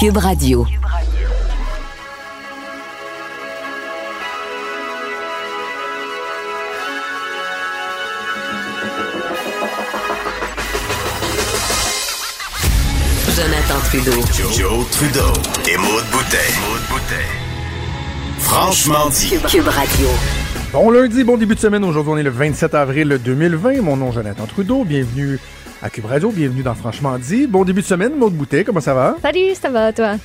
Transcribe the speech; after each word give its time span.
Cube 0.00 0.16
Radio. 0.16 0.66
Jonathan 13.36 13.80
Trudeau. 13.84 14.10
Joe, 14.56 14.86
Trudeau 14.90 15.20
et 15.68 15.76
Maude 15.76 16.04
Boutet. 16.10 16.36
Franchement 18.38 19.10
dit. 19.10 19.36
Cube 19.50 19.68
Radio. 19.68 20.08
Bon 20.72 20.90
lundi, 20.90 21.24
bon 21.24 21.36
début 21.36 21.56
de 21.56 21.60
semaine. 21.60 21.84
Aujourd'hui, 21.84 22.12
on 22.14 22.16
est 22.16 22.22
le 22.22 22.30
27 22.30 22.74
avril 22.74 23.20
2020. 23.22 23.82
Mon 23.82 23.98
nom 23.98 24.12
est 24.12 24.14
Jonathan 24.14 24.46
Trudeau. 24.46 24.84
Bienvenue 24.84 25.38
à 25.82 25.90
Cube 25.90 26.04
Radio. 26.06 26.30
Bienvenue 26.30 26.62
dans 26.62 26.74
Franchement 26.74 27.18
dit. 27.18 27.46
Bon 27.46 27.64
début 27.64 27.80
de 27.80 27.86
semaine, 27.86 28.14
Maude 28.16 28.34
Boutet. 28.34 28.64
Comment 28.64 28.80
ça 28.80 28.94
va? 28.94 29.16
Salut, 29.22 29.54
ça 29.54 29.68
va, 29.70 29.92
toi? 29.92 30.16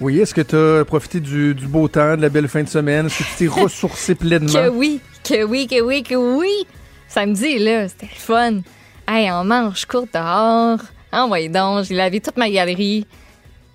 Oui, 0.00 0.20
est-ce 0.20 0.34
que 0.34 0.40
tu 0.42 0.56
as 0.56 0.84
profité 0.84 1.20
du, 1.20 1.54
du 1.54 1.66
beau 1.66 1.88
temps, 1.88 2.16
de 2.16 2.22
la 2.22 2.28
belle 2.28 2.48
fin 2.48 2.62
de 2.62 2.68
semaine? 2.68 3.06
Est-ce 3.06 3.18
que 3.18 3.24
tu 3.24 3.34
t'es 3.38 3.46
ressourcé 3.62 4.14
pleinement? 4.14 4.52
Que 4.52 4.68
oui, 4.68 5.00
que 5.24 5.44
oui, 5.44 5.66
que 5.66 5.80
oui, 5.80 6.02
que 6.02 6.14
oui. 6.14 6.66
Samedi, 7.08 7.58
là, 7.58 7.88
c'était 7.88 8.06
le 8.12 8.18
fun. 8.20 8.60
Hey, 9.08 9.30
on 9.30 9.44
mange, 9.44 9.80
je 9.80 9.86
cours 9.86 10.06
dehors. 10.12 10.78
Envoyez 11.12 11.48
donc, 11.48 11.84
j'ai 11.84 11.94
lavé 11.94 12.20
toute 12.20 12.36
ma 12.36 12.50
galerie. 12.50 13.06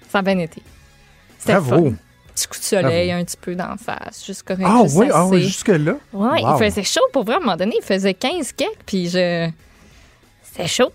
Ça 0.10 0.20
a 0.20 0.22
bien 0.22 0.38
été. 0.38 0.62
C'était 1.40 1.54
Bravo. 1.54 1.86
fun. 1.90 1.96
Petit 2.36 2.48
coup 2.48 2.58
de 2.60 2.64
soleil, 2.64 3.12
un 3.12 3.24
petit 3.26 3.38
peu 3.40 3.56
d'en 3.56 3.76
face, 3.78 4.24
juste 4.26 4.44
correct. 4.44 4.66
Ah 4.66 4.84
oui, 4.96 5.08
ah 5.14 5.26
oui, 5.26 5.42
jusque-là? 5.44 5.96
Ouais, 6.14 6.42
Wow. 6.44 6.56
il 6.60 6.64
faisait 6.70 6.84
chaud 6.84 7.02
pour 7.12 7.24
vrai. 7.26 7.34
À 7.36 7.38
un 7.38 7.40
moment 7.42 7.58
donné, 7.58 7.74
il 7.82 7.84
faisait 7.86 8.14
15 8.14 8.52
quelques, 8.54 8.72
puis 8.86 9.10
je. 9.10 9.50
C'était 10.52 10.68
chaud. 10.68 10.92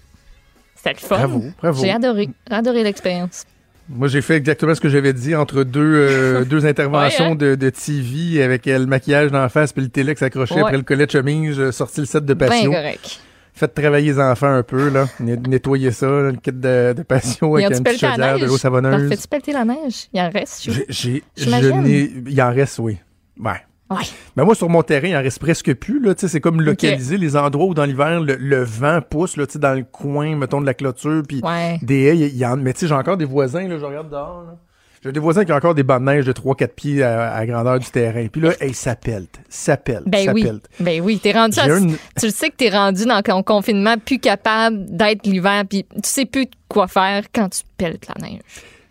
C'était 0.74 0.92
le 0.92 0.98
fun. 0.98 1.16
Bravo, 1.16 1.44
bravo. 1.60 1.82
J'ai 1.82 1.90
adoré. 1.90 2.82
L'expérience. 2.82 3.44
Moi, 3.88 4.08
j'ai 4.08 4.20
fait 4.20 4.34
exactement 4.36 4.74
ce 4.74 4.80
que 4.80 4.88
j'avais 4.88 5.12
dit 5.12 5.34
entre 5.36 5.62
deux, 5.62 5.80
euh, 5.80 6.44
deux 6.48 6.66
interventions 6.66 7.26
Ouais, 7.26 7.30
hein? 7.32 7.34
de, 7.36 7.54
de 7.54 7.70
TV 7.70 8.42
avec 8.42 8.66
euh, 8.66 8.78
le 8.80 8.86
maquillage 8.86 9.30
d'en 9.30 9.48
face 9.48 9.72
puis 9.72 9.82
le 9.82 9.88
télé 9.88 10.14
qui 10.14 10.18
s'accrochait 10.20 10.54
Ouais. 10.56 10.62
après 10.62 10.76
le 10.76 10.82
collet 10.82 11.06
de 11.06 11.10
chemise, 11.12 11.58
euh, 11.58 11.70
sorti 11.72 12.00
le 12.00 12.06
set 12.06 12.24
de 12.24 12.34
patio. 12.34 12.72
correct. 12.72 13.20
Faites 13.54 13.72
travailler 13.74 14.12
les 14.12 14.18
enfants 14.20 14.52
un 14.52 14.62
peu, 14.62 14.90
là. 14.90 15.06
Net- 15.20 15.46
Nettoyer 15.46 15.90
ça, 15.92 16.06
là, 16.08 16.30
le 16.32 16.36
kit 16.36 16.50
de, 16.52 16.92
de 16.94 17.02
patio 17.04 17.56
avec 17.56 17.72
un 17.78 17.82
petit 17.82 17.98
chaudière, 17.98 18.38
de 18.38 18.44
l'eau 18.44 18.58
savonneuse. 18.58 19.08
fais-tu 19.08 19.28
pelleter 19.28 19.52
la 19.52 19.64
neige? 19.64 20.08
Il 20.12 20.20
en 20.20 20.28
reste, 20.30 20.64
je 20.64 20.70
J'ai, 20.72 20.86
j'ai, 20.90 21.24
je 21.38 21.44
J'imagine. 21.44 21.80
n'ai, 21.82 22.12
il 22.26 22.42
en 22.42 22.52
reste, 22.52 22.78
oui. 22.80 22.98
Ouais. 23.40 23.62
Ouais. 23.90 24.02
Mais 24.36 24.44
moi, 24.44 24.54
sur 24.54 24.68
mon 24.68 24.82
terrain, 24.82 25.08
il 25.08 25.16
en 25.16 25.22
reste 25.22 25.38
presque 25.38 25.72
plus, 25.74 26.00
là. 26.00 26.14
C'est 26.16 26.40
comme 26.40 26.60
localiser 26.60 27.18
les 27.18 27.36
endroits 27.36 27.66
où, 27.66 27.74
dans 27.74 27.84
l'hiver, 27.84 28.20
le, 28.20 28.34
le 28.34 28.62
vent 28.64 29.00
pousse, 29.00 29.36
là, 29.36 29.44
dans 29.56 29.74
le 29.74 29.84
coin, 29.84 30.34
mettons, 30.36 30.60
de 30.60 30.66
la 30.66 30.74
clôture, 30.74 31.22
puis 31.26 31.40
Ouais. 31.44 31.78
des 31.82 32.02
haies, 32.04 32.16
il 32.18 32.36
y 32.36 32.44
en, 32.44 32.56
mais 32.56 32.72
tu 32.72 32.80
sais, 32.80 32.86
j'ai 32.88 32.94
encore 32.94 33.16
des 33.16 33.24
voisins, 33.24 33.66
là, 33.68 33.78
je 33.78 33.84
regarde 33.84 34.10
dehors, 34.10 34.42
là. 34.46 34.56
J'ai 35.04 35.12
des 35.12 35.20
voisins 35.20 35.44
qui 35.44 35.52
ont 35.52 35.56
encore 35.56 35.74
des 35.76 35.84
bandes 35.84 36.00
de 36.04 36.06
neige 36.10 36.24
de 36.24 36.32
3-4 36.32 36.68
pieds 36.74 37.02
à, 37.04 37.32
à 37.32 37.46
grandeur 37.46 37.78
du 37.78 37.86
terrain. 37.88 38.26
Puis 38.26 38.40
là, 38.40 38.54
hey, 38.60 38.74
ça 38.74 38.96
pelte, 38.96 39.38
ça 39.48 39.76
pelte, 39.76 40.02
Ben 40.06 40.24
ça 40.24 40.32
oui. 40.32 40.44
Ben 40.80 41.00
oui, 41.00 41.20
t'es 41.22 41.30
rendu 41.30 41.60
à- 41.60 41.66
une- 41.78 41.96
Tu 42.18 42.26
le 42.26 42.32
sais 42.32 42.50
que 42.50 42.56
t'es 42.56 42.70
rendu 42.70 43.04
dans 43.04 43.22
ton 43.22 43.44
confinement 43.44 43.98
plus 44.04 44.18
capable 44.18 44.84
d'être 44.96 45.24
l'hiver, 45.24 45.62
puis 45.68 45.84
tu 45.94 46.00
sais 46.02 46.24
plus 46.24 46.46
quoi 46.66 46.88
faire 46.88 47.22
quand 47.32 47.48
tu 47.50 47.60
pelletes 47.76 48.08
la 48.08 48.26
neige. 48.26 48.40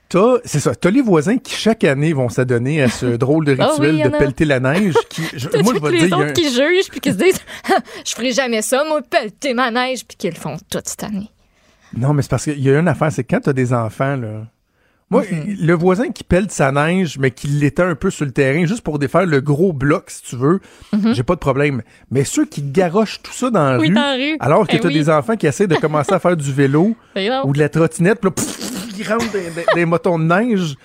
T'as, 0.08 0.36
c'est 0.46 0.60
ça, 0.60 0.76
t'as 0.76 0.92
les 0.92 1.02
voisins 1.02 1.38
qui, 1.38 1.54
chaque 1.56 1.84
année, 1.84 2.14
vont 2.14 2.30
s'adonner 2.30 2.82
à 2.84 2.90
ce 2.90 3.06
drôle 3.18 3.46
de 3.46 3.56
Ah 3.60 3.70
rituel 3.70 3.96
oui, 3.96 4.04
de 4.04 4.10
pelleter 4.10 4.46
la 4.46 4.60
neige. 4.60 4.94
Qui, 5.10 5.24
je- 5.36 5.50
moi, 5.64 5.74
je 5.76 5.80
vais 5.82 5.92
les 5.92 5.98
te 6.00 6.06
dire, 6.06 6.06
il 6.06 6.10
y 6.10 6.14
a 6.14 6.18
autres 6.18 6.30
un- 6.30 6.32
qui 6.34 6.50
jugent, 6.50 6.90
puis 6.92 7.00
qui 7.00 7.12
se 7.12 7.18
disent 7.18 7.40
«Je 8.06 8.12
ferai 8.14 8.32
jamais 8.32 8.62
ça, 8.62 8.84
moi, 8.88 9.02
pelleter 9.02 9.54
ma 9.56 9.72
neige», 9.72 10.06
puis 10.08 10.16
qu'ils 10.18 10.30
le 10.32 10.36
font 10.40 10.58
toute 10.70 10.88
cette 10.88 11.04
année? 11.04 11.30
Non, 11.98 12.14
mais 12.14 12.22
c'est 12.22 12.30
parce 12.30 12.44
qu'il 12.44 12.60
y 12.60 12.70
a 12.70 12.80
une 12.80 12.88
affaire, 12.88 13.12
c'est 13.12 13.24
que 13.24 13.34
quand 13.36 13.42
t'as 13.42 13.54
des 13.54 13.74
enfants, 13.74 14.16
là. 14.16 14.46
Moi, 15.12 15.22
Mhm. 15.32 15.58
le 15.62 15.74
voisin 15.76 16.10
qui 16.10 16.24
pèle 16.24 16.48
sa 16.50 16.72
neige, 16.72 17.20
mais 17.20 17.30
qui 17.30 17.46
l'étend 17.48 17.84
un 17.86 17.94
peu 17.96 18.10
sur 18.10 18.26
le 18.26 18.32
terrain, 18.32 18.66
juste 18.66 18.82
pour 18.82 18.98
défaire 18.98 19.28
le 19.28 19.40
gros 19.40 19.72
bloc, 19.72 20.10
si 20.10 20.24
tu 20.24 20.36
veux, 20.36 20.60
j'ai 21.14 21.22
pas 21.22 21.36
de 21.36 21.40
problème. 21.40 21.84
Mais 22.10 22.24
ceux 22.24 22.46
qui 22.46 22.64
garochent 22.64 23.22
tout 23.22 23.32
ça 23.32 23.52
dans 23.52 23.74
la. 23.74 23.78
Oui, 23.78 23.90
rue, 23.90 23.94
dans 23.94 24.02
la 24.02 24.14
rue. 24.16 24.38
alors 24.40 24.68
que 24.68 24.76
Eh 24.76 24.80
t'as 24.80 24.88
oui. 24.88 24.96
des 24.96 25.10
enfants 25.12 25.36
qui 25.36 25.46
essaient 25.46 25.68
de 25.68 25.76
commencer 25.76 26.12
à 26.12 26.18
faire 26.20 26.36
du 26.36 26.52
vélo 26.52 26.96
Ben 27.16 27.42
ou 27.46 27.54
de 27.54 27.60
la 27.60 27.70
trottinette, 27.70 28.20
puis 28.20 28.30
là, 28.30 28.32
pff, 28.32 28.65
rentrent 29.04 29.32
des, 29.32 29.50
des- 29.50 29.66
des 29.74 29.86
motons 29.86 30.18
de 30.20 30.24
neige. 30.26 30.76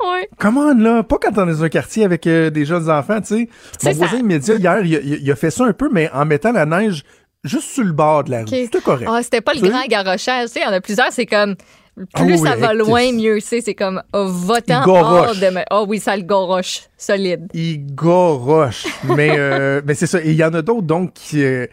Ouais. 0.00 0.28
Comment 0.38 0.72
là? 0.74 1.02
Pas 1.02 1.16
quand 1.20 1.36
on 1.38 1.48
est 1.48 1.52
dans 1.52 1.64
un 1.64 1.68
quartier 1.68 2.04
avec 2.04 2.26
euh, 2.26 2.50
des 2.50 2.64
jeunes 2.64 2.90
enfants, 2.90 3.20
tu 3.20 3.26
sais. 3.26 3.48
Mon 3.84 3.92
voisin 3.92 4.16
immédiat, 4.18 4.54
hier, 4.56 4.84
il 4.84 4.96
a, 4.96 5.00
il 5.00 5.18
il 5.22 5.30
a 5.30 5.36
fait 5.36 5.50
ça 5.50 5.64
un 5.64 5.72
peu, 5.72 5.88
mais 5.92 6.10
en 6.12 6.24
mettant 6.24 6.52
la 6.52 6.66
neige 6.66 7.02
juste 7.44 7.70
sur 7.70 7.84
le 7.84 7.92
bord 7.92 8.24
de 8.24 8.30
la 8.32 8.40
rue. 8.40 8.46
C'était 8.48 8.80
correct. 8.80 9.08
Ah, 9.10 9.22
c'était 9.22 9.40
pas 9.40 9.54
le 9.54 9.60
grand 9.60 9.84
garochage. 9.88 10.46
Tu 10.46 10.52
sais, 10.54 10.60
il 10.60 10.66
y 10.66 10.66
en 10.66 10.72
a 10.72 10.80
plusieurs, 10.80 11.12
c'est 11.12 11.26
comme. 11.26 11.54
Plus 11.96 12.06
Ah 12.14 12.22
oui, 12.24 12.38
ça 12.38 12.56
va 12.56 12.72
loin, 12.72 13.12
mieux 13.12 13.40
c'est. 13.40 13.60
C'est 13.60 13.74
comme 13.74 14.00
oh, 14.14 14.24
votant 14.28 14.82
hors 14.86 15.34
de. 15.34 15.50
me- 15.50 15.64
Oh 15.70 15.84
oui, 15.88 15.98
ça 15.98 16.16
le 16.16 16.22
goroche. 16.22 16.82
Solide. 16.96 17.48
il 17.52 17.94
goroche. 17.94 18.86
mais 19.04 19.34
euh, 19.36 19.82
mais 19.86 19.94
c'est 19.94 20.06
ça. 20.06 20.20
Et 20.22 20.30
il 20.30 20.36
y 20.36 20.44
en 20.44 20.54
a 20.54 20.62
d'autres, 20.62 20.82
donc, 20.86 21.12
qui, 21.14 21.42
euh, 21.44 21.66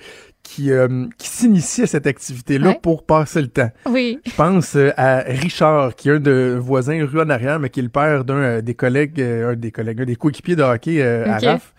qui, 0.50 0.72
euh, 0.72 1.06
qui 1.18 1.28
s'initient 1.28 1.84
à 1.84 1.88
cette 1.88 2.08
activité-là 2.08 2.69
Ouais. 2.69 2.80
pour 2.81 3.06
passer 3.06 3.41
le 3.41 3.50
temps. 3.50 3.69
Oui. 3.85 4.19
Je 4.25 4.31
pense 4.34 4.75
euh, 4.78 4.91
à 4.96 5.19
Richard, 5.28 5.94
qui 5.96 6.08
est 6.08 6.13
un 6.13 6.19
de 6.22 6.58
voisins 6.59 7.06
rue 7.06 7.19
en 7.19 7.30
arrière, 7.30 7.59
mais 7.59 7.69
qui 7.69 7.81
est 7.81 7.84
le 7.84 7.90
père 7.90 8.24
d'un 8.24 8.34
euh, 8.35 8.62
des 8.62 8.74
collègues, 8.74 9.22
un 9.22 9.56
des 9.56 9.72
collègues, 9.72 10.02
un 10.02 10.06
des 10.06 10.16
coéquipiers 10.16 10.56
de 10.56 10.63
hockey 10.63 11.02
euh, 11.02 11.25
à 11.28 11.38
RAF. 11.40 11.74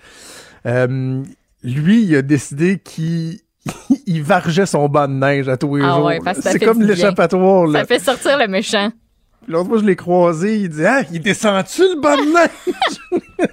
Euh, 0.67 1.23
lui, 1.65 2.03
il 2.05 2.15
a 2.17 2.23
décidé 2.23 2.79
qu'il 2.79 3.39
il 4.07 4.23
vargeait 4.23 4.67
son 4.67 4.87
banc 4.89 5.09
de 5.09 5.15
neige 5.15 5.49
à 5.49 5.57
tous 5.57 5.77
les 5.77 5.85
Ah 5.85 5.95
jours. 5.97 6.05
ouais, 6.05 6.19
c'est 6.41 6.59
comme 6.59 6.83
l'échappatoire. 6.83 7.73
Ça 7.73 7.85
fait 7.87 7.99
sortir 7.99 8.37
le 8.39 8.49
méchant. 8.49 8.91
L'autre 9.47 9.69
fois, 9.71 9.79
je 9.79 9.85
l'ai 9.85 9.97
croisé, 9.97 10.59
il 10.59 10.69
dit 10.69 10.85
Ah, 10.85 11.03
il 11.11 11.21
descend-tu 11.23 11.81
le 11.83 12.01
banc 12.01 12.17
de 12.17 12.35
neige? 12.35 13.49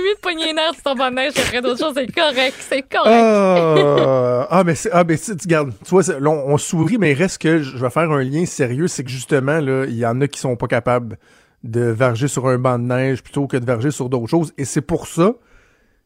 Mieux 0.00 0.14
de 0.14 0.20
pogner 0.20 0.46
les 0.46 0.52
nerfs 0.52 0.74
sur 0.74 0.82
ton 0.82 0.94
banc 0.94 1.10
de 1.10 1.16
neige 1.16 1.32
après 1.36 1.60
d'autres 1.60 1.78
choses. 1.78 1.94
C'est 1.94 2.12
correct. 2.12 2.56
C'est 2.58 2.82
correct. 2.82 3.06
Ah, 3.06 4.46
ah, 4.50 4.64
mais 4.64 4.74
c'est, 4.74 4.90
ah, 4.92 5.04
mais 5.04 5.16
tu 5.16 5.32
regardes, 5.32 5.72
tu 5.84 5.90
vois, 5.90 6.02
là, 6.02 6.30
on, 6.30 6.54
on 6.54 6.58
sourit, 6.58 6.98
mais 6.98 7.12
il 7.12 7.14
reste 7.14 7.40
que 7.40 7.62
je 7.62 7.76
vais 7.76 7.90
faire 7.90 8.10
un 8.10 8.22
lien 8.22 8.46
sérieux, 8.46 8.88
c'est 8.88 9.04
que 9.04 9.10
justement, 9.10 9.60
là, 9.60 9.84
il 9.86 9.96
y 9.96 10.06
en 10.06 10.20
a 10.20 10.28
qui 10.28 10.38
sont 10.40 10.56
pas 10.56 10.66
capables 10.68 11.18
de 11.64 11.80
verger 11.80 12.28
sur 12.28 12.46
un 12.48 12.58
banc 12.58 12.78
de 12.78 12.84
neige 12.84 13.22
plutôt 13.22 13.46
que 13.46 13.56
de 13.56 13.64
verger 13.64 13.90
sur 13.90 14.08
d'autres 14.08 14.28
choses. 14.28 14.52
Et 14.58 14.64
c'est 14.64 14.82
pour 14.82 15.06
ça 15.06 15.34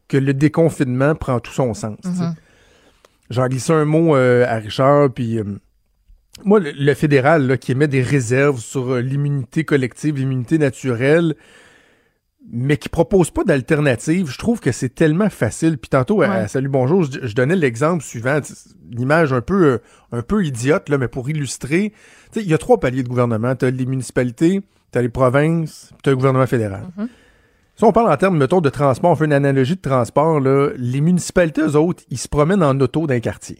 que 0.07 0.17
le 0.17 0.33
déconfinement 0.33 1.15
prend 1.15 1.39
tout 1.39 1.53
son 1.53 1.73
sens. 1.73 1.97
sais. 2.03 2.23
J'en 3.29 3.47
glissé 3.47 3.71
un 3.71 3.85
mot 3.85 4.15
euh, 4.15 4.45
à 4.45 4.55
Richard, 4.55 5.09
puis 5.13 5.39
euh, 5.39 5.43
moi, 6.43 6.59
le, 6.59 6.71
le 6.71 6.93
fédéral 6.93 7.47
là, 7.47 7.55
qui 7.57 7.71
émet 7.71 7.87
des 7.87 8.01
réserves 8.01 8.59
sur 8.59 8.91
euh, 8.91 9.01
l'immunité 9.01 9.63
collective, 9.63 10.17
l'immunité 10.17 10.57
naturelle, 10.57 11.35
mais 12.49 12.77
qui 12.77 12.89
propose 12.89 13.29
pas 13.31 13.43
d'alternative, 13.43 14.27
je 14.29 14.37
trouve 14.37 14.59
que 14.59 14.71
c'est 14.71 14.89
tellement 14.93 15.29
facile. 15.29 15.77
Puis 15.77 15.89
tantôt, 15.89 16.21
à- 16.21 16.27
Ouais. 16.29 16.35
à 16.35 16.47
Salut 16.47 16.69
Bonjour, 16.69 17.03
je, 17.03 17.19
je 17.25 17.35
donnais 17.35 17.55
l'exemple 17.55 18.03
suivant, 18.03 18.39
une 18.91 19.01
image 19.01 19.31
un 19.33 19.41
peu, 19.41 19.63
euh, 19.65 19.77
un 20.11 20.21
peu 20.21 20.43
idiote, 20.45 20.89
là, 20.89 20.97
mais 20.97 21.07
pour 21.07 21.29
illustrer. 21.29 21.93
Tu 22.31 22.39
sais, 22.39 22.45
il 22.45 22.49
y 22.49 22.53
a 22.53 22.57
trois 22.57 22.79
paliers 22.79 23.03
de 23.03 23.09
gouvernement. 23.09 23.55
Tu 23.55 23.65
as 23.65 23.71
les 23.71 23.85
municipalités, 23.85 24.61
tu 24.91 24.97
as 24.99 25.01
les 25.01 25.09
provinces, 25.09 25.91
tu 26.03 26.09
as 26.09 26.11
le 26.11 26.17
gouvernement 26.17 26.47
fédéral. 26.47 26.83
Si 27.75 27.83
on 27.85 27.91
parle 27.93 28.11
en 28.11 28.17
termes, 28.17 28.37
mettons, 28.37 28.61
de 28.61 28.69
transport, 28.69 29.11
on 29.11 29.15
fait 29.15 29.25
une 29.25 29.33
analogie 29.33 29.75
de 29.75 29.81
transport, 29.81 30.39
là, 30.39 30.69
les 30.77 31.01
municipalités, 31.01 31.61
eux 31.61 31.75
autres, 31.77 32.03
ils 32.09 32.17
se 32.17 32.27
promènent 32.27 32.63
en 32.63 32.77
auto 32.79 33.07
d'un 33.07 33.19
quartier. 33.19 33.59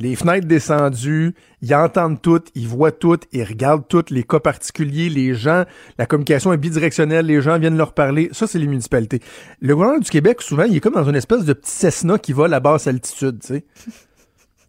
Les 0.00 0.14
fenêtres 0.14 0.46
descendues, 0.46 1.34
ils 1.60 1.74
entendent 1.74 2.22
tout, 2.22 2.40
ils 2.54 2.68
voient 2.68 2.92
tout, 2.92 3.18
ils 3.32 3.42
regardent 3.42 3.88
tout, 3.88 4.04
les 4.10 4.22
cas 4.22 4.38
particuliers, 4.38 5.08
les 5.08 5.34
gens, 5.34 5.64
la 5.98 6.06
communication 6.06 6.52
est 6.52 6.56
bidirectionnelle, 6.56 7.26
les 7.26 7.40
gens 7.42 7.58
viennent 7.58 7.76
leur 7.76 7.92
parler. 7.94 8.28
Ça, 8.32 8.46
c'est 8.46 8.60
les 8.60 8.68
municipalités. 8.68 9.20
Le 9.60 9.74
gouvernement 9.74 10.00
du 10.00 10.08
Québec, 10.10 10.40
souvent, 10.40 10.62
il 10.64 10.76
est 10.76 10.80
comme 10.80 10.94
dans 10.94 11.08
une 11.08 11.16
espèce 11.16 11.44
de 11.44 11.52
petit 11.52 11.72
Cessna 11.72 12.16
qui 12.18 12.32
vole 12.32 12.54
à 12.54 12.60
basse 12.60 12.86
altitude, 12.86 13.40
tu 13.40 13.46
sais. 13.48 13.64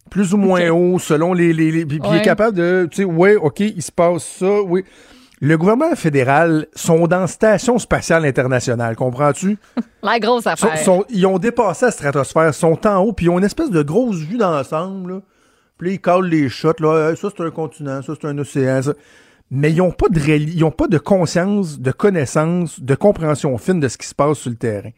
Plus 0.09 0.33
ou 0.33 0.37
moins 0.37 0.67
haut, 0.69 0.97
selon 0.97 1.33
les... 1.33 1.53
les, 1.53 1.71
les- 1.71 1.85
puis 1.85 1.99
puis 1.99 2.09
il 2.09 2.15
est 2.15 2.19
Ouais. 2.19 2.23
capable 2.23 2.57
de, 2.57 2.87
tu 2.89 2.97
sais, 2.97 3.03
ouais, 3.03 3.35
OK, 3.35 3.59
il 3.59 3.83
se 3.83 3.91
passe 3.91 4.25
ça, 4.25 4.61
oui. 4.63 4.83
Le 5.41 5.57
gouvernement 5.57 5.95
fédéral 5.95 6.67
sont 6.75 7.07
dans 7.07 7.25
Station 7.25 7.79
spatiale 7.79 8.25
internationale, 8.25 8.95
comprends-tu? 8.97 9.57
La 10.03 10.19
grosse 10.19 10.45
affaire. 10.47 10.77
sont- 10.79 11.05
ils 11.09 11.25
ont 11.25 11.39
dépassé 11.39 11.85
la 11.85 11.91
stratosphère, 11.91 12.53
sont 12.53 12.85
en 12.85 12.97
haut, 12.97 13.13
puis 13.13 13.27
ils 13.27 13.29
ont 13.29 13.37
une 13.39 13.45
espèce 13.45 13.69
de 13.69 13.81
grosse 13.81 14.17
vue 14.17 14.37
d'ensemble. 14.37 15.21
Puis 15.77 15.87
là, 15.87 15.93
ils 15.93 16.01
calent 16.01 16.25
les 16.25 16.49
shots. 16.49 16.73
Là. 16.79 17.09
Hey, 17.11 17.17
ça, 17.17 17.29
c'est 17.35 17.43
un 17.43 17.51
continent, 17.51 18.01
ça, 18.01 18.13
c'est 18.19 18.27
un 18.27 18.37
océan. 18.37 18.81
ça. 18.81 18.93
Mais 19.51 19.71
ils 19.71 19.77
n'ont 19.77 19.91
pas, 19.91 20.09
de 20.09 20.19
ils 20.19 20.63
ont 20.65 20.71
pas 20.71 20.87
de 20.87 20.97
conscience, 20.97 21.79
de 21.79 21.91
connaissance, 21.91 22.79
de 22.81 22.95
compréhension 22.95 23.57
fine 23.57 23.79
de 23.79 23.87
ce 23.87 23.97
qui 23.97 24.07
se 24.07 24.13
passe 24.15 24.37
sur 24.39 24.49
le 24.49 24.57
terrain. 24.57 24.91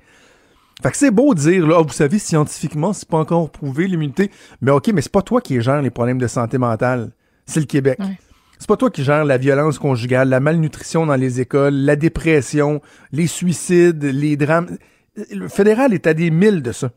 Fait 0.81 0.89
que 0.89 0.97
c'est 0.97 1.11
beau 1.11 1.35
de 1.35 1.39
dire, 1.39 1.67
là, 1.67 1.77
Ah, 1.79 1.83
vous 1.83 1.93
savez, 1.93 2.17
scientifiquement, 2.17 2.93
c'est 2.93 3.07
pas 3.07 3.19
encore 3.19 3.51
prouvé 3.51 3.85
l'immunité. 3.87 4.31
Mais 4.59 4.71
OK, 4.71 4.89
mais 4.93 5.01
c'est 5.01 5.11
pas 5.11 5.21
toi 5.21 5.39
qui 5.39 5.61
gère 5.61 5.81
les 5.83 5.91
problèmes 5.91 6.17
de 6.17 6.25
santé 6.27 6.57
mentale. 6.57 7.11
C'est 7.45 7.59
le 7.59 7.67
Québec. 7.67 7.99
Ouais. 7.99 8.17
C'est 8.61 8.67
pas 8.67 8.77
toi 8.77 8.91
qui 8.91 9.03
gère 9.03 9.25
la 9.25 9.39
violence 9.39 9.79
conjugale, 9.79 10.29
la 10.29 10.39
malnutrition 10.39 11.07
dans 11.07 11.15
les 11.15 11.41
écoles, 11.41 11.73
la 11.73 11.95
dépression, 11.95 12.79
les 13.11 13.25
suicides, 13.25 14.03
les 14.03 14.37
drames. 14.37 14.77
Le 15.31 15.47
fédéral 15.47 15.95
est 15.95 16.05
à 16.05 16.13
des 16.13 16.29
milles 16.29 16.61
de 16.61 16.71
ça. 16.71 16.91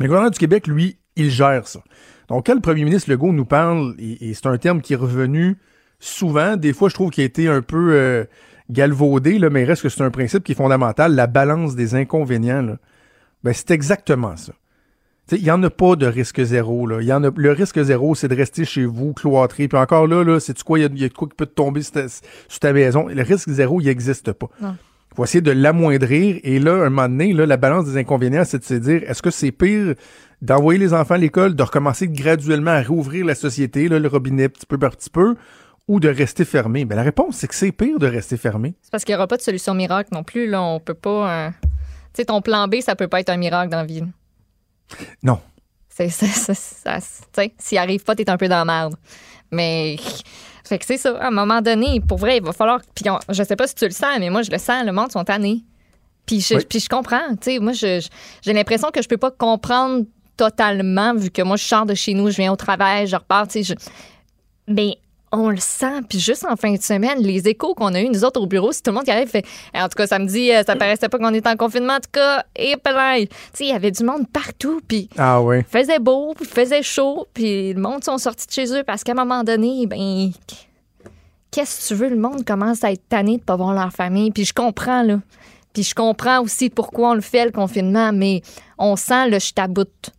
Le 0.00 0.06
gouvernement 0.06 0.32
du 0.32 0.38
Québec, 0.40 0.66
lui, 0.66 0.98
il 1.14 1.30
gère 1.30 1.68
ça. 1.68 1.78
Donc, 2.26 2.46
quand 2.46 2.54
le 2.54 2.60
premier 2.60 2.82
ministre 2.82 3.08
Legault 3.08 3.32
nous 3.32 3.44
parle, 3.44 3.94
et, 4.00 4.34
c'est 4.34 4.46
un 4.46 4.58
terme 4.58 4.80
qui 4.80 4.94
est 4.94 4.96
revenu 4.96 5.58
souvent, 6.00 6.56
des 6.56 6.72
fois, 6.72 6.88
je 6.88 6.94
trouve 6.94 7.10
qu'il 7.10 7.22
a 7.22 7.26
été 7.26 7.46
un 7.46 7.62
peu 7.62 7.92
euh, 7.92 8.24
galvaudé, 8.68 9.38
mais 9.48 9.62
il 9.62 9.66
reste 9.66 9.82
que 9.82 9.90
c'est 9.90 10.02
un 10.02 10.10
principe 10.10 10.42
qui 10.42 10.52
est 10.52 10.56
fondamental, 10.56 11.14
la 11.14 11.28
balance 11.28 11.76
des 11.76 11.94
inconvénients. 11.94 12.66
Ben, 13.44 13.52
c'est 13.54 13.70
exactement 13.70 14.36
ça. 14.36 14.54
Il 15.32 15.42
n'y 15.42 15.50
en 15.50 15.62
a 15.62 15.70
pas 15.70 15.96
de 15.96 16.06
risque 16.06 16.42
zéro. 16.42 16.86
Là. 16.86 17.00
Y 17.02 17.12
en 17.12 17.22
a, 17.24 17.30
le 17.34 17.52
risque 17.52 17.80
zéro, 17.82 18.14
c'est 18.14 18.28
de 18.28 18.34
rester 18.34 18.64
chez 18.64 18.84
vous, 18.84 19.12
cloîtré. 19.12 19.68
Puis 19.68 19.78
encore 19.78 20.06
là, 20.06 20.24
là 20.24 20.40
c'est 20.40 20.60
quoi, 20.62 20.78
il 20.78 20.82
y, 20.82 21.04
a 21.04 21.08
de 21.08 21.14
quoi 21.14 21.28
qui 21.28 21.34
peut 21.36 21.46
te 21.46 21.54
tomber 21.54 21.82
sur 21.82 21.92
ta, 21.92 22.08
sur 22.08 22.58
ta 22.60 22.72
maison. 22.72 23.06
Le 23.08 23.22
risque 23.22 23.48
zéro, 23.50 23.80
il 23.80 23.86
n'existe 23.86 24.32
pas. 24.32 24.48
Non. 24.60 24.76
Il 25.12 25.16
faut 25.16 25.24
essayer 25.24 25.40
de 25.40 25.50
l'amoindrir. 25.50 26.38
Et 26.44 26.58
là, 26.58 26.74
un 26.84 26.90
moment 26.90 27.08
donné, 27.08 27.32
là, 27.32 27.44
la 27.46 27.56
balance 27.56 27.84
des 27.86 27.96
inconvénients, 27.96 28.44
c'est 28.44 28.58
de 28.58 28.64
se 28.64 28.74
dire, 28.74 29.02
est-ce 29.08 29.22
que 29.22 29.30
c'est 29.30 29.50
pire 29.50 29.94
d'envoyer 30.40 30.78
les 30.78 30.94
enfants 30.94 31.14
à 31.14 31.18
l'école, 31.18 31.54
de 31.54 31.62
recommencer 31.62 32.08
graduellement 32.08 32.70
à 32.70 32.82
rouvrir 32.82 33.26
la 33.26 33.34
société, 33.34 33.88
là, 33.88 33.98
le 33.98 34.08
robinet 34.08 34.48
petit 34.48 34.66
peu 34.66 34.78
par 34.78 34.90
petit 34.92 35.10
peu, 35.10 35.34
ou 35.88 35.98
de 35.98 36.08
rester 36.08 36.44
fermé? 36.44 36.84
Ben, 36.84 36.94
la 36.94 37.02
réponse, 37.02 37.36
c'est 37.36 37.48
que 37.48 37.54
c'est 37.56 37.72
pire 37.72 37.98
de 37.98 38.06
rester 38.06 38.36
fermé. 38.36 38.74
C'est 38.82 38.90
parce 38.92 39.04
qu'il 39.04 39.12
n'y 39.12 39.16
aura 39.16 39.26
pas 39.26 39.36
de 39.36 39.42
solution 39.42 39.74
miracle 39.74 40.10
non 40.12 40.22
plus. 40.22 40.48
Là, 40.48 40.62
on 40.62 40.78
peut 40.78 40.94
pas. 40.94 41.46
euh, 41.46 41.50
Tu 42.14 42.22
sais, 42.22 42.24
ton 42.26 42.40
plan 42.40 42.68
B, 42.68 42.76
ça 42.80 42.94
peut 42.94 43.08
pas 43.08 43.18
être 43.20 43.30
un 43.30 43.36
miracle 43.36 43.70
dans 43.70 43.78
la 43.78 43.84
vie. 43.84 44.04
Non. 45.22 45.40
C'est, 45.88 46.08
ça- 46.08 46.54
tu 46.54 46.60
sais, 47.34 47.52
s'il 47.58 47.78
arrive 47.78 48.02
pas, 48.04 48.14
t'es 48.14 48.28
un 48.30 48.36
peu 48.36 48.48
dans 48.48 48.58
la 48.58 48.64
merde. 48.64 48.94
Mais, 49.50 49.96
fait 50.64 50.78
que 50.78 50.84
c'est 50.84 50.96
ça. 50.96 51.16
À 51.18 51.26
un 51.28 51.30
moment 51.30 51.60
donné, 51.60 52.00
pour 52.00 52.18
vrai, 52.18 52.38
il 52.38 52.42
va 52.42 52.52
falloir. 52.52 52.80
Puis 52.94 53.08
on- 53.10 53.18
je 53.28 53.42
sais 53.42 53.56
pas 53.56 53.66
si 53.66 53.74
tu 53.74 53.84
le 53.84 53.90
sens, 53.90 54.18
mais 54.18 54.30
moi, 54.30 54.42
je 54.42 54.50
le 54.50 54.58
sens, 54.58 54.84
le 54.84 54.92
monde 54.92 55.10
sont 55.12 55.24
tannés. 55.24 55.62
Puis 56.26 56.40
je, 56.40 56.54
Oui. 56.54 56.64
puis 56.68 56.80
je 56.80 56.88
comprends. 56.88 57.34
Tu 57.40 57.52
sais, 57.54 57.58
moi, 57.58 57.72
j'ai 57.72 58.00
l'impression 58.46 58.90
que 58.92 59.02
je 59.02 59.08
peux 59.08 59.16
pas 59.16 59.30
comprendre 59.32 60.04
totalement, 60.36 61.14
vu 61.14 61.30
que 61.30 61.42
moi, 61.42 61.56
je 61.56 61.64
sors 61.64 61.84
de 61.84 61.94
chez 61.94 62.14
nous, 62.14 62.30
je 62.30 62.36
viens 62.36 62.52
au 62.52 62.56
travail, 62.56 63.06
je 63.06 63.16
repars, 63.16 63.46
tu 63.48 63.62
sais. 63.64 63.74
je- 63.74 63.90
Mais 64.72 64.96
on 65.32 65.50
le 65.50 65.58
sent. 65.58 66.00
Puis 66.08 66.18
juste 66.18 66.44
en 66.48 66.56
fin 66.56 66.72
de 66.72 66.80
semaine, 66.82 67.20
les 67.20 67.48
échos 67.48 67.74
qu'on 67.74 67.94
a 67.94 68.00
eu, 68.00 68.08
nous 68.08 68.24
autres 68.24 68.40
au 68.40 68.46
bureau, 68.46 68.72
c'est 68.72 68.82
tout 68.82 68.90
le 68.90 68.96
monde 68.96 69.04
qui 69.04 69.10
arrive 69.10 69.28
fait. 69.28 69.44
Eh, 69.74 69.80
En 69.80 69.88
tout 69.88 69.96
cas, 69.96 70.06
samedi, 70.06 70.52
euh, 70.52 70.62
ça 70.66 70.76
paraissait 70.76 71.08
pas 71.08 71.18
qu'on 71.18 71.32
était 71.34 71.48
en 71.48 71.56
confinement. 71.56 71.94
En 71.94 72.00
tout 72.00 72.10
cas, 72.12 72.44
et 72.56 72.76
plein. 72.76 73.24
Tu 73.24 73.28
sais, 73.54 73.64
il 73.64 73.70
y 73.70 73.72
avait 73.72 73.90
du 73.90 74.04
monde 74.04 74.28
partout. 74.28 74.80
Puis 74.86 75.08
Ah 75.16 75.40
il 75.54 75.64
faisait 75.64 75.98
beau, 75.98 76.34
puis 76.34 76.46
faisait 76.46 76.82
chaud, 76.82 77.26
puis 77.32 77.72
le 77.72 77.80
monde 77.80 78.04
sont 78.04 78.18
sortis 78.18 78.46
de 78.46 78.52
chez 78.52 78.72
eux 78.74 78.82
parce 78.84 79.04
qu'à 79.04 79.12
un 79.12 79.16
moment 79.16 79.44
donné, 79.44 79.86
ben 79.86 80.30
qu'est-ce 81.50 81.88
que 81.88 81.94
tu 81.94 82.00
veux, 82.00 82.08
le 82.08 82.16
monde 82.16 82.44
commence 82.44 82.84
à 82.84 82.92
être 82.92 83.08
tanné 83.08 83.38
de 83.38 83.42
pas 83.42 83.56
voir 83.56 83.74
leur 83.74 83.92
famille, 83.92 84.30
puis 84.30 84.44
je 84.44 84.52
comprends 84.52 85.02
là. 85.02 85.20
Puis 85.72 85.84
je 85.84 85.94
comprends 85.94 86.40
aussi 86.40 86.68
pourquoi 86.68 87.10
on 87.10 87.14
le 87.14 87.20
fait 87.20 87.44
le 87.44 87.52
confinement, 87.52 88.12
mais 88.12 88.42
on 88.78 88.96
sent 88.96 89.28
le 89.28 89.38
je 89.38 89.52
taboute. 89.52 90.10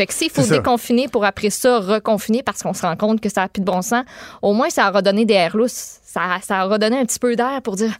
Fait 0.00 0.06
que 0.06 0.14
s'il 0.14 0.30
faut 0.30 0.46
déconfiner 0.46 1.08
pour 1.08 1.26
après 1.26 1.50
ça 1.50 1.78
reconfiner 1.78 2.42
parce 2.42 2.62
qu'on 2.62 2.72
se 2.72 2.80
rend 2.80 2.96
compte 2.96 3.20
que 3.20 3.28
ça 3.28 3.42
n'a 3.42 3.48
plus 3.48 3.60
de 3.60 3.66
bon 3.66 3.82
sens, 3.82 4.02
au 4.40 4.54
moins 4.54 4.70
ça 4.70 4.88
aura 4.88 5.02
donné 5.02 5.26
des 5.26 5.34
airs 5.34 5.54
lousses. 5.54 5.98
Ça, 6.02 6.22
ça 6.42 6.64
aura 6.64 6.78
donné 6.78 6.96
un 6.96 7.04
petit 7.04 7.18
peu 7.18 7.36
d'air 7.36 7.60
pour 7.62 7.76
dire 7.76 7.92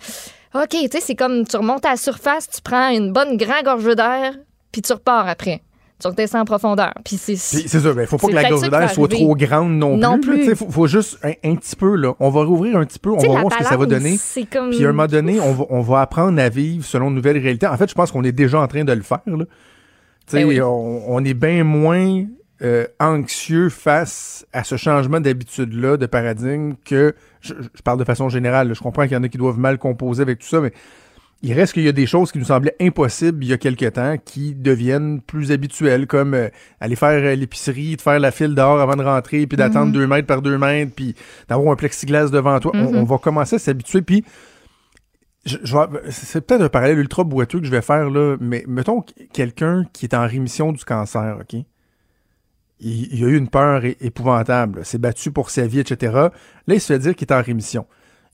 OK, 0.54 0.70
tu 0.70 0.88
sais, 0.90 1.00
c'est 1.00 1.14
comme 1.14 1.46
tu 1.46 1.58
remontes 1.58 1.84
à 1.84 1.90
la 1.90 1.96
surface, 1.98 2.48
tu 2.48 2.62
prends 2.62 2.88
une 2.88 3.12
bonne 3.12 3.36
grande 3.36 3.64
gorgée 3.64 3.94
d'air, 3.94 4.32
puis 4.72 4.80
tu 4.80 4.94
repars 4.94 5.28
après. 5.28 5.60
Tu 6.00 6.08
redescends 6.08 6.40
en 6.40 6.44
profondeur. 6.46 6.94
Puis 7.04 7.18
c'est. 7.18 7.36
Ça, 7.36 7.92
ben, 7.92 8.06
faut 8.06 8.16
pas 8.16 8.28
que 8.28 8.32
la 8.32 8.48
gorge 8.48 8.70
d'air 8.70 8.90
soit 8.90 9.08
trop 9.08 9.36
grande 9.36 9.72
non, 9.72 9.98
Non 9.98 10.18
plus. 10.18 10.46
sais, 10.46 10.54
faut, 10.54 10.70
faut 10.70 10.86
juste 10.86 11.18
un, 11.22 11.32
un 11.44 11.56
petit 11.56 11.76
peu, 11.76 11.96
là. 11.96 12.14
On 12.18 12.30
va 12.30 12.44
rouvrir 12.44 12.78
un 12.78 12.86
petit 12.86 12.98
peu, 12.98 13.10
on 13.10 13.18
va 13.18 13.40
voir 13.42 13.52
ce 13.52 13.58
que 13.58 13.64
ça 13.64 13.76
va 13.76 13.84
donner. 13.84 14.18
Comme. 14.50 14.70
Puis 14.70 14.86
à 14.86 14.88
un 14.88 14.92
moment 14.92 15.06
donné, 15.06 15.38
on 15.38 15.52
va, 15.52 15.64
on 15.68 15.82
va 15.82 16.00
apprendre 16.00 16.40
à 16.40 16.48
vivre 16.48 16.82
selon 16.82 17.08
une 17.08 17.16
nouvelle 17.16 17.36
réalité. 17.36 17.66
En 17.66 17.76
fait, 17.76 17.90
je 17.90 17.94
pense 17.94 18.10
qu'on 18.10 18.24
est 18.24 18.32
déjà 18.32 18.58
en 18.58 18.66
train 18.66 18.84
de 18.84 18.92
le 18.94 19.02
faire. 19.02 19.20
Là. 19.26 19.44
Ben 20.38 20.44
oui. 20.46 20.60
on, 20.60 21.02
on 21.12 21.24
est 21.24 21.34
bien 21.34 21.64
moins 21.64 22.24
euh, 22.62 22.86
anxieux 22.98 23.68
face 23.70 24.46
à 24.52 24.64
ce 24.64 24.76
changement 24.76 25.20
d'habitude-là, 25.20 25.96
de 25.96 26.06
paradigme, 26.06 26.74
que 26.84 27.14
je, 27.40 27.54
je 27.74 27.82
parle 27.82 27.98
de 27.98 28.04
façon 28.04 28.28
générale. 28.28 28.68
là. 28.68 28.74
Je 28.74 28.80
comprends 28.80 29.02
qu'il 29.04 29.12
y 29.12 29.16
en 29.16 29.22
a 29.22 29.28
qui 29.28 29.38
doivent 29.38 29.58
mal 29.58 29.78
composer 29.78 30.22
avec 30.22 30.40
tout 30.40 30.46
ça, 30.46 30.60
mais 30.60 30.72
il 31.42 31.54
reste 31.54 31.72
qu'il 31.72 31.84
y 31.84 31.88
a 31.88 31.92
des 31.92 32.04
choses 32.04 32.30
qui 32.32 32.38
nous 32.38 32.44
semblaient 32.44 32.76
impossibles 32.82 33.42
il 33.42 33.48
y 33.48 33.52
a 33.54 33.56
quelque 33.56 33.86
temps 33.86 34.16
qui 34.22 34.54
deviennent 34.54 35.22
plus 35.22 35.52
habituelles, 35.52 36.06
comme 36.06 36.34
euh, 36.34 36.48
aller 36.80 36.96
faire 36.96 37.22
euh, 37.24 37.34
l'épicerie, 37.34 37.96
de 37.96 38.02
faire 38.02 38.20
la 38.20 38.30
file 38.30 38.54
dehors 38.54 38.78
avant 38.78 38.94
de 38.96 39.02
rentrer, 39.02 39.46
puis 39.46 39.56
d'attendre 39.56 39.90
deux 39.90 40.06
mètres 40.06 40.26
par 40.26 40.42
deux 40.42 40.58
mètres, 40.58 40.92
puis 40.94 41.14
d'avoir 41.48 41.72
un 41.72 41.76
plexiglas 41.76 42.28
devant 42.28 42.60
toi. 42.60 42.72
On- 42.74 42.90
Mhm. 42.92 42.96
on, 42.98 43.04
va 43.04 43.16
commencer 43.16 43.56
à 43.56 43.58
s'habituer, 43.58 44.02
puis 44.02 44.22
je, 45.44 45.56
je 45.62 45.76
vais- 45.76 46.10
c'est 46.10 46.46
peut-être 46.46 46.62
un 46.62 46.68
parallèle 46.68 46.98
ultra 46.98 47.24
boiteux 47.24 47.60
que 47.60 47.66
je 47.66 47.70
vais 47.70 47.82
faire 47.82 48.10
là, 48.10 48.36
mais 48.40 48.64
mettons 48.68 49.02
que 49.02 49.12
quelqu'un 49.32 49.84
qui 49.92 50.06
est 50.06 50.14
en 50.14 50.26
rémission 50.26 50.72
du 50.72 50.84
cancer, 50.84 51.38
OK? 51.40 51.54
Il, 52.82 53.12
il 53.14 53.24
a 53.24 53.28
eu 53.28 53.36
une 53.36 53.48
peur 53.48 53.82
épouvantable, 53.84 54.84
s'est 54.84 54.98
battu 54.98 55.30
pour 55.30 55.50
sa 55.50 55.66
vie, 55.66 55.80
etc. 55.80 56.12
Là, 56.14 56.30
il 56.74 56.80
se 56.80 56.92
fait 56.92 56.98
dire 56.98 57.14
qu'il 57.14 57.26
est 57.28 57.32
en 57.32 57.42
rémission. 57.42 57.86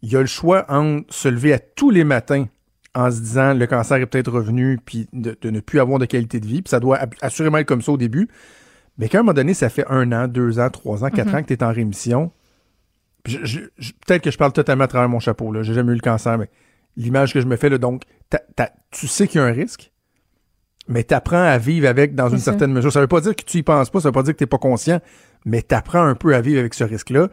Il 0.03 0.15
a 0.17 0.21
le 0.21 0.27
choix 0.27 0.65
entre 0.69 1.13
se 1.13 1.29
lever 1.29 1.53
à 1.53 1.59
tous 1.59 1.91
les 1.91 2.05
matins 2.05 2.47
en 2.95 3.11
se 3.11 3.21
disant 3.21 3.55
le 3.55 3.67
cancer 3.67 3.99
est 3.99 4.07
peut-être 4.07 4.31
revenu, 4.33 4.79
puis 4.85 5.09
de, 5.13 5.37
de 5.41 5.51
ne 5.51 5.61
plus 5.61 5.81
avoir 5.81 5.99
de 5.99 6.07
qualité 6.07 6.41
de 6.41 6.47
vie, 6.47 6.63
puis 6.63 6.71
ça 6.71 6.81
doit 6.81 6.99
assurément 7.21 7.59
être 7.59 7.67
comme 7.67 7.83
ça 7.83 7.93
au 7.93 7.97
début. 7.99 8.29
Mais 8.99 9.09
qu'à 9.09 9.19
un 9.19 9.23
moment 9.23 9.35
donné, 9.35 9.53
ça 9.53 9.69
fait 9.69 9.85
un 9.89 10.11
an, 10.13 10.29
deux 10.29 10.59
ans, 10.59 10.71
trois 10.71 11.05
ans, 11.05 11.11
quatre 11.11 11.35
ans 11.35 11.43
que 11.43 11.49
tu 11.49 11.53
es 11.55 11.63
en 11.63 11.73
rémission. 11.73 12.33
Peut-être 13.25 14.23
que 14.23 14.31
je 14.31 14.39
parle 14.39 14.53
totalement 14.53 14.85
à 14.85 14.89
travers 14.89 15.09
mon 15.09 15.19
chapeau, 15.21 15.53
là. 15.53 15.63
J'ai 15.63 15.75
jamais 15.75 15.93
eu 15.93 15.97
le 15.97 16.01
cancer, 16.01 16.39
mais 16.39 16.49
l'image 16.97 17.33
que 17.33 17.41
je 17.41 17.47
me 17.47 17.57
fais, 17.57 17.69
là, 17.69 17.79
donc, 17.79 18.03
t'as- 18.31 18.43
t'as- 18.55 18.71
tu 18.91 19.07
sais 19.07 19.27
qu'il 19.29 19.41
y 19.41 19.45
a 19.45 19.47
un 19.47 19.53
risque, 19.53 19.93
mais 20.89 21.05
tu 21.05 21.15
apprends 21.15 21.43
à 21.43 21.59
vivre 21.59 21.89
avec 21.89 22.15
dans 22.15 22.29
une 22.29 22.39
ça. 22.39 22.45
certaine 22.45 22.73
mesure. 22.73 22.93
Ça 22.93 23.01
veut 23.01 23.07
pas 23.09 23.21
dire 23.21 23.35
que 23.37 23.43
tu 23.45 23.59
y 23.59 23.63
penses 23.63 23.91
pas, 23.91 24.01
ça 24.01 24.09
veut 24.09 24.13
pas 24.13 24.23
dire 24.23 24.33
que 24.35 24.39
tu 24.39 24.47
pas 24.47 24.59
conscient, 24.59 25.01
mais 25.45 25.63
tu 25.63 25.75
apprends 25.75 26.05
un 26.05 26.15
peu 26.15 26.35
à 26.35 26.41
vivre 26.41 26.61
avec 26.61 26.75
ce 26.75 26.85
risque-là. 26.85 27.29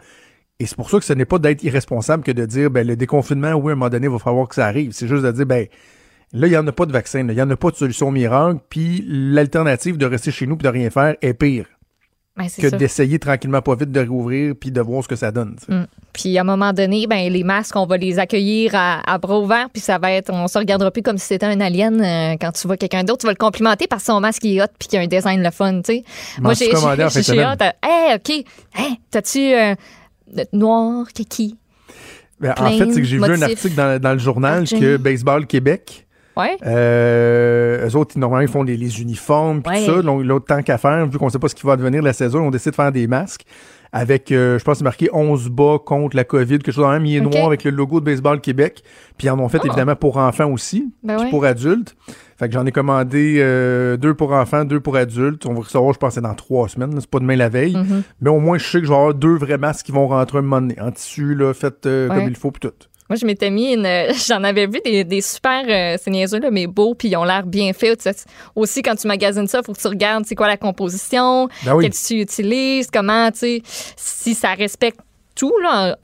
Et 0.60 0.65
c'est 0.65 0.75
pour 0.75 0.89
ça 0.89 1.00
que 1.00 1.06
ce 1.06 1.13
n'est 1.13 1.25
pas 1.25 1.39
d'être 1.39 1.63
irresponsable 1.63 2.24
que 2.24 2.31
de 2.31 2.45
dire, 2.45 2.69
ben, 2.69 2.86
le 2.86 2.95
déconfinement, 2.95 3.54
oui, 3.54 3.71
à 3.71 3.74
un 3.74 3.75
moment 3.75 3.89
donné, 3.89 4.07
il 4.07 4.12
va 4.12 4.19
falloir 4.19 4.48
que 4.48 4.56
ça 4.56 4.65
arrive. 4.68 4.92
C'est 4.92 5.07
juste 5.07 5.24
de 5.24 5.31
dire, 5.31 5.45
ben, 5.45 5.65
là, 6.31 6.48
il 6.48 6.51
n'y 6.51 6.57
en 6.57 6.65
a 6.68 6.71
pas 6.71 6.86
de 6.86 6.92
vaccin, 6.92 7.19
il 7.19 7.25
n'y 7.36 7.42
en 7.42 7.50
a 7.50 7.56
pas 7.57 7.71
de 7.71 7.75
solution 7.75 8.12
miracle, 8.12 8.60
puis 8.69 9.04
l'alternative 9.07 9.98
de 9.98 10.06
rester 10.06 10.31
chez 10.31 10.45
nous 10.48 10.56
et 10.56 10.57
de 10.63 10.68
rien 10.69 10.89
faire 10.89 11.15
est 11.21 11.33
pire 11.33 11.65
Ben, 12.35 12.47
que 12.47 12.75
d'essayer 12.75 13.19
tranquillement 13.19 13.62
pas 13.62 13.75
vite 13.75 13.91
de 13.91 14.03
rouvrir 14.03 14.56
puis 14.59 14.71
de 14.71 14.81
voir 14.81 15.03
ce 15.03 15.07
que 15.07 15.15
ça 15.15 15.31
donne. 15.31 15.56
Mm. 15.68 15.83
Puis 16.13 16.35
à 16.38 16.41
un 16.41 16.44
moment 16.44 16.74
donné, 16.74 17.06
ben 17.06 17.31
les 17.31 17.44
masques, 17.44 17.75
on 17.75 17.85
va 17.85 17.95
les 17.97 18.18
accueillir 18.18 18.71
à, 18.74 19.01
à 19.12 19.19
bras 19.19 19.39
ouverts, 19.39 19.69
puis 19.71 19.81
ça 19.81 20.00
va 20.00 20.12
être, 20.12 20.31
on 20.33 20.47
se 20.47 20.57
regardera 20.57 20.89
plus 20.89 21.03
comme 21.03 21.19
si 21.19 21.27
c'était 21.27 21.45
un 21.45 21.62
alien 21.62 22.01
euh, 22.01 22.35
quand 22.41 22.51
tu 22.51 22.65
vois 22.65 22.77
quelqu'un 22.77 23.03
d'autre, 23.03 23.19
tu 23.19 23.27
vas 23.27 23.33
le 23.33 23.38
complimenter 23.38 23.85
parce 23.85 24.01
que 24.03 24.07
son 24.07 24.19
masque 24.19 24.44
il 24.45 24.57
est 24.57 24.63
hot 24.63 24.68
puis 24.80 24.88
qu'il 24.88 24.97
a 24.97 25.03
un 25.03 25.07
design 25.07 25.44
le 25.44 25.51
fun, 25.51 25.81
tu 25.83 25.94
sais. 25.94 26.03
De 26.39 27.09
j'ai 27.21 27.39
hâte. 27.44 27.62
à- 27.62 27.75
Hey, 27.83 28.15
ok, 28.15 28.30
hey, 28.75 29.00
t'as-tu 29.12 29.53
euh, 29.53 29.75
noir, 30.53 31.06
kiki? 31.13 31.56
Ben, 32.39 32.55
en 32.58 32.72
fait, 32.72 32.91
c'est 32.91 33.01
que 33.01 33.08
j'ai 33.08 33.17
vu 33.17 33.24
un 33.24 33.41
article 33.41 33.75
dans, 33.75 34.01
dans 34.01 34.13
le 34.13 34.19
journal 34.19 34.60
Argent. 34.62 34.79
que 34.79 34.98
Baseball 34.98 35.46
Québec, 35.46 36.02
Ouais. 36.36 36.58
euh, 36.66 37.88
eux 37.88 37.96
autres, 37.96 38.13
ils, 38.16 38.20
normalement, 38.20 38.42
ils 38.46 38.52
font 38.52 38.63
les, 38.63 38.78
les 38.78 39.02
uniformes 39.02 39.62
puis 39.62 39.74
Ouais. 39.78 39.86
tout 39.86 39.96
ça. 39.96 40.02
Donc, 40.02 40.24
l'autre 40.24 40.46
temps 40.46 40.62
qu'à 40.62 40.78
faire, 40.78 41.06
vu 41.08 41.18
qu'on 41.18 41.30
sait 41.30 41.40
pas 41.40 41.48
ce 41.48 41.56
qui 41.56 41.66
va 41.66 41.74
advenir 41.74 42.02
de 42.02 42.06
la 42.06 42.13
saison, 42.13 42.40
on 42.48 42.52
décide 42.52 42.72
de 42.72 42.75
faire 42.75 42.92
des 42.92 43.08
masques 43.08 43.44
avec, 43.96 44.32
euh, 44.32 44.58
je 44.58 44.63
pense, 44.63 44.80
c'est 44.80 44.84
marqué 44.84 45.08
11 45.13 45.50
bas 45.50 45.78
contre 45.86 46.16
la 46.16 46.24
COVID, 46.24 46.58
quelque 46.58 46.72
chose 46.72 46.84
dans 46.84 46.92
même. 46.92 47.06
Il 47.06 47.16
est 47.18 47.22
noir 47.22 47.46
avec 47.46 47.63
le 47.63 47.70
logo 47.70 48.00
de 48.00 48.06
Baseball 48.06 48.42
Québec. 48.42 48.82
Puis 49.20 49.28
ils 49.28 49.30
en 49.30 49.38
ont 49.40 49.48
fait, 49.50 49.60
Ah. 49.62 49.68
évidemment, 49.68 49.96
pour 49.96 50.18
enfants 50.18 50.50
aussi, 50.50 50.92
Ben 51.04 51.16
puis 51.18 51.25
ouais. 51.25 51.30
pour 51.30 51.46
adultes. 51.46 51.96
Fait 52.40 52.48
que 52.48 52.54
j'en 52.56 52.66
ai 52.66 52.72
commandé 52.72 53.38
euh, 53.40 53.96
deux 53.98 54.16
pour 54.16 54.32
enfants, 54.34 54.66
deux 54.66 54.80
pour 54.80 54.96
adultes. 54.96 55.46
On 55.46 55.54
va 55.54 55.60
recevoir, 55.60 55.94
je 55.94 56.00
pense, 56.00 56.16
c'est 56.16 56.22
dans 56.22 56.34
trois 56.34 56.68
semaines. 56.68 56.96
C'est 57.00 57.08
pas 57.10 57.20
demain 57.20 57.36
la 57.36 57.50
veille. 57.50 57.75
Mhm. 57.75 58.02
Mais 58.22 58.32
au 58.32 58.40
moins, 58.40 58.58
je 58.58 58.66
sais 58.66 58.80
que 58.80 58.86
je 58.86 58.90
vais 58.90 58.98
avoir 58.98 59.13
deux 59.13 59.36
vrais 59.36 59.60
masques 59.60 59.86
qui 59.86 59.92
vont 59.92 60.08
rentrer 60.08 60.40
un 60.40 60.42
moment 60.42 60.62
donné, 60.62 60.75
en 60.82 60.90
tissu, 60.92 61.36
là, 61.36 61.54
fait 61.54 61.86
euh, 61.86 62.10
Ouais. 62.10 62.16
comme 62.16 62.28
il 62.30 62.36
faut, 62.36 62.50
puis 62.50 62.68
tout. 62.68 62.74
Moi, 63.13 63.20
je 63.22 63.27
m'étais 63.27 63.51
mis 63.51 63.74
une. 63.74 63.88
J'en 64.27 64.43
avais 64.43 64.65
vu 64.65 64.79
des, 64.84 65.03
des 65.03 65.22
super. 65.22 65.62
euh, 65.70 65.98
c'est 66.01 66.10
niaiseux, 66.10 66.39
là, 66.39 66.50
mais 66.50 66.65
beaux, 66.65 66.96
puis 66.96 67.10
ils 67.10 67.15
ont 67.15 67.24
l'air 67.24 67.46
bien 67.46 67.72
faits. 67.72 68.00
Tu 68.01 68.12
sais, 68.12 68.15
Aussi, 68.55 68.82
quand 68.82 68.96
tu 68.96 69.08
magasines 69.08 69.46
ça, 69.48 69.60
il 69.62 69.65
faut 69.65 69.74
que 69.74 69.79
tu 69.79 69.88
regardes 69.88 70.25
c'est 70.25 70.34
quoi 70.34 70.48
la 70.48 70.58
composition, 70.58 71.48
Ben 71.63 71.75
oui. 71.75 71.84
quel 71.84 71.93
tu 71.93 72.22
utilises, 72.22 72.88
comment, 72.91 73.29
tu 73.29 73.38
sais, 73.38 73.62
si 73.96 74.34
ça 74.34 74.55
respecte 74.55 75.00
tout, 75.36 75.53
là. 75.62 75.96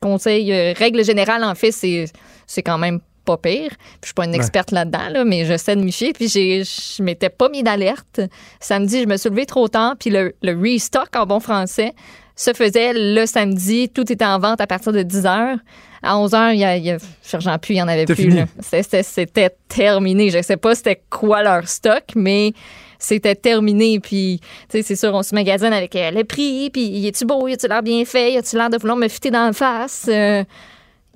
Conseil, 0.00 0.52
euh, 0.52 0.72
règle 0.76 1.04
générale, 1.04 1.44
en 1.44 1.54
fait, 1.54 1.70
c'est 1.70 2.06
c'est 2.48 2.62
quand 2.62 2.78
même 2.78 2.98
pas 3.24 3.36
pire. 3.36 3.70
Puis, 3.70 3.78
je 4.02 4.06
suis 4.08 4.14
pas 4.14 4.24
une 4.24 4.34
experte 4.34 4.72
là-dedans, 4.72 5.08
là, 5.10 5.24
mais 5.24 5.44
je 5.44 5.56
sais 5.56 5.76
de 5.76 5.82
m'y 5.82 5.92
fier. 5.92 6.12
Puis, 6.14 6.26
j'ai- 6.28 6.64
je 6.64 7.00
m'étais 7.02 7.28
pas 7.30 7.48
mis 7.48 7.62
d'alerte. 7.62 8.20
Samedi, 8.58 9.02
je 9.02 9.06
me 9.06 9.16
suis 9.16 9.28
levée 9.30 9.46
trop 9.46 9.68
tard, 9.68 9.94
puis 10.00 10.10
le, 10.10 10.34
le 10.42 10.58
restock, 10.60 11.14
en 11.14 11.26
bon 11.26 11.38
français, 11.38 11.92
se 12.38 12.52
faisait 12.54 12.92
le 12.94 13.26
samedi. 13.26 13.88
Tout 13.88 14.10
était 14.10 14.24
en 14.24 14.38
vente 14.38 14.60
à 14.60 14.66
partir 14.66 14.92
de 14.92 15.02
10 15.02 15.26
heures. 15.26 15.58
À 16.02 16.16
11 16.18 16.32
heures, 16.34 16.52
il 16.52 16.60
y 16.60 16.64
a, 16.64 16.76
il 16.76 16.84
y 16.84 16.90
a 16.92 16.98
Sergent 17.22 17.58
plus, 17.58 17.74
il 17.74 17.82
en 17.82 17.88
avait 17.88 18.06
plus. 18.06 18.32
C'était- 18.60 19.50
terminé. 19.68 20.30
Je 20.30 20.40
sais 20.42 20.56
pas 20.56 20.74
c'était 20.76 21.02
quoi 21.10 21.42
leur 21.42 21.68
stock, 21.68 22.04
mais 22.14 22.52
c'était 23.00 23.34
terminé. 23.34 23.98
Puis, 23.98 24.40
tu 24.40 24.78
sais, 24.78 24.82
c'est 24.82 24.96
sûr, 24.96 25.12
on 25.12 25.22
se 25.24 25.34
magasine 25.34 25.72
avec 25.72 25.94
euh, 25.96 26.10
le 26.12 26.22
prix, 26.24 26.70
puis 26.70 26.82
y 26.86 27.08
est-tu 27.08 27.24
beau, 27.26 27.48
y 27.48 27.52
a-tu 27.54 27.66
l'air 27.66 27.82
bien 27.82 28.04
fait, 28.04 28.32
y 28.32 28.36
a-tu 28.38 28.56
l'air 28.56 28.70
de 28.70 28.78
vouloir 28.78 28.96
me 28.96 29.08
fitter 29.08 29.30
dans 29.32 29.46
la 29.46 29.52
face? 29.52 30.06
Euh, 30.08 30.44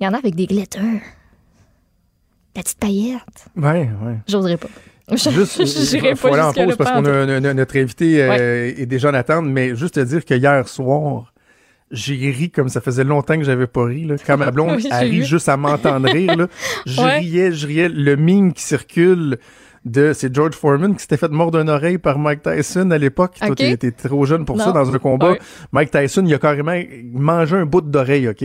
Il 0.01 0.03
y 0.03 0.07
en 0.07 0.13
a 0.13 0.17
avec 0.17 0.35
des 0.35 0.45
glitters. 0.47 0.81
La 2.55 2.61
petite 2.61 2.77
paillette. 2.79 3.45
Ouais, 3.55 3.89
ouais. 4.03 4.17
J'oserais 4.27 4.57
pas. 4.57 4.67
Juste, 5.11 5.59
il 5.93 6.15
faut 6.15 6.29
pas 6.29 6.33
aller 6.35 6.59
en 6.61 6.65
pause 6.65 6.77
parce 6.77 7.01
no- 7.01 7.53
notre 7.53 7.77
invité 7.77 8.23
euh, 8.23 8.71
est 8.77 8.85
déjà 8.85 9.09
en 9.09 9.13
attente, 9.13 9.45
mais 9.45 9.75
juste 9.75 9.95
te 9.95 9.99
dire 9.99 10.23
que 10.23 10.33
hier 10.33 10.67
soir, 10.67 11.33
j'ai 11.91 12.15
ri 12.31 12.49
comme 12.49 12.69
ça 12.69 12.79
faisait 12.81 13.03
longtemps 13.03 13.37
que 13.37 13.43
j'avais 13.43 13.67
pas 13.67 13.83
ri. 13.83 14.05
Là. 14.05 14.15
Quand 14.25 14.37
ma 14.37 14.49
blonde, 14.51 14.71
Oui, 14.77 14.87
a 14.89 14.99
ri 14.99 15.19
vu. 15.19 15.25
juste 15.25 15.49
à 15.49 15.57
m'entendre 15.57 16.09
rire. 16.09 16.35
Là. 16.37 16.47
Je 16.85 17.01
Ouais. 17.01 17.19
riais, 17.19 17.51
je 17.51 17.67
riais. 17.67 17.89
Le 17.89 18.15
meme 18.15 18.53
qui 18.53 18.63
circule 18.63 19.37
de... 19.85 20.13
C'est 20.13 20.33
George 20.33 20.55
Foreman 20.55 20.95
qui 20.95 21.01
s'était 21.01 21.17
fait 21.17 21.29
mordre 21.29 21.59
une 21.59 21.69
oreille 21.69 21.97
par 21.97 22.17
Mike 22.17 22.41
Tyson 22.41 22.89
à 22.91 22.97
l'époque. 22.97 23.35
Toi, 23.39 23.49
Ok. 23.49 23.57
t'es- 23.57 23.77
t'es 23.77 23.91
trop 23.91 24.25
jeune 24.25 24.45
pour 24.45 24.55
Non. 24.57 24.63
ça 24.63 24.71
dans 24.71 24.89
un 24.95 24.97
combat. 24.99 25.31
Ouais. 25.33 25.39
Mike 25.73 25.91
Tyson, 25.91 26.23
il 26.25 26.33
a 26.33 26.39
carrément 26.39 26.79
mangé 27.13 27.57
un 27.57 27.65
bout 27.65 27.81
d'oreille, 27.81 28.27
OK? 28.29 28.43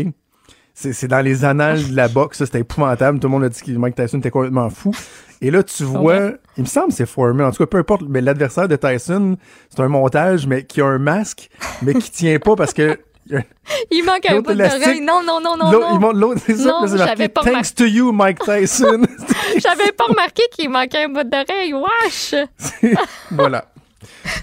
C'est 0.80 1.08
dans 1.08 1.20
les 1.20 1.44
annales 1.44 1.88
de 1.88 1.96
la 1.96 2.06
boxe, 2.06 2.38
c'était 2.44 2.60
épouvantable. 2.60 3.18
Tout 3.18 3.26
le 3.26 3.32
monde 3.32 3.42
a 3.44 3.48
dit 3.48 3.60
que 3.60 3.72
Mike 3.72 3.96
Tyson 3.96 4.18
était 4.18 4.30
complètement 4.30 4.70
fou. 4.70 4.94
Et 5.40 5.50
là, 5.50 5.64
tu 5.64 5.82
vois, 5.82 6.34
il 6.56 6.62
me 6.62 6.68
semble 6.68 6.88
que 6.88 6.94
c'est 6.94 7.06
Foreman. 7.06 7.46
En 7.46 7.50
tout 7.50 7.58
cas, 7.58 7.66
peu 7.66 7.78
importe, 7.78 8.02
mais 8.08 8.20
l'adversaire 8.20 8.68
de 8.68 8.76
Tyson, 8.76 9.36
c'est 9.70 9.80
un 9.80 9.88
montage, 9.88 10.46
mais 10.46 10.64
qui 10.64 10.80
a 10.80 10.86
un 10.86 10.98
masque, 10.98 11.50
mais 11.82 11.94
qui 11.94 12.10
tient 12.12 12.38
pas 12.38 12.54
parce 12.54 12.72
que 12.72 12.96
Il 13.90 14.04
manque 14.04 14.26
un 14.26 14.40
bout 14.40 14.54
d'oreille. 14.54 15.00
Non, 15.00 15.22
non, 15.24 15.40
non, 15.40 15.56
non, 15.56 15.70
l'autre, 15.70 15.88
il 15.90 15.94
non. 15.94 16.00
montre 16.00 16.18
l'autre, 16.18 16.40
c'est 16.46 16.56
ça, 16.56 16.68
Non, 16.68 16.86
j'avais 16.86 17.28
pas 17.28 17.42
Thanks 17.42 17.74
to 17.74 17.84
you, 17.84 18.12
Mike 18.12 18.38
Tyson. 18.38 19.02
J'avais 19.58 19.92
pas 19.92 20.04
remarqué 20.04 20.42
qu'il 20.52 20.70
manquait 20.70 21.04
un 21.04 21.08
bout 21.08 21.24
d'oreille. 21.24 21.74
Wesh! 21.74 22.34
voilà. 23.30 23.66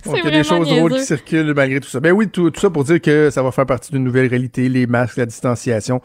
Donc, 0.05 0.17
il 0.17 0.23
y 0.25 0.27
a 0.27 0.31
des 0.31 0.43
choses 0.43 0.67
drôles 0.67 0.93
qui 0.93 1.03
circulent 1.05 1.53
malgré 1.55 1.79
tout 1.79 1.87
ça. 1.89 1.99
Ben 1.99 2.11
oui, 2.11 2.27
tout, 2.27 2.51
tout 2.51 2.59
ça 2.59 2.69
pour 2.69 2.83
dire 2.83 2.99
que 3.01 3.29
ça 3.29 3.41
va 3.41 3.51
faire 3.51 3.65
partie 3.65 3.91
d'une 3.91 4.03
nouvelle 4.03 4.27
réalité, 4.27 4.67
les 4.69 4.85
masques, 4.85 5.17
la 5.17 5.25
distanciation. 5.25 6.01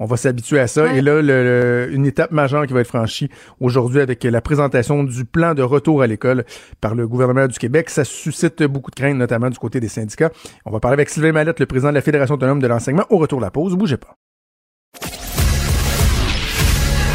On 0.00 0.06
va 0.06 0.16
s'habituer 0.16 0.58
à 0.58 0.66
ça. 0.66 0.84
Ouais. 0.84 0.98
Et 0.98 1.00
là, 1.02 1.20
le- 1.22 1.44
le- 1.44 1.88
une 1.92 2.06
étape 2.06 2.30
majeure 2.32 2.66
qui 2.66 2.72
va 2.72 2.80
être 2.80 2.88
franchie 2.88 3.28
aujourd'hui 3.60 4.00
avec 4.00 4.24
la 4.24 4.40
présentation 4.40 5.04
du 5.04 5.24
plan 5.24 5.54
de 5.54 5.62
retour 5.62 6.02
à 6.02 6.06
l'école 6.06 6.44
par 6.80 6.94
le 6.94 7.06
gouvernement 7.06 7.46
du 7.46 7.58
Québec. 7.58 7.90
Ça 7.90 8.04
suscite 8.04 8.62
beaucoup 8.64 8.90
de 8.90 8.96
craintes, 8.96 9.16
notamment 9.16 9.50
du 9.50 9.58
côté 9.58 9.80
des 9.80 9.88
syndicats. 9.88 10.30
On 10.64 10.70
va 10.70 10.80
parler 10.80 10.94
avec 10.94 11.10
Sylvain 11.10 11.32
Mallette, 11.32 11.60
le 11.60 11.66
président 11.66 11.90
de 11.90 11.94
la 11.94 12.00
Fédération 12.02 12.34
autonome 12.36 12.60
de 12.60 12.66
l'enseignement. 12.66 13.04
Au 13.10 13.18
retour 13.18 13.38
de 13.38 13.44
la 13.44 13.50
pause, 13.50 13.74
bougez 13.74 13.98
pas. 13.98 14.14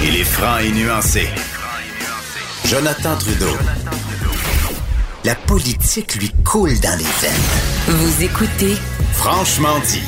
Il 0.04 0.16
est 0.16 0.24
franc 0.24 0.60
et 0.60 0.72
nuancé. 0.72 1.28
Jonathan 2.66 3.16
Trudeau. 3.18 3.58
La 5.26 5.36
politique 5.36 6.16
lui 6.16 6.30
coule 6.50 6.80
dans 6.82 6.96
les 6.98 7.04
veines. 7.20 7.44
Vous 7.92 8.24
écoutez 8.24 8.80
Franchement 9.12 9.78
dit. 9.84 10.00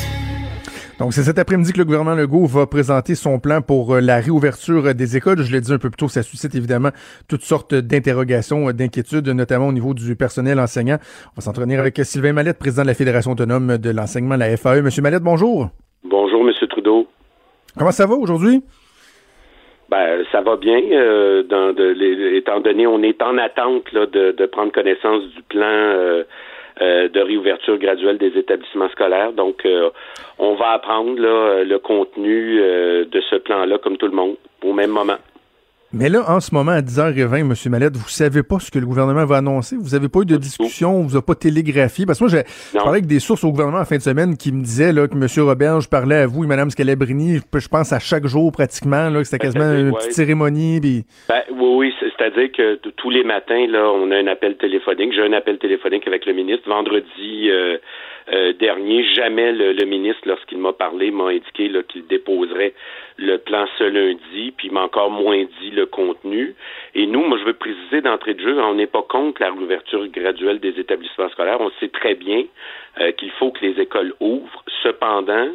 Donc, 0.98 1.12
c'est 1.12 1.24
cet 1.24 1.38
après-midi 1.38 1.74
que 1.74 1.78
le 1.78 1.84
gouvernement 1.84 2.14
Legault 2.14 2.46
va 2.46 2.66
présenter 2.66 3.14
son 3.14 3.38
plan 3.38 3.60
pour 3.60 3.92
euh, 3.92 4.00
la 4.00 4.20
réouverture 4.20 4.86
euh, 4.86 4.94
des 4.94 5.18
écoles. 5.18 5.42
Je 5.42 5.52
l'ai 5.52 5.60
dit 5.60 5.70
un 5.70 5.76
peu 5.76 5.90
plus 5.90 5.98
tôt, 5.98 6.08
ça 6.08 6.22
suscite 6.22 6.54
évidemment 6.54 6.88
toutes 7.28 7.42
sortes 7.42 7.74
d'interrogations, 7.74 8.70
euh, 8.70 8.72
d'inquiétudes, 8.72 9.28
notamment 9.28 9.68
au 9.68 9.72
niveau 9.72 9.92
du 9.92 10.16
personnel 10.16 10.58
enseignant. 10.58 10.96
On 11.32 11.36
va 11.36 11.42
s'entretenir 11.42 11.80
avec 11.80 11.98
Sylvain 12.04 12.32
Mallette, 12.32 12.58
président 12.58 12.80
de 12.80 12.86
la 12.86 12.94
Fédération 12.94 13.32
autonome 13.32 13.76
de 13.76 13.90
l'enseignement, 13.90 14.36
la 14.36 14.56
FAE. 14.56 14.80
Monsieur 14.80 15.02
Mallette, 15.02 15.22
bonjour. 15.22 15.68
Bonjour, 16.04 16.42
Monsieur 16.42 16.66
Trudeau. 16.68 17.06
Comment 17.76 17.92
ça 17.92 18.06
va 18.06 18.14
aujourd'hui? 18.14 18.62
Ben, 19.92 20.24
ça 20.32 20.40
va 20.40 20.56
bien, 20.56 20.80
euh, 20.90 21.42
dans 21.42 21.74
de, 21.74 21.84
les- 21.84 22.36
étant 22.38 22.60
donné 22.60 22.86
on 22.86 23.02
est 23.02 23.20
en 23.22 23.36
attente 23.36 23.92
là, 23.92 24.06
de, 24.06 24.30
de 24.32 24.46
prendre 24.46 24.72
connaissance 24.72 25.22
du 25.36 25.42
plan 25.42 25.66
euh, 25.66 26.22
euh, 26.80 27.08
de 27.10 27.20
réouverture 27.20 27.76
graduelle 27.76 28.16
des 28.16 28.32
établissements 28.38 28.88
scolaires. 28.88 29.32
Donc, 29.34 29.66
euh, 29.66 29.90
on 30.38 30.54
va 30.54 30.70
apprendre 30.70 31.20
là, 31.20 31.62
le 31.62 31.78
contenu 31.78 32.58
euh, 32.58 33.04
de 33.04 33.20
ce 33.30 33.36
plan-là, 33.36 33.76
comme 33.76 33.98
tout 33.98 34.06
le 34.06 34.16
monde, 34.22 34.36
au 34.64 34.72
même 34.72 34.90
moment. 34.90 35.18
Mais 35.94 36.08
là, 36.08 36.24
en 36.26 36.40
ce 36.40 36.54
moment, 36.54 36.72
à 36.72 36.80
10h20, 36.80 37.44
Monsieur 37.44 37.68
Mallette, 37.68 37.96
vous 37.96 38.08
savez 38.08 38.42
pas 38.42 38.58
ce 38.58 38.70
que 38.70 38.78
le 38.78 38.86
gouvernement 38.86 39.26
va 39.26 39.36
annoncer? 39.36 39.76
Vous 39.78 39.94
avez 39.94 40.08
pas 40.08 40.20
eu 40.20 40.24
de 40.24 40.36
discussion? 40.38 40.96
On 40.96 41.02
vous 41.02 41.16
a 41.16 41.22
pas 41.22 41.34
télégraphié? 41.34 42.06
Parce 42.06 42.18
que 42.18 42.24
moi, 42.24 42.30
j'ai 42.30 42.44
je 42.72 42.78
parlais 42.78 42.92
avec 42.98 43.06
des 43.06 43.20
sources 43.20 43.44
au 43.44 43.50
gouvernement 43.50 43.80
en 43.80 43.84
fin 43.84 43.96
de 43.98 44.02
semaine 44.02 44.36
qui 44.38 44.52
me 44.52 44.62
disaient 44.62 44.92
là, 44.92 45.06
que 45.06 45.14
M. 45.14 45.26
Roberge 45.46 45.88
parlait 45.90 46.16
à 46.16 46.26
vous 46.26 46.44
et 46.44 46.46
Mme 46.46 46.70
Scalabrini, 46.70 47.36
je 47.52 47.58
je 47.60 47.68
pense 47.68 47.92
à 47.92 47.98
chaque 47.98 48.26
jour 48.26 48.50
pratiquement, 48.52 49.10
là, 49.10 49.18
que 49.18 49.24
c'était 49.24 49.38
quasiment 49.44 49.72
une 49.72 49.90
ouais. 49.90 49.98
petite 49.98 50.12
cérémonie. 50.12 50.80
Puis... 50.80 51.04
Ben, 51.28 51.42
oui, 51.50 51.74
oui, 51.76 51.94
c'est- 52.00 52.06
c'est-à-dire 52.18 52.50
que 52.52 52.76
tous 52.96 53.10
les 53.10 53.24
matins, 53.24 53.66
là, 53.68 53.90
on 53.94 54.10
a 54.10 54.16
un 54.16 54.26
appel 54.28 54.56
téléphonique. 54.56 55.12
J'ai 55.12 55.22
un 55.22 55.32
appel 55.32 55.58
téléphonique 55.58 56.06
avec 56.06 56.24
le 56.24 56.32
ministre. 56.32 56.68
Vendredi 56.68 57.50
euh, 57.50 57.76
euh, 58.32 58.52
dernier, 58.52 59.04
jamais 59.14 59.52
le, 59.52 59.72
le 59.72 59.84
ministre, 59.84 60.22
lorsqu'il 60.26 60.58
m'a 60.58 60.72
parlé, 60.72 61.10
m'a 61.10 61.24
indiqué 61.24 61.70
qu'il 61.88 62.06
déposerait 62.06 62.74
le 63.18 63.38
plan 63.38 63.66
ce 63.78 63.84
lundi, 63.84 64.52
puis 64.56 64.70
m'a 64.70 64.82
encore 64.82 65.10
moins 65.10 65.44
dit 65.60 65.70
le 65.70 65.86
contenu. 65.86 66.54
Et 66.94 67.06
nous, 67.06 67.24
moi, 67.24 67.38
je 67.38 67.44
veux 67.44 67.54
préciser 67.54 68.00
d'entrée 68.00 68.34
de 68.34 68.40
jeu, 68.40 68.60
on 68.60 68.74
n'est 68.74 68.86
pas 68.86 69.02
contre 69.02 69.42
la 69.42 69.50
réouverture 69.50 70.06
graduelle 70.08 70.60
des 70.60 70.78
établissements 70.80 71.28
scolaires. 71.30 71.60
On 71.60 71.70
sait 71.80 71.88
très 71.88 72.14
bien 72.14 72.44
euh, 73.00 73.12
qu'il 73.12 73.30
faut 73.32 73.50
que 73.50 73.64
les 73.64 73.80
écoles 73.80 74.14
ouvrent. 74.20 74.64
Cependant, 74.82 75.48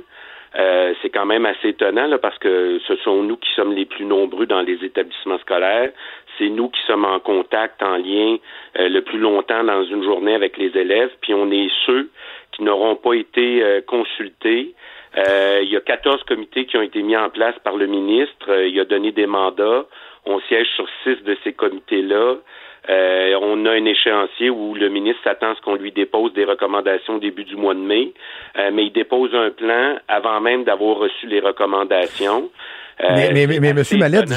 euh, 0.57 0.93
c'est 1.01 1.09
quand 1.09 1.25
même 1.25 1.45
assez 1.45 1.69
étonnant 1.69 2.07
là, 2.07 2.17
parce 2.17 2.37
que 2.39 2.79
ce 2.87 2.95
sont 2.97 3.21
nous 3.23 3.37
qui 3.37 3.51
sommes 3.53 3.73
les 3.73 3.85
plus 3.85 4.05
nombreux 4.05 4.45
dans 4.45 4.61
les 4.61 4.83
établissements 4.83 5.37
scolaires. 5.39 5.91
C'est 6.37 6.49
nous 6.49 6.69
qui 6.69 6.81
sommes 6.87 7.05
en 7.05 7.19
contact, 7.19 7.81
en 7.83 7.97
lien 7.97 8.37
euh, 8.79 8.89
le 8.89 9.01
plus 9.01 9.19
longtemps 9.19 9.63
dans 9.63 9.83
une 9.83 10.03
journée 10.03 10.33
avec 10.33 10.57
les 10.57 10.75
élèves. 10.77 11.11
Puis 11.21 11.33
on 11.33 11.51
est 11.51 11.69
ceux 11.85 12.09
n'auront 12.59 12.95
pas 12.95 13.13
été 13.13 13.63
euh, 13.63 13.81
consultés. 13.81 14.73
Euh, 15.17 15.61
il 15.63 15.69
y 15.69 15.77
a 15.77 15.81
14 15.81 16.23
comités 16.23 16.65
qui 16.65 16.77
ont 16.77 16.81
été 16.81 17.01
mis 17.01 17.17
en 17.17 17.29
place 17.29 17.55
par 17.63 17.75
le 17.75 17.87
ministre. 17.87 18.49
Euh, 18.49 18.67
il 18.67 18.79
a 18.79 18.85
donné 18.85 19.11
des 19.11 19.27
mandats. 19.27 19.85
On 20.25 20.39
siège 20.41 20.67
sur 20.75 20.87
six 21.03 21.23
de 21.23 21.37
ces 21.43 21.53
comités-là. 21.53 22.35
On 22.89 23.65
a 23.65 23.71
un 23.71 23.85
échéancier 23.85 24.49
où 24.49 24.73
le 24.73 24.89
ministre 24.89 25.21
s'attend 25.23 25.51
à 25.51 25.55
ce 25.55 25.61
qu'on 25.61 25.75
lui 25.75 25.91
dépose 25.91 26.33
des 26.33 26.45
recommandations 26.45 27.15
au 27.15 27.19
début 27.19 27.43
du 27.43 27.55
mois 27.55 27.73
de 27.73 27.79
mai, 27.79 28.13
mais 28.71 28.85
il 28.85 28.91
dépose 28.91 29.33
un 29.35 29.49
plan 29.51 29.97
avant 30.07 30.39
même 30.39 30.63
d'avoir 30.63 30.97
reçu 30.97 31.27
les 31.27 31.41
recommandations. 31.41 32.49
Euh, 32.99 33.13
Mais, 33.13 33.31
mais, 33.31 33.45
mais, 33.45 33.59
mais 33.59 33.73
Monsieur 33.75 33.97
Mallette, 33.99 34.33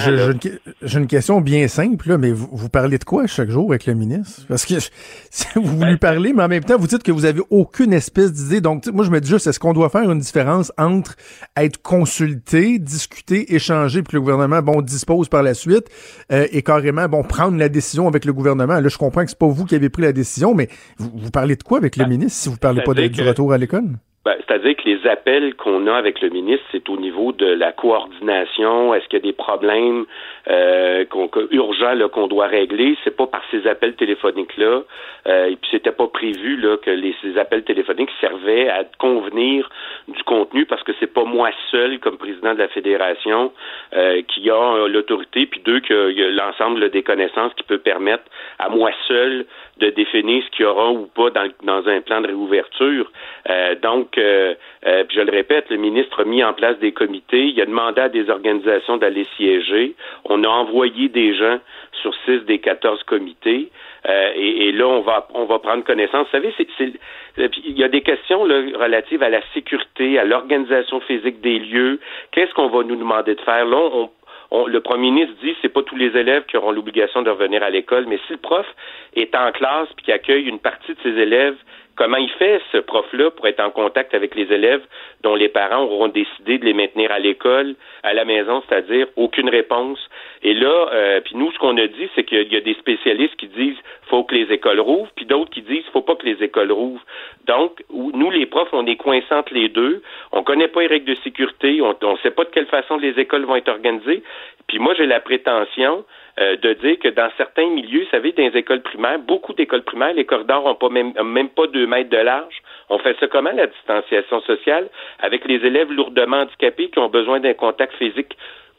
j'ai 0.82 0.98
une, 0.98 1.06
question 1.06 1.40
bien 1.40 1.66
simple, 1.66 2.10
là, 2.10 2.18
mais 2.18 2.30
vous, 2.30 2.46
vous 2.52 2.68
parlez 2.68 2.98
de 2.98 3.04
quoi 3.04 3.26
chaque 3.26 3.48
jour 3.48 3.70
avec 3.70 3.86
le 3.86 3.94
ministre? 3.94 4.42
Parce 4.48 4.66
que 4.66 4.74
vous 5.58 5.76
Ben, 5.78 5.88
lui 5.88 5.96
parlez, 5.96 6.34
mais 6.34 6.42
en 6.42 6.48
même 6.48 6.62
temps, 6.62 6.76
vous 6.76 6.86
dites 6.86 7.02
que 7.02 7.10
vous 7.10 7.24
avez 7.24 7.40
aucune 7.48 7.94
espèce 7.94 8.34
d'idée. 8.34 8.60
Donc, 8.60 8.86
moi, 8.88 9.02
je 9.06 9.10
me 9.10 9.18
dis 9.18 9.30
juste, 9.30 9.46
est-ce 9.46 9.58
qu'on 9.58 9.72
doit 9.72 9.88
faire 9.88 10.10
une 10.10 10.18
différence 10.18 10.72
entre 10.76 11.16
être 11.56 11.80
consulté, 11.80 12.78
discuter, 12.78 13.54
échanger, 13.54 14.02
puis 14.02 14.10
que 14.12 14.16
le 14.16 14.20
gouvernement, 14.20 14.60
bon, 14.60 14.82
dispose 14.82 15.30
par 15.30 15.42
la 15.42 15.54
suite, 15.54 15.86
euh, 16.30 16.46
et 16.52 16.60
carrément, 16.60 17.08
bon, 17.08 17.22
prendre 17.22 17.56
la 17.56 17.70
décision 17.70 18.08
avec 18.08 18.26
le 18.26 18.34
gouvernement? 18.34 18.78
Là, 18.78 18.88
je 18.90 18.98
comprends 18.98 19.24
que 19.24 19.30
c'est 19.30 19.38
pas 19.38 19.46
vous 19.48 19.64
qui 19.64 19.74
avez 19.74 19.88
pris 19.88 20.02
la 20.02 20.12
décision, 20.12 20.54
mais 20.54 20.68
vous, 20.98 21.10
vous 21.14 21.30
parlez 21.30 21.56
de 21.56 21.62
quoi 21.62 21.78
avec 21.78 21.96
le 21.96 22.04
Ben, 22.04 22.10
ministre 22.10 22.38
si 22.42 22.48
vous 22.50 22.56
parlez 22.58 22.82
pas 22.82 22.92
de- 22.92 23.06
du 23.06 23.22
retour 23.22 23.54
à 23.54 23.58
l'école? 23.58 23.88
Ben, 24.22 24.36
C'est-à-dire 24.46 24.76
que 24.76 24.82
les 24.86 25.06
appels 25.06 25.54
qu'on 25.54 25.86
a 25.86 25.94
avec 25.94 26.20
le 26.20 26.28
ministre, 26.28 26.64
c'est 26.72 26.86
au 26.90 26.98
niveau 26.98 27.32
de 27.32 27.46
la 27.46 27.72
coordination. 27.72 28.92
Est-ce 28.92 29.06
qu'il 29.08 29.18
y 29.18 29.22
a 29.22 29.24
des 29.24 29.32
problèmes 29.32 30.04
euh, 30.48 31.06
qu'on- 31.06 31.28
que- 31.28 31.48
urgents 31.54 31.96
qu'on 32.12 32.26
doit 32.26 32.46
régler? 32.46 32.98
C'est 33.02 33.16
pas 33.16 33.26
par 33.26 33.42
ces 33.50 33.66
appels 33.66 33.94
téléphoniques 33.94 34.58
là. 34.58 34.82
Euh, 35.26 35.46
et 35.46 35.56
puis 35.56 35.70
c'était 35.70 35.92
pas 35.92 36.06
prévu 36.06 36.58
là 36.58 36.76
que 36.76 36.90
les, 36.90 37.14
ces 37.22 37.38
appels 37.38 37.64
téléphoniques 37.64 38.10
servaient 38.20 38.68
à 38.68 38.84
convenir 38.98 39.70
du 40.08 40.22
contenu 40.24 40.66
parce 40.66 40.82
que 40.82 40.92
c'est 41.00 41.12
pas 41.12 41.24
moi 41.24 41.50
seul 41.70 41.98
comme 41.98 42.18
président 42.18 42.52
de 42.52 42.58
la 42.58 42.68
fédération 42.68 43.52
euh, 43.94 44.20
qui 44.28 44.50
a 44.50 44.54
euh, 44.74 44.88
l'autorité, 44.88 45.46
puis 45.46 45.60
deux 45.64 45.80
a 45.88 46.10
l'ensemble 46.30 46.90
des 46.90 47.02
connaissances 47.02 47.54
qui 47.54 47.62
peut 47.62 47.78
permettre 47.78 48.24
à 48.58 48.68
moi 48.68 48.90
seul 49.08 49.46
de 49.78 49.88
définir 49.88 50.44
ce 50.44 50.50
qu'il 50.50 50.64
y 50.66 50.68
aura 50.68 50.90
ou 50.90 51.06
pas 51.06 51.30
dans, 51.30 51.48
dans 51.62 51.88
un 51.88 52.02
plan 52.02 52.20
de 52.20 52.26
réouverture. 52.26 53.10
Euh, 53.48 53.74
donc, 53.82 54.18
euh, 54.20 55.04
je 55.10 55.20
le 55.20 55.30
répète, 55.30 55.70
le 55.70 55.76
ministre 55.76 56.20
a 56.20 56.24
mis 56.24 56.42
en 56.42 56.52
place 56.52 56.78
des 56.78 56.92
comités, 56.92 57.46
il 57.46 57.60
a 57.60 57.66
demandé 57.66 58.00
à 58.00 58.08
des 58.08 58.30
organisations 58.30 58.96
d'aller 58.96 59.26
siéger. 59.36 59.94
On 60.24 60.44
a 60.44 60.48
envoyé 60.48 61.08
des 61.08 61.34
gens 61.34 61.58
sur 62.00 62.14
six 62.24 62.40
des 62.46 62.58
14 62.58 63.02
comités. 63.04 63.70
Euh, 64.08 64.32
et, 64.34 64.72
là, 64.72 64.86
on 64.86 65.00
va 65.00 65.28
on 65.34 65.44
va 65.44 65.58
prendre 65.58 65.84
connaissance. 65.84 66.26
Vous 66.26 66.32
savez, 66.32 66.54
c'est, 66.56 66.92
euh, 67.38 67.48
il 67.64 67.78
y 67.78 67.84
a 67.84 67.88
des 67.88 68.00
questions 68.00 68.40
relatives 68.40 69.22
à 69.22 69.28
la 69.28 69.42
sécurité, 69.52 70.18
à 70.18 70.24
l'organisation 70.24 71.00
physique 71.00 71.40
des 71.40 71.58
lieux. 71.58 72.00
Qu'est-ce 72.32 72.54
qu'on 72.54 72.68
va 72.68 72.82
nous 72.82 72.96
demander 72.96 73.34
de 73.34 73.40
faire? 73.40 73.66
Le 73.66 74.80
premier 74.80 75.10
ministre 75.10 75.34
dit 75.42 75.54
c'est 75.60 75.68
pas 75.68 75.82
tous 75.82 75.96
les 75.96 76.16
élèves 76.16 76.44
qui 76.46 76.56
auront 76.56 76.72
l'obligation 76.72 77.22
de 77.22 77.30
revenir 77.30 77.62
à 77.62 77.70
l'école, 77.70 78.06
mais 78.08 78.18
si 78.26 78.32
le 78.32 78.38
prof 78.38 78.66
est 79.14 79.34
en 79.34 79.52
classe 79.52 79.88
puis 79.96 80.06
qu'il 80.06 80.14
accueille 80.14 80.44
une 80.44 80.58
partie 80.58 80.92
de 80.94 80.98
ses 81.02 81.20
élèves, 81.20 81.56
comment 81.96 82.16
il 82.16 82.30
fait 82.30 82.60
ce 82.72 82.78
prof-là 82.78 83.30
pour 83.30 83.46
être 83.46 83.60
en 83.60 83.70
contact 83.70 84.14
avec 84.14 84.34
les 84.34 84.52
élèves 84.52 84.82
dont 85.22 85.34
les 85.34 85.48
parents 85.48 85.82
auront 85.84 86.08
décidé 86.08 86.58
de 86.58 86.64
les 86.64 86.72
maintenir 86.72 87.12
à 87.12 87.18
l'école, 87.18 87.74
à 88.02 88.14
la 88.14 88.24
maison, 88.24 88.62
c'est-à-dire 88.68 89.06
aucune 89.16 89.48
réponse? 89.48 89.98
Et 90.42 90.54
là, 90.54 90.88
euh, 90.92 91.20
puis 91.20 91.36
nous, 91.36 91.52
ce 91.52 91.58
qu'on 91.58 91.76
a 91.76 91.86
dit, 91.86 92.08
c'est 92.14 92.24
qu'il 92.24 92.52
y 92.52 92.56
a 92.56 92.60
des 92.60 92.74
spécialistes 92.74 93.36
qui 93.36 93.48
disent 93.48 93.76
faut 94.08 94.24
que 94.24 94.34
les 94.34 94.52
écoles 94.52 94.80
rouvrent, 94.80 95.10
puis 95.14 95.26
d'autres 95.26 95.50
qui 95.50 95.62
disent 95.62 95.84
faut 95.92 96.02
pas 96.02 96.16
que 96.16 96.26
les 96.26 96.42
écoles 96.42 96.72
rouvrent. 96.72 97.04
Donc, 97.46 97.82
nous, 97.90 98.30
les 98.30 98.46
profs, 98.46 98.72
on 98.72 98.86
est 98.86 98.96
coincés 98.96 99.34
entre 99.34 99.54
les 99.54 99.68
deux. 99.68 100.02
On 100.32 100.42
connaît 100.42 100.68
pas 100.68 100.80
les 100.82 100.86
règles 100.86 101.14
de 101.14 101.20
sécurité. 101.22 101.80
On 101.80 102.12
ne 102.12 102.18
sait 102.18 102.30
pas 102.30 102.44
de 102.44 102.50
quelle 102.50 102.66
façon 102.66 102.96
les 102.96 103.18
écoles 103.18 103.44
vont 103.44 103.56
être 103.56 103.68
organisées. 103.68 104.22
Puis 104.66 104.78
moi, 104.78 104.94
j'ai 104.94 105.06
la 105.06 105.20
prétention 105.20 106.04
euh, 106.38 106.56
de 106.56 106.72
dire 106.74 106.98
que 106.98 107.08
dans 107.08 107.30
certains 107.36 107.68
milieux, 107.68 108.04
vous 108.04 108.10
savez, 108.10 108.32
dans 108.32 108.42
les 108.42 108.56
écoles 108.56 108.82
primaires, 108.82 109.18
beaucoup 109.18 109.52
d'écoles 109.52 109.82
primaires, 109.82 110.14
les 110.14 110.24
corridors 110.24 110.64
ont 110.66 110.74
pas 110.74 110.88
même, 110.88 111.12
même 111.24 111.48
pas 111.48 111.66
deux 111.66 111.86
mètres 111.86 112.10
de 112.10 112.16
large. 112.16 112.62
On 112.88 112.98
fait 112.98 113.16
ça 113.18 113.26
comment, 113.26 113.52
la 113.52 113.66
distanciation 113.66 114.40
sociale, 114.42 114.88
avec 115.20 115.44
les 115.46 115.56
élèves 115.66 115.90
lourdement 115.92 116.42
handicapés 116.42 116.88
qui 116.88 116.98
ont 116.98 117.08
besoin 117.08 117.40
d'un 117.40 117.54
contact 117.54 117.94
physique 117.94 118.36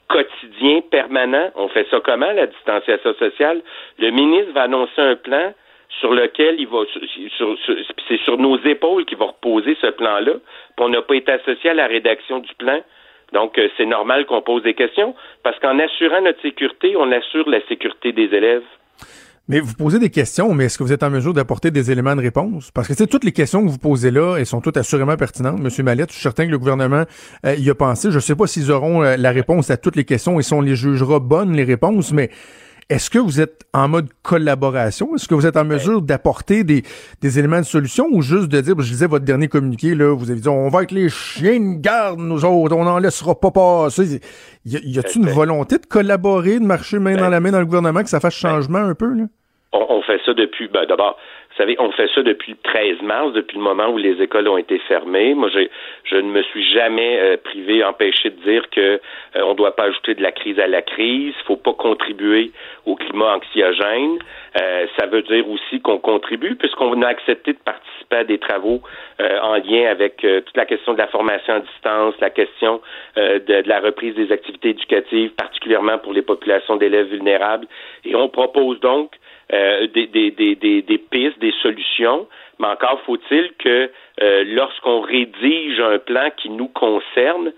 quotidien, 0.08 0.82
permanent? 0.90 1.52
On 1.56 1.68
fait 1.70 1.88
ça 1.90 2.00
comment, 2.04 2.32
la 2.32 2.48
distanciation 2.48 3.14
sociale? 3.16 3.62
Le 4.00 4.12
ministre 4.12 4.52
va 4.54 4.64
annoncer 4.64 5.02
un 5.02 5.16
plan 5.16 5.54
sur 6.00 6.14
lequel 6.14 6.60
il 6.60 6.68
va, 6.68 6.80
c'est 8.08 8.20
sur 8.22 8.38
nos 8.38 8.58
épaules 8.60 9.06
qu'il 9.06 9.18
va 9.18 9.26
reposer 9.26 9.78
ce 9.82 9.88
plan-là. 9.88 10.34
On 10.78 10.90
n'a 10.90 11.02
pas 11.02 11.16
été 11.16 11.32
associé 11.32 11.70
à 11.70 11.74
la 11.74 11.86
rédaction 11.88 12.40
du 12.40 12.54
plan. 12.56 12.82
Donc, 13.34 13.58
euh, 13.58 13.68
c'est 13.78 13.86
normal 13.86 14.26
qu'on 14.26 14.42
pose 14.42 14.64
des 14.64 14.74
questions 14.74 15.16
parce 15.44 15.58
qu'en 15.60 15.80
assurant 15.80 16.22
notre 16.22 16.42
sécurité, 16.42 16.96
on 16.98 17.12
assure 17.12 17.50
la 17.50 17.66
sécurité 17.68 18.12
des 18.12 18.36
élèves. 18.36 18.64
Mais 19.48 19.60
vous 19.60 19.74
posez 19.74 20.00
des 20.00 20.10
questions, 20.10 20.54
mais 20.54 20.66
est-ce 20.66 20.78
que 20.78 20.84
vous 20.84 20.94
êtes 20.94 21.04
en 21.04 21.10
mesure 21.10 21.34
d'apporter 21.34 21.72
des 21.72 21.92
éléments 21.92 22.16
de 22.16 22.22
réponse? 22.22 22.72
Parce 22.72 22.88
que 22.88 22.94
c'est 22.94 23.08
toutes 23.08 23.24
les 23.24 23.32
questions 23.32 23.66
que 23.66 23.70
vous 23.70 23.80
posez 23.80 24.12
là, 24.12 24.38
elles 24.38 24.46
sont 24.46 24.62
toutes 24.62 24.78
assurément 24.78 25.18
pertinentes. 25.18 25.60
Monsieur 25.60 25.84
Mallette, 25.84 26.10
je 26.10 26.14
suis 26.14 26.22
certain 26.22 26.46
que 26.46 26.52
le 26.52 26.60
gouvernement 26.60 27.04
euh, 27.46 27.56
y 27.56 27.70
a 27.70 27.76
pensé. 27.76 28.12
Je 28.12 28.16
ne 28.16 28.22
sais 28.22 28.36
pas 28.36 28.48
s'ils 28.48 28.72
auront 28.72 29.04
euh, 29.04 29.18
la 29.18 29.32
réponse 29.32 29.70
à 29.70 29.78
toutes 29.78 29.96
les 29.96 30.06
questions 30.06 30.40
et 30.40 30.44
si 30.44 30.54
on 30.54 30.62
les 30.62 30.76
jugera 30.76 31.20
bonnes, 31.20 31.54
les 31.54 31.64
réponses, 31.64 32.14
mais 32.14 32.30
est-ce 32.92 33.10
que 33.10 33.20
vous 33.20 33.40
êtes 33.40 33.64
en 33.74 33.88
mode 33.88 34.10
collaboration? 34.22 35.16
Est-ce 35.16 35.26
que 35.26 35.34
vous 35.34 35.48
êtes 35.48 35.56
en 35.56 35.64
mesure 35.64 36.02
d'apporter 36.02 36.66
des, 36.66 36.82
des, 37.22 37.40
éléments 37.40 37.60
de 37.60 37.66
solution 37.66 38.06
ou 38.12 38.22
juste 38.22 38.50
de 38.50 38.60
dire, 38.60 38.76
je 38.80 38.90
disais 38.90 39.08
votre 39.08 39.24
dernier 39.24 39.48
communiqué, 39.48 39.96
là, 39.96 40.14
vous 40.14 40.30
avez 40.30 40.42
dit, 40.42 40.50
on 40.50 40.68
va 40.68 40.84
être 40.84 40.92
les 40.92 41.08
chiens 41.08 41.58
de 41.58 41.82
garde, 41.82 42.20
nous 42.20 42.44
autres, 42.44 42.76
on 42.76 42.84
n'en 42.84 43.00
laissera 43.00 43.40
pas 43.40 43.50
passer. 43.50 44.20
Y, 44.66 45.00
a-t-il 45.00 45.22
une 45.22 45.30
volonté 45.30 45.78
de 45.78 45.86
collaborer, 45.86 46.60
de 46.60 46.66
marcher 46.66 47.00
main 47.00 47.16
dans 47.16 47.30
la 47.30 47.40
main 47.40 47.52
dans 47.52 47.60
le 47.60 47.66
gouvernement, 47.66 48.04
que 48.04 48.10
ça 48.10 48.20
fasse 48.20 48.36
changement 48.36 48.80
un 48.80 48.94
peu, 48.94 49.14
là? 49.14 49.24
On, 49.72 49.86
on 49.88 50.02
fait 50.02 50.20
ça 50.26 50.34
depuis, 50.34 50.68
ben, 50.68 50.86
d'abord, 50.86 51.16
savez, 51.62 51.76
on 51.80 51.92
fait 51.92 52.10
ça 52.16 52.24
depuis 52.24 52.54
le 52.54 52.58
13 52.64 53.02
mars, 53.04 53.34
depuis 53.34 53.58
le 53.58 53.64
moment 53.64 53.90
où 53.90 53.98
les 53.98 54.20
écoles 54.22 54.48
ont 54.48 54.58
été 54.58 54.80
fermées. 54.80 55.36
Moi, 55.36 55.50
je 56.06 56.16
ne 56.16 56.32
me 56.32 56.42
suis 56.42 56.64
jamais 56.72 57.20
euh, 57.20 57.38
privé, 57.38 57.84
empêché 57.84 58.32
de 58.32 58.42
dire 58.42 58.70
que 58.72 59.00
euh, 59.36 59.42
on 59.44 59.52
ne 59.52 59.56
doit 59.56 59.76
pas 59.76 59.84
ajouter 59.84 60.16
de 60.16 60.24
la 60.24 60.32
crise 60.32 60.60
à 60.60 60.66
la 60.66 60.82
crise. 60.82 61.34
Il 61.40 61.46
faut 61.46 61.58
pas 61.58 61.74
contribuer 61.74 62.52
au 62.86 62.96
climat 62.96 63.36
anxiogène. 63.36 64.18
Euh, 64.60 64.88
ça 65.00 65.06
veut 65.06 65.22
dire 65.22 65.48
aussi 65.48 65.82
qu'on 65.82 66.00
contribue, 66.00 66.56
puisqu'on 66.56 67.00
a 67.04 67.08
accepté 67.08 67.54
de 67.54 67.60
participer 67.60 68.16
à 68.16 68.24
des 68.24 68.40
travaux 68.40 68.82
en 69.20 69.54
lien 69.56 69.90
avec 69.90 70.18
toute 70.18 70.58
la 70.58 70.66
question 70.66 70.94
de 70.94 70.98
la 70.98 71.08
formation 71.08 71.54
à 71.54 71.60
distance, 71.60 72.16
la 72.20 72.32
question 72.32 72.82
de, 73.16 73.68
la 73.68 73.80
reprise 73.80 74.16
des 74.16 74.32
activités 74.32 74.70
éducatives, 74.70 75.30
particulièrement 75.36 76.00
pour 76.00 76.12
les 76.12 76.24
populations 76.24 76.76
d'élèves 76.76 77.08
vulnérables. 77.08 77.68
Et 78.04 78.16
on 78.16 78.28
propose 78.30 78.80
donc 78.80 79.12
euh, 79.54 79.88
des, 79.88 80.08
des, 80.08 80.32
des, 80.32 80.56
des, 80.56 80.98
pistes, 80.98 81.38
des 81.40 81.54
solutions, 81.62 82.26
mais 82.60 82.68
encore 82.68 83.02
faut-il 83.02 83.52
que 83.60 83.92
euh, 84.22 84.44
lorsqu'on 84.48 85.02
rédige 85.02 85.78
un 85.82 85.98
plan 85.98 86.30
qui 86.38 86.50
nous 86.50 86.70
concerne, 86.70 87.52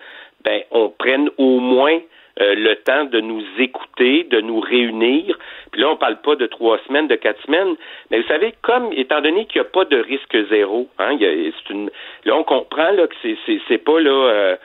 ben, 0.44 0.62
on 0.72 0.90
prenne 0.90 1.30
au 1.38 1.60
moins 1.60 2.00
euh, 2.42 2.56
le 2.56 2.78
temps 2.78 3.06
de 3.06 3.20
nous 3.20 3.44
écouter, 3.60 4.24
de 4.24 4.42
nous 4.42 4.60
réunir. 4.60 5.38
Puis 5.72 5.82
là, 5.82 5.92
on 5.92 5.96
parle 5.96 6.20
pas 6.22 6.36
de 6.36 6.48
trois 6.48 6.80
semaines, 6.88 7.08
de 7.08 7.16
quatre 7.16 7.40
semaines, 7.44 7.76
mais 8.10 8.22
vous 8.22 8.28
savez, 8.28 8.56
comme 8.64 8.92
étant 8.94 9.22
donné 9.22 9.46
qu'il 9.46 9.62
n'y 9.62 9.68
a 9.68 9.70
pas 9.70 9.86
de 9.86 9.98
risque 9.98 10.36
zéro, 10.50 10.88
hein, 10.98 11.14
y 11.20 11.26
a, 11.28 11.32
une, 11.70 11.92
là 12.26 12.36
on 12.36 12.44
comprend 12.44 12.90
là 12.90 13.06
que 13.06 13.16
c'est 13.22 13.38
c'est 13.68 13.78
pas 13.78 14.00
là, 14.00 14.58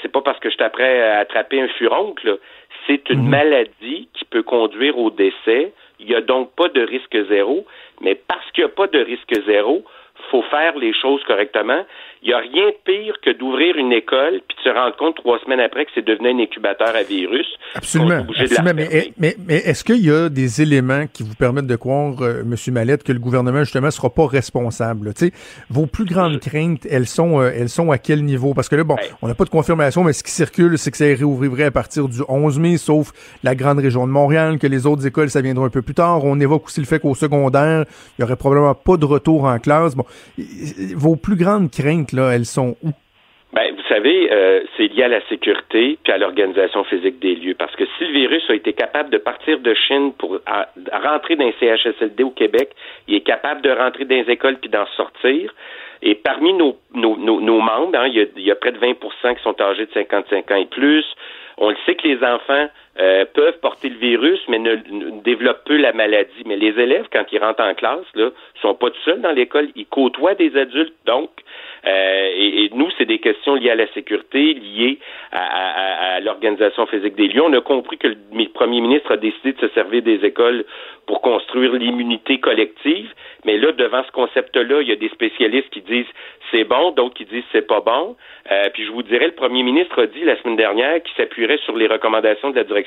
c'est 0.00 0.10
pas 0.10 0.22
parce 0.22 0.38
que 0.40 0.48
je 0.48 0.56
t'apprête 0.56 1.02
à 1.02 1.18
attraper 1.18 1.60
un 1.60 1.68
furoncle, 1.68 2.38
c'est 2.86 3.10
une 3.10 3.24
mhm. 3.24 3.28
maladie 3.28 4.08
qui 4.14 4.24
peut 4.24 4.42
conduire 4.42 4.96
au 4.96 5.10
décès 5.10 5.74
il 6.00 6.06
n'y 6.06 6.14
a 6.14 6.20
donc 6.20 6.54
pas 6.56 6.68
de 6.68 6.82
risque 6.82 7.16
zéro, 7.28 7.66
mais 8.00 8.14
parce 8.14 8.50
qu'il 8.52 8.64
n'y 8.64 8.70
a 8.70 8.74
pas 8.74 8.86
de 8.86 8.98
risque 8.98 9.34
zéro, 9.46 9.84
faut 10.30 10.42
faire 10.42 10.76
les 10.76 10.92
choses 10.92 11.22
correctement. 11.24 11.84
Il 12.22 12.28
n'y 12.28 12.34
a 12.34 12.38
rien 12.38 12.66
de 12.66 12.76
pire 12.84 13.14
que 13.24 13.30
d'ouvrir 13.30 13.76
une 13.76 13.92
école 13.92 14.40
puis 14.46 14.56
de 14.58 14.62
se 14.62 14.74
rendre 14.74 14.94
compte 14.96 15.16
trois 15.16 15.38
semaines 15.40 15.60
après 15.60 15.86
que 15.86 15.90
c'est 15.94 16.04
devenu 16.04 16.28
un 16.28 16.42
incubateur 16.42 16.94
à 16.94 17.02
virus. 17.02 17.46
Absolument. 17.74 18.26
Mais, 18.62 19.12
mais, 19.16 19.36
mais 19.46 19.56
est-ce 19.56 19.84
qu'il 19.84 20.04
y 20.04 20.10
a 20.10 20.28
des 20.28 20.60
éléments 20.60 21.06
qui 21.06 21.22
vous 21.22 21.34
permettent 21.34 21.66
de 21.66 21.76
croire, 21.76 22.20
euh, 22.20 22.42
M. 22.42 22.74
Mallette, 22.74 23.04
que 23.04 23.12
le 23.12 23.18
gouvernement, 23.18 23.60
justement, 23.60 23.86
ne 23.86 23.90
sera 23.90 24.10
pas 24.10 24.26
responsable? 24.26 25.12
sais, 25.16 25.32
vos 25.70 25.86
plus 25.86 26.04
grandes 26.04 26.40
craintes, 26.40 26.86
elles 26.90 27.06
sont, 27.06 27.40
euh, 27.40 27.52
elles 27.56 27.68
sont 27.68 27.90
à 27.90 27.98
quel 27.98 28.24
niveau? 28.24 28.52
Parce 28.54 28.68
que 28.68 28.76
là, 28.76 28.84
bon, 28.84 28.96
on 29.22 29.28
n'a 29.28 29.34
pas 29.34 29.44
de 29.44 29.50
confirmation, 29.50 30.04
mais 30.04 30.12
ce 30.12 30.22
qui 30.22 30.30
circule, 30.30 30.76
c'est 30.78 30.90
que 30.90 30.96
ça 30.96 31.04
réouvrirait 31.04 31.64
à 31.64 31.70
partir 31.70 32.08
du 32.08 32.20
11 32.28 32.58
mai, 32.58 32.76
sauf 32.76 33.12
la 33.42 33.54
grande 33.54 33.78
région 33.78 34.06
de 34.06 34.12
Montréal, 34.12 34.58
que 34.58 34.66
les 34.66 34.86
autres 34.86 35.06
écoles, 35.06 35.30
ça 35.30 35.40
viendra 35.40 35.64
un 35.64 35.70
peu 35.70 35.82
plus 35.82 35.94
tard. 35.94 36.24
On 36.24 36.38
évoque 36.38 36.66
aussi 36.66 36.80
le 36.80 36.86
fait 36.86 36.98
qu'au 36.98 37.14
secondaire, 37.14 37.84
il 38.18 38.22
y 38.22 38.24
aurait 38.24 38.36
probablement 38.36 38.74
pas 38.74 38.96
de 38.96 39.04
retour 39.04 39.44
en 39.44 39.58
classe. 39.58 39.94
Bon, 39.94 40.04
vos 40.94 41.16
plus 41.16 41.36
grandes 41.36 41.70
craintes, 41.70 42.09
là, 42.12 42.30
elles 42.32 42.46
sont 42.46 42.76
où? 42.82 42.90
Ben, 43.52 43.74
vous 43.74 43.82
savez, 43.88 44.30
euh, 44.30 44.60
c'est 44.76 44.86
lié 44.86 45.04
à 45.04 45.08
la 45.08 45.26
sécurité 45.28 45.98
puis 46.04 46.12
à 46.12 46.18
l'organisation 46.18 46.84
physique 46.84 47.18
des 47.18 47.34
lieux. 47.34 47.56
Parce 47.58 47.74
que 47.74 47.84
si 47.98 48.04
le 48.04 48.12
virus 48.12 48.44
a 48.48 48.54
été 48.54 48.72
capable 48.72 49.10
de 49.10 49.18
partir 49.18 49.58
de 49.58 49.74
Chine 49.74 50.12
pour 50.12 50.38
rentrer 50.92 51.34
dans 51.34 51.46
les 51.46 51.54
CHSLD 51.58 52.22
au 52.22 52.30
Québec, 52.30 52.70
il 53.08 53.16
est 53.16 53.22
capable 53.22 53.62
de 53.62 53.70
rentrer 53.70 54.04
dans 54.04 54.14
les 54.14 54.30
écoles 54.30 54.58
puis 54.58 54.70
d'en 54.70 54.86
sortir. 54.96 55.52
Et 56.02 56.14
parmi 56.14 56.52
nos, 56.52 56.76
membres, 56.94 57.98
hein, 57.98 58.06
il, 58.06 58.14
y 58.14 58.20
a, 58.20 58.24
il, 58.36 58.42
y 58.42 58.50
a, 58.52 58.54
près 58.54 58.70
de 58.70 58.78
20% 58.78 58.94
qui 59.36 59.42
sont 59.42 59.60
âgés 59.60 59.86
de 59.86 59.92
55 59.92 60.50
ans 60.52 60.56
et 60.56 60.66
plus. 60.66 61.04
On 61.58 61.70
le 61.70 61.76
sait 61.84 61.96
que 61.96 62.06
les 62.06 62.22
enfants 62.24 62.68
euh, 62.98 63.24
peuvent 63.32 63.58
porter 63.60 63.88
le 63.88 63.96
virus, 63.96 64.40
mais 64.48 64.58
ne, 64.58 64.74
développent 65.22 65.64
peu 65.64 65.76
la 65.76 65.92
maladie. 65.92 66.42
Mais 66.44 66.56
les 66.56 66.78
élèves, 66.80 67.06
quand 67.12 67.24
ils 67.30 67.38
rentrent 67.38 67.62
en 67.62 67.74
classe, 67.74 68.04
là, 68.14 68.30
sont 68.60 68.74
pas 68.74 68.90
tout 68.90 69.00
seuls 69.04 69.20
dans 69.20 69.30
l'école. 69.30 69.68
Ils 69.76 69.86
côtoient 69.86 70.34
des 70.34 70.56
adultes, 70.56 70.94
donc. 71.06 71.30
Euh, 71.86 72.30
et, 72.34 72.64
et, 72.64 72.70
nous, 72.74 72.90
c'est 72.98 73.06
des 73.06 73.20
questions 73.20 73.54
liées 73.54 73.70
à 73.70 73.74
la 73.74 73.90
sécurité, 73.92 74.54
liées 74.54 74.98
à, 75.32 75.40
à, 75.40 76.14
à 76.16 76.20
l'organisation 76.20 76.84
physique 76.86 77.14
des 77.14 77.28
lieux. 77.28 77.42
On 77.42 77.52
a 77.54 77.60
compris 77.60 77.96
que 77.96 78.08
le 78.08 78.48
premier 78.52 78.80
ministre 78.80 79.12
a 79.12 79.16
décidé 79.16 79.52
de 79.52 79.60
se 79.60 79.68
servir 79.68 80.02
des 80.02 80.24
écoles 80.24 80.64
pour 81.06 81.22
construire 81.22 81.72
l'immunité 81.72 82.38
collective. 82.38 83.12
Mais 83.44 83.56
là, 83.56 83.72
devant 83.72 84.04
ce 84.04 84.12
concept-là, 84.12 84.82
il 84.82 84.88
y 84.88 84.92
a 84.92 84.96
des 84.96 85.08
spécialistes 85.08 85.70
qui 85.70 85.80
disent 85.80 86.06
c'est 86.50 86.64
bon, 86.64 86.90
d'autres 86.90 87.14
qui 87.14 87.24
disent 87.24 87.44
c'est 87.52 87.66
pas 87.66 87.80
bon. 87.80 88.16
Euh, 88.50 88.68
puis 88.74 88.84
je 88.84 88.92
vous 88.92 89.02
dirais, 89.02 89.26
le 89.26 89.34
premier 89.34 89.62
ministre 89.62 90.02
a 90.02 90.06
dit 90.06 90.24
la 90.24 90.40
semaine 90.40 90.56
dernière 90.56 91.02
qu'il 91.02 91.16
s'appuierait 91.16 91.58
sur 91.64 91.76
les 91.76 91.86
recommandations 91.86 92.50
de 92.50 92.56
la 92.56 92.64
direction 92.64 92.79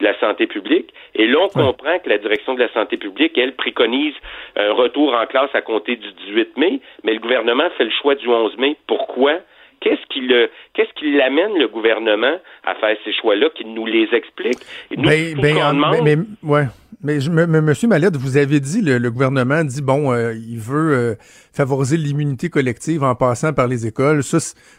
de 0.00 0.04
la 0.04 0.18
santé 0.18 0.46
publique. 0.46 0.92
Et 1.14 1.26
là, 1.26 1.38
on 1.42 1.48
comprend 1.48 1.98
que 1.98 2.08
la 2.08 2.18
direction 2.18 2.54
de 2.54 2.60
la 2.60 2.72
santé 2.72 2.96
publique, 2.96 3.36
elle, 3.38 3.54
préconise 3.54 4.14
un 4.56 4.72
retour 4.72 5.14
en 5.14 5.26
classe 5.26 5.50
à 5.54 5.62
compter 5.62 5.96
du 5.96 6.12
18 6.28 6.56
mai, 6.56 6.80
mais 7.04 7.14
le 7.14 7.20
gouvernement 7.20 7.68
fait 7.76 7.84
le 7.84 7.90
choix 7.90 8.14
du 8.14 8.28
11 8.28 8.56
mai. 8.58 8.76
Pourquoi? 8.86 9.38
Qu'est-ce 9.80 10.06
qui 10.10 10.20
le, 10.20 10.48
qu'est-ce 10.74 10.92
qui 10.94 11.12
l'amène 11.12 11.58
le 11.58 11.66
gouvernement 11.66 12.36
à 12.64 12.74
faire 12.76 12.96
ces 13.04 13.12
choix-là, 13.12 13.50
qu'il 13.50 13.74
nous 13.74 13.86
les 13.86 14.08
explique? 14.12 14.58
nous, 14.96 15.08
ben, 15.08 15.34
ben, 15.40 16.02
mais, 16.04 16.16
ouais. 16.42 16.66
Mais, 17.04 17.20
je, 17.20 17.30
Monsieur 17.30 17.88
Mallette, 17.88 18.16
vous 18.16 18.36
avez 18.36 18.60
dit, 18.60 18.80
le, 18.80 19.10
gouvernement 19.10 19.64
dit, 19.64 19.82
bon, 19.82 20.12
euh, 20.12 20.34
il 20.34 20.60
veut 20.60 20.92
euh, 20.92 21.14
favoriser 21.52 21.96
l'immunité 21.96 22.48
collective 22.48 23.02
en 23.02 23.16
passant 23.16 23.52
par 23.52 23.66
les 23.66 23.88
écoles. 23.88 24.22
Ça, 24.22 24.38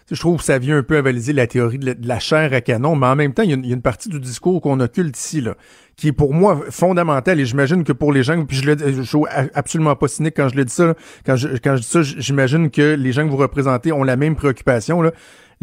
je 0.09 0.19
trouve 0.19 0.37
que 0.37 0.45
ça 0.45 0.57
vient 0.57 0.77
un 0.77 0.83
peu 0.83 0.95
avaliser 0.95 1.33
la 1.33 1.47
théorie 1.47 1.79
de 1.79 1.95
la, 2.01 2.19
chair 2.19 2.53
à 2.53 2.61
canon, 2.61 2.95
mais 2.95 3.07
en 3.07 3.17
même 3.17 3.33
temps, 3.33 3.43
il 3.43 3.49
y, 3.49 3.71
a 3.71 3.75
une, 3.75 3.81
partie 3.81 4.07
du 4.07 4.21
discours 4.21 4.61
qu'on 4.61 4.79
occulte 4.79 5.17
ici, 5.17 5.41
là, 5.41 5.55
qui 5.97 6.07
est 6.07 6.13
pour 6.13 6.33
moi 6.33 6.61
fondamentale, 6.69 7.41
et 7.41 7.45
j'imagine 7.45 7.83
que 7.83 7.91
pour 7.91 8.13
les 8.13 8.23
gens, 8.23 8.45
puis 8.45 8.55
je, 8.55 8.71
le, 8.71 8.93
je 8.93 9.01
suis 9.01 9.17
absolument 9.53 9.97
pas 9.97 10.07
cynique 10.07 10.35
quand 10.37 10.47
je 10.47 10.55
le 10.55 10.63
dis 10.63 10.73
ça, 10.73 10.93
quand 11.25 11.35
je, 11.35 11.49
quand 11.61 11.75
je 11.75 11.81
dis 11.81 11.87
ça, 11.87 12.01
j'imagine 12.03 12.71
que 12.71 12.95
les 12.95 13.11
gens 13.11 13.25
que 13.25 13.31
vous 13.31 13.37
représentez 13.37 13.91
ont 13.91 14.03
la 14.03 14.15
même 14.15 14.37
préoccupation, 14.37 15.01
là, 15.01 15.11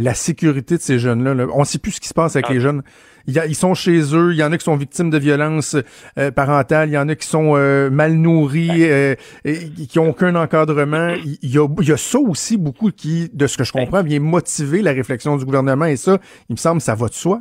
la 0.01 0.15
sécurité 0.15 0.77
de 0.77 0.81
ces 0.81 0.99
jeunes-là. 0.99 1.35
Là. 1.35 1.47
On 1.55 1.65
sait 1.65 1.79
plus 1.79 1.93
ce 1.93 2.01
qui 2.01 2.09
se 2.09 2.15
passe 2.15 2.37
avec 2.37 2.47
ah. 2.49 2.55
les 2.55 2.61
jeunes. 2.61 2.83
Il 3.27 3.35
y 3.35 3.39
a, 3.39 3.47
ils 3.47 3.55
sont 3.55 3.75
chez 3.75 3.99
eux, 4.15 4.33
il 4.33 4.39
y 4.39 4.43
en 4.43 4.51
a 4.51 4.57
qui 4.57 4.65
sont 4.65 4.77
victimes 4.77 5.11
de 5.11 5.19
violences 5.19 5.77
euh, 6.19 6.31
parentales, 6.31 6.89
il 6.89 6.95
y 6.95 6.99
en 6.99 7.09
a 7.09 7.15
qui 7.15 7.27
sont 7.27 7.55
euh, 7.55 7.91
mal 7.91 8.13
nourris, 8.13 8.71
euh, 8.81 9.15
et, 9.45 9.87
qui 9.89 9.99
ont 9.99 10.11
aucun 10.11 10.35
encadrement. 10.35 11.15
Il 11.43 11.55
y, 11.55 11.59
a, 11.59 11.67
il 11.81 11.89
y 11.89 11.93
a 11.93 11.97
ça 11.97 12.19
aussi 12.19 12.57
beaucoup 12.57 12.91
qui, 12.91 13.29
de 13.33 13.47
ce 13.47 13.57
que 13.59 13.65
je 13.65 13.73
comprends, 13.73 14.03
vient 14.03 14.21
motiver 14.21 14.83
la 14.83 14.93
réflexion 14.93 15.37
du 15.37 15.45
gouvernement 15.45 15.87
et 15.87 15.97
ça, 15.97 16.19
il 16.49 16.55
me 16.55 16.57
semble, 16.57 16.81
ça 16.81 16.95
va 16.95 17.09
de 17.09 17.15
soi. 17.15 17.41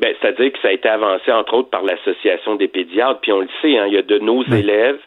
Ben, 0.00 0.14
c'est-à-dire 0.20 0.52
que 0.52 0.58
ça 0.62 0.68
a 0.68 0.72
été 0.72 0.88
avancé, 0.88 1.30
entre 1.32 1.54
autres, 1.54 1.70
par 1.70 1.82
l'Association 1.82 2.56
des 2.56 2.68
pédiatres, 2.68 3.20
puis 3.20 3.32
on 3.32 3.40
le 3.40 3.48
sait, 3.60 3.76
hein, 3.78 3.86
il 3.86 3.94
y 3.94 3.98
a 3.98 4.02
de 4.02 4.18
nos 4.18 4.42
élèves 4.44 4.98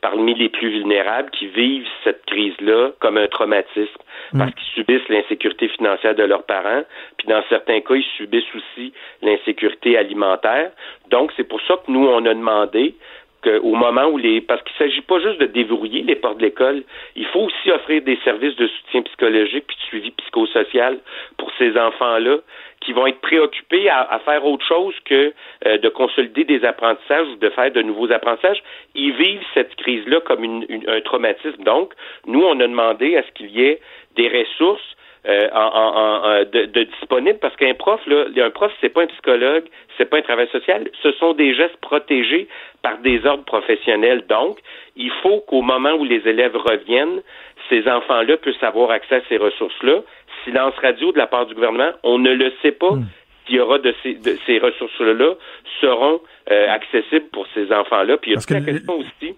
parmi 0.00 0.34
les 0.34 0.48
plus 0.48 0.70
vulnérables 0.70 1.30
qui 1.30 1.48
vivent 1.48 1.86
cette 2.04 2.24
crise-là 2.26 2.92
comme 3.00 3.18
un 3.18 3.26
traumatisme 3.26 4.00
parce 4.36 4.50
mm. 4.50 4.54
qu'ils 4.54 4.74
subissent 4.74 5.08
l'insécurité 5.08 5.68
financière 5.68 6.14
de 6.14 6.22
leurs 6.22 6.44
parents, 6.44 6.82
puis 7.16 7.28
dans 7.28 7.42
certains 7.48 7.80
cas, 7.80 7.94
ils 7.94 8.06
subissent 8.16 8.54
aussi 8.54 8.92
l'insécurité 9.22 9.96
alimentaire. 9.96 10.70
Donc, 11.10 11.32
c'est 11.36 11.44
pour 11.44 11.60
ça 11.62 11.76
que 11.76 11.90
nous, 11.90 12.06
on 12.06 12.24
a 12.26 12.34
demandé 12.34 12.94
qu'au 13.42 13.74
moment 13.74 14.06
où 14.06 14.18
les 14.18 14.40
parce 14.40 14.62
qu'il 14.62 14.74
ne 14.80 14.90
s'agit 14.90 15.00
pas 15.02 15.20
juste 15.20 15.40
de 15.40 15.46
déverrouiller 15.46 16.02
les 16.02 16.16
portes 16.16 16.38
de 16.38 16.42
l'école, 16.42 16.82
il 17.14 17.26
faut 17.26 17.40
aussi 17.40 17.70
offrir 17.70 18.02
des 18.02 18.18
services 18.24 18.56
de 18.56 18.66
soutien 18.66 19.02
psychologique 19.02 19.64
puis 19.68 19.76
de 19.76 19.82
suivi 19.82 20.10
psychosocial 20.10 20.98
pour 21.36 21.50
ces 21.56 21.78
enfants-là 21.78 22.38
qui 22.80 22.92
vont 22.92 23.06
être 23.06 23.20
préoccupés 23.20 23.88
à, 23.88 24.20
faire 24.24 24.44
autre 24.44 24.64
chose 24.66 24.94
que 25.04 25.32
euh, 25.66 25.78
de 25.78 25.88
consolider 25.88 26.44
des 26.44 26.64
apprentissages 26.64 27.26
ou 27.28 27.36
de 27.36 27.50
faire 27.50 27.70
de 27.70 27.82
nouveaux 27.82 28.10
apprentissages. 28.12 28.62
Ils 28.94 29.12
vivent 29.12 29.44
cette 29.54 29.74
crise-là 29.76 30.20
comme 30.20 30.64
un 30.86 31.00
traumatisme. 31.02 31.62
Donc, 31.64 31.92
nous, 32.26 32.42
on 32.42 32.58
a 32.60 32.66
demandé 32.66 33.16
à 33.16 33.22
ce 33.22 33.30
qu'il 33.32 33.50
y 33.50 33.64
ait 33.64 33.80
des 34.16 34.28
ressources 34.28 34.96
euh, 35.26 35.48
en, 35.52 36.44
de, 36.44 36.66
de 36.66 36.82
disponibles 36.84 37.38
parce 37.40 37.56
qu'un 37.56 37.74
prof, 37.74 38.00
là, 38.06 38.26
un 38.36 38.50
prof, 38.50 38.72
c'est 38.80 38.88
pas 38.88 39.02
un 39.02 39.06
psychologue, 39.08 39.64
c'est 39.96 40.08
pas 40.08 40.18
un 40.18 40.22
travail 40.22 40.48
social, 40.48 40.88
ce 41.02 41.12
sont 41.12 41.32
des 41.32 41.54
gestes 41.54 41.76
protégés 41.78 42.46
par 42.82 42.98
des 42.98 43.26
ordres 43.26 43.44
professionnels. 43.44 44.24
Donc, 44.28 44.58
il 44.96 45.10
faut 45.22 45.40
qu'au 45.40 45.62
moment 45.62 45.92
où 45.94 46.04
les 46.04 46.26
élèves 46.28 46.56
reviennent, 46.56 47.20
ces 47.68 47.88
enfants-là 47.88 48.36
puissent 48.36 48.62
avoir 48.62 48.90
accès 48.90 49.16
à 49.16 49.20
ces 49.28 49.36
ressources-là. 49.36 50.02
Silence 50.44 50.74
radio 50.82 51.12
de 51.12 51.18
la 51.18 51.26
part 51.26 51.46
du 51.46 51.54
gouvernement, 51.54 51.92
on 52.02 52.18
ne 52.18 52.32
le 52.32 52.52
sait 52.62 52.72
pas. 52.72 52.92
Hmm. 52.92 53.06
s'il 53.46 53.56
y 53.56 53.60
aura 53.60 53.78
de 53.78 53.94
ces, 54.02 54.14
de 54.14 54.36
ces 54.46 54.58
ressources-là 54.58 55.34
seront 55.80 56.20
euh, 56.50 56.68
accessibles 56.70 57.28
pour 57.32 57.46
ces 57.54 57.72
enfants-là. 57.72 58.18
Puis 58.18 58.32
il 58.32 58.34
y 58.34 58.36
a 58.36 58.40
toute 58.40 58.50
la 58.50 58.60
question 58.60 58.98
aussi 58.98 59.36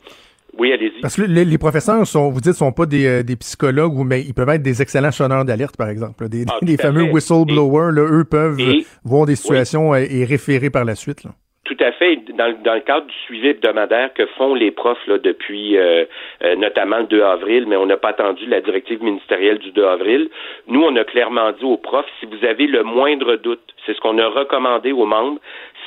oui, 0.59 0.73
allez-y. 0.73 1.01
Parce 1.01 1.17
que 1.17 1.23
les, 1.23 1.59
professeurs 1.59 2.07
sont, 2.07 2.31
vous 2.31 2.41
dites, 2.41 2.55
sont 2.55 2.73
pas 2.73 2.87
des, 2.87 3.07
euh, 3.07 3.23
des 3.23 3.37
psychologues, 3.37 3.97
ou 3.97 4.05
mais 4.05 4.23
ils 4.23 4.35
peuvent 4.35 4.49
être 4.49 4.63
des 4.63 4.83
excellents 4.83 5.13
sonneurs 5.13 5.45
d'alerte, 5.45 5.77
par 5.77 5.89
exemple. 5.89 6.29
Des, 6.29 6.45
ah, 6.49 6.77
fameux 6.83 7.05
whistleblowers, 7.05 7.93
là, 7.93 8.03
eux 8.03 8.25
peuvent 8.25 8.59
voir 9.05 9.27
des 9.27 9.37
situations 9.37 9.95
et, 9.95 10.25
référer 10.25 10.71
par 10.71 10.85
la 10.85 10.95
suite. 10.95 11.25
Là. 11.25 11.31
Tout 11.71 11.85
à 11.85 11.93
fait. 11.93 12.17
Dans, 12.35 12.49
le 12.49 12.81
cadre 12.81 13.07
du 13.07 13.15
suivi 13.27 13.47
hebdomadaire 13.47 14.13
que 14.13 14.27
font 14.27 14.55
les 14.55 14.73
profs 14.73 15.07
là, 15.07 15.19
depuis 15.19 15.79
euh, 15.79 16.05
euh, 16.43 16.57
notamment 16.57 16.99
le 16.99 17.07
2 17.07 17.23
avril, 17.23 17.67
mais 17.69 17.77
on 17.77 17.87
n'a 17.87 17.97
pas 17.97 18.09
attendu 18.09 18.45
la 18.47 18.61
directive 18.61 19.01
ministérielle 19.01 19.59
du 19.59 19.71
2 19.71 19.85
avril, 19.85 20.31
nous, 20.67 20.83
on 20.83 20.97
a 20.97 21.05
clairement 21.05 21.53
dit 21.53 21.65
aux 21.65 21.77
profs, 21.77 22.11
si 22.19 22.27
vous 22.27 22.45
avez 22.45 22.67
le 22.67 22.83
moindre 22.83 23.37
doute, 23.37 23.63
c'est 23.87 23.95
ce 23.95 24.01
qu'on 24.01 24.19
a 24.19 24.27
recommandé 24.27 24.91
aux 24.91 25.07
membres, 25.07 25.39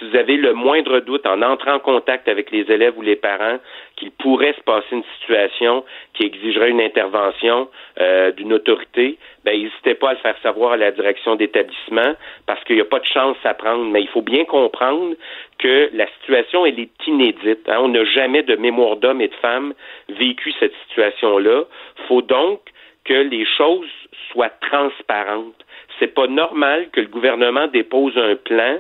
vous 0.04 0.16
avez 0.16 0.38
le 0.38 0.54
moindre 0.54 1.00
doute 1.00 1.26
en 1.26 1.42
entrant 1.42 1.76
en 1.76 1.80
contact 1.80 2.28
avec 2.28 2.52
les 2.52 2.72
élèves 2.72 2.98
ou 2.98 3.02
les 3.02 3.16
parents 3.16 3.58
qu'il 3.96 4.12
pourrait 4.12 4.54
se 4.54 4.62
passer 4.62 4.88
une 4.92 5.04
situation 5.20 5.84
qui 6.14 6.24
exigerait 6.24 6.70
une 6.70 6.82
intervention 6.82 7.70
euh, 8.00 8.32
d'une 8.32 8.54
autorité, 8.54 9.18
ben 9.46 9.60
n'hésitez 9.60 9.96
pas 9.96 10.10
à 10.10 10.14
le 10.14 10.20
faire 10.20 10.36
savoir 10.42 10.74
à 10.74 10.78
la 10.78 10.92
direction 10.92 11.36
d'établissement 11.36 12.16
parce 12.46 12.64
qu'il 12.64 12.76
n'y 12.76 12.82
a 12.82 12.86
pas 12.86 13.00
de 13.00 13.06
chance 13.06 13.38
à 13.44 13.54
prendre. 13.54 13.86
Mais 13.86 14.02
il 14.02 14.08
faut 14.08 14.22
bien 14.22 14.46
comprendre 14.46 15.16
que 15.60 15.90
la 15.94 16.08
situation 16.20 16.66
elle 16.66 16.80
est 16.80 17.08
inédite. 17.08 17.68
Hein. 17.68 17.80
On 17.82 17.90
n'a 17.90 18.04
jamais 18.06 18.44
de 18.44 18.56
mémoire 18.56 18.98
d'homme 18.98 19.22
et 19.22 19.28
de 19.28 19.36
femme 19.36 19.74
vécu 20.10 20.54
cette 20.60 20.74
situation-là. 20.88 21.64
Faut 22.08 22.22
donc 22.22 22.62
que 23.06 23.14
les 23.14 23.46
choses 23.46 23.90
soient 24.32 24.52
transparentes. 24.62 25.56
C'est 26.00 26.14
pas 26.14 26.28
normal 26.28 26.90
que 26.92 27.02
le 27.02 27.08
gouvernement 27.08 27.68
dépose 27.68 28.18
un 28.18 28.36
plan 28.36 28.80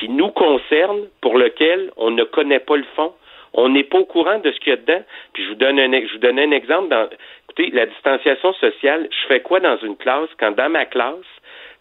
qui 0.00 0.08
nous 0.08 0.30
concerne, 0.30 1.08
pour 1.20 1.36
lequel 1.36 1.90
on 1.98 2.10
ne 2.10 2.24
connaît 2.24 2.58
pas 2.58 2.76
le 2.76 2.86
fond. 2.96 3.12
On 3.52 3.68
n'est 3.68 3.84
pas 3.84 3.98
au 3.98 4.04
courant 4.06 4.38
de 4.38 4.50
ce 4.50 4.58
qu'il 4.60 4.70
y 4.70 4.72
a 4.72 4.76
dedans. 4.76 5.02
Puis 5.34 5.44
je 5.44 5.48
vous 5.50 5.56
donne 5.56 5.78
un, 5.78 5.92
je 5.92 6.12
vous 6.12 6.18
donne 6.18 6.38
un 6.38 6.52
exemple. 6.52 6.88
Dans, 6.88 7.06
écoutez, 7.44 7.70
la 7.74 7.84
distanciation 7.84 8.54
sociale, 8.54 9.08
je 9.10 9.26
fais 9.26 9.40
quoi 9.40 9.60
dans 9.60 9.76
une 9.78 9.96
classe 9.96 10.30
quand 10.38 10.52
dans 10.56 10.70
ma 10.70 10.86
classe, 10.86 11.26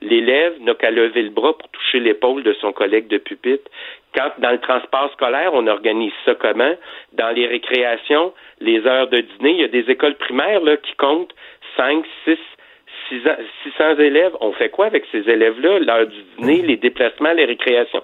l'élève 0.02 0.60
n'a 0.62 0.74
qu'à 0.74 0.92
lever 0.92 1.22
le 1.22 1.30
bras 1.30 1.58
pour 1.58 1.70
toucher 1.70 2.00
l'épaule 2.00 2.44
de 2.44 2.54
son 2.54 2.74
collègue 2.74 3.08
de 3.08 3.20
pupitre? 3.20 3.70
Quand 4.14 4.32
dans 4.40 4.52
le 4.52 4.60
transport 4.60 5.12
scolaire, 5.14 5.52
on 5.54 5.68
organise 5.68 6.14
ça 6.26 6.36
comment? 6.36 6.76
Dans 7.14 7.30
les 7.30 7.48
récréations, 7.48 8.34
les 8.60 8.86
heures 8.86 9.08
de 9.08 9.22
dîner, 9.22 9.52
il 9.52 9.62
y 9.62 9.64
a 9.64 9.70
des 9.70 9.90
écoles 9.90 10.16
primaires 10.16 10.62
là, 10.62 10.76
qui 10.76 10.94
comptent 10.96 11.34
5, 11.78 12.04
6, 12.26 12.38
600 13.10 14.00
élèves, 14.00 14.34
on 14.42 14.52
fait 14.54 14.70
quoi 14.70 14.86
avec 14.86 15.04
ces 15.12 15.30
élèves-là? 15.30 15.80
L'heure 15.80 16.08
du 16.08 16.24
dîner, 16.38 16.62
les 16.62 16.78
déplacements, 16.78 17.34
les 17.34 17.46
récréations. 17.46 18.04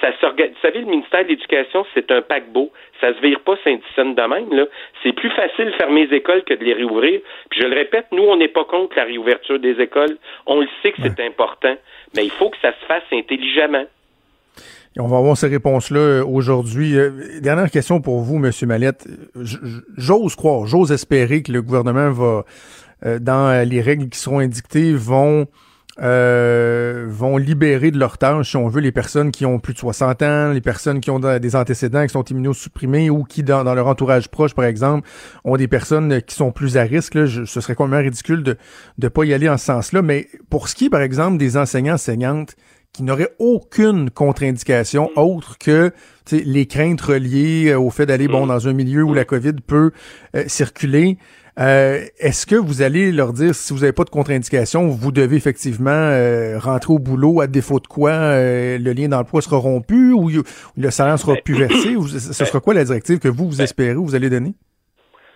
Ça. 0.00 0.10
Vous 0.20 0.60
savez, 0.62 0.80
le 0.80 0.86
ministère 0.86 1.24
de 1.24 1.28
l'Éducation, 1.28 1.84
c'est 1.94 2.10
un 2.10 2.22
paquebot. 2.22 2.70
Ça 3.00 3.14
se 3.14 3.20
vire 3.20 3.40
pas 3.40 3.56
Saint-Dicenne 3.64 4.14
de 4.14 4.22
même, 4.22 4.52
là. 4.52 4.66
C'est 5.02 5.12
plus 5.12 5.30
facile 5.30 5.66
de 5.66 5.72
fermer 5.72 6.06
les 6.06 6.16
écoles 6.16 6.42
que 6.44 6.54
de 6.54 6.64
les 6.64 6.74
réouvrir. 6.74 7.20
Puis 7.50 7.60
je 7.60 7.66
le 7.66 7.74
répète, 7.74 8.06
nous, 8.12 8.24
on 8.24 8.36
n'est 8.36 8.48
pas 8.48 8.64
contre 8.64 8.96
la 8.96 9.04
réouverture 9.04 9.58
des 9.58 9.80
écoles. 9.80 10.16
On 10.46 10.60
le 10.60 10.68
sait 10.82 10.92
que 10.92 11.02
c'est 11.02 11.24
important. 11.24 11.76
Mais 12.14 12.24
il 12.24 12.30
faut 12.30 12.50
que 12.50 12.58
ça 12.62 12.72
se 12.72 12.86
fasse 12.86 13.04
intelligemment. 13.12 13.84
on 14.98 15.06
va 15.06 15.18
avoir 15.18 15.36
ces 15.36 15.48
réponses-là 15.48 16.00
euh, 16.00 16.24
aujourd'hui. 16.24 16.96
Euh, 16.96 17.40
dernière 17.40 17.70
question 17.70 18.00
pour 18.00 18.20
vous, 18.20 18.36
M. 18.36 18.50
Mallette. 18.66 19.06
J'ose 19.96 20.34
croire, 20.36 20.66
j'ose 20.66 20.92
espérer 20.92 21.42
que 21.42 21.52
le 21.52 21.62
gouvernement 21.62 22.10
va 22.10 22.44
dans 23.02 23.48
euh, 23.48 23.64
les 23.64 23.80
règles 23.80 24.08
qui 24.08 24.18
seront 24.18 24.38
indiquées, 24.38 24.94
vont 24.94 25.46
euh, 25.98 27.06
vont 27.08 27.38
libérer 27.38 27.90
de 27.90 27.98
leur 27.98 28.18
tâche, 28.18 28.50
si 28.50 28.56
on 28.58 28.68
veut, 28.68 28.82
les 28.82 28.92
personnes 28.92 29.30
qui 29.30 29.46
ont 29.46 29.58
plus 29.58 29.72
de 29.72 29.78
60 29.78 30.22
ans, 30.22 30.52
les 30.52 30.60
personnes 30.60 31.00
qui 31.00 31.10
ont 31.10 31.18
des 31.18 31.56
antécédents, 31.56 32.02
qui 32.04 32.12
sont 32.12 32.24
immunosupprimés 32.24 33.08
ou 33.08 33.24
qui, 33.24 33.42
dans, 33.42 33.62
leur 33.62 33.86
entourage 33.86 34.28
proche, 34.28 34.52
par 34.54 34.66
exemple, 34.66 35.08
ont 35.44 35.56
des 35.56 35.68
personnes 35.68 36.20
qui 36.20 36.34
sont 36.34 36.52
plus 36.52 36.76
à 36.76 36.82
risque. 36.82 37.14
Là, 37.14 37.26
ce 37.26 37.46
serait 37.46 37.74
complètement 37.74 38.04
ridicule 38.04 38.42
de 38.42 38.58
ne 38.98 39.08
pas 39.08 39.24
y 39.24 39.32
aller 39.32 39.48
en 39.48 39.56
ce 39.56 39.64
sens-là. 39.66 40.02
Mais 40.02 40.28
pour 40.50 40.68
ce 40.68 40.74
qui 40.74 40.86
est, 40.86 40.90
par 40.90 41.00
exemple, 41.00 41.38
des 41.38 41.56
enseignants 41.56 41.94
enseignantes 41.94 42.56
qui 42.92 43.02
n'auraient 43.02 43.34
aucune 43.38 44.10
contre-indication 44.10 45.10
autre 45.16 45.56
que 45.58 45.92
les 46.30 46.66
craintes 46.66 47.00
reliées 47.00 47.74
au 47.74 47.90
fait 47.90 48.06
d'aller 48.06 48.26
bon 48.26 48.46
dans 48.46 48.68
un 48.68 48.72
milieu 48.72 49.02
où 49.02 49.12
la 49.12 49.24
COVID 49.24 49.54
peut 49.66 49.92
circuler, 50.46 51.18
euh, 51.58 52.04
est-ce 52.20 52.44
que 52.44 52.54
vous 52.54 52.82
allez 52.82 53.12
leur 53.12 53.32
dire 53.32 53.54
si 53.54 53.72
vous 53.72 53.80
n'avez 53.80 53.94
pas 53.94 54.04
de 54.04 54.10
contre-indication, 54.10 54.88
vous 54.88 55.10
devez 55.10 55.36
effectivement 55.36 55.90
euh, 55.90 56.58
rentrer 56.58 56.92
au 56.92 56.98
boulot 56.98 57.40
à 57.40 57.46
défaut 57.46 57.80
de 57.80 57.86
quoi 57.86 58.10
euh, 58.10 58.76
le 58.78 58.92
lien 58.92 59.08
d'emploi 59.08 59.40
sera 59.40 59.56
rompu 59.56 60.12
ou, 60.12 60.28
le 60.28 60.90
salaire 60.90 61.18
sera 61.18 61.34
plus 61.36 61.54
versé? 61.58 61.96
Ou, 61.96 62.06
ce 62.06 62.44
sera 62.44 62.60
quoi 62.60 62.74
la 62.74 62.84
directive 62.84 63.20
que 63.20 63.28
vous, 63.28 63.46
vous 63.46 63.62
espérez 63.62 63.94
ou 63.94 64.04
vous 64.04 64.14
allez 64.14 64.28
donner? 64.28 64.52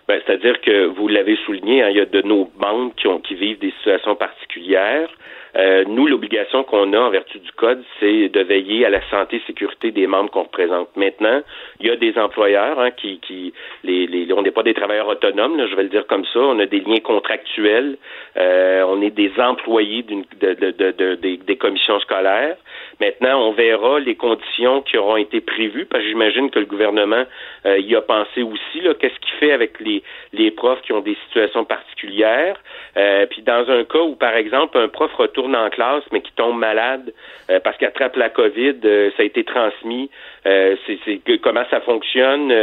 Ben, 0.07 0.21
C'est-à-dire 0.25 0.61
que 0.61 0.93
vous 0.95 1.07
l'avez 1.07 1.37
souligné, 1.45 1.81
hein, 1.81 1.89
il 1.89 1.97
y 1.97 2.01
a 2.01 2.05
de 2.05 2.21
nos 2.21 2.51
membres 2.59 2.93
qui, 2.97 3.07
ont, 3.07 3.19
qui 3.19 3.33
vivent 3.33 3.59
des 3.59 3.71
situations 3.79 4.15
particulières. 4.15 5.09
Euh, 5.57 5.83
nous, 5.87 6.07
l'obligation 6.07 6.63
qu'on 6.63 6.93
a 6.93 6.99
en 6.99 7.09
vertu 7.09 7.39
du 7.39 7.51
code, 7.51 7.83
c'est 7.99 8.29
de 8.29 8.41
veiller 8.41 8.85
à 8.85 8.89
la 8.89 9.01
santé 9.09 9.37
et 9.37 9.43
sécurité 9.47 9.91
des 9.91 10.07
membres 10.07 10.29
qu'on 10.29 10.43
représente. 10.43 10.95
Maintenant, 10.95 11.41
il 11.79 11.87
y 11.87 11.89
a 11.89 11.95
des 11.95 12.17
employeurs 12.17 12.79
hein, 12.79 12.91
qui, 12.91 13.19
qui 13.19 13.53
les, 13.83 14.07
les, 14.07 14.31
on 14.33 14.41
n'est 14.41 14.51
pas 14.51 14.63
des 14.63 14.73
travailleurs 14.73 15.07
autonomes, 15.07 15.57
là, 15.57 15.67
je 15.67 15.75
vais 15.75 15.83
le 15.83 15.89
dire 15.89 16.07
comme 16.07 16.25
ça. 16.25 16.39
On 16.39 16.59
a 16.59 16.65
des 16.65 16.79
liens 16.79 16.99
contractuels. 16.99 17.97
Euh, 18.37 18.83
on 18.87 19.01
est 19.01 19.11
des 19.11 19.31
employés 19.37 20.03
d'une, 20.03 20.23
de, 20.39 20.53
de, 20.53 20.91
de, 20.91 21.15
des, 21.15 21.55
commissions 21.57 21.99
scolaires. 21.99 22.55
Maintenant, 22.99 23.47
on 23.47 23.51
verra 23.51 23.99
les 23.99 24.15
conditions 24.15 24.81
qui 24.81 24.97
auront 24.97 25.17
été 25.17 25.41
prévues, 25.41 25.85
parce 25.85 26.03
que 26.03 26.09
j'imagine 26.09 26.49
que 26.49 26.59
le 26.59 26.65
gouvernement 26.65 27.25
euh, 27.65 27.79
y 27.79 27.95
a 27.95 28.01
pensé 28.01 28.43
aussi. 28.43 28.81
Là, 28.81 28.93
qu'est-ce 28.93 29.19
qu'il 29.19 29.33
fait 29.39 29.51
avec 29.51 29.79
les, 29.79 30.03
les 30.33 30.51
profs 30.51 30.81
qui 30.81 30.93
ont 30.93 31.01
des 31.01 31.17
situations 31.27 31.65
particulières? 31.65 32.57
Euh, 32.97 33.25
puis 33.25 33.41
dans 33.41 33.69
un 33.69 33.83
cas 33.83 33.99
où, 33.99 34.15
par 34.15 34.35
exemple, 34.35 34.77
un 34.77 34.87
prof 34.87 35.11
retourne 35.15 35.40
en 35.45 35.69
classe, 35.69 36.03
mais 36.11 36.21
qui 36.21 36.31
tombe 36.33 36.57
malade 36.57 37.13
euh, 37.49 37.59
parce 37.63 37.77
qu'il 37.77 37.87
attrape 37.87 38.15
la 38.15 38.29
COVID, 38.29 38.75
euh, 38.83 39.09
ça 39.15 39.23
a 39.23 39.25
été 39.25 39.43
transmis. 39.43 40.09
Euh, 40.45 40.75
c'est 41.05 41.21
comment 41.39 41.63
ça 41.69 41.81
fonctionne, 41.81 42.53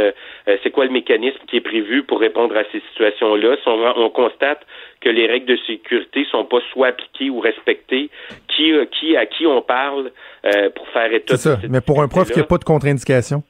c'est 0.63 0.71
quoi 0.71 0.85
le 0.85 0.91
mécanisme 0.91 1.39
qui 1.47 1.57
est 1.57 1.61
prévu 1.61 2.03
pour 2.03 2.19
répondre 2.19 2.55
à 2.57 2.63
ces 2.71 2.81
situations-là? 2.91 3.55
on, 3.65 4.09
constate 4.09 4.65
que 4.99 5.09
les 5.09 5.27
règles 5.27 5.45
de 5.45 5.57
sécurité 5.67 6.25
sont 6.29 6.45
pas 6.45 6.59
soit 6.71 6.87
appliquées 6.87 7.29
ou 7.29 7.39
respectées, 7.39 8.09
qui, 8.47 8.73
qui 8.99 9.15
à 9.15 9.25
qui 9.25 9.45
on 9.45 9.61
parle 9.61 10.11
pour 10.75 10.87
faire 10.89 11.13
état. 11.13 11.37
C'est 11.37 11.49
ça. 11.49 11.57
Mais 11.69 11.81
pour 11.81 12.01
un 12.01 12.07
prof 12.07 12.29
qui 12.31 12.39
n'a 12.39 12.45
pas 12.45 12.57
de 12.57 12.65
contre-indication? 12.65 13.43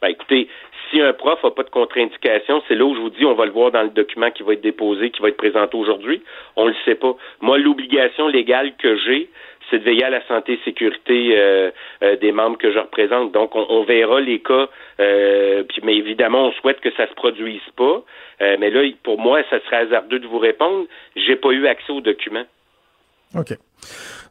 Ben, 0.00 0.08
écoutez, 0.08 0.48
si 0.92 1.00
un 1.00 1.12
prof 1.12 1.42
n'a 1.42 1.50
pas 1.50 1.62
de 1.62 1.70
contre-indication, 1.70 2.62
c'est 2.68 2.74
là 2.74 2.84
où 2.84 2.94
je 2.94 3.00
vous 3.00 3.10
dis, 3.10 3.24
on 3.24 3.34
va 3.34 3.46
le 3.46 3.52
voir 3.52 3.70
dans 3.70 3.82
le 3.82 3.88
document 3.88 4.30
qui 4.30 4.42
va 4.42 4.52
être 4.52 4.60
déposé, 4.60 5.10
qui 5.10 5.22
va 5.22 5.28
être 5.28 5.36
présenté 5.36 5.76
aujourd'hui. 5.76 6.22
On 6.56 6.66
ne 6.66 6.70
le 6.70 6.76
sait 6.84 6.94
pas. 6.94 7.16
Moi, 7.40 7.58
l'obligation 7.58 8.28
légale 8.28 8.74
que 8.76 8.96
j'ai, 8.96 9.28
c'est 9.70 9.78
de 9.78 9.84
veiller 9.84 10.04
à 10.04 10.10
la 10.10 10.24
santé 10.26 10.54
et 10.54 10.60
sécurité 10.64 11.38
euh, 11.38 11.70
euh, 12.02 12.16
des 12.16 12.30
membres 12.30 12.58
que 12.58 12.70
je 12.70 12.78
représente. 12.78 13.32
Donc, 13.32 13.56
on, 13.56 13.82
verra 13.84 14.20
les 14.20 14.40
cas. 14.40 14.68
Euh, 15.00 15.64
mais 15.82 15.96
évidemment, 15.96 16.48
on 16.48 16.52
souhaite 16.52 16.80
que 16.80 16.90
ça 16.92 17.08
se 17.08 17.14
produise 17.14 17.62
pas. 17.76 18.02
mais 18.40 18.70
là, 18.70 18.82
pour 19.02 19.18
moi, 19.18 19.42
ça 19.48 19.60
serait 19.60 19.76
hasardeux 19.76 20.18
de 20.18 20.26
vous 20.26 20.38
répondre. 20.38 20.86
J'ai 21.16 21.36
pas 21.36 21.50
eu 21.50 21.66
accès 21.66 21.92
aux 21.92 22.00
documents. 22.02 22.44
OK. 23.34 23.56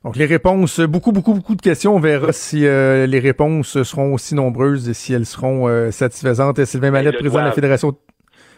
Donc 0.04 0.16
les 0.16 0.26
réponses, 0.26 0.80
beaucoup, 0.80 1.12
beaucoup, 1.12 1.34
beaucoup 1.34 1.56
de 1.56 1.62
questions. 1.62 1.96
On 1.96 2.00
verra 2.00 2.32
si 2.32 2.66
euh, 2.66 3.06
les 3.06 3.20
réponses 3.20 3.84
seront 3.84 4.14
aussi 4.14 4.34
nombreuses 4.34 4.90
et 4.90 4.94
si 4.94 5.14
elles 5.14 5.26
seront 5.26 5.68
euh, 5.68 5.92
satisfaisantes. 5.92 6.64
Sylvain 6.66 6.92
Mallette, 6.92 7.18
président 7.18 7.42
de 7.42 7.46
la 7.46 7.52
Fédération. 7.52 7.94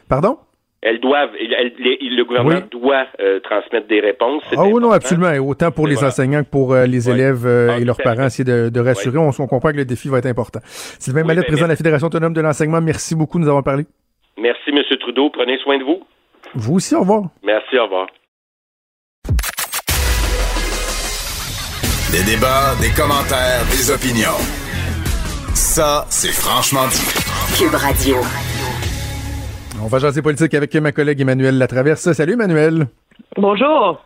Pardon? 0.07 0.37
Elles 0.81 0.99
doivent, 0.99 1.31
le 1.33 2.23
gouvernement 2.23 2.61
doit 2.69 3.05
euh, 3.21 3.39
transmettre 3.39 3.87
des 3.87 4.01
réponses. 4.01 4.43
Ah 4.51 4.65
oui, 4.65 4.81
non, 4.81 4.91
absolument. 4.91 5.31
autant 5.47 5.71
pour 5.71 5.87
les 5.87 6.03
enseignants 6.03 6.43
que 6.43 6.49
pour 6.49 6.75
les 6.75 7.09
élèves 7.09 7.47
ah, 7.47 7.79
et 7.79 7.85
leurs 7.85 7.97
parents, 7.97 8.25
essayer 8.25 8.43
de, 8.43 8.79
rassurer. 8.79 9.17
On, 9.17 9.29
on, 9.29 9.47
comprend 9.47 9.71
que 9.71 9.77
le 9.77 9.85
défi 9.85 10.09
va 10.09 10.17
être 10.17 10.25
important. 10.25 10.59
Sylvain 10.63 11.23
Mallette, 11.23 11.43
ben, 11.43 11.47
président 11.47 11.67
de 11.67 11.71
la 11.71 11.77
Fédération 11.77 12.07
autonome 12.07 12.33
de 12.33 12.41
l'enseignement, 12.41 12.81
merci 12.81 13.15
beaucoup 13.15 13.37
de 13.37 13.43
nous 13.43 13.49
avoir 13.49 13.63
parlé. 13.63 13.85
Merci, 14.37 14.71
M. 14.71 14.97
Trudeau. 14.99 15.29
Prenez 15.29 15.57
soin 15.59 15.77
de 15.77 15.83
vous. 15.83 16.03
Vous 16.55 16.75
aussi, 16.75 16.95
au 16.95 17.01
revoir. 17.01 17.23
Merci, 17.43 17.77
au 17.77 17.83
revoir. 17.83 18.07
Des 22.13 22.21
débats, 22.35 22.75
des 22.79 22.91
commentaires, 22.91 23.65
des 23.71 23.89
opinions. 23.89 24.37
Ça, 25.55 26.05
c'est 26.09 26.31
franchement 26.31 26.85
dit. 26.87 27.57
Cube 27.57 27.73
Radio. 27.73 28.17
On 29.83 29.87
va 29.87 29.97
jaser 29.97 30.21
politique 30.21 30.53
avec 30.53 30.75
ma 30.75 30.91
collègue 30.91 31.21
Emmanuel 31.21 31.57
Latraverse. 31.57 32.11
Salut 32.11 32.33
Emmanuel. 32.33 32.85
Bonjour. 33.35 33.99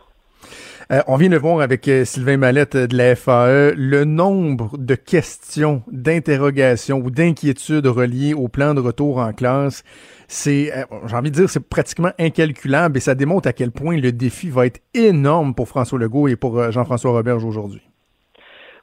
Euh, 0.90 1.02
on 1.06 1.16
vient 1.16 1.28
de 1.28 1.36
voir 1.36 1.60
avec 1.60 1.86
euh, 1.86 2.06
Sylvain 2.06 2.38
Mallette 2.38 2.78
de 2.78 2.96
la 2.96 3.14
FAE 3.14 3.74
le 3.76 4.06
nombre 4.06 4.70
de 4.78 4.94
questions, 4.94 5.82
d'interrogations 5.92 7.02
ou 7.04 7.10
d'inquiétudes 7.10 7.86
reliées 7.86 8.32
au 8.32 8.48
plan 8.48 8.72
de 8.72 8.80
retour 8.80 9.18
en 9.18 9.34
classe. 9.34 9.84
C'est, 10.28 10.74
euh, 10.74 10.84
j'ai 11.06 11.14
envie 11.14 11.30
de 11.30 11.36
dire, 11.36 11.50
c'est 11.50 11.68
pratiquement 11.68 12.12
incalculable 12.18 12.96
et 12.96 13.00
ça 13.00 13.14
démontre 13.14 13.48
à 13.48 13.52
quel 13.52 13.70
point 13.70 13.98
le 13.98 14.12
défi 14.12 14.48
va 14.48 14.64
être 14.64 14.80
énorme 14.94 15.54
pour 15.54 15.68
François 15.68 15.98
Legault 15.98 16.26
et 16.26 16.36
pour 16.36 16.72
Jean-François 16.72 17.10
Roberge 17.10 17.44
aujourd'hui. 17.44 17.82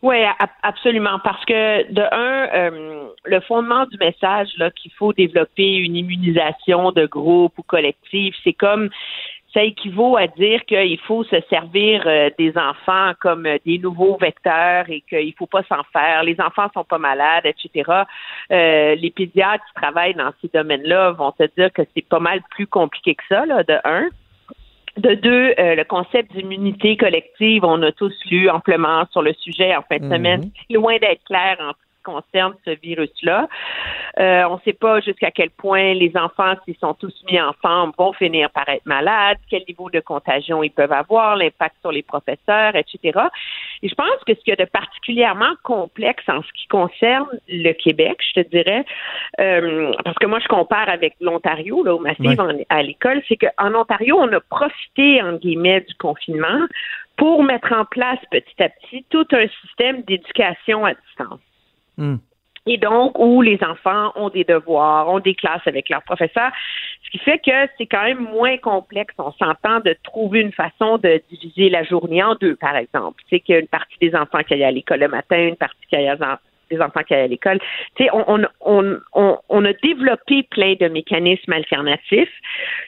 Oui, 0.01 0.17
absolument. 0.61 1.19
Parce 1.23 1.43
que 1.45 1.91
de 1.91 2.01
un, 2.11 3.09
le 3.25 3.39
fondement 3.41 3.85
du 3.85 3.97
message 3.97 4.49
là 4.57 4.71
qu'il 4.71 4.91
faut 4.91 5.13
développer 5.13 5.75
une 5.75 5.95
immunisation 5.95 6.91
de 6.91 7.05
groupe 7.05 7.57
ou 7.57 7.63
collectif, 7.63 8.35
c'est 8.43 8.53
comme 8.53 8.89
ça 9.55 9.63
équivaut 9.63 10.17
à 10.17 10.27
dire 10.27 10.65
qu'il 10.65 10.99
faut 10.99 11.23
se 11.23 11.37
servir 11.49 12.03
euh, 12.05 12.29
des 12.37 12.53
enfants 12.57 13.13
comme 13.21 13.45
euh, 13.45 13.57
des 13.65 13.77
nouveaux 13.77 14.17
vecteurs 14.17 14.85
et 14.89 15.01
qu'il 15.09 15.33
faut 15.37 15.47
pas 15.47 15.63
s'en 15.63 15.81
faire. 15.93 16.23
Les 16.23 16.39
enfants 16.41 16.67
sont 16.73 16.83
pas 16.83 16.97
malades, 16.97 17.45
etc. 17.45 18.03
Euh, 18.51 18.95
les 18.95 19.11
pédiatres 19.11 19.63
qui 19.65 19.81
travaillent 19.81 20.13
dans 20.13 20.31
ces 20.41 20.49
domaines-là 20.53 21.11
vont 21.11 21.31
te 21.31 21.43
dire 21.57 21.71
que 21.71 21.83
c'est 21.95 22.05
pas 22.05 22.19
mal 22.19 22.41
plus 22.51 22.67
compliqué 22.67 23.15
que 23.15 23.23
ça, 23.29 23.45
là, 23.45 23.63
de 23.63 23.77
un. 23.85 24.09
De 24.97 25.13
deux, 25.13 25.53
le 25.57 25.83
concept 25.83 26.31
d'immunité 26.33 26.95
collective, 26.95 27.65
on 27.65 27.81
a 27.81 27.91
tous 27.91 28.13
lu 28.31 28.49
amplement 28.49 29.05
sur 29.11 29.21
le 29.21 29.33
sujet 29.33 29.75
en 29.75 29.81
fin 29.81 29.97
de 29.97 30.09
semaine. 30.09 30.51
Mhm. 30.69 30.75
Loin 30.75 30.97
d'être 30.99 31.23
clair 31.25 31.57
en 31.59 31.73
concerne 32.05 32.53
ce 32.63 32.71
virus-là. 32.71 33.47
Euh, 34.19 34.43
on 34.49 34.55
ne 34.55 34.59
sait 34.63 34.73
pas 34.73 35.01
jusqu'à 35.01 35.31
quel 35.31 35.49
point 35.49 35.93
les 35.93 36.11
enfants, 36.15 36.53
s'ils 36.63 36.77
sont 36.77 36.93
tous 36.93 37.13
mis 37.29 37.39
ensemble, 37.41 37.93
vont 37.97 38.13
finir 38.13 38.49
par 38.51 38.69
être 38.69 38.85
malades, 38.85 39.37
quel 39.49 39.63
niveau 39.67 39.89
de 39.89 39.99
contagion 39.99 40.63
ils 40.63 40.71
peuvent 40.71 40.93
avoir, 40.93 41.35
l'impact 41.35 41.75
sur 41.81 41.91
les 41.91 42.03
professeurs, 42.03 42.75
etc. 42.75 43.19
Et 43.81 43.89
je 43.89 43.95
pense 43.95 44.23
que 44.25 44.33
ce 44.33 44.39
qu'il 44.39 44.49
y 44.49 44.53
a 44.53 44.63
de 44.63 44.69
particulièrement 44.69 45.53
complexe 45.63 46.23
en 46.29 46.41
ce 46.41 46.51
qui 46.53 46.67
concerne 46.67 47.27
le 47.49 47.73
Québec, 47.73 48.17
je 48.33 48.41
te 48.41 48.49
dirais, 48.49 48.85
euh, 49.39 49.91
parce 50.03 50.17
que 50.17 50.27
moi 50.27 50.39
je 50.39 50.47
compare 50.47 50.87
avec 50.87 51.15
l'Ontario, 51.19 51.83
là, 51.83 51.95
au 51.95 51.99
Massive 51.99 52.41
à 52.69 52.83
l'école, 52.83 53.21
c'est 53.27 53.37
qu'en 53.37 53.73
Ontario, 53.73 54.17
on 54.19 54.31
a 54.31 54.39
profité, 54.39 55.21
en 55.21 55.33
guillemets, 55.33 55.81
du 55.81 55.95
confinement 55.95 56.67
pour 57.17 57.43
mettre 57.43 57.71
en 57.73 57.85
place 57.85 58.19
petit 58.31 58.63
à 58.63 58.69
petit 58.69 59.05
tout 59.09 59.27
un 59.31 59.47
système 59.61 60.01
d'éducation 60.03 60.85
à 60.85 60.93
distance. 60.93 61.39
Hmm. 61.97 62.17
Et 62.67 62.77
donc, 62.77 63.19
où 63.19 63.43
les 63.43 63.59
enfants 63.63 64.11
ont 64.15 64.29
des 64.29 64.43
devoirs, 64.43 65.07
ont 65.07 65.19
des 65.19 65.35
classes 65.35 65.65
avec 65.67 65.87
leurs 65.89 66.01
professeurs, 66.01 66.51
ce 67.03 67.11
qui 67.11 67.19
fait 67.19 67.37
que 67.37 67.69
c'est 67.77 67.85
quand 67.85 68.03
même 68.03 68.21
moins 68.21 68.57
complexe, 68.57 69.13
on 69.19 69.31
s'entend, 69.33 69.81
de 69.81 69.95
trouver 70.03 70.41
une 70.41 70.51
façon 70.51 70.97
de 70.97 71.21
diviser 71.29 71.69
la 71.69 71.83
journée 71.83 72.23
en 72.23 72.33
deux, 72.35 72.55
par 72.55 72.75
exemple. 72.75 73.21
C'est 73.29 73.39
qu'il 73.39 73.53
y 73.53 73.57
a 73.57 73.61
une 73.61 73.67
partie 73.67 73.97
des 74.01 74.15
enfants 74.15 74.41
qui 74.41 74.55
aillent 74.55 74.63
à 74.63 74.71
l'école 74.71 75.01
le 75.01 75.07
matin, 75.09 75.37
une 75.37 75.55
partie 75.55 75.85
qui 75.87 75.95
aillent 75.95 76.11
des 76.71 76.81
enfants 76.81 77.03
qui 77.03 77.13
aillent 77.13 77.25
à 77.25 77.27
l'école. 77.27 77.59
Tu 77.95 78.05
sais, 78.05 78.09
on, 78.11 78.43
on, 78.63 79.65
a 79.65 79.73
développé 79.83 80.41
plein 80.49 80.73
de 80.73 80.87
mécanismes 80.87 81.53
alternatifs 81.53 82.33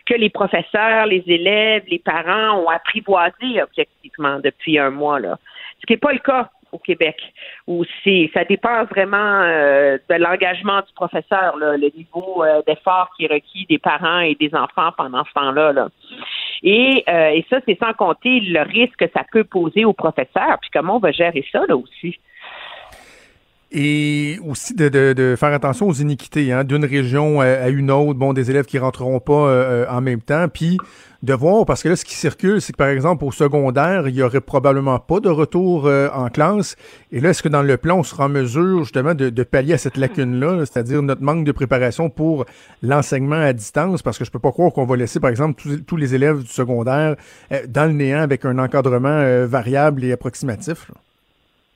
que 0.08 0.16
les 0.16 0.32
professeurs, 0.32 1.06
les 1.06 1.24
élèves, 1.28 1.84
les 1.88 2.00
parents 2.00 2.64
ont 2.64 2.70
apprivoisé 2.70 3.62
objectivement 3.62 4.40
depuis 4.40 4.80
un 4.80 4.90
mois, 4.90 5.20
là. 5.20 5.38
Ce 5.80 5.86
qui 5.86 5.94
n'est 5.94 5.98
pas 5.98 6.14
le 6.14 6.20
cas 6.20 6.50
au 6.72 6.78
Québec, 6.78 7.18
où 7.68 7.84
c'est 8.04 8.30
ça 8.34 8.44
dépend 8.44 8.84
vraiment 8.86 9.42
euh, 9.42 9.98
de 10.10 10.16
l'engagement 10.16 10.80
du 10.82 10.94
professeur, 10.94 11.56
le 11.58 11.96
niveau 11.96 12.44
euh, 12.44 12.62
d'effort 12.68 13.12
qui 13.16 13.26
est 13.26 13.34
requis 13.34 13.66
des 13.70 13.78
parents 13.78 14.20
et 14.20 14.36
des 14.36 14.54
enfants 14.54 14.92
pendant 14.98 15.24
ce 15.26 15.34
temps-là. 15.34 15.74
Là. 15.74 15.90
Et, 16.64 17.04
euh, 17.08 17.30
et 17.30 17.46
ça, 17.50 17.60
c'est 17.66 17.78
sans 17.80 17.94
compter 17.94 18.40
le 18.40 18.62
risque 18.62 18.98
que 18.98 19.10
ça 19.14 19.24
peut 19.32 19.44
poser 19.44 19.86
aux 19.86 19.94
professeurs, 19.94 20.58
puis 20.62 20.70
comment 20.74 20.96
on 20.96 21.00
va 21.00 21.12
gérer 21.12 21.46
ça 21.52 21.62
là 21.68 21.76
aussi 21.76 22.20
et 23.72 24.40
aussi 24.46 24.74
de, 24.74 24.88
de, 24.88 25.14
de, 25.14 25.36
faire 25.38 25.54
attention 25.54 25.88
aux 25.88 25.94
iniquités 25.94 26.54
hein, 26.54 26.64
d'une 26.64 26.86
région 26.86 27.42
à 27.42 27.68
une 27.70 27.92
autre, 27.92 28.18
bon, 28.18 28.32
des 28.34 28.50
élèves 28.50 28.66
qui 28.66 28.80
rentreront 28.80 29.20
pas 29.20 29.34
euh, 29.34 29.86
euh, 29.86 29.86
en 29.90 30.00
même 30.00 30.22
temps, 30.22 30.48
puis 30.48 30.78
de 31.24 31.34
voir, 31.34 31.66
parce 31.66 31.84
que 31.84 31.90
là, 31.90 31.96
ce 31.96 32.06
qui 32.06 32.16
circule, 32.16 32.62
c'est 32.62 32.72
que 32.72 32.78
par 32.78 32.88
exemple, 32.88 33.26
au 33.26 33.32
secondaire, 33.32 34.08
il 34.08 34.16
y 34.16 34.22
aurait 34.22 34.40
probablement 34.40 35.00
pas 35.00 35.20
de 35.20 35.30
retour 35.30 35.86
euh, 35.86 36.10
en 36.14 36.30
classe, 36.30 36.76
et 37.12 37.20
là, 37.20 37.32
est-ce 37.32 37.44
que 37.44 37.50
dans 37.50 37.64
le 37.64 37.76
plan, 37.76 37.98
on 37.98 38.04
sera 38.04 38.26
en 38.26 38.30
mesure 38.30 38.84
justement 38.84 39.16
de, 39.16 39.30
de 39.30 39.44
pallier 39.44 39.74
à 39.74 39.78
cette 39.78 39.98
lacune-là, 39.98 40.60
c'est-à-dire 40.60 41.02
notre 41.02 41.24
manque 41.24 41.44
de 41.44 41.52
préparation 41.52 42.10
pour 42.10 42.46
l'enseignement 42.82 43.36
à 43.36 43.52
distance, 43.52 44.02
parce 44.02 44.18
que 44.18 44.24
je 44.24 44.32
peux 44.32 44.40
pas 44.40 44.52
croire 44.52 44.72
qu'on 44.72 44.86
va 44.86 44.96
laisser, 44.96 45.20
par 45.20 45.30
exemple, 45.30 45.62
tous, 45.86 45.98
les 45.98 46.16
élèves 46.16 46.44
du 46.44 46.48
secondaire 46.50 47.16
dans 47.68 47.86
le 47.86 47.94
néant 47.94 48.22
avec 48.22 48.46
un 48.46 48.60
encadrement 48.60 49.46
variable 49.46 50.06
et 50.06 50.12
approximatif. 50.14 50.92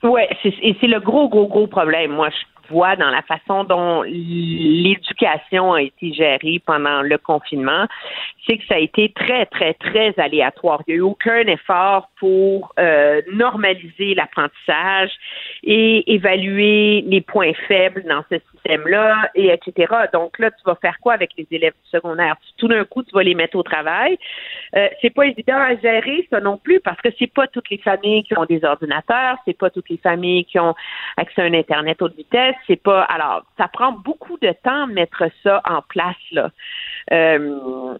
Oui, 0.02 0.22
et 0.62 0.76
c'est 0.80 0.86
le 0.88 1.00
gros, 1.00 1.28
gros, 1.28 1.46
gros 1.46 1.66
problème. 1.66 2.12
Moi, 2.12 2.28
je 2.30 2.51
dans 2.72 3.10
la 3.10 3.22
façon 3.22 3.64
dont 3.64 4.02
l'éducation 4.02 5.74
a 5.74 5.82
été 5.82 6.12
gérée 6.12 6.60
pendant 6.64 7.02
le 7.02 7.18
confinement, 7.18 7.86
c'est 8.46 8.58
que 8.58 8.64
ça 8.66 8.74
a 8.74 8.78
été 8.78 9.12
très, 9.12 9.46
très, 9.46 9.74
très 9.74 10.14
aléatoire. 10.18 10.82
Il 10.86 10.94
n'y 10.94 10.94
a 10.94 10.98
eu 10.98 11.02
aucun 11.02 11.40
effort 11.46 12.08
pour 12.18 12.72
euh, 12.78 13.20
normaliser 13.32 14.14
l'apprentissage 14.14 15.10
et 15.62 16.12
évaluer 16.12 17.02
les 17.06 17.20
points 17.20 17.52
faibles 17.68 18.04
dans 18.08 18.24
ce 18.30 18.38
système-là, 18.52 19.30
et 19.34 19.48
etc. 19.48 19.92
Donc 20.12 20.38
là, 20.38 20.50
tu 20.50 20.62
vas 20.64 20.76
faire 20.76 20.96
quoi 21.00 21.12
avec 21.14 21.30
les 21.36 21.46
élèves 21.50 21.74
du 21.84 21.90
secondaire? 21.90 22.36
Tout 22.58 22.68
d'un 22.68 22.84
coup, 22.84 23.02
tu 23.02 23.14
vas 23.14 23.22
les 23.22 23.34
mettre 23.34 23.56
au 23.56 23.62
travail. 23.62 24.18
Euh, 24.76 24.88
c'est 25.00 25.10
pas 25.10 25.26
évident 25.26 25.58
à 25.58 25.76
gérer, 25.76 26.26
ça 26.30 26.40
non 26.40 26.56
plus, 26.56 26.80
parce 26.80 27.00
que 27.00 27.08
c'est 27.18 27.32
pas 27.32 27.46
toutes 27.46 27.70
les 27.70 27.78
familles 27.78 28.24
qui 28.24 28.36
ont 28.36 28.44
des 28.44 28.64
ordinateurs, 28.64 29.36
c'est 29.44 29.56
pas 29.56 29.70
toutes 29.70 29.88
les 29.90 29.98
familles 29.98 30.44
qui 30.44 30.58
ont 30.58 30.74
accès 31.16 31.42
à 31.42 31.44
un 31.44 31.54
Internet 31.54 32.00
haute 32.02 32.16
vitesse, 32.16 32.56
c'est 32.66 32.82
pas. 32.82 33.02
Alors, 33.02 33.42
ça 33.58 33.68
prend 33.68 33.92
beaucoup 33.92 34.38
de 34.40 34.52
temps 34.64 34.86
de 34.86 34.92
mettre 34.92 35.24
ça 35.42 35.60
en 35.68 35.82
place, 35.82 36.16
là. 36.30 36.50
Euh, 37.12 37.94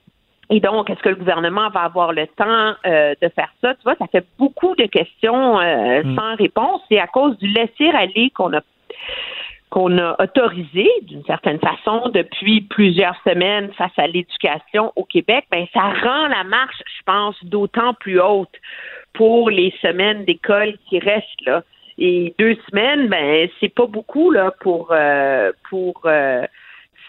et 0.51 0.61
donc, 0.61 0.91
est-ce 0.91 1.01
que 1.01 1.09
le 1.09 1.17
gouvernement 1.17 1.71
va 1.71 1.81
avoir 1.81 2.13
le 2.13 2.27
temps 2.27 2.75
euh, 2.85 3.15
de 3.23 3.29
faire 3.29 3.53
ça? 3.63 3.75
Tu 3.75 3.83
vois, 3.85 3.95
ça 3.97 4.07
fait 4.07 4.27
beaucoup 4.39 4.75
de 4.77 4.85
questions 4.85 5.59
euh, 5.59 6.03
mm. 6.03 6.17
sans 6.17 6.35
réponse. 6.37 6.83
Et 6.91 7.01
à 7.01 7.07
cause 7.07 7.39
du 7.39 7.49
laisser-aller 7.49 8.31
qu'on 8.31 8.53
a 8.53 8.61
qu'on 9.71 9.97
a 9.97 10.23
autorisé 10.23 10.87
d'une 11.05 11.25
certaine 11.25 11.59
façon 11.59 12.11
depuis 12.11 12.61
plusieurs 12.61 13.17
semaines 13.27 13.73
face 13.73 13.93
à 13.97 14.07
l'éducation 14.07 14.93
au 14.97 15.05
Québec, 15.05 15.47
ben 15.51 15.65
ça 15.73 15.81
rend 15.81 16.29
la 16.29 16.45
marche, 16.45 16.83
je 16.99 17.03
pense, 17.07 17.43
d'autant 17.43 17.95
plus 17.95 18.21
haute 18.21 18.55
pour 19.15 19.49
les 19.49 19.73
semaines 19.81 20.27
d'école 20.27 20.77
qui 20.91 20.99
restent 20.99 21.41
là. 21.47 21.63
Et 21.99 22.35
deux 22.39 22.57
semaines, 22.71 23.09
ben 23.09 23.49
c'est 23.61 23.75
pas 23.75 23.87
beaucoup 23.87 24.31
là 24.31 24.53
pour 24.61 24.89
euh, 24.93 25.53
pour 25.69 26.07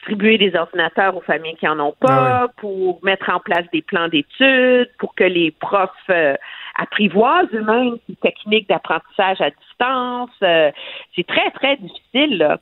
distribuer 0.04 0.38
des 0.38 0.56
ordinateurs 0.56 1.15
aux 1.15 1.22
familles 1.22 1.56
qui 1.56 1.67
en 1.67 1.80
ont 1.80 1.96
pas, 2.00 2.43
ah 2.43 2.48
pour 2.58 3.00
mettre 3.04 3.30
en 3.30 3.39
place 3.39 3.65
des 3.72 3.82
plans 3.82 4.08
d'études, 4.10 4.89
pour 5.00 5.15
que 5.15 5.24
les 5.24 5.52
profs 5.52 5.89
euh, 6.10 6.36
apprivoisent 6.76 7.54
eux-mêmes 7.54 7.98
ces 8.08 8.15
techniques 8.15 8.67
d'apprentissage 8.67 9.39
à 9.41 9.50
distance. 9.50 10.30
Euh, 10.43 10.72
c'est 11.15 11.26
très, 11.26 11.52
très 11.52 11.78
difficile. 11.78 12.38
Là. 12.38 12.60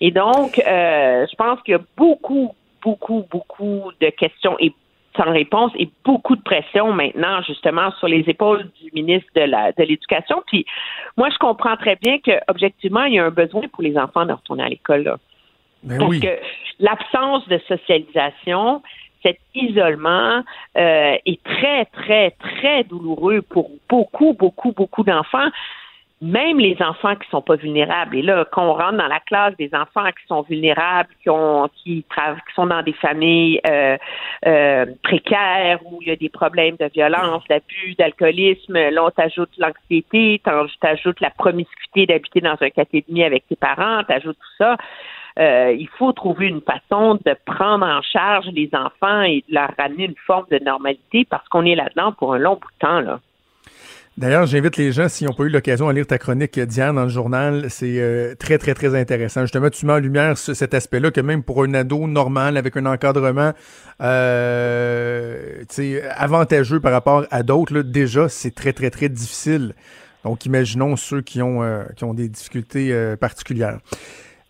Et 0.00 0.10
donc, 0.10 0.58
euh, 0.58 1.26
je 1.30 1.36
pense 1.36 1.60
qu'il 1.62 1.72
y 1.72 1.76
a 1.76 1.80
beaucoup, 1.96 2.54
beaucoup, 2.82 3.24
beaucoup 3.30 3.92
de 4.00 4.10
questions 4.10 4.56
et 4.58 4.72
sans 5.16 5.32
réponse 5.32 5.72
et 5.76 5.90
beaucoup 6.04 6.36
de 6.36 6.42
pression 6.42 6.92
maintenant 6.92 7.42
justement 7.42 7.90
sur 7.98 8.08
les 8.08 8.24
épaules 8.28 8.70
du 8.82 8.90
ministre 8.92 9.30
de 9.34 9.42
la 9.42 9.72
de 9.72 9.82
l'éducation. 9.82 10.42
Puis 10.46 10.64
moi, 11.16 11.28
je 11.30 11.38
comprends 11.38 11.76
très 11.76 11.96
bien 11.96 12.18
que 12.18 12.32
objectivement, 12.48 13.04
il 13.04 13.14
y 13.14 13.18
a 13.18 13.24
un 13.24 13.30
besoin 13.30 13.62
pour 13.72 13.82
les 13.82 13.96
enfants 13.98 14.26
de 14.26 14.32
retourner 14.32 14.64
à 14.64 14.68
l'école. 14.68 15.02
Là. 15.02 15.16
Ben 15.82 15.98
Parce 15.98 16.18
que 16.18 16.38
l'absence 16.78 17.48
de 17.48 17.58
socialisation, 17.66 18.82
cet 19.22 19.38
isolement 19.54 20.42
euh, 20.76 21.16
est 21.26 21.42
très, 21.42 21.84
très, 21.86 22.30
très 22.32 22.84
douloureux 22.84 23.42
pour 23.42 23.70
beaucoup, 23.88 24.34
beaucoup, 24.34 24.72
beaucoup 24.72 25.02
d'enfants 25.02 25.48
même 26.22 26.58
les 26.58 26.76
enfants 26.80 27.16
qui 27.16 27.28
sont 27.30 27.40
pas 27.40 27.56
vulnérables. 27.56 28.14
Et 28.14 28.22
là, 28.22 28.44
quand 28.52 28.62
on 28.62 28.74
rentre 28.74 28.98
dans 28.98 29.06
la 29.06 29.20
classe 29.20 29.56
des 29.56 29.70
enfants 29.72 30.06
qui 30.08 30.26
sont 30.26 30.42
vulnérables, 30.42 31.08
qui 31.22 31.30
ont, 31.30 31.68
qui, 31.68 32.04
qui 32.04 32.54
sont 32.54 32.66
dans 32.66 32.82
des 32.82 32.92
familles 32.92 33.58
euh, 33.66 33.96
euh, 34.46 34.86
précaires 35.02 35.80
où 35.86 36.02
il 36.02 36.08
y 36.08 36.10
a 36.10 36.16
des 36.16 36.28
problèmes 36.28 36.76
de 36.76 36.90
violence, 36.92 37.42
d'abus, 37.48 37.94
d'alcoolisme, 37.98 38.74
là 38.74 39.04
on 39.04 39.10
t'ajoute 39.10 39.50
l'anxiété, 39.56 40.42
t'ajoutes 40.44 41.20
la 41.20 41.30
promiscuité 41.30 42.04
d'habiter 42.04 42.40
dans 42.40 42.56
un 42.60 42.68
demi 43.08 43.24
avec 43.24 43.46
tes 43.48 43.56
parents, 43.56 44.04
t'ajoutes 44.04 44.36
tout 44.38 44.56
ça. 44.58 44.76
Euh, 45.38 45.74
il 45.78 45.88
faut 45.88 46.12
trouver 46.12 46.48
une 46.48 46.60
façon 46.60 47.14
de 47.14 47.34
prendre 47.46 47.86
en 47.86 48.02
charge 48.02 48.46
les 48.52 48.68
enfants 48.74 49.22
et 49.22 49.44
de 49.48 49.54
leur 49.54 49.70
ramener 49.78 50.04
une 50.04 50.16
forme 50.26 50.46
de 50.50 50.58
normalité 50.58 51.26
parce 51.28 51.46
qu'on 51.48 51.64
est 51.64 51.76
là-dedans 51.76 52.12
pour 52.12 52.34
un 52.34 52.38
long 52.38 52.54
bout 52.54 52.68
de 52.68 52.86
temps. 52.86 53.00
Là. 53.00 53.20
D'ailleurs, 54.20 54.44
j'invite 54.44 54.76
les 54.76 54.92
gens, 54.92 55.08
s'ils 55.08 55.26
n'ont 55.26 55.32
pas 55.32 55.44
eu 55.44 55.48
l'occasion 55.48 55.88
de 55.88 55.94
lire 55.94 56.06
ta 56.06 56.18
chronique 56.18 56.60
d'hier 56.60 56.92
dans 56.92 57.04
le 57.04 57.08
journal, 57.08 57.70
c'est 57.70 57.98
euh, 57.98 58.34
très, 58.34 58.58
très, 58.58 58.74
très 58.74 58.94
intéressant. 58.94 59.40
Justement, 59.40 59.70
tu 59.70 59.86
mets 59.86 59.94
en 59.94 59.98
lumière 59.98 60.36
cet 60.36 60.74
aspect-là 60.74 61.10
que 61.10 61.22
même 61.22 61.42
pour 61.42 61.62
un 61.62 61.72
ado 61.72 62.06
normal, 62.06 62.58
avec 62.58 62.76
un 62.76 62.84
encadrement 62.84 63.54
euh, 64.02 65.64
avantageux 66.10 66.80
par 66.80 66.92
rapport 66.92 67.24
à 67.30 67.42
d'autres, 67.42 67.80
déjà, 67.80 68.28
c'est 68.28 68.54
très, 68.54 68.74
très, 68.74 68.90
très 68.90 69.08
difficile. 69.08 69.72
Donc, 70.24 70.44
imaginons 70.44 70.96
ceux 70.96 71.22
qui 71.22 71.40
ont, 71.40 71.62
euh, 71.62 71.84
qui 71.96 72.04
ont 72.04 72.12
des 72.12 72.28
difficultés 72.28 72.92
euh, 72.92 73.16
particulières. 73.16 73.78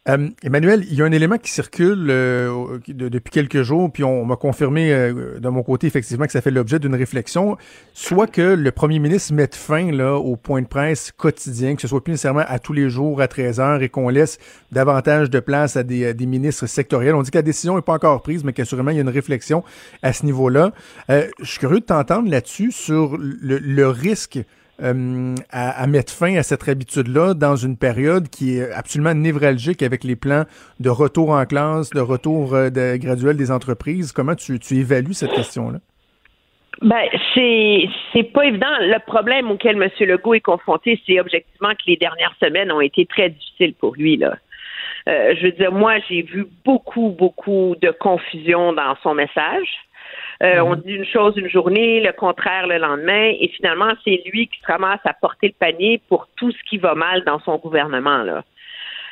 Euh, 0.09 0.29
Emmanuel, 0.43 0.85
il 0.91 0.95
y 0.95 1.03
a 1.03 1.05
un 1.05 1.13
élément 1.13 1.37
qui 1.37 1.51
circule 1.51 2.07
euh, 2.09 2.79
depuis 2.89 3.31
quelques 3.31 3.63
jours, 3.63 3.93
puis 3.93 4.03
on, 4.03 4.25
m'a 4.25 4.37
confirmé 4.37 4.93
euh, 4.93 5.39
de 5.39 5.49
mon 5.51 5.63
côté 5.63 5.87
effectivement 5.87 6.25
que 6.25 6.33
ça 6.33 6.41
fait 6.41 6.51
l'objet 6.51 6.79
d'une 6.79 6.95
réflexion, 6.95 7.59
soit 7.93 8.27
que 8.27 8.41
le 8.41 8.71
premier 8.73 8.99
ministre 8.99 9.35
mette 9.35 9.55
fin 9.55 9.93
là, 9.93 10.15
au 10.17 10.37
point 10.37 10.63
de 10.63 10.67
presse 10.67 11.13
quotidien, 11.13 11.75
que 11.75 11.83
ce 11.83 11.89
soit 11.89 12.03
plus 12.03 12.13
nécessairement 12.13 12.45
à 12.47 12.59
tous 12.59 12.73
les 12.73 12.89
jours 12.89 13.21
à 13.21 13.29
13 13.29 13.61
heures 13.61 13.83
et 13.83 13.91
qu'on 13.91 14.09
laisse 14.09 14.39
davantage 14.73 15.29
de 15.29 15.41
place 15.41 15.77
à 15.77 15.83
des, 15.83 16.15
ministres 16.27 16.67
sectoriels. 16.67 17.15
On 17.15 17.23
dit 17.23 17.31
que 17.31 17.39
la 17.39 17.43
décision 17.43 17.77
n'est 17.77 17.83
pas 17.83 17.95
encore 17.95 18.23
prise, 18.23 18.43
mais 18.43 18.53
qu'assurément 18.53 18.91
il 18.91 18.97
y 18.97 19.01
a 19.01 19.03
une 19.03 19.09
réflexion 19.09 19.65
à 20.03 20.13
ce 20.13 20.25
niveau-là. 20.25 20.73
je 21.09 21.29
suis 21.43 21.59
curieux 21.59 21.81
de 21.81 21.85
t'entendre 21.85 22.31
là-dessus 22.31 22.73
sur 22.73 23.19
le, 23.19 23.59
le 23.59 23.89
risque 23.89 24.39
euh, 24.83 25.35
à, 25.51 25.87
mettre 25.87 26.13
fin 26.13 26.37
à 26.37 26.43
cette 26.43 26.69
habitude-là 26.69 27.35
dans 27.35 27.57
une 27.57 27.77
période 27.77 28.29
qui 28.29 28.57
est 28.57 28.73
absolument 28.73 29.15
névralgique 29.15 29.83
avec 29.83 30.05
les 30.05 30.17
plans 30.17 30.45
de 30.79 30.91
retour 30.91 31.31
en 31.31 31.45
classe, 31.45 31.91
de 31.91 32.01
retour 32.01 32.55
euh, 32.55 32.71
de, 32.71 32.97
graduel 32.97 33.37
des 33.37 33.51
entreprises. 33.51 34.13
Comment 34.13 34.35
tu, 34.35 34.59
évalues 34.73 35.15
cette 35.15 35.33
question-là? 35.33 35.79
Ben, 36.83 37.03
c'est 37.35 37.89
c'est 38.13 38.33
pas 38.33 38.47
évident. 38.47 38.75
Le 38.81 38.99
problème 39.05 39.51
auquel 39.51 39.81
M. 39.81 39.91
Legault 40.01 40.35
est 40.35 40.41
confronté, 40.41 40.99
c'est 41.07 41.21
objectivement 41.21 41.73
que 41.73 41.83
les 41.87 41.97
dernières 41.97 42.35
semaines 42.41 42.73
ont 42.73 42.81
été 42.81 43.05
très 43.05 43.29
difficiles 43.31 43.75
pour 43.75 43.95
lui. 43.95 44.17
Là. 44.17 44.37
Euh, 45.09 45.35
je 45.37 45.47
veux 45.47 45.53
dire, 45.53 45.73
moi, 45.73 45.99
j'ai 46.09 46.23
vu 46.23 46.47
beaucoup, 46.65 47.11
beaucoup 47.11 47.75
de 47.81 47.91
confusion 47.91 48.73
dans 48.73 48.97
son 49.03 49.15
message. 49.15 49.69
Euh, 50.43 50.61
on 50.61 50.77
mhm. 50.77 50.83
dit 50.83 50.93
une 50.95 51.05
chose 51.05 51.35
une 51.37 51.51
journée, 51.51 52.01
le 52.01 52.13
contraire 52.13 52.67
le 52.67 52.79
lendemain, 52.79 53.33
et 53.39 53.49
finalement, 53.49 53.93
c'est 54.05 54.23
lui 54.27 54.49
qui 54.49 54.59
se 54.61 54.67
ramasse 54.67 55.01
à 55.05 55.13
porter 55.13 55.49
le 55.49 55.55
panier 55.59 56.01
pour 56.09 56.29
tout 56.37 56.51
ce 56.51 56.63
qui 56.69 56.79
va 56.79 56.95
mal 56.95 57.25
dans 57.25 57.41
son 57.41 57.57
gouvernement. 57.59 58.23
Là. 58.23 58.43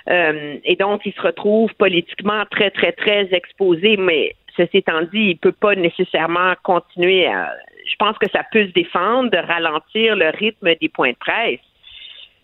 Euh, 0.09 0.57
et 0.65 0.77
donc, 0.77 1.03
il 1.05 1.13
se 1.13 1.21
retrouve 1.21 1.73
politiquement 1.75 2.45
très, 2.51 2.71
très, 2.71 2.93
très 2.93 3.29
exposé, 3.33 3.99
mais 3.99 4.35
ceci 4.57 4.79
étant 4.79 5.03
dit, 5.03 5.31
il 5.31 5.37
peut 5.37 5.53
pas 5.53 5.75
nécessairement 5.75 6.55
continuer 6.63 7.27
à... 7.27 7.55
Je 7.87 7.97
pense 7.99 8.17
que 8.19 8.29
ça 8.31 8.43
peut 8.51 8.67
se 8.67 8.73
défendre 8.73 9.31
de 9.31 9.37
ralentir 9.37 10.17
le 10.17 10.31
rythme 10.31 10.75
des 10.81 10.89
points 10.89 11.13
de 11.13 11.17
presse, 11.17 11.61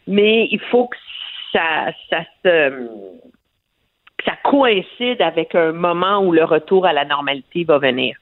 mais 0.07 0.47
il 0.51 0.61
faut 0.61 0.89
que 0.89 0.97
ça, 1.53 1.93
ça 2.11 2.25
se 2.45 2.89
ça 4.25 4.37
coïncide 4.43 5.21
avec 5.21 5.55
un 5.55 5.73
moment 5.73 6.21
où 6.21 6.33
le 6.33 6.45
retour 6.45 6.87
à 6.87 6.95
la 6.95 7.05
normalité 7.05 7.65
va 7.65 7.79
venir. 7.79 8.17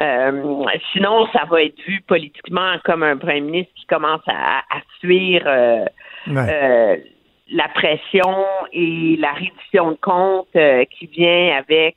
Euh, 0.00 0.64
sinon, 0.92 1.26
ça 1.32 1.44
va 1.50 1.62
être 1.62 1.80
vu 1.80 2.00
politiquement 2.06 2.74
comme 2.84 3.02
un 3.02 3.16
premier 3.16 3.40
ministre 3.40 3.72
qui 3.74 3.86
commence 3.86 4.22
à, 4.28 4.62
fuir 5.00 5.42
euh, 5.46 5.84
euh, 6.28 6.96
la 7.50 7.68
pression 7.68 8.44
et 8.72 9.16
la 9.18 9.32
réduction 9.32 9.92
de 9.92 9.96
compte 9.96 10.48
qui 10.90 11.06
vient 11.06 11.56
avec 11.56 11.96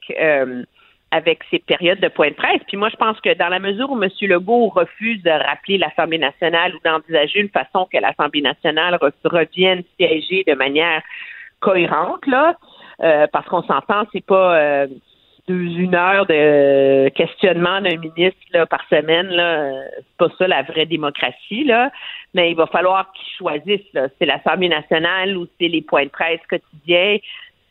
avec 1.14 1.42
ces 1.52 1.60
périodes 1.60 2.00
de 2.00 2.08
point 2.08 2.30
de 2.30 2.36
presse. 2.36 2.62
Puis 2.70 2.78
moi, 2.78 2.88
je 2.88 2.96
pense 2.96 3.20
que 3.20 3.34
dans 3.34 3.50
la 3.50 3.60
mesure 3.60 3.92
où 3.92 4.02
M. 4.02 4.10
Legault 4.22 4.70
refuse 4.70 5.22
de 5.24 5.30
rappeler 5.30 5.78
l'Assemblée 5.78 6.18
nationale 6.18 6.74
ou 6.74 6.80
d'envisager 6.86 7.42
une 7.42 7.50
façon 7.50 7.86
que 7.92 7.98
l'Assemblée 7.98 8.42
nationale 8.42 8.98
revienne 9.26 9.84
siéger 10.00 10.46
de 10.48 10.54
manière 10.54 11.02
cohérente, 11.60 12.26
là, 12.28 12.56
parce 13.34 13.46
qu'on 13.48 13.62
s'entend, 13.64 14.06
c'est 14.14 14.26
pas 14.26 14.88
une 15.52 15.96
heure 15.96 16.26
de 16.26 17.10
questionnement 17.10 17.82
d'un 17.82 17.98
ministre 17.98 18.40
là, 18.54 18.66
par 18.66 18.82
semaine, 18.90 19.28
là, 19.28 19.84
c'est 19.98 20.18
pas 20.18 20.28
ça 20.38 20.48
la 20.48 20.64
vraie 20.64 20.86
démocratie, 20.86 21.64
là. 21.64 21.92
Mais 22.34 22.52
il 22.52 22.56
va 22.56 22.68
falloir 22.68 23.12
qu'ils 23.12 23.38
choisissent, 23.38 23.94
là. 23.94 24.08
C'est 24.18 24.26
l'Assemblée 24.26 24.70
nationale 24.70 25.38
ou 25.38 25.48
c'est 25.60 25.68
les 25.68 25.82
points 25.82 26.06
de 26.06 26.10
presse 26.10 26.40
quotidiens. 26.50 27.18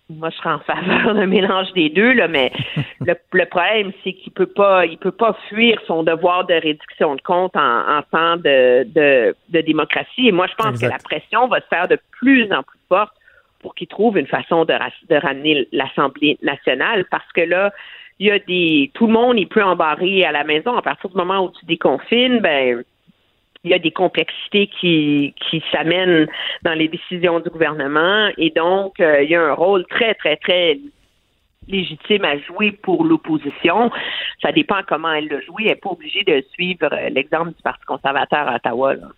Moi, 0.09 0.31
je 0.31 0.37
serais 0.37 0.51
en 0.51 0.59
faveur 0.61 1.15
d'un 1.15 1.27
mélange 1.27 1.73
des 1.75 1.89
deux, 1.89 2.13
là, 2.13 2.27
mais 2.27 2.53
le, 3.01 3.45
problème, 3.47 3.93
c'est 4.03 4.13
qu'il 4.13 4.33
peut 4.33 4.47
pas, 4.47 4.87
il 4.87 4.99
peut 4.99 5.13
pas 5.13 5.37
fuir 5.49 5.81
son 5.87 6.03
devoir 6.03 6.47
de 6.47 6.55
réduction 6.55 7.15
de 7.15 7.23
compte 7.23 7.57
en, 7.57 8.03
temps 8.11 8.37
de, 8.37 8.85
de, 8.85 9.61
démocratie. 9.61 10.29
Et 10.29 10.33
moi, 10.33 10.47
je 10.49 10.55
pense 10.55 10.81
que 10.81 10.87
la 10.87 10.99
pression 10.99 11.47
va 11.47 11.61
se 11.61 11.67
faire 11.67 11.89
de 11.89 11.99
plus 12.13 12.53
en 12.53 12.63
plus 12.63 12.81
forte 12.89 13.15
pour 13.61 13.75
qu'ils 13.75 13.89
trouvent 13.89 14.19
une 14.19 14.27
façon 14.27 14.65
de, 14.65 14.75
ramener 15.15 15.69
l'Assemblée 15.73 16.39
nationale 16.43 17.05
parce 17.11 17.31
que 17.33 17.43
là, 17.43 17.73
il 18.19 18.27
y 18.27 18.31
a 18.31 18.39
des 18.39 18.91
tout 18.95 19.07
le 19.07 19.13
monde 19.13 19.39
il 19.39 19.49
peut 19.49 19.63
embarrer 19.63 20.25
à 20.25 20.33
la 20.33 20.45
maison 20.45 20.77
à 20.77 20.83
partir 20.83 21.11
du 21.11 21.17
moment 21.17 21.45
où 21.45 21.51
tu 21.51 21.65
déconfines, 21.67 22.41
ben 22.41 22.83
il 23.63 23.71
y 23.71 23.75
a 23.75 23.79
des 23.79 23.91
complexités 23.91 24.69
qui, 24.69 25.35
qui 25.51 25.63
s'amènent 25.71 26.27
dans 26.63 26.73
les 26.73 26.89
décisions 26.89 27.41
du 27.41 27.51
gouvernement 27.51 28.29
et 28.39 28.51
donc 28.51 28.99
euh, 29.01 29.23
il 29.23 29.31
y 29.31 29.35
a 29.35 29.43
un 29.43 29.53
rôle 29.53 29.87
très 29.87 30.15
très 30.15 30.37
très 30.37 30.79
légitime 31.69 32.25
à 32.25 32.39
jouer 32.39 32.73
pour 32.73 33.05
l'opposition. 33.05 33.91
Ça 34.43 34.53
dépend 34.53 34.81
comment 34.87 35.13
elle 35.13 35.29
le 35.29 35.41
joue. 35.43 35.55
Elle 35.61 35.67
n'est 35.67 35.77
pas 35.77 35.91
obligée 35.91 36.25
de 36.25 36.43
suivre 36.53 36.89
euh, 36.93 37.09
l'exemple 37.11 37.51
du 37.51 37.63
Parti 37.63 37.85
conservateur 37.85 38.49
à 38.49 38.57
Ottawa. 38.57 38.95
Là. 38.95 39.09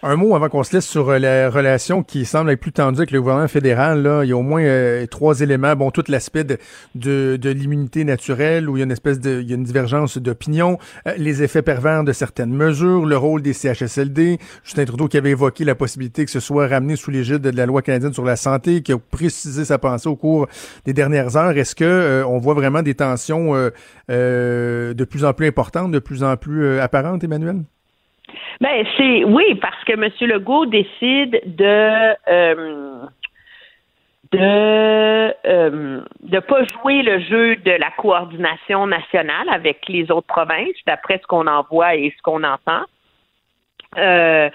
Un 0.00 0.14
mot 0.14 0.36
avant 0.36 0.48
qu'on 0.48 0.62
se 0.62 0.76
laisse 0.76 0.86
sur 0.86 1.08
euh, 1.08 1.18
la 1.18 1.50
relation 1.50 2.04
qui 2.04 2.24
semble 2.24 2.52
être 2.52 2.60
plus 2.60 2.70
tendue 2.70 2.98
avec 2.98 3.10
le 3.10 3.20
gouvernement 3.20 3.48
fédéral. 3.48 4.00
Là. 4.00 4.22
Il 4.22 4.28
y 4.28 4.32
a 4.32 4.36
au 4.36 4.42
moins 4.42 4.62
euh, 4.62 5.06
trois 5.06 5.40
éléments. 5.40 5.74
Bon, 5.74 5.90
tout 5.90 6.04
l'aspect 6.06 6.44
de, 6.44 6.56
de, 6.94 7.50
l'immunité 7.50 8.04
naturelle, 8.04 8.70
où 8.70 8.76
il 8.76 8.78
y 8.78 8.82
a 8.82 8.84
une 8.84 8.92
espèce 8.92 9.18
de 9.18 9.40
il 9.40 9.48
y 9.48 9.52
a 9.52 9.56
une 9.56 9.64
divergence 9.64 10.16
d'opinion, 10.18 10.78
euh, 11.08 11.14
les 11.16 11.42
effets 11.42 11.62
pervers 11.62 12.04
de 12.04 12.12
certaines 12.12 12.52
mesures, 12.52 13.06
le 13.06 13.16
rôle 13.16 13.42
des 13.42 13.52
CHSLD. 13.52 14.38
Justin 14.62 14.84
Trudeau 14.84 15.08
qui 15.08 15.16
avait 15.16 15.30
évoqué 15.30 15.64
la 15.64 15.74
possibilité 15.74 16.24
que 16.24 16.30
ce 16.30 16.38
soit 16.38 16.68
ramené 16.68 16.94
sous 16.94 17.10
l'égide 17.10 17.38
de 17.38 17.50
la 17.50 17.66
loi 17.66 17.82
canadienne 17.82 18.14
sur 18.14 18.24
la 18.24 18.36
santé, 18.36 18.82
qui 18.82 18.92
a 18.92 18.98
précisé 18.98 19.64
sa 19.64 19.78
pensée 19.78 20.08
au 20.08 20.14
cours 20.14 20.46
des 20.84 20.92
dernières 20.92 21.36
heures. 21.36 21.58
Est-ce 21.58 21.74
que 21.74 22.22
on 22.24 22.38
voit 22.38 22.54
vraiment 22.54 22.82
des 22.82 22.94
tensions 22.94 23.52
de 24.08 25.04
plus 25.10 25.24
en 25.24 25.32
plus 25.32 25.48
importantes, 25.48 25.90
de 25.90 25.98
plus 25.98 26.22
en 26.22 26.36
plus 26.36 26.78
apparentes, 26.78 27.24
Emmanuel? 27.24 27.64
Ben 28.60 28.84
c'est 28.96 29.24
oui 29.24 29.54
parce 29.56 29.82
que 29.84 29.92
M. 29.92 30.10
Legault 30.28 30.66
décide 30.66 31.40
de 31.44 32.14
euh, 32.28 33.06
de 34.32 35.34
euh, 35.46 36.00
de 36.20 36.38
pas 36.40 36.64
jouer 36.64 37.02
le 37.02 37.20
jeu 37.20 37.56
de 37.56 37.70
la 37.70 37.90
coordination 37.92 38.86
nationale 38.86 39.48
avec 39.48 39.88
les 39.88 40.10
autres 40.10 40.26
provinces, 40.26 40.76
d'après 40.86 41.18
ce 41.18 41.26
qu'on 41.26 41.46
en 41.46 41.64
voit 41.70 41.94
et 41.94 42.12
ce 42.16 42.22
qu'on 42.22 42.42
entend. 42.44 42.82
Euh, 43.96 44.50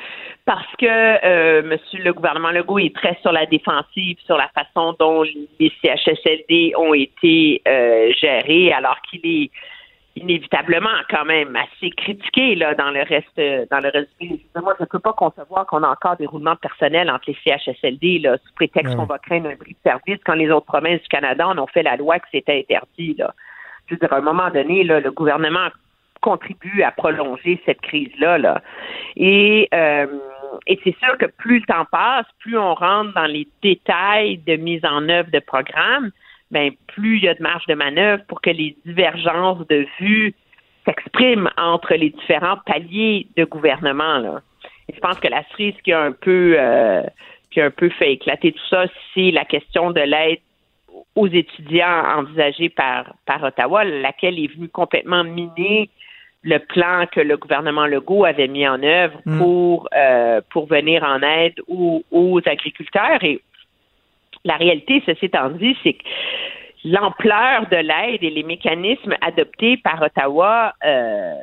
parce 0.45 0.75
que 0.77 1.62
Monsieur 1.63 2.03
le 2.03 2.13
gouvernement 2.13 2.51
Legault 2.51 2.77
est 2.77 2.95
très 2.95 3.17
sur 3.21 3.31
la 3.31 3.47
défensive 3.47 4.17
sur 4.25 4.38
la 4.38 4.47
façon 4.49 4.95
dont 4.99 5.23
les 5.23 5.71
CHSLD 5.81 6.73
ont 6.77 6.93
été 6.93 7.62
euh, 7.67 8.12
gérés, 8.19 8.71
alors 8.73 9.01
qu'il 9.09 9.21
est 9.23 9.49
inévitablement 10.15 10.89
quand 11.10 11.26
même 11.26 11.56
assez 11.56 11.89
critiqué 11.89 12.56
là 12.56 12.76
dans 12.76 12.91
le 12.91 13.02
reste 13.02 13.69
dans 13.71 13.80
le 13.80 13.89
reste. 13.89 14.10
Moi, 14.62 14.76
je 14.78 14.84
ne 14.84 14.88
peux 14.88 14.99
pas 14.99 15.13
concevoir 15.13 15.65
qu'on 15.65 15.84
a 15.84 15.89
encore 15.89 16.17
des 16.17 16.28
roulements 16.28 16.56
personnels 16.56 17.10
entre 17.10 17.26
les 17.32 17.38
CHSLD 17.43 18.19
là, 18.19 18.38
sous 18.38 18.54
prétexte 18.56 18.95
qu'on 18.95 19.06
va 19.06 19.17
craindre 19.17 19.49
un 19.49 19.56
bris 19.56 19.73
de 19.73 19.89
service 19.89 20.19
quand 20.26 20.36
les 20.36 20.49
autres 20.52 20.67
provinces 20.67 21.02
du 21.02 21.08
Canada 21.08 21.47
en 21.47 21.58
ont 21.58 21.67
fait 21.67 21.84
la 21.84 21.95
loi 21.95 22.19
que 22.19 22.28
c'était 22.32 22.60
interdit. 22.60 23.15
Là. 23.17 23.34
Je 23.88 23.95
veux 23.95 23.99
dire, 23.99 24.13
à 24.13 24.17
un 24.17 24.21
moment 24.21 24.49
donné, 24.52 24.84
là, 24.84 24.99
le 24.99 25.12
gouvernement 25.12 25.69
contribue 26.21 26.84
à 26.84 26.91
prolonger 26.91 27.62
cette 27.65 27.82
crise-là. 27.82 28.38
Là. 28.38 28.62
Et, 29.15 29.67
euh, 29.73 30.08
et 30.67 30.80
c'est 30.84 30.95
sûr 30.99 31.17
que 31.17 31.26
plus 31.26 31.60
le 31.60 31.65
temps 31.65 31.86
passe, 31.91 32.26
plus 32.39 32.58
on 32.58 32.73
rentre 32.73 33.13
dans 33.13 33.26
les 33.26 33.47
détails 33.62 34.38
de 34.38 34.56
mise 34.56 34.86
en 34.86 35.10
œuvre 35.10 35.30
de 35.32 35.39
programmes, 35.39 36.12
ben, 36.54 36.72
plus 36.88 37.18
il 37.18 37.24
y 37.24 37.28
a 37.28 37.34
de 37.34 37.42
marge 37.42 37.66
de 37.66 37.74
manœuvre 37.74 38.24
pour 38.28 38.39
que 38.39 38.51
les 38.51 38.78
divergences 38.86 39.68
de 39.68 39.88
vues 39.99 40.34
s'expriment 40.86 41.49
entre 41.58 41.95
les 41.95 42.12
différents 42.12 42.58
paliers 42.66 43.28
de 43.36 43.43
gouvernement. 43.43 44.20
Là. 44.20 44.41
je 44.93 44.99
pense 44.99 45.20
que 45.20 45.28
la 45.28 45.43
cerise 45.51 45.76
qui 45.84 45.91
a 45.91 46.01
un 46.01 46.12
peu 46.12 46.56
euh, 46.58 47.01
qui 47.51 47.60
a 47.60 47.66
un 47.66 47.72
peu 47.72 47.89
fait 47.89 48.14
éclater 48.14 48.51
tout 48.51 48.68
ça, 48.70 48.86
c'est 49.14 49.32
la 49.32 49.45
question 49.45 49.91
de 49.91 50.01
l'aide 50.01 50.39
aux 51.16 51.28
étudiants 51.28 52.04
envisagée 52.18 52.70
par, 52.70 53.14
par 53.26 53.43
Ottawa, 53.43 53.84
laquelle 53.84 54.39
est 54.39 54.54
venue 54.54 54.70
complètement 54.70 55.24
miner 55.24 55.89
le 56.43 56.58
plan 56.60 57.06
que 57.12 57.22
le 57.22 57.38
gouvernement 57.38 57.88
Legault 57.88 58.26
avait 58.26 58.47
mis 58.47 58.68
en 58.68 58.82
œuvre 58.84 59.20
mm. 59.26 59.38
pour 59.39 59.88
euh, 59.95 60.41
pour 60.49 60.68
venir 60.68 61.04
en 61.04 61.22
aide 61.22 61.56
aux, 61.68 62.04
aux 62.12 62.39
agriculteurs 62.45 63.24
et 63.24 63.41
la 64.46 64.56
réalité, 64.56 65.02
ceci 65.06 65.26
étant 65.26 65.50
dit, 65.50 65.76
c'est 65.84 65.94
que 65.94 66.04
l'ampleur 66.86 67.68
de 67.72 67.78
l'aide 67.78 68.24
et 68.24 68.30
les 68.30 68.44
mécanismes 68.44 69.16
adoptés 69.22 69.78
par 69.78 70.02
Ottawa 70.02 70.74
euh, 70.86 71.34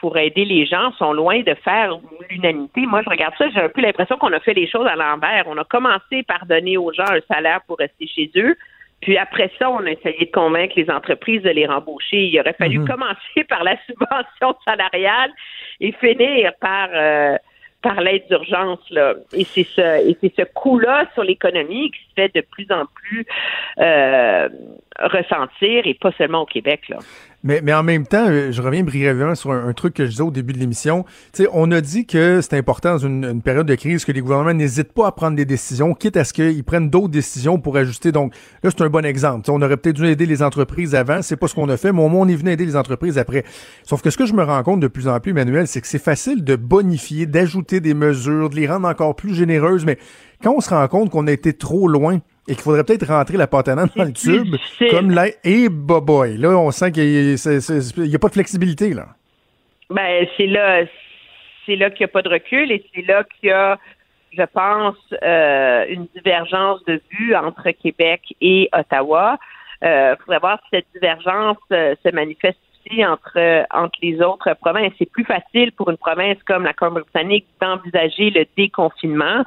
pour 0.00 0.16
aider 0.16 0.44
les 0.44 0.66
gens 0.66 0.92
sont 0.92 1.12
loin 1.12 1.40
de 1.40 1.54
faire 1.54 1.98
l'unanimité. 2.30 2.86
Moi, 2.86 3.02
je 3.02 3.10
regarde 3.10 3.34
ça, 3.38 3.48
j'ai 3.50 3.60
un 3.60 3.68
peu 3.68 3.80
l'impression 3.80 4.16
qu'on 4.18 4.32
a 4.32 4.40
fait 4.40 4.54
les 4.54 4.68
choses 4.68 4.86
à 4.86 4.96
l'envers. 4.96 5.44
On 5.46 5.56
a 5.58 5.64
commencé 5.64 6.22
par 6.22 6.46
donner 6.46 6.76
aux 6.76 6.92
gens 6.92 7.10
un 7.10 7.20
salaire 7.34 7.60
pour 7.66 7.78
rester 7.78 8.06
chez 8.06 8.30
eux. 8.36 8.56
Puis 9.02 9.18
après 9.18 9.50
ça, 9.58 9.70
on 9.70 9.84
a 9.84 9.90
essayé 9.90 10.24
de 10.26 10.30
convaincre 10.30 10.74
les 10.76 10.90
entreprises 10.90 11.42
de 11.42 11.50
les 11.50 11.66
rembaucher. 11.66 12.24
Il 12.28 12.40
aurait 12.40 12.54
fallu 12.54 12.78
Mhm. 12.78 12.88
commencer 12.88 13.44
par 13.48 13.62
la 13.64 13.76
subvention 13.86 14.56
salariale 14.66 15.30
et 15.80 15.92
finir 15.92 16.52
par 16.60 16.88
euh, 16.94 17.36
par 17.86 18.00
l'aide 18.00 18.26
d'urgence 18.28 18.80
là. 18.90 19.14
Et 19.32 19.44
c'est 19.44 19.64
ce 19.64 20.08
et 20.08 20.16
c'est 20.20 20.34
ce 20.36 20.42
coût-là 20.54 21.06
sur 21.14 21.22
l'économie 21.22 21.90
qui 21.90 22.00
se 22.08 22.14
fait 22.16 22.34
de 22.34 22.40
plus 22.40 22.66
en 22.70 22.84
plus 22.86 23.24
euh, 23.78 24.48
ressentir 24.98 25.86
et 25.86 25.94
pas 25.94 26.12
seulement 26.18 26.42
au 26.42 26.46
Québec 26.46 26.88
là. 26.88 26.98
Mais, 27.46 27.72
en 27.72 27.84
même 27.84 28.08
temps, 28.08 28.26
euh, 28.28 28.50
je 28.50 28.60
reviens 28.60 28.82
brièvement 28.82 29.36
sur 29.36 29.52
un, 29.52 29.72
truc 29.72 29.94
que 29.94 30.04
je 30.04 30.10
disais 30.10 30.22
au 30.22 30.32
début 30.32 30.52
de 30.52 30.58
l'émission. 30.58 31.04
On 31.52 31.70
a 31.70 31.80
dit 31.80 32.04
que 32.04 32.40
c'est 32.40 32.56
important 32.56 32.94
dans 32.94 32.98
une, 32.98 33.40
période 33.40 33.66
de 33.66 33.74
crise 33.76 34.04
que 34.04 34.10
les 34.10 34.20
gouvernements 34.20 34.52
n'hésitent 34.52 34.92
pas 34.92 35.06
à 35.06 35.12
prendre 35.12 35.36
des 35.36 35.44
décisions, 35.44 35.94
quitte 35.94 36.16
à 36.16 36.24
ce 36.24 36.32
qu'ils 36.32 36.64
prennent 36.64 36.90
d'autres 36.90 37.08
décisions 37.08 37.60
pour 37.60 37.76
ajuster. 37.76 38.10
Donc 38.10 38.34
là, 38.64 38.70
c'est 38.70 38.82
un 38.82 38.88
bon 38.88 39.04
exemple. 39.04 39.48
On 39.48 39.62
aurait 39.62 39.76
peut-être 39.76 39.94
dû 39.94 40.06
aider 40.08 40.26
les 40.26 40.42
entreprises 40.42 40.96
avant. 40.96 41.22
C'est 41.22 41.36
pas 41.36 41.46
ce 41.46 41.54
qu'on 41.54 41.68
a 41.68 41.76
fait, 41.76 41.92
mais 41.92 42.02
au 42.02 42.08
moins 42.08 42.26
on 42.26 42.28
est 42.28 42.34
venu 42.34 42.50
aider 42.50 42.66
les 42.66 42.74
entreprises 42.74 43.16
après. 43.16 43.44
Sauf 43.84 44.02
que 44.02 44.10
ce 44.10 44.18
que 44.18 44.26
je 44.26 44.34
me 44.34 44.42
rends 44.42 44.64
compte 44.64 44.80
de 44.80 44.88
plus 44.88 45.06
en 45.06 45.20
plus, 45.20 45.30
Emmanuel, 45.30 45.68
c'est 45.68 45.80
que 45.80 45.86
c'est 45.86 46.02
facile 46.02 46.42
de 46.42 46.56
bonifier, 46.56 47.26
d'ajouter 47.26 47.78
des 47.78 47.94
mesures, 47.94 48.50
de 48.50 48.56
les 48.56 48.66
rendre 48.66 48.88
encore 48.88 49.14
plus 49.14 49.34
généreuses. 49.34 49.84
Mais 49.84 49.98
quand 50.42 50.52
on 50.56 50.60
se 50.60 50.70
rend 50.70 50.88
compte 50.88 51.10
qu'on 51.10 51.28
a 51.28 51.32
été 51.32 51.52
trop 51.52 51.86
loin 51.86 52.18
et 52.48 52.54
qu'il 52.54 52.62
faudrait 52.62 52.84
peut-être 52.84 53.06
rentrer 53.06 53.36
la 53.36 53.46
pâte 53.46 53.68
à 53.68 53.74
dans 53.74 53.82
le 53.82 54.12
tube, 54.12 54.52
difficile. 54.52 54.90
comme 54.90 55.10
là, 55.10 55.26
et 55.44 55.68
boy, 55.68 56.36
là, 56.36 56.50
on 56.50 56.70
sent 56.70 56.92
qu'il 56.92 57.34
n'y 57.34 58.14
a 58.14 58.18
pas 58.18 58.28
de 58.28 58.34
flexibilité, 58.34 58.94
là. 58.94 59.06
Ben 59.88 60.26
c'est 60.36 60.46
là 60.46 60.84
c'est 61.66 61.76
là 61.76 61.90
qu'il 61.90 62.04
n'y 62.04 62.10
a 62.10 62.12
pas 62.12 62.22
de 62.22 62.28
recul 62.28 62.70
et 62.70 62.84
c'est 62.94 63.02
là 63.02 63.24
qu'il 63.24 63.50
y 63.50 63.52
a, 63.52 63.78
je 64.32 64.42
pense, 64.44 64.96
euh, 65.22 65.84
une 65.88 66.06
divergence 66.14 66.82
de 66.84 67.00
vue 67.10 67.34
entre 67.34 67.70
Québec 67.72 68.22
et 68.40 68.68
Ottawa. 68.72 69.38
Il 69.82 69.88
euh, 69.88 70.16
faudrait 70.16 70.38
voir 70.38 70.58
si 70.62 70.68
cette 70.76 70.86
divergence 70.94 71.58
euh, 71.72 71.94
se 72.02 72.10
manifeste 72.10 72.58
aussi 72.86 73.04
entre 73.04 73.66
entre 73.74 73.98
les 74.00 74.22
autres 74.22 74.54
provinces. 74.54 74.92
C'est 74.98 75.10
plus 75.10 75.24
facile 75.24 75.72
pour 75.72 75.90
une 75.90 75.98
province 75.98 76.38
comme 76.46 76.64
la 76.64 76.72
Colombie-Britannique 76.72 77.46
d'envisager 77.60 78.30
le 78.30 78.46
déconfinement 78.56 79.44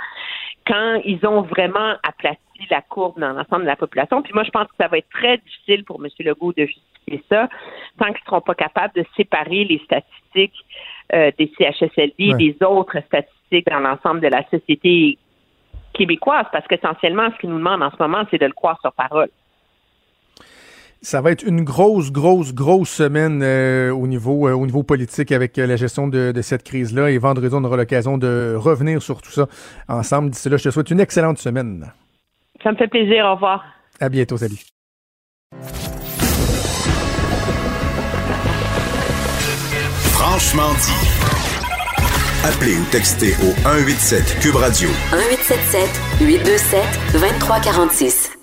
quand 0.69 1.01
ils 1.03 1.25
ont 1.25 1.41
vraiment 1.41 1.95
aplati 2.03 2.39
la 2.69 2.81
courbe 2.81 3.19
dans 3.19 3.33
l'ensemble 3.33 3.63
de 3.63 3.67
la 3.67 3.75
population. 3.75 4.21
Puis 4.21 4.33
moi, 4.33 4.43
je 4.43 4.51
pense 4.51 4.67
que 4.67 4.75
ça 4.79 4.87
va 4.87 4.99
être 4.99 5.09
très 5.09 5.37
difficile 5.39 5.83
pour 5.83 5.99
M. 6.03 6.09
Legault 6.19 6.53
de 6.53 6.65
justifier 6.65 7.23
ça 7.27 7.49
tant 7.97 8.05
qu'ils 8.05 8.21
ne 8.21 8.25
seront 8.27 8.41
pas 8.41 8.53
capables 8.53 8.93
de 8.93 9.03
séparer 9.17 9.63
les 9.65 9.79
statistiques 9.79 10.65
euh, 11.13 11.31
des 11.39 11.51
CHSLD 11.57 12.33
Ouais. 12.33 12.37
des 12.37 12.55
autres 12.63 12.99
statistiques 13.07 13.67
dans 13.67 13.79
l'ensemble 13.79 14.21
de 14.21 14.27
la 14.27 14.47
société 14.49 15.17
québécoise, 15.93 16.45
parce 16.51 16.67
qu'essentiellement, 16.67 17.31
ce 17.31 17.39
qu'ils 17.39 17.49
nous 17.49 17.57
demandent 17.57 17.81
en 17.81 17.89
ce 17.89 17.97
moment, 17.99 18.23
c'est 18.29 18.37
de 18.37 18.45
le 18.45 18.53
croire 18.53 18.79
sur 18.81 18.93
parole. 18.93 19.29
Ça 21.01 21.21
va 21.21 21.31
être 21.31 21.43
une 21.43 21.63
grosse, 21.63 22.11
grosse, 22.11 22.53
grosse 22.53 22.89
semaine 22.89 23.41
euh, 23.41 23.89
au 23.91 24.05
niveau 24.05 24.49
euh, 24.49 24.53
au 24.53 24.65
niveau 24.65 24.83
politique 24.83 25.31
avec 25.31 25.57
euh, 25.57 25.65
la 25.65 25.77
gestion 25.77 26.09
de, 26.09 26.33
de 26.33 26.41
cette 26.41 26.63
crise-là. 26.63 27.09
Et 27.09 27.17
vendredi, 27.17 27.55
on 27.55 27.63
aura 27.63 27.77
l'occasion 27.77 28.17
de 28.17 28.53
revenir 28.57 29.01
sur 29.01 29.21
tout 29.21 29.31
ça 29.31 29.47
ensemble. 29.87 30.31
D'ici 30.31 30.49
là, 30.49 30.57
je 30.57 30.65
te 30.65 30.69
souhaite 30.71 30.91
une 30.91 30.99
excellente 30.99 31.37
semaine. 31.37 31.93
Ça 32.61 32.73
me 32.73 32.77
fait 32.77 32.89
plaisir. 32.89 33.25
Au 33.25 33.35
revoir. 33.35 33.63
À 34.01 34.09
bientôt, 34.09 34.35
salut. 34.35 34.59
Franchement 40.11 40.73
dit. 40.73 41.19
Appelez 42.43 42.77
ou 42.77 42.85
textez 42.91 43.33
au 43.41 43.53
187 43.63 44.39
Cube 44.41 44.55
Radio. 44.55 44.89
1877 45.13 46.27
827 46.27 46.81
2346. 47.13 48.38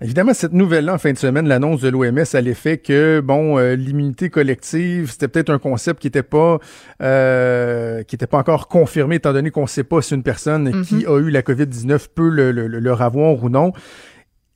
Évidemment, 0.00 0.32
cette 0.32 0.52
nouvelle-là, 0.52 0.94
en 0.94 0.98
fin 0.98 1.12
de 1.12 1.18
semaine, 1.18 1.48
l'annonce 1.48 1.80
de 1.80 1.88
l'OMS 1.88 2.24
à 2.32 2.40
l'effet 2.40 2.78
que, 2.78 3.20
bon, 3.20 3.58
euh, 3.58 3.74
l'immunité 3.74 4.30
collective, 4.30 5.10
c'était 5.10 5.26
peut-être 5.26 5.50
un 5.50 5.58
concept 5.58 6.00
qui 6.00 6.06
n'était 6.06 6.22
pas, 6.22 6.58
euh, 7.02 8.04
qui 8.04 8.14
était 8.14 8.28
pas 8.28 8.38
encore 8.38 8.68
confirmé, 8.68 9.16
étant 9.16 9.32
donné 9.32 9.50
qu'on 9.50 9.62
ne 9.62 9.66
sait 9.66 9.82
pas 9.82 10.00
si 10.00 10.14
une 10.14 10.22
personne 10.22 10.82
qui 10.84 11.04
a 11.04 11.18
eu 11.18 11.30
la 11.30 11.42
COVID-19 11.42 12.06
peut 12.14 12.28
le, 12.28 12.52
le, 12.52 12.68
le 12.68 12.92
avoir 12.92 13.42
ou 13.42 13.48
non. 13.48 13.72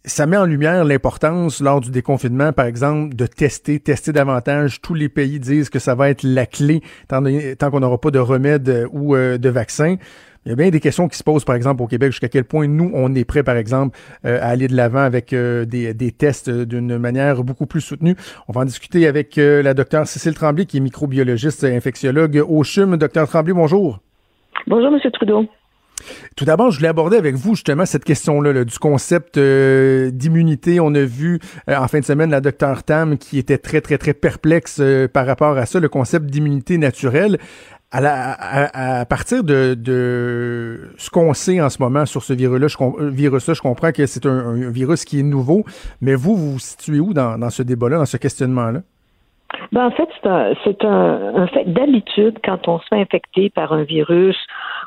Ça 0.05 0.27
met 0.27 0.37
en 0.37 0.47
lumière 0.47 0.85
l'importance, 0.85 1.61
lors 1.61 1.81
du 1.81 1.91
déconfinement, 1.91 2.53
par 2.53 2.67
exemple, 2.67 3.15
de 3.15 3.27
tester, 3.27 3.79
tester 3.79 4.13
davantage. 4.13 4.81
Tous 4.81 4.95
les 4.95 5.09
pays 5.09 5.39
disent 5.39 5.71
que 5.71 5.79
ça 5.79 5.95
va 5.95 6.11
être 6.11 6.25
la 6.25 6.45
clé, 6.45 6.83
tant, 7.07 7.23
tant 7.57 7.71
qu'on 7.71 7.81
n'aura 7.81 8.01
pas 8.01 8.11
de 8.11 8.19
remède 8.19 8.69
euh, 8.69 8.89
ou 8.93 9.15
euh, 9.15 9.39
de 9.39 9.49
vaccin. 9.49 9.97
Il 10.45 10.49
y 10.49 10.53
a 10.53 10.57
bien 10.57 10.71
des 10.71 10.81
questions 10.81 11.07
qui 11.07 11.17
se 11.17 11.23
posent, 11.23 11.45
par 11.45 11.55
exemple, 11.55 11.83
au 11.83 11.87
Québec, 11.87 12.11
jusqu'à 12.11 12.29
quel 12.29 12.45
point 12.45 12.67
nous, 12.67 12.91
on 12.95 13.15
est 13.15 13.25
prêt, 13.25 13.45
par 13.45 13.57
exemple, 13.57 13.97
euh, 14.25 14.41
à 14.41 14.47
aller 14.49 14.67
de 14.67 14.75
l'avant 14.75 14.99
avec 15.01 15.33
euh, 15.33 15.65
des, 15.65 15.95
des 15.95 16.11
tests 16.11 16.49
euh, 16.49 16.67
d'une 16.67 16.99
manière 16.99 17.45
beaucoup 17.45 17.67
plus 17.67 17.81
soutenue. 17.81 18.17
On 18.49 18.53
va 18.53 18.63
en 18.63 18.65
discuter 18.65 19.07
avec 19.07 19.39
euh, 19.39 19.63
la 19.63 19.73
docteure 19.73 20.07
Cécile 20.07 20.35
Tremblay, 20.35 20.67
qui 20.67 20.79
est 20.79 20.81
microbiologiste 20.81 21.63
et 21.63 21.77
infectiologue 21.77 22.45
au 22.49 22.65
CHUM. 22.65 22.97
Docteur 22.97 23.29
Tremblay, 23.29 23.53
bonjour. 23.53 24.01
Bonjour, 24.67 24.93
M. 24.93 25.11
Trudeau. 25.13 25.47
Tout 26.37 26.45
d'abord, 26.45 26.71
je 26.71 26.79
voulais 26.79 26.89
aborder 26.89 27.17
avec 27.17 27.35
vous 27.35 27.55
justement 27.55 27.87
cette 27.87 28.05
question-là 28.05 28.53
là, 28.53 28.65
du 28.65 28.79
concept 28.79 29.39
euh, 29.39 30.11
d'immunité. 30.11 30.81
On 30.81 30.95
a 30.95 31.05
vu 31.05 31.39
euh, 31.69 31.77
en 31.77 31.89
fin 31.89 32.01
de 32.01 32.05
semaine 32.05 32.31
la 32.31 32.41
docteure 32.41 32.83
Tam 32.83 33.19
qui 33.19 33.39
était 33.39 33.59
très, 33.59 33.81
très, 33.81 33.99
très 33.99 34.15
perplexe 34.15 34.79
euh, 34.81 35.09
par 35.09 35.27
rapport 35.27 35.57
à 35.57 35.67
ça, 35.67 35.81
le 35.81 35.89
concept 35.89 36.27
d'immunité 36.27 36.79
naturelle. 36.79 37.39
À, 37.95 39.05
partir 39.07 39.45
de, 39.45 40.91
ce 40.97 41.11
qu'on 41.11 41.35
sait 41.35 41.61
en 41.61 41.69
ce 41.69 41.77
moment 41.81 42.07
sur 42.07 42.25
ce 42.25 42.33
virus-là, 42.33 42.69
je, 42.69 42.77
euh, 42.81 43.11
virus-là, 43.11 43.53
je 43.53 43.61
comprends 43.61 43.93
que 43.93 44.07
c'est 44.07 44.25
un, 44.25 44.31
un 44.31 44.71
virus 44.71 45.05
qui 45.05 45.21
est 45.21 45.23
nouveau, 45.23 45.65
mais 46.01 46.15
vous, 46.15 46.37
vous 46.37 46.53
vous 46.53 46.59
situez 46.59 47.01
où 47.01 47.13
dans, 47.13 47.37
dans 47.39 47.51
ce 47.51 47.63
débat-là, 47.63 47.99
dans 47.99 48.07
ce 48.07 48.17
questionnement-là? 48.17 48.83
Ben, 49.73 49.87
en 49.87 49.91
fait, 49.91 50.09
c'est 50.21 50.29
un, 50.29 50.55
c'est 50.65 50.85
un, 50.85 51.35
un 51.37 51.47
fait. 51.47 51.65
D'habitude, 51.65 52.39
quand 52.45 52.69
on 52.69 52.79
se 52.79 52.87
fait 52.89 53.01
infecter 53.01 53.51
par 53.51 53.73
un 53.73 53.85
virus 53.85 54.37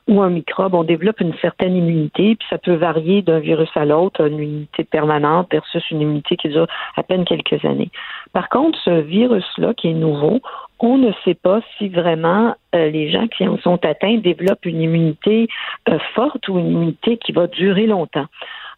ou 0.07 0.21
un 0.21 0.29
microbe, 0.29 0.75
on 0.75 0.83
développe 0.83 1.19
une 1.21 1.33
certaine 1.41 1.75
immunité, 1.75 2.35
puis 2.35 2.47
ça 2.49 2.57
peut 2.57 2.75
varier 2.75 3.21
d'un 3.21 3.39
virus 3.39 3.69
à 3.75 3.85
l'autre, 3.85 4.25
une 4.27 4.35
immunité 4.35 4.83
permanente 4.83 5.47
versus 5.51 5.83
une 5.89 6.01
immunité 6.01 6.35
qui 6.37 6.49
dure 6.49 6.67
à 6.95 7.03
peine 7.03 7.25
quelques 7.25 7.63
années. 7.65 7.89
Par 8.33 8.49
contre, 8.49 8.77
ce 8.83 9.01
virus-là, 9.01 9.73
qui 9.73 9.89
est 9.89 9.93
nouveau, 9.93 10.41
on 10.79 10.97
ne 10.97 11.11
sait 11.23 11.35
pas 11.35 11.61
si 11.77 11.89
vraiment 11.89 12.55
euh, 12.75 12.89
les 12.89 13.09
gens 13.09 13.27
qui 13.27 13.47
en 13.47 13.57
sont 13.59 13.83
atteints 13.85 14.17
développent 14.17 14.65
une 14.65 14.81
immunité 14.81 15.47
euh, 15.89 15.97
forte 16.13 16.47
ou 16.47 16.59
une 16.59 16.71
immunité 16.71 17.17
qui 17.17 17.31
va 17.31 17.47
durer 17.47 17.87
longtemps. 17.87 18.27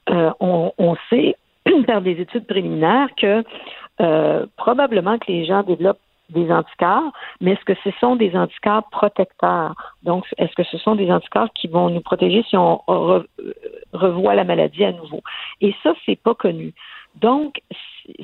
Euh, 0.09 0.31
on, 0.39 0.71
on 0.77 0.95
sait 1.09 1.35
par 1.87 2.01
des 2.01 2.21
études 2.21 2.45
préliminaires 2.45 3.09
que 3.17 3.43
euh, 4.01 4.45
probablement 4.57 5.17
que 5.17 5.31
les 5.31 5.45
gens 5.45 5.63
développent 5.63 5.99
des 6.29 6.51
anticorps, 6.51 7.11
mais 7.39 7.51
est-ce 7.51 7.63
que 7.63 7.79
ce 7.83 7.91
sont 7.99 8.15
des 8.17 8.35
anticorps 8.35 8.83
protecteurs? 8.89 9.73
Donc, 10.03 10.25
est-ce 10.37 10.53
que 10.55 10.63
ce 10.63 10.77
sont 10.77 10.95
des 10.95 11.09
anticorps 11.09 11.51
qui 11.53 11.67
vont 11.67 11.89
nous 11.89 12.01
protéger 12.01 12.43
si 12.49 12.57
on 12.57 12.81
re- 12.87 13.25
revoit 13.93 14.35
la 14.35 14.43
maladie 14.43 14.83
à 14.83 14.91
nouveau? 14.91 15.21
Et 15.61 15.73
ça, 15.83 15.93
c'est 16.05 16.19
pas 16.21 16.35
connu. 16.35 16.73
Donc, 17.15 17.61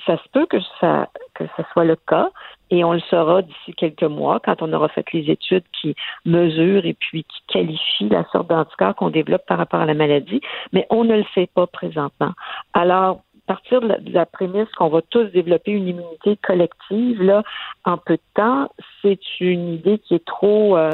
ça 0.05 0.17
se 0.17 0.29
peut 0.31 0.45
que 0.45 0.57
ça, 0.79 1.07
que 1.33 1.45
soit 1.71 1.85
le 1.85 1.95
cas, 1.95 2.29
et 2.69 2.83
on 2.83 2.93
le 2.93 2.99
saura 3.01 3.41
d'ici 3.41 3.73
quelques 3.73 4.03
mois 4.03 4.39
quand 4.39 4.61
on 4.61 4.71
aura 4.73 4.89
fait 4.89 5.05
les 5.13 5.31
études 5.31 5.63
qui 5.71 5.95
mesurent 6.25 6.85
et 6.85 6.93
puis 6.93 7.23
qui 7.23 7.41
qualifient 7.47 8.09
la 8.09 8.25
sorte 8.31 8.49
d'anticorps 8.49 8.95
qu'on 8.95 9.09
développe 9.09 9.45
par 9.45 9.57
rapport 9.57 9.79
à 9.79 9.85
la 9.85 9.93
maladie, 9.93 10.41
mais 10.73 10.85
on 10.89 11.03
ne 11.03 11.15
le 11.15 11.25
sait 11.33 11.49
pas 11.53 11.67
présentement. 11.67 12.31
Alors, 12.73 13.21
partir 13.47 13.81
de 13.81 14.11
la, 14.11 14.25
prémisse 14.25 14.69
qu'on 14.77 14.89
va 14.89 15.01
tous 15.09 15.25
développer 15.25 15.71
une 15.71 15.87
immunité 15.87 16.37
collective 16.37 17.21
là 17.21 17.43
en 17.83 17.97
peu 17.97 18.15
de 18.15 18.21
temps, 18.35 18.69
c'est 19.01 19.19
une 19.39 19.73
idée 19.73 19.99
qui 19.99 20.15
est 20.15 20.25
trop 20.25 20.77
euh, 20.77 20.91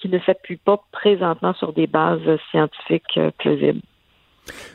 qui 0.00 0.08
ne 0.08 0.18
s'appuie 0.20 0.56
pas 0.56 0.82
présentement 0.92 1.54
sur 1.54 1.72
des 1.72 1.86
bases 1.86 2.20
scientifiques 2.50 3.16
euh, 3.16 3.30
plausibles. 3.38 3.80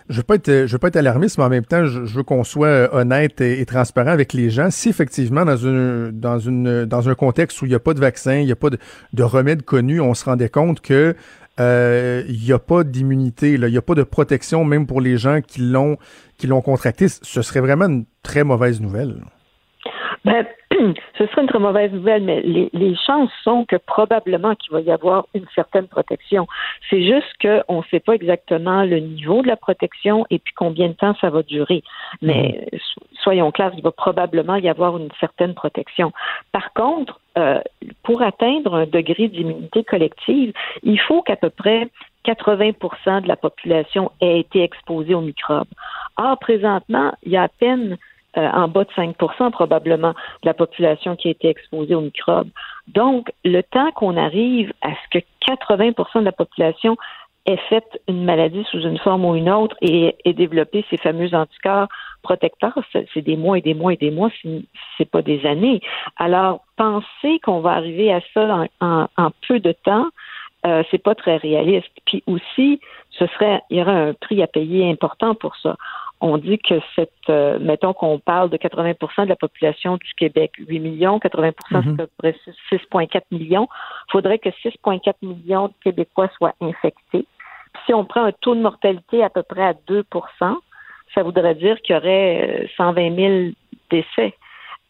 Je 0.09 0.17
veux 0.17 0.67
veux 0.67 0.77
pas 0.77 0.87
être 0.87 0.95
alarmiste, 0.97 1.37
mais 1.37 1.45
en 1.45 1.49
même 1.49 1.65
temps, 1.65 1.85
je, 1.85 1.99
veux 2.01 2.23
qu'on 2.23 2.43
soit 2.43 2.67
euh, 2.67 2.87
honnête 2.91 3.41
et, 3.41 3.65
transparent 3.65 4.11
avec 4.11 4.33
les 4.33 4.49
gens. 4.49 4.69
Si 4.69 4.89
effectivement, 4.89 5.45
dans 5.45 5.57
une, 5.57 6.11
dans 6.11 6.37
une, 6.37 6.85
dans 6.85 7.09
un 7.09 7.15
contexte 7.15 7.61
où 7.61 7.65
il 7.65 7.69
n'y 7.69 7.75
a 7.75 7.79
pas 7.79 7.93
de 7.93 7.99
vaccin, 7.99 8.35
il 8.35 8.45
n'y 8.45 8.51
a 8.51 8.55
pas 8.55 8.69
de 8.69 9.23
remède 9.23 9.63
connu, 9.63 9.99
on 9.99 10.13
se 10.13 10.25
rendait 10.25 10.49
compte 10.49 10.81
que 10.81 11.15
euh, 11.59 12.23
il 12.27 12.41
n'y 12.41 12.51
a 12.51 12.59
pas 12.59 12.83
d'immunité, 12.83 13.53
il 13.53 13.65
n'y 13.65 13.77
a 13.77 13.81
pas 13.81 13.95
de 13.95 14.03
protection, 14.03 14.63
même 14.63 14.87
pour 14.87 15.01
les 15.01 15.17
gens 15.17 15.41
qui 15.41 15.61
l'ont, 15.61 15.97
qui 16.37 16.47
l'ont 16.47 16.61
contracté, 16.61 17.07
ce 17.07 17.41
serait 17.41 17.61
vraiment 17.61 17.85
une 17.85 18.05
très 18.23 18.43
mauvaise 18.43 18.81
nouvelle. 18.81 19.23
Ben, 20.25 20.45
ce 21.17 21.27
serait 21.27 21.41
une 21.41 21.47
très 21.47 21.59
mauvaise 21.59 21.91
nouvelle, 21.91 22.23
mais 22.23 22.41
les, 22.41 22.69
les 22.73 22.95
chances 22.95 23.31
sont 23.43 23.65
que 23.65 23.75
probablement 23.75 24.55
qu'il 24.55 24.71
va 24.71 24.81
y 24.81 24.91
avoir 24.91 25.27
une 25.33 25.45
certaine 25.53 25.87
protection. 25.87 26.47
C'est 26.89 27.03
juste 27.03 27.33
qu'on 27.41 27.79
ne 27.79 27.83
sait 27.91 27.99
pas 27.99 28.13
exactement 28.13 28.83
le 28.83 28.99
niveau 28.99 29.41
de 29.41 29.47
la 29.47 29.57
protection 29.57 30.25
et 30.29 30.39
puis 30.39 30.53
combien 30.55 30.87
de 30.87 30.93
temps 30.93 31.15
ça 31.19 31.29
va 31.29 31.43
durer. 31.43 31.83
Mais 32.21 32.67
mhm. 32.71 32.79
soyons 33.21 33.51
clairs, 33.51 33.73
il 33.75 33.83
va 33.83 33.91
probablement 33.91 34.55
y 34.55 34.69
avoir 34.69 34.97
une 34.97 35.09
certaine 35.19 35.53
protection. 35.53 36.13
Par 36.51 36.71
contre, 36.73 37.19
euh, 37.37 37.59
pour 38.03 38.21
atteindre 38.21 38.75
un 38.75 38.85
degré 38.85 39.27
d'immunité 39.27 39.83
collective, 39.83 40.53
il 40.83 40.99
faut 40.99 41.21
qu'à 41.21 41.35
peu 41.35 41.49
près 41.49 41.89
80% 42.25 43.23
de 43.23 43.27
la 43.27 43.35
population 43.35 44.11
ait 44.21 44.39
été 44.39 44.63
exposée 44.63 45.13
aux 45.13 45.21
microbes. 45.21 45.67
Or, 46.17 46.37
présentement, 46.39 47.11
il 47.23 47.33
y 47.33 47.37
a 47.37 47.43
à 47.43 47.47
peine 47.47 47.97
euh, 48.37 48.49
en 48.49 48.67
bas 48.67 48.83
de 48.83 48.89
5% 48.91 49.51
probablement 49.51 50.11
de 50.11 50.45
la 50.45 50.53
population 50.53 51.15
qui 51.15 51.27
a 51.27 51.31
été 51.31 51.49
exposée 51.49 51.95
aux 51.95 52.01
microbes. 52.01 52.49
Donc, 52.87 53.31
le 53.45 53.61
temps 53.61 53.91
qu'on 53.91 54.17
arrive 54.17 54.73
à 54.81 54.89
ce 54.89 55.19
que 55.19 55.25
80% 55.47 56.19
de 56.19 56.25
la 56.25 56.31
population 56.31 56.97
ait 57.45 57.57
fait 57.69 57.85
une 58.07 58.23
maladie 58.23 58.65
sous 58.71 58.79
une 58.79 58.97
forme 58.97 59.25
ou 59.25 59.35
une 59.35 59.49
autre 59.49 59.75
et 59.81 60.15
ait 60.25 60.33
développé 60.33 60.85
ces 60.89 60.97
fameux 60.97 61.33
anticorps 61.35 61.89
protecteurs, 62.21 62.77
c'est 62.91 63.21
des 63.21 63.35
mois 63.35 63.57
et 63.57 63.61
des 63.61 63.73
mois 63.73 63.93
et 63.93 63.97
des 63.97 64.11
mois, 64.11 64.29
c'est 64.97 65.09
pas 65.09 65.21
des 65.21 65.45
années. 65.45 65.81
Alors, 66.17 66.61
penser 66.77 67.39
qu'on 67.43 67.59
va 67.59 67.71
arriver 67.71 68.13
à 68.13 68.21
ça 68.33 68.65
en, 68.79 69.07
peu 69.47 69.59
de 69.59 69.73
temps, 69.73 70.07
euh, 70.65 70.83
c'est 70.89 71.03
pas 71.03 71.15
très 71.15 71.35
réaliste. 71.35 71.91
Puis 72.05 72.23
aussi, 72.25 72.79
ce 73.11 73.27
serait, 73.27 73.61
il 73.69 73.77
y 73.77 73.81
aurait 73.81 73.91
un 73.91 74.13
prix 74.13 74.41
à 74.41 74.47
payer 74.47 74.89
important 74.89 75.35
pour 75.35 75.55
ça 75.57 75.75
on 76.23 76.37
dit 76.37 76.57
que 76.57 76.75
cette, 76.95 77.11
euh, 77.29 77.59
mettons 77.59 77.93
qu'on 77.93 78.17
parle 78.17 78.49
de 78.49 78.55
80% 78.55 79.25
de 79.25 79.29
la 79.29 79.35
population 79.35 79.97
du 79.97 80.13
Québec, 80.15 80.53
8 80.57 80.79
millions, 80.79 81.19
80 81.19 81.51
c'est 81.69 81.77
mhm. 81.77 81.93
à 81.93 81.97
peu 81.97 82.07
près 82.17 82.35
6,4 82.71 83.23
millions. 83.31 83.67
Il 84.07 84.11
faudrait 84.13 84.39
que 84.39 84.47
6,4 84.49 85.15
millions 85.21 85.67
de 85.67 85.73
Québécois 85.83 86.29
soient 86.37 86.55
infectés. 86.61 87.25
si 87.85 87.93
on 87.93 88.05
prend 88.05 88.23
un 88.23 88.31
taux 88.31 88.55
de 88.55 88.61
mortalité 88.61 89.21
à 89.21 89.29
peu 89.29 89.43
près 89.43 89.63
à 89.63 89.73
2% 89.73 90.03
ça 91.13 91.23
voudrait 91.23 91.55
dire 91.55 91.79
qu'il 91.81 91.95
y 91.95 91.97
aurait 91.97 92.69
120 92.77 93.01
euh, 93.01 93.15
000 93.15 93.53
décès 93.89 94.33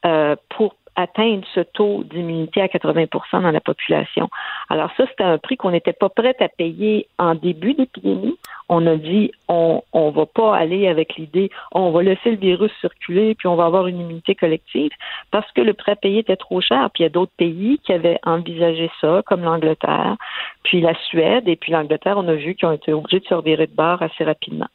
euh, 0.06 0.36
pour 0.50 0.76
atteindre 0.96 1.44
ce 1.54 1.62
taux 1.62 2.04
d'immunité 2.04 2.62
à 2.62 2.68
80% 2.68 3.42
dans 3.42 3.52
la 3.52 3.62
population. 3.62 4.30
Alors 4.70 4.92
ça, 4.98 5.06
c'était 5.08 5.24
un 5.24 5.38
prix 5.38 5.58
qu'on 5.58 5.72
n'était 5.72 5.94
pas 5.94 6.10
prêt 6.10 6.36
à 6.40 6.50
payer 6.50 7.08
en 7.18 7.36
début 7.36 7.74
d'épidémie. 7.74 8.38
On 8.70 8.86
a 8.88 8.96
dit 8.96 9.32
on 9.48 9.82
on 9.94 10.12
va 10.12 10.26
pas 10.26 10.56
aller 10.56 10.88
avec 10.88 11.16
l'idée 11.16 11.50
on 11.72 11.92
va 11.92 12.04
laisser 12.04 12.32
le 12.32 12.38
virus 12.38 12.72
circuler 12.80 13.36
puis 13.36 13.48
on 13.48 13.56
va 13.56 13.66
avoir 13.66 13.88
une 13.88 14.00
immunité 14.00 14.36
collective 14.36 14.92
parce 15.32 15.50
que 15.52 15.62
le 15.62 15.74
prêt 15.74 15.94
à 15.94 15.96
payer 15.96 16.20
était 16.20 16.36
trop 16.36 16.62
cher. 16.62 16.90
Puis 16.94 17.02
il 17.02 17.04
y 17.04 17.08
a 17.08 17.10
d'autres 17.10 17.32
pays 17.38 17.80
qui 17.84 17.94
avaient 17.94 18.20
envisagé 18.24 18.90
ça, 19.02 19.22
comme 19.26 19.42
l'Angleterre, 19.44 20.16
puis 20.64 20.82
la 20.82 20.94
Suède 21.06 21.48
et 21.48 21.56
puis 21.56 21.72
l'Angleterre. 21.72 22.18
On 22.18 22.28
a 22.28 22.36
vu 22.36 22.56
qu'ils 22.56 22.68
ont 22.68 22.74
été 22.74 22.94
obligés 22.94 23.20
de 23.20 23.26
se 23.26 23.34
revirer 23.34 23.68
de 23.68 23.76
bord 23.76 24.02
assez 24.02 24.24
rapidement. 24.24 24.68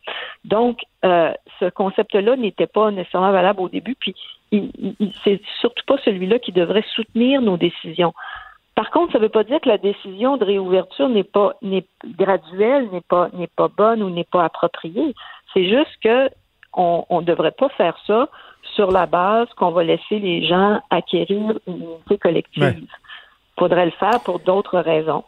Donc 0.44 0.80
euh, 1.04 1.32
ce 1.60 1.66
concept-là 1.70 2.36
n'était 2.36 2.66
pas 2.66 2.90
nécessairement 2.90 3.32
valable 3.32 3.60
au 3.60 3.68
début, 3.68 3.94
puis 3.94 4.14
c'est 5.24 5.40
surtout 5.60 5.84
pas 5.86 5.96
celui-là 6.04 6.38
qui 6.38 6.52
devrait 6.52 6.84
soutenir 6.94 7.42
nos 7.42 7.56
décisions. 7.56 8.14
Par 8.74 8.90
contre, 8.90 9.12
ça 9.12 9.18
ne 9.18 9.24
veut 9.24 9.28
pas 9.28 9.44
dire 9.44 9.60
que 9.60 9.68
la 9.68 9.78
décision 9.78 10.36
de 10.36 10.44
réouverture 10.44 11.08
n'est 11.08 11.24
pas 11.24 11.54
n'est 11.62 11.86
graduelle, 12.16 12.88
n'est 12.92 13.00
pas 13.00 13.28
n'est 13.32 13.48
pas 13.48 13.68
bonne 13.68 14.02
ou 14.02 14.10
n'est 14.10 14.24
pas 14.24 14.44
appropriée. 14.44 15.14
C'est 15.52 15.68
juste 15.68 15.96
que 16.02 16.30
on 16.74 17.04
ne 17.10 17.24
devrait 17.24 17.52
pas 17.52 17.68
faire 17.70 17.98
ça 18.06 18.28
sur 18.74 18.90
la 18.92 19.06
base 19.06 19.48
qu'on 19.56 19.70
va 19.70 19.82
laisser 19.82 20.18
les 20.18 20.46
gens 20.46 20.80
acquérir 20.90 21.58
une 21.66 21.74
unité 21.74 22.18
collective. 22.18 22.76
Il 22.78 22.86
faudrait 23.58 23.86
le 23.86 23.92
faire 23.92 24.20
pour 24.24 24.38
d'autres 24.38 24.78
raisons. 24.78 25.24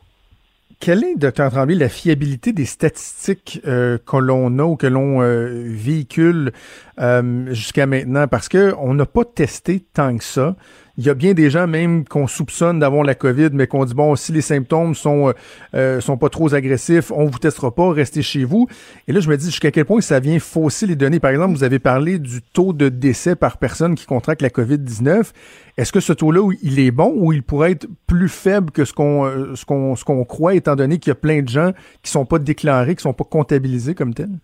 Quelle 0.78 1.04
est, 1.04 1.16
Dr. 1.16 1.50
Tremblay, 1.50 1.74
la 1.74 1.88
fiabilité 1.88 2.52
des 2.52 2.64
statistiques 2.64 3.60
euh, 3.66 3.98
que 3.98 4.16
l'on 4.16 4.58
a 4.58 4.62
ou 4.64 4.76
que 4.76 4.86
l'on 4.86 5.20
euh, 5.20 5.64
véhicule 5.66 6.52
euh, 7.00 7.52
jusqu'à 7.52 7.86
maintenant? 7.86 8.28
Parce 8.28 8.48
qu'on 8.48 8.94
n'a 8.94 9.06
pas 9.06 9.24
testé 9.24 9.84
tant 9.92 10.16
que 10.16 10.24
ça. 10.24 10.56
Il 10.98 11.04
y 11.04 11.10
a 11.10 11.14
bien 11.14 11.34
des 11.34 11.50
gens 11.50 11.66
même 11.66 12.04
qu'on 12.04 12.26
soupçonne 12.26 12.78
d'avoir 12.78 13.04
la 13.04 13.14
COVID, 13.14 13.50
mais 13.52 13.66
qu'on 13.66 13.84
dit 13.84 13.94
bon, 13.94 14.16
si 14.16 14.32
les 14.32 14.40
symptômes 14.40 14.94
sont 14.94 15.28
euh, 15.28 15.32
euh, 15.74 16.00
sont 16.00 16.16
pas 16.16 16.28
trop 16.28 16.52
agressifs, 16.54 17.10
on 17.10 17.26
vous 17.26 17.38
testera 17.38 17.74
pas, 17.74 17.92
restez 17.92 18.22
chez 18.22 18.44
vous. 18.44 18.66
Et 19.08 19.12
là, 19.12 19.20
je 19.20 19.28
me 19.28 19.36
dis 19.36 19.46
jusqu'à 19.46 19.70
quel 19.70 19.84
point 19.84 20.00
ça 20.00 20.20
vient 20.20 20.38
fausser 20.38 20.86
les 20.86 20.96
données. 20.96 21.20
Par 21.20 21.30
exemple, 21.30 21.54
vous 21.54 21.64
avez 21.64 21.78
parlé 21.78 22.18
du 22.18 22.42
taux 22.42 22.72
de 22.72 22.88
décès 22.88 23.36
par 23.36 23.58
personne 23.58 23.94
qui 23.94 24.06
contracte 24.06 24.42
la 24.42 24.50
COVID-19. 24.50 25.30
Est-ce 25.76 25.92
que 25.92 26.00
ce 26.00 26.12
taux-là, 26.12 26.52
il 26.62 26.78
est 26.78 26.90
bon 26.90 27.12
ou 27.16 27.32
il 27.32 27.42
pourrait 27.42 27.72
être 27.72 27.86
plus 28.06 28.28
faible 28.28 28.70
que 28.70 28.84
ce 28.84 28.92
qu'on 28.92 29.24
euh, 29.26 29.54
ce 29.54 29.64
qu'on 29.64 29.96
ce 29.96 30.04
qu'on 30.04 30.24
croit, 30.24 30.54
étant 30.54 30.76
donné 30.76 30.98
qu'il 30.98 31.10
y 31.10 31.12
a 31.12 31.16
plein 31.16 31.42
de 31.42 31.48
gens 31.48 31.72
qui 32.02 32.10
sont 32.10 32.26
pas 32.26 32.38
déclarés, 32.38 32.96
qui 32.96 33.02
sont 33.02 33.14
pas 33.14 33.24
comptabilisés 33.24 33.94
comme 33.94 34.14
tels? 34.14 34.38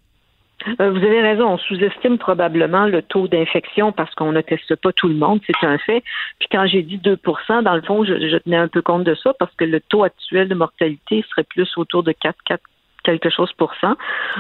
Euh, 0.81 0.91
vous 0.91 0.99
avez 0.99 1.21
raison, 1.21 1.53
on 1.53 1.59
sous-estime 1.59 2.19
probablement 2.19 2.87
le 2.87 3.03
taux 3.03 3.29
d'infection 3.29 3.93
parce 3.93 4.15
qu'on 4.15 4.33
ne 4.33 4.41
teste 4.41 4.75
pas 4.77 4.93
tout 4.93 5.09
le 5.09 5.15
monde, 5.15 5.41
c'est 5.47 5.67
un 5.67 5.79
fait. 5.79 6.03
Puis 6.39 6.49
quand 6.51 6.67
j'ai 6.67 6.83
dit 6.83 6.99
2% 6.99 7.63
dans 7.63 7.75
le 7.75 7.83
fond, 7.83 8.05
je, 8.05 8.37
tenais 8.39 8.57
un 8.57 8.69
peu 8.69 8.83
compte 8.83 9.05
de 9.05 9.15
ça 9.15 9.33
parce 9.39 9.55
que 9.55 9.65
le 9.65 9.81
taux 9.81 10.03
actuel 10.05 10.49
de 10.49 10.55
mortalité 10.55 11.25
serait 11.31 11.45
plus 11.45 11.71
autour 11.77 12.03
de 12.03 12.13
4, 12.13 12.37
4 12.45 12.61
quelque 13.05 13.31
chose 13.31 13.53
pour 13.53 13.73
cent. 13.81 13.95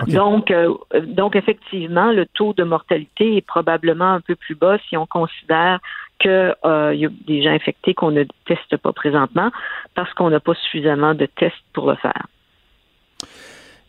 Donc, 0.08 0.50
euh, 0.50 0.74
donc 1.04 1.36
effectivement, 1.36 2.10
le 2.10 2.26
taux 2.26 2.52
de 2.52 2.64
mortalité 2.64 3.36
est 3.36 3.46
probablement 3.46 4.14
un 4.14 4.20
peu 4.20 4.34
plus 4.34 4.56
bas 4.56 4.76
si 4.88 4.96
on 4.96 5.06
considère 5.06 5.78
qu'il 6.18 6.54
euh, 6.64 6.92
y 6.94 7.06
a 7.06 7.08
des 7.28 7.42
gens 7.42 7.50
infectés 7.50 7.94
qu'on 7.94 8.10
ne 8.10 8.24
teste 8.46 8.76
pas 8.76 8.92
présentement 8.92 9.50
parce 9.94 10.12
qu'on 10.14 10.30
n'a 10.30 10.40
pas 10.40 10.54
suffisamment 10.54 11.14
de 11.14 11.26
tests 11.26 11.54
pour 11.72 11.88
le 11.88 11.96
faire. 11.96 12.26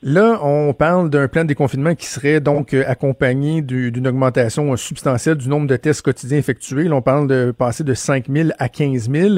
Là, 0.03 0.39
on 0.43 0.73
parle 0.73 1.09
d'un 1.09 1.27
plan 1.27 1.41
de 1.41 1.47
déconfinement 1.47 1.95
qui 1.95 2.05
serait 2.05 2.39
donc 2.39 2.75
euh, 2.75 2.83
accompagné 2.85 3.63
d'une 3.63 4.07
augmentation 4.07 4.77
substantielle 4.77 5.37
du 5.37 5.49
nombre 5.49 5.65
de 5.65 5.75
tests 5.75 6.03
quotidiens 6.03 6.37
effectués. 6.37 6.83
Là, 6.83 6.95
on 6.95 7.01
parle 7.01 7.27
de 7.27 7.51
passer 7.57 7.83
de 7.83 7.95
5 7.95 8.27
000 8.29 8.49
à 8.59 8.69
15 8.69 9.09
000. 9.09 9.35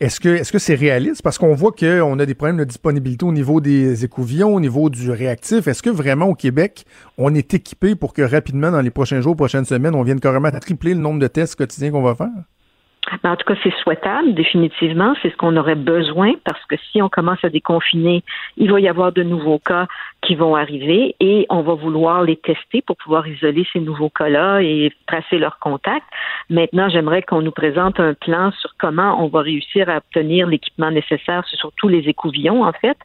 Est-ce 0.00 0.20
que 0.20 0.28
est-ce 0.28 0.52
que 0.52 0.58
c'est 0.58 0.74
réaliste? 0.74 1.22
Parce 1.22 1.38
qu'on 1.38 1.54
voit 1.54 1.72
qu'on 1.72 2.18
a 2.18 2.26
des 2.26 2.34
problèmes 2.34 2.58
de 2.58 2.64
disponibilité 2.64 3.24
au 3.24 3.32
niveau 3.32 3.62
des 3.62 4.04
écouvillons, 4.04 4.54
au 4.54 4.60
niveau 4.60 4.90
du 4.90 5.10
réactif. 5.10 5.66
Est-ce 5.66 5.82
que 5.82 5.88
vraiment 5.88 6.26
au 6.26 6.34
Québec, 6.34 6.84
on 7.16 7.34
est 7.34 7.54
équipé 7.54 7.94
pour 7.94 8.12
que 8.12 8.20
rapidement, 8.20 8.70
dans 8.70 8.82
les 8.82 8.90
prochains 8.90 9.22
jours, 9.22 9.34
prochaines 9.34 9.64
semaines, 9.64 9.94
on 9.94 10.02
vienne 10.02 10.20
carrément 10.20 10.50
tripler 10.50 10.92
le 10.92 11.00
nombre 11.00 11.20
de 11.20 11.26
tests 11.26 11.56
quotidiens 11.56 11.90
qu'on 11.90 12.02
va 12.02 12.14
faire? 12.14 12.28
En 13.24 13.36
tout 13.36 13.44
cas, 13.44 13.60
c'est 13.62 13.74
souhaitable, 13.82 14.34
définitivement. 14.34 15.14
C'est 15.22 15.30
ce 15.30 15.36
qu'on 15.36 15.56
aurait 15.56 15.74
besoin 15.74 16.34
parce 16.44 16.64
que 16.66 16.76
si 16.90 17.02
on 17.02 17.08
commence 17.08 17.44
à 17.44 17.48
déconfiner, 17.48 18.22
il 18.56 18.70
va 18.70 18.80
y 18.80 18.88
avoir 18.88 19.12
de 19.12 19.22
nouveaux 19.22 19.58
cas 19.58 19.86
qui 20.22 20.36
vont 20.36 20.54
arriver 20.54 21.16
et 21.18 21.46
on 21.50 21.62
va 21.62 21.74
vouloir 21.74 22.22
les 22.22 22.36
tester 22.36 22.80
pour 22.80 22.96
pouvoir 22.96 23.26
isoler 23.26 23.66
ces 23.72 23.80
nouveaux 23.80 24.08
cas-là 24.08 24.60
et 24.60 24.92
tracer 25.06 25.38
leurs 25.38 25.58
contacts. 25.58 26.06
Maintenant, 26.48 26.88
j'aimerais 26.88 27.22
qu'on 27.22 27.42
nous 27.42 27.50
présente 27.50 27.98
un 27.98 28.14
plan 28.14 28.52
sur 28.52 28.74
comment 28.78 29.22
on 29.22 29.26
va 29.26 29.40
réussir 29.40 29.88
à 29.88 29.96
obtenir 29.96 30.46
l'équipement 30.46 30.90
nécessaire, 30.90 31.44
sur 31.48 31.72
tous 31.76 31.88
les 31.88 32.08
écouvillons, 32.08 32.64
en 32.64 32.72
fait, 32.72 32.96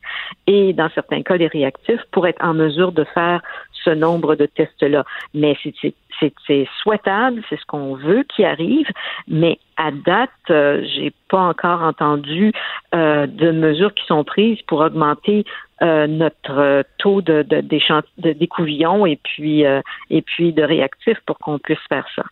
et 0.46 0.74
dans 0.74 0.90
certains 0.90 1.24
cas, 1.24 1.38
les 1.38 1.48
réactifs 1.48 2.02
pour 2.12 2.28
être 2.28 2.44
en 2.44 2.54
mesure 2.54 2.92
de 2.92 3.04
faire 3.04 3.42
ce 3.84 3.90
nombre 3.90 4.36
de 4.36 4.46
tests-là. 4.46 5.06
Mais 5.34 5.58
c'est 5.64 5.94
c'est 6.20 6.68
souhaitable, 6.82 7.42
c'est 7.50 7.60
ce 7.60 7.66
qu'on 7.66 7.96
veut 7.96 8.24
qui 8.36 8.44
arrive, 8.44 8.88
mais 9.28 9.60
à 9.78 9.92
date, 9.92 10.30
euh, 10.50 10.84
j'ai 10.96 11.14
pas 11.30 11.40
encore 11.42 11.82
entendu 11.82 12.52
euh, 12.96 13.28
de 13.28 13.52
mesures 13.52 13.94
qui 13.94 14.06
sont 14.06 14.24
prises 14.24 14.62
pour 14.68 14.80
augmenter 14.80 15.46
euh, 15.82 16.08
notre 16.08 16.84
taux 16.98 17.22
de, 17.22 17.44
de, 17.44 17.62
d'écouvillons 18.34 19.06
et 19.06 19.20
puis 19.24 19.64
et 20.10 20.22
puis 20.22 20.54
de 20.54 20.64
réactifs 20.64 21.20
pour 21.26 21.38
qu'on 21.38 21.60
puisse 21.60 21.80
faire 21.88 22.08
ça. 22.16 22.24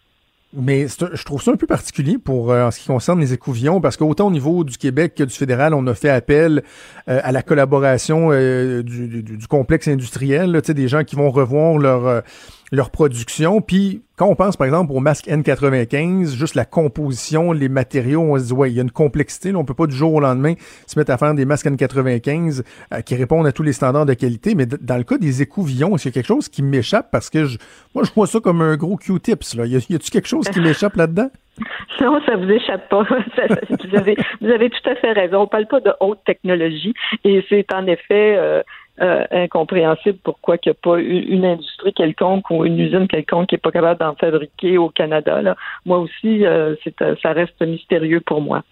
Mais 0.58 0.88
je 0.88 1.26
trouve 1.26 1.42
ça 1.42 1.52
un 1.52 1.58
peu 1.58 1.68
particulier 1.68 2.18
pour 2.18 2.52
en 2.52 2.72
ce 2.72 2.80
qui 2.80 2.88
concerne 2.88 3.20
les 3.20 3.34
écouvillons, 3.34 3.82
parce 3.82 3.98
qu'autant 3.98 4.28
au 4.28 4.32
niveau 4.32 4.64
du 4.64 4.78
Québec 4.78 5.14
que 5.14 5.24
du 5.26 5.34
fédéral, 5.34 5.74
on 5.74 5.86
a 5.86 5.94
fait 5.94 6.10
appel 6.10 6.64
à 7.08 7.34
la 7.34 7.42
collaboration 7.42 8.30
du, 8.30 9.48
complexe 9.50 9.90
industriel, 9.90 10.62
des 10.62 10.88
gens 10.88 11.04
qui 11.04 11.18
vont 11.18 11.30
revoir 11.30 11.78
leur 11.78 12.24
leur 12.72 12.90
production. 12.90 13.62
Puis 13.62 14.02
quand 14.16 14.28
on 14.28 14.36
pense 14.36 14.58
par 14.58 14.66
exemple 14.66 14.92
au 14.94 15.00
masque 15.00 15.28
N95, 15.28 16.36
juste 16.36 16.56
la 16.56 16.66
composition, 16.66 17.52
les 17.52 17.70
matériaux, 17.70 18.22
on 18.22 18.38
se 18.38 18.46
dit 18.46 18.54
ouais, 18.54 18.72
il 18.72 18.76
y 18.76 18.80
a 18.80 18.84
une 18.84 18.92
complexité. 18.92 19.52
Là, 19.52 19.60
on 19.60 19.66
peut 19.66 19.74
pas 19.74 19.88
du 19.88 19.96
jour 19.96 20.14
au 20.14 20.20
lendemain 20.20 20.54
se 20.88 20.98
mettre 20.98 21.12
à 21.12 21.18
faire 21.18 21.34
des 21.34 21.46
masques 21.46 21.68
N95 21.68 22.64
euh, 22.94 23.02
qui 23.02 23.16
répondent 23.16 23.48
à 23.48 23.52
tous 23.52 23.64
les 23.64 23.74
standards 23.74 24.06
de 24.06 24.14
qualité. 24.14 24.56
Mais 24.56 24.66
dans 24.66 24.98
le 24.98 25.04
cas 25.04 25.18
des 25.18 25.42
écouvillons, 25.42 25.96
a 25.96 25.98
quelque 26.00 26.28
chose 26.28 26.50
qui 26.50 26.64
m'échappe? 26.64 27.10
Parce 27.12 27.30
que 27.30 27.46
je, 27.46 27.58
moi 27.94 28.04
je 28.04 28.12
vois 28.14 28.28
ça 28.28 28.40
comme 28.40 28.62
un 28.62 28.78
gros 28.78 28.98
Q-tips. 28.98 29.56
Là, 29.56 29.66
y 29.66 29.76
a-t-il 29.76 30.10
quelque 30.10 30.28
chose 30.28 30.48
qui 30.50 30.60
m'échappe 30.60 30.96
là-dedans? 30.96 31.30
Non, 32.02 32.20
ça 32.26 32.36
vous 32.36 32.50
échappe 32.50 32.90
pas. 32.90 33.04
vous, 33.04 33.98
avez, 33.98 34.16
vous 34.42 34.50
avez 34.50 34.70
tout 34.70 34.90
à 34.90 34.96
fait 34.96 35.14
raison. 35.14 35.42
On 35.42 35.48
parle 35.48 35.68
pas 35.68 35.80
de 35.80 35.92
haute 36.02 36.20
technologie 36.26 36.94
et 37.24 37.44
c'est 37.50 37.74
en 37.74 37.88
effet 37.88 38.36
euh, 38.38 38.62
euh, 39.02 39.26
incompréhensible 39.32 40.18
pourquoi 40.24 40.56
il 40.56 40.70
n'y 40.70 40.72
a 40.72 40.74
pas 40.74 41.00
une 41.00 41.46
industrie 41.46 41.94
quelconque 41.94 42.50
ou 42.50 42.64
une 42.64 42.80
usine 42.80 43.08
quelconque 43.08 43.50
qui 43.50 43.56
n'est 43.56 43.60
pas 43.60 43.72
capable 43.72 44.00
d'en 44.00 44.16
fabriquer 44.16 44.78
au 44.78 44.90
Canada. 44.90 45.56
Moi 45.86 46.00
aussi, 46.00 46.46
euh, 46.46 46.76
ça 47.22 47.34
reste 47.34 47.62
mystérieux 47.62 48.22
pour 48.22 48.42
moi. 48.42 48.64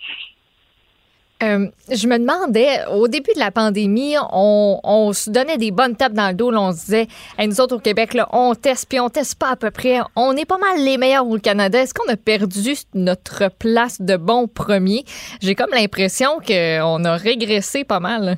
Euh, 1.43 1.67
je 1.91 2.07
me 2.07 2.17
demandais, 2.17 2.85
au 2.89 3.09
début 3.09 3.33
de 3.35 3.39
la 3.39 3.51
pandémie, 3.51 4.15
on, 4.31 5.11
se 5.13 5.29
donnait 5.29 5.57
des 5.57 5.71
bonnes 5.71 5.95
tapes 5.95 6.13
dans 6.13 6.29
le 6.29 6.35
dos. 6.35 6.53
on 6.53 6.71
se 6.71 6.85
disait, 6.85 7.07
nous 7.45 7.59
autres 7.59 7.75
au 7.75 7.79
Québec, 7.79 8.17
on 8.31 8.55
teste, 8.55 8.87
puis 8.87 8.99
on 8.99 9.09
teste 9.09 9.37
pas 9.37 9.51
à 9.51 9.55
peu 9.57 9.71
près. 9.71 9.99
On 10.15 10.37
est 10.37 10.45
pas 10.45 10.57
mal 10.57 10.79
les 10.79 10.97
meilleurs 10.97 11.27
au 11.27 11.37
Canada. 11.37 11.81
Est-ce 11.81 11.93
qu'on 11.93 12.09
a 12.11 12.15
perdu 12.15 12.75
notre 12.93 13.51
place 13.59 14.01
de 14.01 14.15
bon 14.15 14.47
premier? 14.47 15.03
J'ai 15.41 15.55
comme 15.55 15.71
l'impression 15.71 16.39
qu'on 16.39 17.03
a 17.03 17.15
régressé 17.17 17.83
pas 17.83 17.99
mal. 17.99 18.37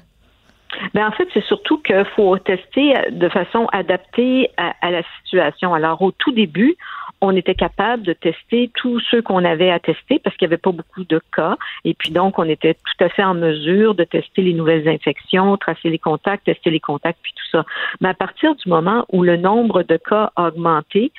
Ben 0.94 1.08
en 1.08 1.12
fait, 1.12 1.28
c'est 1.34 1.44
surtout 1.44 1.78
qu'il 1.80 2.06
faut 2.16 2.38
tester 2.38 2.94
de 3.12 3.30
façon 3.30 3.68
adaptée 3.72 4.50
à, 4.58 4.92
la 4.92 5.02
situation. 5.18 5.74
Alors, 5.74 6.02
au 6.02 6.12
tout 6.12 6.32
début, 6.32 6.76
on 7.22 7.36
était 7.36 7.56
capable 7.56 8.04
de 8.04 8.14
tester 8.14 8.70
tous 8.76 9.00
ceux 9.12 9.22
qu'on 9.22 9.44
avait 9.46 9.72
à 9.72 9.80
tester 9.80 10.20
parce 10.20 10.36
qu'il 10.36 10.48
n'y 10.48 10.54
avait 10.54 10.62
pas 10.62 10.72
beaucoup 10.72 11.04
de 11.04 11.22
cas. 11.36 11.58
Et 11.84 11.94
puis 11.94 12.12
donc, 12.12 12.38
on 12.40 12.44
était 12.44 12.74
tout 12.74 13.04
à 13.04 13.10
fait 13.10 13.24
en 13.24 13.34
mesure 13.34 13.96
de 13.96 14.04
tester 14.04 14.42
les 14.42 14.54
nouvelles 14.54 14.88
infections, 14.88 15.58
tracer 15.58 15.90
les 15.90 16.00
contacts, 16.00 16.46
tester 16.46 16.70
les 16.70 16.80
contacts, 16.80 17.20
puis 17.22 17.34
tout 17.36 17.58
ça. 17.58 17.66
Mais 18.02 18.10
à 18.10 18.14
partir 18.14 18.56
du 18.56 18.70
moment 18.70 19.06
où 19.12 19.24
le 19.24 19.38
nombre 19.38 19.84
de 19.84 19.98
cas 19.98 20.32
a 20.36 20.48
augmenté, 20.48 21.12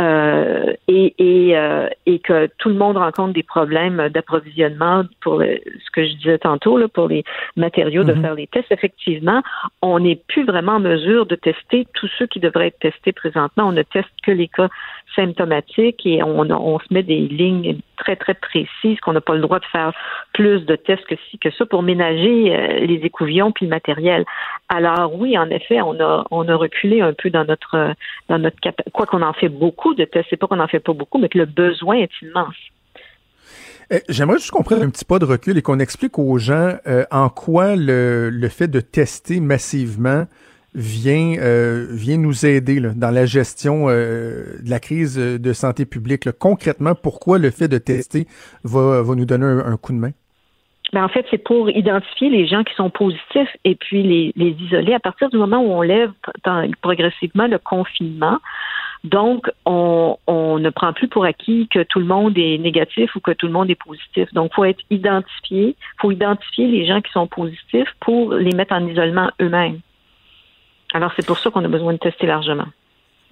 euh, 0.00 0.72
et, 0.88 1.14
et, 1.18 1.56
euh, 1.56 1.88
et, 2.04 2.18
que 2.18 2.48
tout 2.58 2.68
le 2.68 2.74
monde 2.74 2.96
rencontre 2.96 3.32
des 3.32 3.44
problèmes 3.44 4.08
d'approvisionnement 4.08 5.04
pour 5.20 5.40
ce 5.40 5.90
que 5.92 6.04
je 6.04 6.14
disais 6.14 6.38
tantôt, 6.38 6.76
là, 6.78 6.88
pour 6.88 7.06
les 7.06 7.22
matériaux 7.56 8.02
de 8.02 8.12
mhm. 8.12 8.20
faire 8.20 8.34
les 8.34 8.46
tests, 8.48 8.72
effectivement, 8.72 9.40
on 9.82 10.00
n'est 10.00 10.20
plus 10.26 10.44
vraiment 10.44 10.72
en 10.72 10.80
mesure 10.80 11.26
de 11.26 11.36
tester 11.36 11.86
tous 11.94 12.10
ceux 12.18 12.26
qui 12.26 12.40
devraient 12.40 12.68
être 12.68 12.80
testés 12.80 13.12
présentement. 13.12 13.68
On 13.68 13.72
ne 13.72 13.82
teste 13.82 14.08
que 14.24 14.32
les 14.32 14.48
cas 14.48 14.68
symptomatiques 15.14 16.04
et 16.04 16.24
on, 16.24 16.40
on 16.50 16.78
se 16.80 16.92
met 16.92 17.04
des 17.04 17.20
lignes 17.20 17.78
très, 17.96 18.16
très 18.16 18.34
précises 18.34 19.00
qu'on 19.00 19.12
n'a 19.12 19.20
pas 19.20 19.34
le 19.34 19.40
droit 19.40 19.58
de 19.58 19.64
faire 19.66 19.92
plus 20.32 20.60
de 20.66 20.76
tests 20.76 21.04
que 21.06 21.50
ça 21.50 21.66
pour 21.66 21.82
ménager 21.82 22.54
euh, 22.54 22.80
les 22.80 23.00
écouvillons 23.04 23.52
puis 23.52 23.66
le 23.66 23.70
matériel. 23.70 24.24
Alors 24.68 25.14
oui, 25.14 25.36
en 25.38 25.48
effet, 25.50 25.80
on 25.80 25.98
a, 26.00 26.24
on 26.30 26.48
a 26.48 26.56
reculé 26.56 27.00
un 27.00 27.12
peu 27.12 27.30
dans 27.30 27.44
notre, 27.44 27.94
dans 28.28 28.38
notre 28.38 28.56
quoi 28.92 29.06
qu'on 29.06 29.22
en 29.22 29.32
fait 29.32 29.48
beaucoup 29.48 29.94
de 29.94 30.04
tests. 30.04 30.26
C'est 30.30 30.36
pas 30.36 30.46
qu'on 30.46 30.56
n'en 30.56 30.68
fait 30.68 30.80
pas 30.80 30.92
beaucoup, 30.92 31.18
mais 31.18 31.28
que 31.28 31.38
le 31.38 31.46
besoin 31.46 31.96
est 31.96 32.22
immense. 32.22 32.56
Eh, 33.90 34.00
j'aimerais 34.08 34.38
juste 34.38 34.50
qu'on 34.50 34.62
prenne 34.62 34.82
un 34.82 34.90
petit 34.90 35.04
pas 35.04 35.18
de 35.18 35.24
recul 35.24 35.58
et 35.58 35.62
qu'on 35.62 35.78
explique 35.78 36.18
aux 36.18 36.38
gens 36.38 36.76
euh, 36.86 37.04
en 37.10 37.28
quoi 37.28 37.76
le, 37.76 38.30
le, 38.30 38.48
fait 38.48 38.68
de 38.68 38.80
tester 38.80 39.40
massivement 39.40 40.24
vient, 40.74 41.36
euh, 41.38 41.86
vient 41.90 42.16
nous 42.16 42.46
aider 42.46 42.80
dans 42.80 43.10
la 43.10 43.26
gestion 43.26 43.86
euh, 43.88 44.58
de 44.62 44.70
la 44.70 44.80
crise 44.80 45.16
de 45.16 45.52
santé 45.52 45.86
publique. 45.86 46.30
Concrètement, 46.38 46.94
pourquoi 46.94 47.38
le 47.38 47.50
fait 47.50 47.68
de 47.68 47.78
tester 47.78 48.26
va, 48.64 49.02
va 49.02 49.14
nous 49.14 49.26
donner 49.26 49.46
un, 49.46 49.76
coup 49.76 49.92
de 49.92 49.98
main? 49.98 50.10
Ben 50.92 51.04
en 51.04 51.08
fait, 51.08 51.26
c'est 51.30 51.42
pour 51.42 51.70
identifier 51.70 52.30
les 52.30 52.46
gens 52.46 52.62
qui 52.62 52.74
sont 52.74 52.90
positifs 52.90 53.56
et 53.64 53.74
puis 53.74 54.02
les, 54.02 54.32
les 54.36 54.50
isoler. 54.50 54.94
À 54.94 55.00
partir 55.00 55.28
du 55.30 55.36
moment 55.36 55.58
où 55.58 55.72
on 55.72 55.82
lève 55.82 56.10
progressivement 56.82 57.46
le 57.46 57.58
confinement, 57.58 58.38
donc, 59.04 59.50
on, 59.66 60.16
ne 60.26 60.70
prend 60.70 60.94
plus 60.94 61.08
pour 61.08 61.26
acquis 61.26 61.68
que 61.68 61.82
tout 61.82 61.98
le 61.98 62.06
monde 62.06 62.38
est 62.38 62.56
négatif 62.56 63.14
ou 63.14 63.20
que 63.20 63.32
tout 63.32 63.46
le 63.46 63.52
monde 63.52 63.68
est 63.68 63.74
positif. 63.74 64.32
Donc, 64.32 64.54
faut 64.54 64.64
être 64.64 64.82
identifié, 64.88 65.76
faut 66.00 66.10
identifier 66.10 66.66
les 66.68 66.86
gens 66.86 67.02
qui 67.02 67.12
sont 67.12 67.26
positifs 67.26 67.94
pour 68.00 68.32
les 68.32 68.54
mettre 68.54 68.72
en 68.72 68.86
isolement 68.86 69.30
eux-mêmes. 69.42 69.80
Alors, 70.94 71.12
c'est 71.16 71.26
pour 71.26 71.38
ça 71.38 71.50
qu'on 71.50 71.64
a 71.64 71.68
besoin 71.68 71.92
de 71.92 71.98
tester 71.98 72.26
largement. 72.26 72.66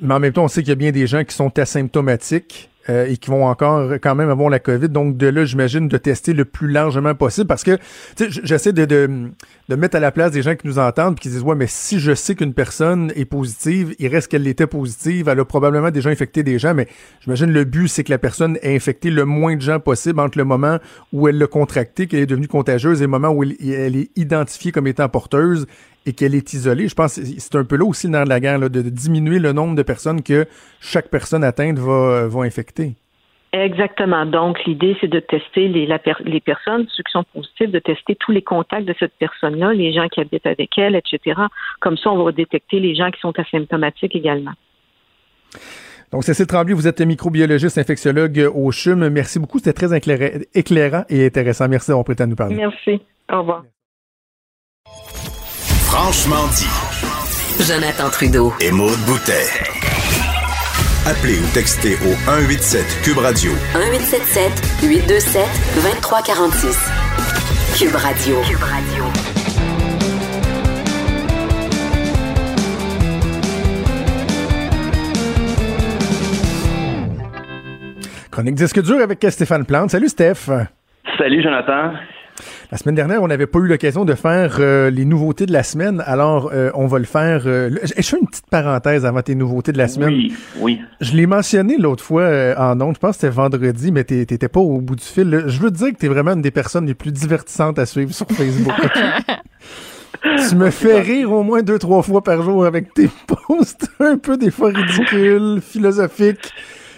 Mais 0.00 0.12
en 0.12 0.20
même 0.20 0.32
temps, 0.32 0.44
on 0.44 0.48
sait 0.48 0.62
qu'il 0.62 0.70
y 0.70 0.72
a 0.72 0.76
bien 0.76 0.90
des 0.90 1.06
gens 1.06 1.22
qui 1.22 1.34
sont 1.34 1.56
asymptomatiques 1.58 2.70
euh, 2.90 3.06
et 3.06 3.16
qui 3.16 3.30
vont 3.30 3.46
encore 3.46 3.92
quand 4.02 4.16
même 4.16 4.28
avoir 4.28 4.50
la 4.50 4.58
COVID. 4.58 4.88
Donc 4.88 5.16
de 5.16 5.28
là, 5.28 5.44
j'imagine 5.44 5.86
de 5.86 5.96
tester 5.96 6.32
le 6.32 6.44
plus 6.44 6.66
largement 6.66 7.14
possible 7.14 7.46
parce 7.46 7.62
que 7.62 7.78
j'essaie 8.18 8.72
de, 8.72 8.84
de, 8.84 9.76
mettre 9.76 9.96
à 9.96 10.00
la 10.00 10.10
place 10.10 10.32
des 10.32 10.42
gens 10.42 10.56
qui 10.56 10.66
nous 10.66 10.80
entendent 10.80 11.14
et 11.16 11.20
qui 11.20 11.28
disent 11.28 11.42
ouais 11.42 11.54
mais 11.54 11.68
si 11.68 12.00
je 12.00 12.12
sais 12.12 12.34
qu'une 12.34 12.54
personne 12.54 13.12
est 13.14 13.24
positive, 13.24 13.94
il 14.00 14.08
reste 14.08 14.26
qu'elle 14.26 14.48
était 14.48 14.66
positive, 14.66 15.28
elle 15.28 15.38
a 15.38 15.44
probablement 15.44 15.92
déjà 15.92 16.10
infecté 16.10 16.42
des 16.42 16.58
gens, 16.58 16.74
mais 16.74 16.88
j'imagine 17.20 17.52
le 17.52 17.62
but 17.62 17.86
c'est 17.86 18.02
que 18.02 18.10
la 18.10 18.18
personne 18.18 18.58
ait 18.62 18.74
infecté 18.74 19.10
le 19.10 19.24
moins 19.24 19.54
de 19.54 19.62
gens 19.62 19.78
possible 19.78 20.18
entre 20.18 20.36
le 20.36 20.44
moment 20.44 20.78
où 21.12 21.28
elle 21.28 21.38
l'a 21.38 21.46
contracté, 21.46 22.08
qu'elle 22.08 22.20
est 22.20 22.26
devenue 22.26 22.48
contagieuse 22.48 23.00
et 23.00 23.04
le 23.04 23.10
moment 23.10 23.28
où 23.28 23.44
elle 23.44 23.96
est 23.96 24.10
identifiée 24.16 24.72
comme 24.72 24.88
étant 24.88 25.08
porteuse 25.08 25.68
et 26.07 26.12
qu'elle 26.12 26.34
est 26.34 26.53
isolée. 26.53 26.88
Je 26.88 26.94
pense 26.94 27.16
que 27.16 27.24
c'est 27.24 27.55
un 27.57 27.64
peu 27.64 27.76
là 27.76 27.84
aussi 27.84 28.07
le 28.07 28.12
nerf 28.12 28.24
de 28.24 28.28
la 28.28 28.40
guerre, 28.40 28.59
là, 28.59 28.68
de, 28.68 28.82
diminuer 28.82 29.38
le 29.38 29.53
nombre 29.53 29.76
de 29.76 29.82
personnes 29.82 30.22
que 30.22 30.46
chaque 30.80 31.09
personne 31.09 31.44
atteinte 31.44 31.78
va, 31.78 32.26
va 32.26 32.42
infecter. 32.42 32.94
Exactement. 33.53 34.24
Donc, 34.24 34.64
l'idée, 34.64 34.96
c'est 35.00 35.09
de 35.09 35.20
tester 35.20 35.68
les, 35.68 35.86
les 36.24 36.40
personnes, 36.40 36.86
ceux 36.88 37.03
qui 37.03 37.12
sont 37.12 37.24
positifs, 37.34 37.70
de 37.70 37.78
tester 37.80 38.16
tous 38.16 38.32
les 38.32 38.40
contacts 38.40 38.86
de 38.86 38.94
cette 38.98 39.12
personne-là, 39.18 39.74
les 39.74 39.92
gens 39.92 40.09
qui 40.09 40.20
habitent 40.20 40.46
avec 40.46 40.70
elle, 40.78 40.96
etc. 40.96 41.38
Comme 41.80 41.98
ça, 41.98 42.11
on 42.11 42.24
va 42.24 42.32
détecter 42.32 42.80
les 42.80 42.94
gens 42.94 43.11
qui 43.11 43.20
sont 43.20 43.38
asymptomatiques 43.38 44.16
également. 44.16 44.53
Donc, 46.12 46.24
Cécile 46.24 46.46
Tremblay, 46.46 46.72
vous 46.72 46.88
êtes 46.88 47.00
microbiologiste 47.03 47.76
infectiologue 47.76 48.50
au 48.55 48.70
CHUM. 48.72 49.09
Merci 49.11 49.38
beaucoup. 49.38 49.59
C'était 49.59 49.74
très 49.74 49.94
éclairant 50.55 51.05
et 51.11 51.26
intéressant. 51.26 51.68
Merci 51.68 51.90
d'avoir 51.90 52.05
prêté 52.05 52.22
à 52.22 52.26
nous 52.26 52.36
parler. 52.36 52.55
Merci. 52.55 53.03
Au 53.30 53.40
revoir. 53.40 53.64
Franchement 55.95 56.49
dit. 56.57 56.72
Jonathan 57.68 58.09
Trudeau. 58.09 58.51
Et 58.62 58.72
Maude 58.72 58.99
Boutet. 59.07 59.45
Appelez 61.05 61.38
ou 61.38 61.47
textez 61.53 61.97
au 61.97 62.14
187 62.24 63.03
Cube 63.05 63.18
Radio. 63.18 63.53
1877 63.74 64.88
827 64.88 65.45
2346. 65.74 66.90
Cube 67.78 67.95
Radio. 67.95 68.40
Cube 68.40 68.62
Radio. 68.62 69.05
Chronique 78.30 78.55
disque 78.55 78.80
dur 78.80 79.03
avec 79.03 79.26
Stéphane 79.28 79.66
Plante. 79.66 79.90
Salut 79.90 80.09
Steph. 80.09 80.49
Salut 81.18 81.43
Jonathan. 81.43 81.93
La 82.70 82.78
semaine 82.78 82.95
dernière, 82.95 83.22
on 83.22 83.28
n'avait 83.28 83.47
pas 83.47 83.59
eu 83.59 83.66
l'occasion 83.66 84.05
de 84.05 84.14
faire 84.14 84.57
euh, 84.59 84.90
les 84.90 85.05
nouveautés 85.05 85.47
de 85.47 85.53
la 85.53 85.62
semaine, 85.62 86.03
alors 86.07 86.51
euh, 86.53 86.70
on 86.74 86.86
va 86.86 86.99
le 86.99 87.05
faire. 87.05 87.43
Euh, 87.47 87.70
je 87.97 88.03
fais 88.03 88.18
une 88.18 88.26
petite 88.26 88.47
parenthèse 88.51 89.05
avant 89.05 89.22
tes 89.22 89.34
nouveautés 89.34 89.72
de 89.72 89.78
la 89.78 89.88
semaine. 89.88 90.11
Oui, 90.11 90.34
oui. 90.59 90.80
Je 91.01 91.12
l'ai 91.12 91.26
mentionné 91.26 91.76
l'autre 91.78 92.05
fois 92.05 92.30
en 92.57 92.80
ondes, 92.80 92.95
je 92.95 93.01
pense 93.01 93.16
que 93.16 93.22
c'était 93.22 93.34
vendredi, 93.34 93.93
mais 93.93 94.05
t'étais 94.05 94.49
pas 94.49 94.61
au 94.61 94.80
bout 94.80 94.97
du 94.97 95.05
fil. 95.05 95.45
Je 95.47 95.61
veux 95.61 95.70
te 95.70 95.76
dire 95.76 95.90
que 95.90 95.97
t'es 95.97 96.09
vraiment 96.09 96.32
une 96.32 96.43
des 96.43 96.51
personnes 96.51 96.86
les 96.86 96.95
plus 96.95 97.12
divertissantes 97.12 97.78
à 97.78 97.86
suivre 97.86 98.14
sur 98.14 98.26
Facebook. 98.28 98.74
tu 100.49 100.57
me 100.57 100.70
fais 100.70 101.01
rire 101.01 101.32
au 101.32 101.43
moins 101.43 101.62
deux, 101.62 101.78
trois 101.78 102.03
fois 102.03 102.22
par 102.22 102.43
jour 102.43 102.64
avec 102.64 102.95
tes 102.95 103.09
posts 103.26 103.88
un 104.01 104.16
peu 104.16 104.36
des 104.36 104.51
fois 104.51 104.68
ridicules, 104.68 105.61
philosophiques. 105.61 106.53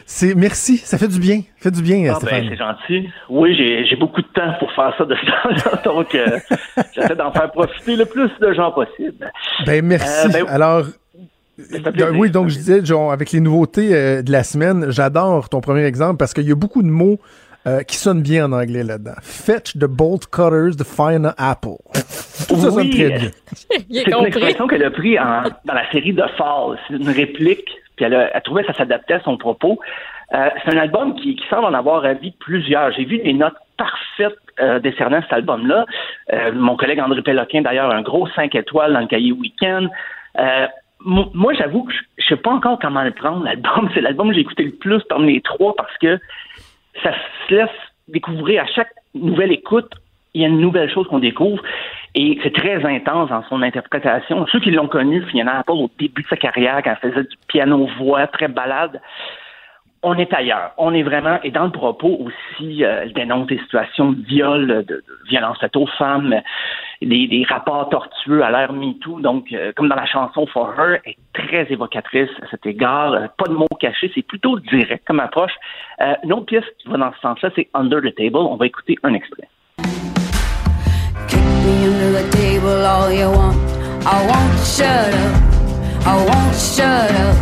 C'est 0.07 0.35
merci, 0.35 0.77
ça 0.77 0.99
fait 0.99 1.09
du 1.09 1.19
bien, 1.19 1.41
fait 1.57 1.71
du 1.71 1.83
bien, 1.83 2.13
ah, 2.15 2.19
Ben, 2.23 2.47
c'est 2.49 2.57
gentil. 2.57 3.09
Oui, 3.31 3.57
j'ai 3.57 3.97
beaucoup 3.97 4.21
de 4.21 4.27
temps 4.29 4.53
pour 4.59 4.71
faire 4.73 4.95
ça 4.99 5.05
de 5.05 5.15
ce 5.15 5.27
temps 5.27 5.83
donc 5.95 6.15
euh, 6.15 6.39
j'essaie 6.95 7.17
d'en 7.17 7.33
faire 7.33 7.51
profiter 7.51 7.97
le 7.97 8.05
plus 8.05 8.31
de 8.41 8.53
gens 8.53 8.71
possible. 8.73 9.31
Ben 9.67 9.85
merci. 9.85 10.27
Euh, 10.27 10.31
ben, 10.31 10.47
Alors. 10.49 10.85
oui, 12.15 12.31
donc 12.31 12.49
je 12.49 12.57
disais, 12.57 12.85
genre, 12.85 13.13
avec 13.13 13.33
les 13.33 13.41
nouveautés 13.41 13.95
euh, 13.95 14.23
de 14.23 14.31
la 14.31 14.43
semaine, 14.43 14.87
j'adore 14.91 15.49
ton 15.49 15.61
premier 15.61 15.85
exemple 15.85 16.19
parce 16.19 16.35
qu'il 16.35 16.47
y 16.47 16.53
a 16.53 16.57
beaucoup 16.57 16.83
de 16.83 16.89
mots 16.89 17.19
qui 17.89 17.97
sonnent 17.97 18.21
bien 18.21 18.45
en 18.45 18.53
anglais 18.53 18.83
là-dedans. 18.83 19.15
Fetch 19.23 19.79
the 19.79 19.87
bolt 19.87 20.27
cutters, 20.27 20.77
the 20.77 20.85
fine 20.85 21.33
apple. 21.39 21.79
Tout 22.47 22.57
ça 22.57 22.71
sonne 22.71 22.91
très 22.91 23.09
bien. 23.09 23.31
C'est 23.91 24.13
une 24.13 24.27
expression 24.27 24.67
qu'elle 24.67 24.85
a 24.85 24.91
pris 24.91 25.17
dans 25.17 25.73
la 25.73 25.91
série 25.91 26.15
The 26.15 26.29
Fall. 26.37 26.79
C'est 26.87 26.97
une 26.97 27.09
réplique 27.09 27.71
puis 27.97 28.05
elle, 28.05 28.15
a, 28.15 28.41
trouvé 28.41 28.63
que 28.63 28.73
ça 28.73 28.79
s'adaptait 28.79 29.15
à 29.15 29.21
son 29.21 29.37
propos. 29.37 29.79
Euh, 30.33 30.49
c'est 30.65 30.75
un 30.75 30.79
album 30.79 31.15
qui, 31.15 31.41
semble 31.49 31.67
en 31.67 31.75
avoir 31.75 32.05
avis 32.05 32.33
plusieurs. 32.33 32.93
J'ai 32.93 33.05
vu 33.05 33.19
des 33.19 33.33
notes 33.33 33.57
parfaites 33.77 34.39
euh, 34.61 34.79
décernant 34.79 35.21
cet 35.23 35.33
album-là. 35.33 35.85
Euh, 36.33 36.53
mon 36.53 36.77
collègue 36.77 37.01
André 37.01 37.23
Péloquin, 37.23 37.63
d'ailleurs, 37.63 37.91
un 37.91 38.03
gros 38.03 38.29
5 38.29 38.55
étoiles 38.55 38.93
dans 38.93 39.01
le 39.01 39.07
cahier 39.07 39.33
Weekend. 39.33 39.91
Euh, 40.39 40.67
moi, 41.01 41.53
j'avoue 41.53 41.85
que 41.85 41.93
je 42.17 42.25
sais 42.27 42.37
pas 42.37 42.51
encore 42.51 42.79
comment 42.79 43.03
le 43.03 43.11
prendre, 43.11 43.45
l'album. 43.45 43.91
C'est 43.95 44.01
l'album 44.01 44.29
que 44.29 44.35
j'ai 44.35 44.41
écouté 44.41 44.63
le 44.65 44.73
plus 44.73 45.03
parmi 45.09 45.35
les 45.35 45.41
trois 45.43 45.75
parce 45.77 45.97
que 45.99 46.19
ça 47.03 47.13
se 47.49 47.55
laisse 47.55 47.69
découvrir 48.09 48.63
à 48.63 48.67
chaque 48.67 48.93
nouvelle 49.15 49.53
écoute. 49.53 49.91
Il 50.33 50.43
y 50.43 50.45
a 50.45 50.49
une 50.49 50.61
nouvelle 50.61 50.91
chose 50.91 51.07
qu'on 51.09 51.19
découvre. 51.19 51.63
Et 52.17 52.39
c'est 52.43 52.55
très 52.55 52.85
intense 52.85 53.31
dans 53.31 53.43
son 53.49 53.61
interprétation. 53.63 54.47
Ceux 54.47 54.61
qui 54.61 54.71
l'ont 54.71 54.87
connu, 54.87 55.23
Fiona 55.23 55.59
Apple, 55.59 55.73
au 55.73 55.91
début 55.99 56.23
de 56.23 56.29
sa 56.29 56.37
carrière, 56.37 56.81
quand 56.83 56.95
elle 57.03 57.11
faisait 57.11 57.25
du 57.25 57.37
piano-voix, 57.49 58.29
très 58.29 58.47
balade, 58.47 59.01
on 60.05 60.17
est 60.19 60.33
ailleurs. 60.33 60.73
On 60.77 60.93
est 60.95 61.03
vraiment, 61.03 61.41
et 61.43 61.51
dans 61.51 61.65
le 61.65 61.73
propos 61.73 62.17
aussi, 62.21 62.85
euh, 62.85 63.01
elle 63.03 63.15
dénonce 63.15 63.47
des 63.47 63.59
situations 63.59 64.13
de 64.13 64.21
viol, 64.23 64.67
de, 64.67 64.83
de 64.83 65.05
violence 65.29 65.59
faite 65.59 65.75
aux 65.77 65.87
femmes, 65.87 66.41
des, 67.01 67.27
des 67.27 67.45
rapports 67.49 67.89
tortueux 67.89 68.45
à 68.45 68.51
l'ère 68.51 68.73
MeToo. 68.73 69.21
Donc, 69.21 69.47
euh, 69.53 69.73
comme 69.75 69.89
dans 69.89 69.97
la 69.97 70.07
chanson 70.07 70.47
For 70.47 70.73
Her, 70.79 70.99
est 71.07 71.17
très 71.33 71.67
évocatrice 71.73 72.31
à 72.43 72.47
cet 72.49 72.67
égard. 72.67 73.13
Euh, 73.15 73.27
pas 73.37 73.49
de 73.49 73.55
mots 73.55 73.67
cachés, 73.81 74.13
c'est 74.15 74.27
plutôt 74.27 74.61
direct 74.61 75.05
comme 75.07 75.21
approche. 75.21 75.55
Une 76.23 76.33
autre 76.33 76.47
pièce 76.47 76.65
qui 76.79 76.89
va 76.89 76.99
dans 76.99 77.13
ce 77.13 77.21
sens-là, 77.21 77.51
c'est 77.57 77.69
Under 77.75 78.01
the 78.03 78.15
Table. 78.15 78.37
On 78.37 78.57
va 78.57 78.67
écouter 78.67 78.97
un 79.03 79.15
extrait. 79.15 79.49
Me 81.65 81.87
under 81.87 82.13
the 82.23 82.31
table 82.37 82.85
all 82.87 83.11
you 83.13 83.31
want. 83.31 83.57
I 84.07 84.27
won't 84.27 84.59
shut 84.65 85.15
up. 85.15 85.35
I 86.07 86.15
won't 86.29 86.55
shut 86.55 87.11
up. 87.25 87.37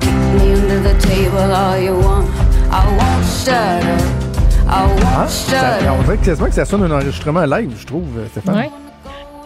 Kick 0.00 0.12
me 0.34 0.54
under 0.54 0.80
the 0.80 0.94
table 1.00 1.52
all 1.54 1.78
you 1.78 1.94
want. 1.94 2.28
I 2.72 2.84
won't 2.98 3.24
shut 3.24 3.84
up. 3.84 4.02
I 4.66 4.86
won't 4.86 5.04
Ah, 5.16 5.26
shut 5.28 5.54
ça- 5.54 5.90
up. 5.92 5.96
on 5.98 6.02
dirait 6.02 6.16
quasiment 6.18 6.48
que 6.48 6.54
ça 6.54 6.64
sonne 6.64 6.82
un 6.84 6.90
enregistrement 6.90 7.44
live, 7.44 7.72
je 7.78 7.86
trouve, 7.86 8.08
euh, 8.18 8.26
Stéphane. 8.28 8.56
Ouais. 8.56 8.70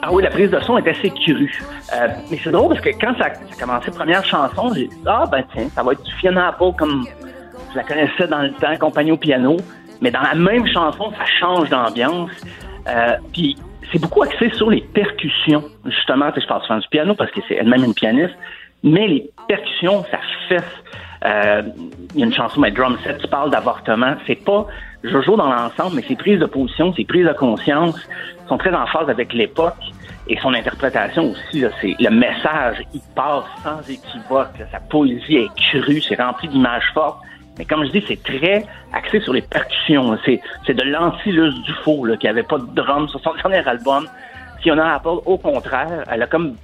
Ah 0.00 0.12
oui, 0.12 0.22
la 0.22 0.30
prise 0.30 0.50
de 0.50 0.60
son 0.60 0.78
est 0.78 0.88
assez 0.88 1.10
crue. 1.10 1.60
Euh, 1.92 2.06
mais 2.30 2.38
c'est 2.42 2.50
drôle 2.50 2.68
parce 2.68 2.80
que 2.80 2.90
quand 2.90 3.12
ça, 3.18 3.24
ça 3.34 3.40
a 3.56 3.60
commencé, 3.60 3.90
première 3.90 4.24
chanson, 4.24 4.72
j'ai 4.74 4.86
dit 4.86 4.96
Ah 5.06 5.24
ben 5.30 5.42
tiens, 5.52 5.66
ça 5.74 5.82
va 5.82 5.92
être 5.92 6.02
du 6.02 6.12
Fiona 6.14 6.48
Apple 6.48 6.70
comme 6.78 7.04
je 7.72 7.76
la 7.76 7.82
connaissais 7.84 8.26
dans 8.28 8.38
le 8.42 8.52
temps, 8.52 8.74
compagnie 8.80 9.12
au 9.12 9.16
piano. 9.18 9.56
Mais 10.00 10.10
dans 10.12 10.22
la 10.22 10.34
même 10.36 10.66
chanson, 10.68 11.10
ça 11.18 11.24
change 11.40 11.68
d'ambiance. 11.68 12.30
Euh, 12.88 13.16
Puis 13.32 13.56
c'est 13.92 14.00
beaucoup 14.00 14.22
axé 14.22 14.50
sur 14.50 14.70
les 14.70 14.80
percussions. 14.82 15.64
Justement, 15.86 16.30
je 16.36 16.46
parle 16.46 16.62
souvent 16.62 16.78
du 16.78 16.88
piano 16.88 17.14
parce 17.14 17.30
que 17.30 17.40
c'est 17.48 17.54
elle-même 17.54 17.84
une 17.84 17.94
pianiste. 17.94 18.34
Mais 18.82 19.06
les 19.08 19.30
percussions, 19.48 20.04
ça 20.10 20.18
fesse. 20.48 20.62
Euh, 21.24 21.62
Il 22.14 22.20
y 22.20 22.22
a 22.22 22.26
une 22.26 22.32
chanson, 22.32 22.60
mais 22.60 22.70
Drum 22.70 22.96
Set, 23.02 23.18
tu 23.18 23.26
parles 23.28 23.50
d'avortement. 23.50 24.14
C'est 24.26 24.42
pas 24.44 24.66
Jojo 25.02 25.36
dans 25.36 25.48
l'ensemble, 25.52 25.96
mais 25.96 26.02
ses 26.02 26.16
prises 26.16 26.38
de 26.38 26.46
position, 26.46 26.92
ses 26.94 27.04
prises 27.04 27.26
de 27.26 27.32
conscience 27.32 27.96
sont 28.48 28.56
très 28.58 28.72
en 28.74 28.86
phase 28.86 29.08
avec 29.10 29.32
l'époque 29.32 29.74
et 30.28 30.36
son 30.38 30.54
interprétation 30.54 31.30
aussi. 31.30 31.60
là, 31.60 31.70
C'est 31.80 31.96
le 31.98 32.10
message, 32.10 32.76
il 32.94 33.00
passe 33.16 33.44
sans 33.64 33.80
équivoque. 33.90 34.54
Sa 34.70 34.78
poésie 34.80 35.36
est 35.36 35.50
crue, 35.56 36.00
c'est 36.00 36.20
rempli 36.20 36.48
d'images 36.48 36.88
fortes. 36.94 37.20
Mais 37.58 37.64
comme 37.64 37.84
je 37.84 37.90
dis, 37.90 38.04
c'est 38.06 38.22
très 38.22 38.64
axé 38.92 39.20
sur 39.20 39.32
les 39.32 39.42
percussions. 39.42 40.12
là. 40.12 40.18
C'est, 40.24 40.40
c'est 40.66 40.74
de 40.74 40.84
l'anti-Luce 40.84 41.60
du 41.62 41.72
faux, 41.84 42.04
là, 42.04 42.16
qui 42.16 42.28
avait 42.28 42.44
pas 42.44 42.58
de 42.58 42.66
drum 42.74 43.08
sur 43.08 43.20
son 43.20 43.34
dernier 43.42 43.66
album. 43.68 44.08
Fiona 44.62 44.94
Apple, 44.94 45.20
au 45.26 45.38
contraire, 45.38 46.04
elle 46.10 46.22
a 46.22 46.26
comme 46.26 46.56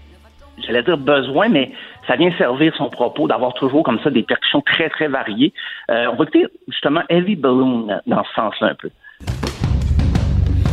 j'allais 0.58 0.82
dire 0.82 0.98
besoin, 0.98 1.48
mais 1.48 1.72
ça 2.06 2.16
vient 2.16 2.30
servir 2.38 2.74
son 2.76 2.88
propos 2.88 3.26
d'avoir 3.26 3.54
toujours 3.54 3.82
comme 3.82 4.00
ça 4.02 4.10
des 4.10 4.22
percussions 4.22 4.60
très, 4.60 4.88
très 4.88 5.08
variées. 5.08 5.52
Euh, 5.90 6.06
on 6.12 6.16
va 6.16 6.24
écouter 6.24 6.46
justement 6.68 7.02
Heavy 7.08 7.36
Balloon 7.36 7.88
dans 8.06 8.24
ce 8.24 8.34
sens-là 8.34 8.68
un 8.68 8.74
peu. 8.74 8.90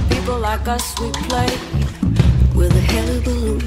People 0.09 0.39
like 0.41 0.67
us, 0.67 0.95
we 0.99 1.11
play 1.28 1.47
with 2.55 3.26
balloon. 3.26 3.59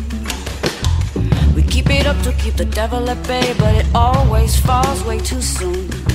We 1.54 1.62
keep 1.62 1.90
it 1.90 2.06
up 2.06 2.20
to 2.22 2.32
keep 2.32 2.56
the 2.56 2.64
devil 2.64 3.08
at 3.08 3.22
bay, 3.26 3.54
but 3.58 3.74
it 3.74 3.86
always 3.94 4.56
falls 4.56 5.04
way 5.04 5.18
too 5.18 5.40
soon. 5.40 6.13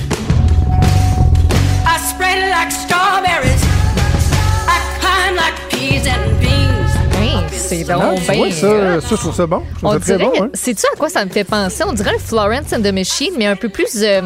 I 2.00 2.02
spread 2.02 2.50
like 2.50 2.70
strawberries. 2.72 3.62
I 4.68 4.78
climb 5.00 5.36
like 5.36 5.68
peas 5.70 6.06
and 6.08 6.40
beans. 6.40 6.90
Hey, 7.18 7.36
c'est 7.50 7.78
tu 7.78 7.84
bien 7.84 7.96
vois, 7.96 8.16
ça, 8.16 9.00
ça, 9.00 9.08
je 9.10 9.14
trouve 9.16 9.34
ça 9.34 9.46
bon. 9.46 9.62
Je 9.74 9.78
trouve 9.78 9.90
On 9.90 9.92
ça 9.92 10.00
très 10.00 10.16
dirait, 10.16 10.38
bon. 10.38 10.44
hein. 10.44 10.50
sais-tu 10.54 10.86
à 10.92 10.96
quoi 10.96 11.08
ça 11.10 11.24
me 11.24 11.30
fait 11.30 11.44
penser? 11.44 11.84
On 11.86 11.92
dirait 11.92 12.12
le 12.12 12.18
Florence 12.18 12.72
and 12.72 12.80
the 12.82 12.92
Machine, 12.92 13.34
mais 13.38 13.46
un 13.46 13.56
peu 13.56 13.68
plus. 13.68 14.02
euh, 14.02 14.22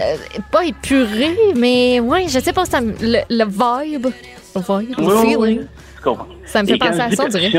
euh, 0.00 0.16
pas 0.50 0.64
épuré, 0.64 1.36
mais 1.56 2.00
ouais, 2.00 2.26
je 2.28 2.38
sais 2.40 2.52
pas, 2.52 2.64
ça 2.64 2.80
me- 2.80 2.92
le, 3.00 3.18
le 3.30 3.44
vibe. 3.44 4.06
Le 4.56 4.60
vibe, 4.60 4.94
le 4.98 5.04
Oui, 5.04 5.12
oui, 5.14 5.20
feeling. 5.20 5.38
oui. 6.06 6.16
Ça 6.44 6.62
me 6.62 6.68
fait 6.68 6.74
Et 6.74 6.78
penser 6.78 7.00
à 7.00 7.10
ça, 7.12 7.24
on 7.24 7.28
dirait. 7.28 7.50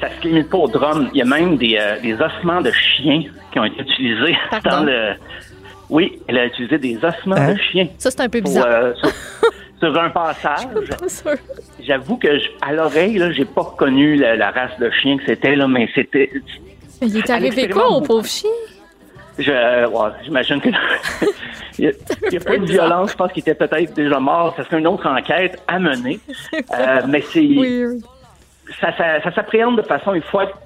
Ça 0.00 0.08
se 0.22 0.28
limite 0.28 0.48
pas 0.50 0.58
au 0.58 0.68
drum. 0.68 1.10
Il 1.12 1.18
y 1.18 1.22
a 1.22 1.24
même 1.24 1.56
des, 1.56 1.76
euh, 1.80 2.00
des 2.00 2.14
ossements 2.14 2.60
de 2.60 2.70
chiens 2.70 3.22
qui 3.52 3.58
ont 3.58 3.64
été 3.64 3.80
utilisés 3.80 4.36
Pardon? 4.50 4.70
dans 4.70 4.84
le. 4.84 5.14
Oui, 5.90 6.20
elle 6.28 6.38
a 6.38 6.46
utilisé 6.46 6.78
des 6.78 6.96
ossements 7.02 7.36
Hein? 7.36 7.54
de 7.54 7.58
chiens. 7.58 7.88
Ça, 7.98 8.10
c'est 8.10 8.20
un 8.20 8.28
peu 8.28 8.40
pour, 8.40 8.50
bizarre. 8.50 8.66
euh, 8.66 8.94
sur, 8.94 9.10
sur 9.78 9.98
un 10.00 10.10
passage. 10.10 10.66
J'avoue 11.82 12.16
que 12.16 12.38
je- 12.38 12.48
à 12.60 12.72
l'oreille, 12.72 13.16
là, 13.18 13.30
j'ai 13.32 13.44
pas 13.44 13.62
reconnu 13.62 14.16
la, 14.16 14.36
la 14.36 14.50
race 14.50 14.78
de 14.78 14.90
chien 14.90 15.16
que 15.18 15.24
c'était, 15.26 15.56
là, 15.56 15.66
mais 15.68 15.88
c'était. 15.94 16.30
Il 17.00 17.16
est 17.16 17.30
arrivé 17.30 17.68
quoi 17.68 17.88
au 17.88 18.00
pauvre 18.00 18.26
chien? 18.26 18.50
Je, 19.38 19.52
euh, 19.52 19.88
ouais, 19.88 20.10
j'imagine 20.24 20.60
que 20.60 20.68
il 21.78 21.84
n'y 22.28 22.36
a, 22.36 22.40
a 22.40 22.44
pas 22.44 22.56
eu 22.56 22.58
de 22.58 22.66
violence. 22.66 23.12
Je 23.12 23.16
pense 23.16 23.32
qu'il 23.32 23.40
était 23.42 23.54
peut-être 23.54 23.94
déjà 23.94 24.18
mort. 24.18 24.52
Ça 24.56 24.64
serait 24.64 24.80
une 24.80 24.88
autre 24.88 25.06
enquête 25.08 25.62
à 25.68 25.78
mener. 25.78 26.18
Euh, 26.78 27.00
mais 27.08 27.20
c'est 27.22 27.40
Weird. 27.46 28.00
ça, 28.80 28.92
ça, 28.96 29.22
ça 29.22 29.32
s'appréhende 29.32 29.76
de 29.76 29.82
façon. 29.82 30.12
Il 30.14 30.22
faut 30.22 30.40
être- 30.40 30.58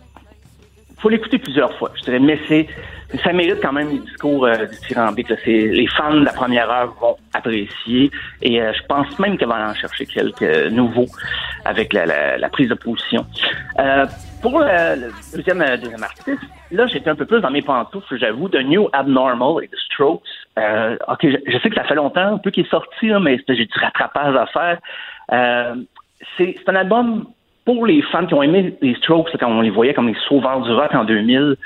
faut 0.98 1.08
l'écouter 1.10 1.38
plusieurs 1.38 1.76
fois. 1.78 1.90
Je 1.96 2.02
dirais, 2.04 2.18
mais 2.18 2.38
c'est 2.48 2.66
ça 3.24 3.32
mérite 3.32 3.60
quand 3.62 3.72
même 3.72 3.88
les 3.90 3.98
discours 3.98 4.46
euh, 4.46 4.66
dithyrambiques. 4.66 5.28
là. 5.28 5.36
C'est 5.44 5.50
les 5.68 5.86
fans 5.86 6.14
de 6.14 6.24
la 6.24 6.32
première 6.32 6.70
heure 6.70 6.94
vont 7.00 7.16
apprécier 7.34 8.10
et 8.40 8.60
euh, 8.62 8.72
je 8.72 8.82
pense 8.86 9.18
même 9.18 9.36
qu'elle 9.38 9.48
va 9.48 9.70
en 9.70 9.74
chercher 9.74 10.06
quelques 10.06 10.70
nouveaux 10.70 11.06
avec 11.64 11.92
la, 11.92 12.06
la- 12.06 12.38
la 12.38 12.48
prise 12.48 12.68
de 12.68 12.74
position. 12.74 13.26
Euh, 13.78 14.06
pour 14.40 14.58
le, 14.58 14.66
le 15.06 15.36
deuxième, 15.36 15.62
euh, 15.62 15.76
deuxième 15.76 16.02
artiste, 16.02 16.42
là 16.70 16.86
j'étais 16.86 17.10
un 17.10 17.14
peu 17.14 17.26
plus 17.26 17.40
dans 17.40 17.50
mes 17.50 17.62
pantoufles, 17.62 18.16
j'avoue, 18.18 18.48
de 18.48 18.58
New 18.60 18.88
Abnormal 18.92 19.64
et 19.64 19.68
de 19.68 19.76
Strokes. 19.76 20.22
Euh, 20.58 20.96
ok, 21.08 21.20
je, 21.22 21.36
je 21.46 21.58
sais 21.58 21.68
que 21.70 21.76
ça 21.76 21.84
fait 21.84 21.94
longtemps 21.94 22.34
un 22.34 22.38
peu 22.38 22.50
qu'il 22.50 22.64
est 22.66 22.70
sorti, 22.70 23.08
là, 23.08 23.20
mais 23.20 23.38
c'est- 23.46 23.54
j'ai 23.54 23.66
du 23.66 23.78
rattrapage 23.78 24.34
à 24.36 24.46
faire. 24.46 24.78
Euh, 25.32 25.74
c'est 26.36 26.56
c'est 26.58 26.68
un 26.68 26.76
album 26.76 27.26
pour 27.64 27.86
les 27.86 28.02
fans 28.02 28.26
qui 28.26 28.34
ont 28.34 28.42
aimé 28.42 28.74
les 28.82 28.94
Strokes 28.96 29.32
là, 29.32 29.38
quand 29.40 29.48
on 29.50 29.60
les 29.60 29.70
voyait 29.70 29.94
comme 29.94 30.08
les 30.08 30.16
sauveurs 30.28 30.60
du 30.62 30.72
rock 30.72 30.92
en 30.94 31.04
2000. 31.04 31.56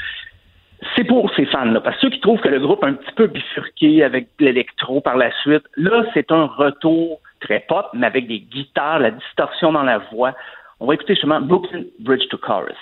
C'est 0.94 1.04
pour 1.04 1.30
ces 1.34 1.46
fans-là. 1.46 1.80
Parce 1.80 1.96
que 1.96 2.02
ceux 2.02 2.10
qui 2.10 2.20
trouvent 2.20 2.40
que 2.40 2.48
le 2.48 2.60
groupe 2.60 2.82
a 2.84 2.88
un 2.88 2.94
petit 2.94 3.12
peu 3.12 3.26
bifurqué 3.26 4.04
avec 4.04 4.28
l'électro 4.38 5.00
par 5.00 5.16
la 5.16 5.30
suite, 5.42 5.64
là, 5.76 6.04
c'est 6.14 6.30
un 6.30 6.46
retour 6.46 7.20
très 7.40 7.60
pop, 7.60 7.86
mais 7.94 8.06
avec 8.06 8.26
des 8.28 8.40
guitares, 8.40 8.98
la 8.98 9.10
distorsion 9.10 9.72
dans 9.72 9.82
la 9.82 9.98
voix. 10.12 10.34
On 10.80 10.86
va 10.86 10.94
écouter 10.94 11.14
justement 11.14 11.40
Brooklyn 11.40 11.84
Bridge 12.00 12.28
to 12.28 12.38
Chorus. 12.38 12.76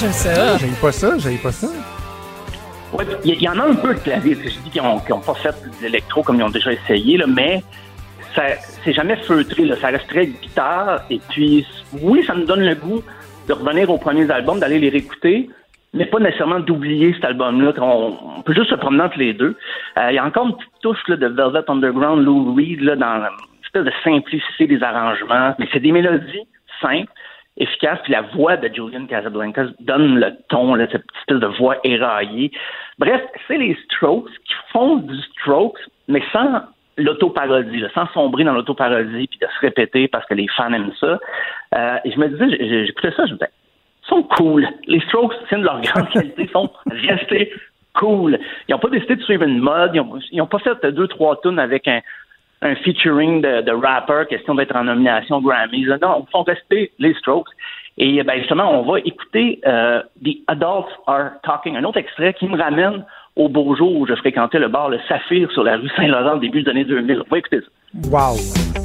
J'aime 0.00 0.12
ça. 0.12 0.56
J'aime 0.56 0.74
pas 0.80 0.92
ça, 0.92 1.18
j'aime 1.18 1.36
pas 1.36 1.52
ça. 1.52 1.66
Ouais, 2.94 3.04
il 3.22 3.42
y, 3.42 3.46
en 3.46 3.58
a 3.58 3.64
un 3.64 3.74
peu 3.74 3.92
de 3.92 3.98
clavier. 3.98 4.34
Je 4.34 4.48
dis 4.48 4.70
qu'ils 4.70 4.80
n'ont 4.82 4.98
pas 4.98 5.34
fait 5.34 5.50
de 5.50 5.82
l'électro 5.82 6.22
comme 6.22 6.36
ils 6.36 6.42
ont 6.42 6.48
déjà 6.48 6.72
essayé, 6.72 7.18
là, 7.18 7.26
mais 7.26 7.62
ça 8.34 8.44
c'est 8.82 8.94
jamais 8.94 9.16
feutré. 9.16 9.66
Là. 9.66 9.76
Ça 9.76 9.88
reste 9.88 10.08
très 10.08 10.28
guitare. 10.28 11.02
Et 11.10 11.20
puis, 11.28 11.66
oui, 12.00 12.24
ça 12.26 12.34
me 12.34 12.46
donne 12.46 12.64
le 12.64 12.74
goût 12.76 13.02
de 13.46 13.52
revenir 13.52 13.90
aux 13.90 13.98
premiers 13.98 14.30
albums, 14.30 14.58
d'aller 14.58 14.78
les 14.78 14.88
réécouter, 14.88 15.50
mais 15.92 16.06
pas 16.06 16.18
nécessairement 16.18 16.60
d'oublier 16.60 17.12
cet 17.12 17.26
album-là. 17.26 17.74
On, 17.76 18.16
on 18.38 18.42
peut 18.42 18.54
juste 18.54 18.70
se 18.70 18.76
promener 18.76 19.02
entre 19.02 19.18
les 19.18 19.34
deux. 19.34 19.54
Euh, 19.98 20.10
Il 20.10 20.14
y 20.14 20.18
a 20.18 20.24
encore 20.24 20.46
une 20.46 20.56
petite 20.56 20.72
touche 20.80 21.08
là, 21.08 21.16
de 21.16 21.26
Velvet 21.26 21.68
Underground, 21.68 22.24
Lou 22.24 22.54
Reed, 22.54 22.80
là, 22.80 22.96
dans 22.96 23.16
une 23.16 23.64
espèce 23.64 23.84
de 23.84 23.92
simplicité 24.02 24.66
des 24.66 24.82
arrangements. 24.82 25.54
Mais 25.58 25.68
c'est 25.74 25.80
des 25.80 25.92
mélodies 25.92 26.48
simples 26.80 27.12
efficace. 27.56 27.98
Puis 28.04 28.12
la 28.12 28.22
voix 28.22 28.56
de 28.56 28.72
Julian 28.72 29.06
Casablancas 29.06 29.68
donne 29.80 30.18
le 30.18 30.32
ton, 30.48 30.74
là, 30.74 30.86
cette 30.90 31.06
petite 31.06 31.40
de 31.40 31.46
voix 31.46 31.76
éraillée. 31.84 32.50
Bref, 32.98 33.22
c'est 33.46 33.58
les 33.58 33.76
Strokes 33.84 34.30
qui 34.44 34.54
font 34.72 34.96
du 34.96 35.16
Strokes, 35.22 35.80
mais 36.08 36.22
sans 36.32 36.62
l'autoparodie, 36.96 37.82
sans 37.94 38.06
sombrer 38.08 38.44
dans 38.44 38.52
l'autoparodie 38.52 39.26
puis 39.28 39.38
de 39.40 39.46
se 39.46 39.60
répéter 39.60 40.08
parce 40.08 40.26
que 40.26 40.34
les 40.34 40.48
fans 40.48 40.72
aiment 40.72 40.92
ça. 40.98 41.18
Euh, 41.74 41.96
et 42.04 42.10
je 42.10 42.18
me 42.18 42.28
disais, 42.28 42.86
j'écoutais 42.86 43.12
ça, 43.12 43.26
je 43.26 43.32
me 43.32 43.38
disais, 43.38 43.50
sont 44.08 44.22
cool. 44.22 44.66
Les 44.86 45.00
Strokes, 45.00 45.34
c'est 45.48 45.56
une 45.56 45.62
de 45.62 45.66
leurs 45.66 45.80
grandes 45.80 46.08
qualités, 46.12 46.48
sont 46.52 46.70
restés 46.86 47.52
cool. 47.94 48.38
Ils 48.68 48.72
n'ont 48.72 48.78
pas 48.78 48.88
décidé 48.88 49.16
de 49.16 49.22
suivre 49.22 49.44
une 49.44 49.58
mode, 49.58 49.92
ils 49.94 50.38
n'ont 50.38 50.46
pas 50.46 50.58
fait 50.58 50.86
deux, 50.86 51.08
trois 51.08 51.40
tunes 51.40 51.58
avec 51.58 51.88
un, 51.88 52.00
un 52.62 52.74
featuring 52.76 53.40
de, 53.40 53.62
de 53.62 53.72
rapper, 53.72 54.24
question 54.28 54.54
d'être 54.54 54.76
en 54.76 54.84
nomination 54.84 55.40
Grammy. 55.40 55.86
Non, 56.02 56.24
ils 56.26 56.30
font 56.30 56.42
rester 56.42 56.92
les 56.98 57.14
Strokes. 57.14 57.48
Et 57.98 58.22
ben, 58.22 58.38
justement, 58.38 58.80
on 58.80 58.90
va 58.90 58.98
écouter 59.00 59.60
euh, 59.66 60.02
The 60.24 60.38
Adults 60.48 60.90
Are 61.06 61.32
Talking, 61.42 61.76
un 61.76 61.84
autre 61.84 61.98
extrait 61.98 62.34
qui 62.34 62.48
me 62.48 62.56
ramène 62.56 63.04
au 63.36 63.48
beau 63.48 63.74
jour 63.76 63.94
où 63.96 64.06
je 64.06 64.14
fréquentais 64.14 64.58
le 64.58 64.68
bar 64.68 64.88
Le 64.88 64.98
Saphir 65.08 65.50
sur 65.52 65.64
la 65.64 65.76
rue 65.76 65.90
Saint-Laurent 65.96 66.36
au 66.36 66.38
début 66.38 66.62
des 66.62 66.70
années 66.70 66.84
2000. 66.84 67.22
On 67.26 67.30
va 67.30 67.38
écouter 67.38 67.60
ça. 67.60 68.10
Wow. 68.10 68.79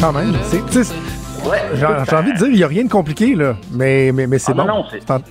Quand 0.00 0.12
même. 0.12 0.32
Ouais, 1.44 1.58
J'ai 1.74 1.86
envie 2.16 2.32
de 2.32 2.38
dire, 2.38 2.46
il 2.48 2.56
n'y 2.56 2.62
a 2.64 2.68
rien 2.68 2.84
de 2.84 2.88
compliqué, 2.90 3.34
là. 3.34 3.56
Mais, 3.72 4.10
mais, 4.12 4.26
mais 4.26 4.38
c'est 4.38 4.52
Ah, 4.52 4.54
bon. 4.54 4.64
non, 4.64 4.84
non, 5.08 5.22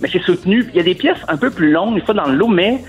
mais 0.00 0.08
c'est 0.12 0.22
soutenu. 0.22 0.66
Il 0.72 0.76
y 0.76 0.80
a 0.80 0.82
des 0.82 0.94
pièces 0.94 1.18
un 1.28 1.36
peu 1.36 1.50
plus 1.50 1.70
longues, 1.70 1.94
des 1.94 2.00
fois 2.02 2.14
dans 2.14 2.26
le 2.26 2.34
lot, 2.36 2.48
mais 2.48 2.82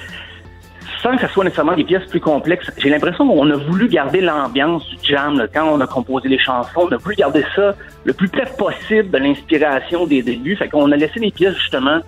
sans 1.02 1.16
que 1.16 1.26
ce 1.28 1.34
soit 1.34 1.44
nécessairement 1.44 1.76
des 1.76 1.84
pièces 1.84 2.06
plus 2.10 2.20
complexes. 2.20 2.70
J'ai 2.78 2.90
l'impression 2.90 3.28
qu'on 3.28 3.50
a 3.52 3.56
voulu 3.56 3.88
garder 3.88 4.22
l'ambiance 4.22 4.88
du 4.90 4.98
jam 5.04 5.38
là, 5.38 5.48
quand 5.54 5.68
on 5.70 5.80
a 5.80 5.88
composé 5.88 6.28
les 6.30 6.40
chansons. 6.40 6.88
On 6.90 6.92
a 6.92 6.98
voulu 6.98 7.16
garder 7.16 7.46
ça 7.56 7.76
le 8.04 8.14
plus 8.14 8.28
près 8.28 8.46
possible 8.58 9.12
de 9.12 9.18
l'inspiration 9.18 10.06
des 10.08 10.22
débuts. 10.24 10.56
Fait 10.56 10.68
qu'on 10.70 10.92
a 10.92 10.96
laissé 10.98 11.20
les 11.20 11.32
pièces 11.32 11.56
justement 11.58 12.00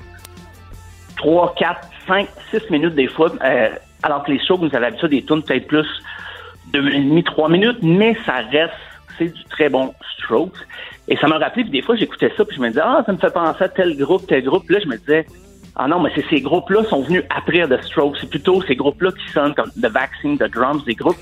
3, 1.18 1.56
4, 1.58 1.82
5, 2.08 2.28
6 2.52 2.62
minutes 2.72 2.96
des 2.96 3.08
fois, 3.08 3.32
euh, 3.44 3.70
alors 4.04 4.24
que 4.24 4.32
les 4.32 4.40
shows 4.46 4.58
nous 4.60 4.74
avaient 4.76 4.88
habitué 4.88 5.08
des 5.10 5.24
tunes 5.24 5.42
peut-être 5.44 5.68
plus 5.68 5.88
deux 6.74 6.82
minutes 6.82 6.96
et 6.96 7.04
demie, 7.04 7.24
trois 7.24 7.50
minutes, 7.50 7.78
mais 7.82 8.16
ça 8.26 8.34
reste, 8.52 8.74
c'est 9.18 9.34
du 9.34 9.44
très 9.46 9.70
bon 9.70 9.94
Strokes. 10.18 10.58
Et 11.08 11.16
ça 11.18 11.28
m'a 11.28 11.38
rappelé, 11.38 11.64
puis 11.64 11.72
des 11.72 11.82
fois 11.82 11.96
j'écoutais 11.96 12.32
ça, 12.36 12.44
puis 12.46 12.58
je 12.58 12.62
me 12.62 12.68
disais, 12.70 12.82
ah, 12.84 13.02
ça 13.06 13.12
me 13.14 13.18
fait 13.18 13.32
penser 13.34 13.64
à 13.64 13.70
tel 13.70 13.96
groupe, 13.98 14.28
tel 14.28 14.44
groupe. 14.44 14.70
Là, 14.70 14.80
je 14.84 14.88
me 14.88 14.98
disais, 14.98 15.26
ah 15.76 15.88
non, 15.88 16.02
mais 16.02 16.10
c'est 16.16 16.26
ces 16.30 16.42
groupes-là 16.42 16.84
sont 16.86 17.04
venus 17.04 17.24
après 17.30 17.68
The 17.68 17.82
Strokes. 17.84 18.18
C'est 18.20 18.30
plutôt 18.30 18.62
ces 18.64 18.76
groupes-là 18.76 19.12
qui 19.12 19.32
sonnent 19.32 19.54
comme 19.56 19.72
The 19.82 19.88
Vaccine, 19.92 20.38
The 20.38 20.52
Drums, 20.52 20.84
des 20.86 20.96
groupes 20.96 21.18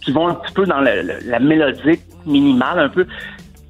qui 0.00 0.12
vont 0.12 0.28
un 0.28 0.34
petit 0.34 0.52
peu 0.54 0.64
dans 0.66 0.80
la 0.80 1.40
mélodique 1.40 2.02
minimale 2.24 2.78
un 2.78 2.88
peu. 2.88 3.06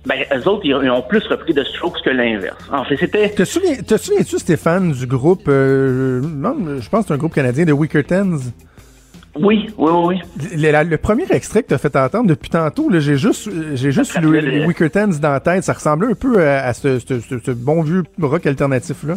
Ben, 0.05 0.20
eux 0.37 0.47
autres, 0.49 0.61
ils 0.64 0.74
ont 0.74 1.03
plus 1.03 1.27
repris 1.27 1.53
The 1.53 1.64
Strokes 1.64 2.01
que 2.05 2.11
l'inverse. 2.11 2.59
En 2.70 2.85
fait, 2.85 2.97
c'était 2.97 3.31
Te 3.31 3.45
souviens- 3.45 3.83
te 3.83 3.97
souviens-tu, 3.97 4.39
Stéphane, 4.39 4.93
du 4.93 5.07
groupe, 5.07 5.49
euh, 5.49 6.20
non, 6.20 6.55
je 6.81 6.89
pense 6.89 7.01
que 7.03 7.09
c'est 7.09 7.14
un 7.14 7.16
groupe 7.16 7.35
canadien, 7.35 7.64
de 7.64 7.72
Wickertons? 7.72 8.39
Oui, 9.39 9.68
oui, 9.76 9.91
oui, 9.93 10.16
oui. 10.39 10.49
Le, 10.57 10.70
la- 10.72 10.84
le 10.84 10.97
premier 10.99 11.24
extrait 11.30 11.62
que 11.62 11.68
tu 11.68 11.74
as 11.74 11.78
fait 11.78 11.95
entendre 11.97 12.28
depuis 12.28 12.51
tantôt, 12.51 12.89
là, 12.89 13.01
j'ai 13.01 13.16
juste, 13.16 13.51
j'ai 13.74 13.91
juste 13.93 14.18
le, 14.20 14.30
les 14.32 14.61
le- 14.61 14.66
Wickertons 14.66 15.11
dans 15.20 15.32
la 15.32 15.41
tête. 15.41 15.62
Ça 15.64 15.72
ressemblait 15.74 16.09
un 16.12 16.14
peu 16.14 16.41
à, 16.43 16.64
à 16.66 16.72
ce, 16.72 16.99
ce- 16.99 17.20
ce- 17.20 17.39
ce 17.39 17.51
bon 17.51 17.82
vieux 17.82 18.03
rock 18.20 18.47
alternatif-là. 18.47 19.14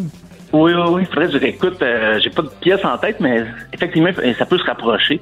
Oui, 0.52 0.72
oui, 0.74 0.82
oui. 0.90 1.04
Faudrait 1.06 1.26
que 1.26 1.32
je 1.32 1.38
réécoute. 1.38 1.80
euh, 1.82 2.18
j'ai 2.22 2.30
pas 2.30 2.42
de 2.42 2.50
pièce 2.60 2.84
en 2.84 2.98
tête, 2.98 3.20
mais 3.20 3.44
effectivement, 3.72 4.10
ça 4.38 4.46
peut 4.46 4.58
se 4.58 4.64
rapprocher. 4.64 5.20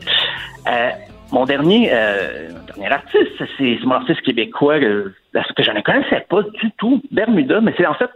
Euh, 0.66 0.88
mon 1.32 1.44
dernier, 1.44 1.90
euh, 1.92 2.48
dernier 2.74 2.90
artiste, 2.92 3.42
c'est 3.58 3.78
mon 3.84 3.96
artiste 3.96 4.22
québécois 4.22 4.76
euh, 4.76 5.12
que 5.56 5.62
je 5.62 5.70
ne 5.70 5.80
connaissais 5.82 6.24
pas 6.28 6.42
du 6.42 6.70
tout, 6.78 7.02
Bermuda, 7.12 7.60
mais 7.60 7.74
c'est 7.76 7.86
en 7.86 7.94
fait 7.94 8.08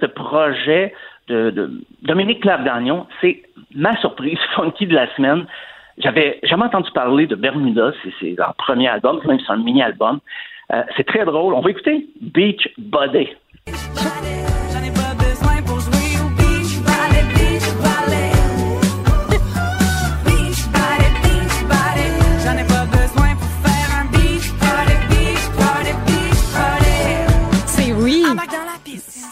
ce 0.00 0.06
projet 0.06 0.94
de, 1.28 1.50
de 1.50 1.70
Dominique 2.02 2.42
Clave-Gagnon. 2.42 3.06
C'est 3.20 3.42
ma 3.74 3.96
surprise 4.00 4.38
funky 4.54 4.86
de 4.86 4.94
la 4.94 5.12
semaine. 5.16 5.44
J'avais 5.98 6.40
jamais 6.42 6.64
entendu 6.64 6.90
parler 6.92 7.26
de 7.26 7.34
Bermuda. 7.36 7.92
C'est- 8.20 8.34
leur 8.36 8.54
premier 8.54 8.88
album, 8.88 9.20
même 9.26 9.38
si 9.38 9.44
c'est 9.46 9.52
un 9.52 9.56
mini-album. 9.58 10.20
Euh, 10.72 10.82
c'est 10.96 11.04
très 11.06 11.24
drôle. 11.24 11.54
On 11.54 11.60
va 11.60 11.70
écouter 11.70 12.06
Beach 12.20 12.68
Body. 12.78 13.28
Beach 13.66 13.76
beach. 13.94 14.24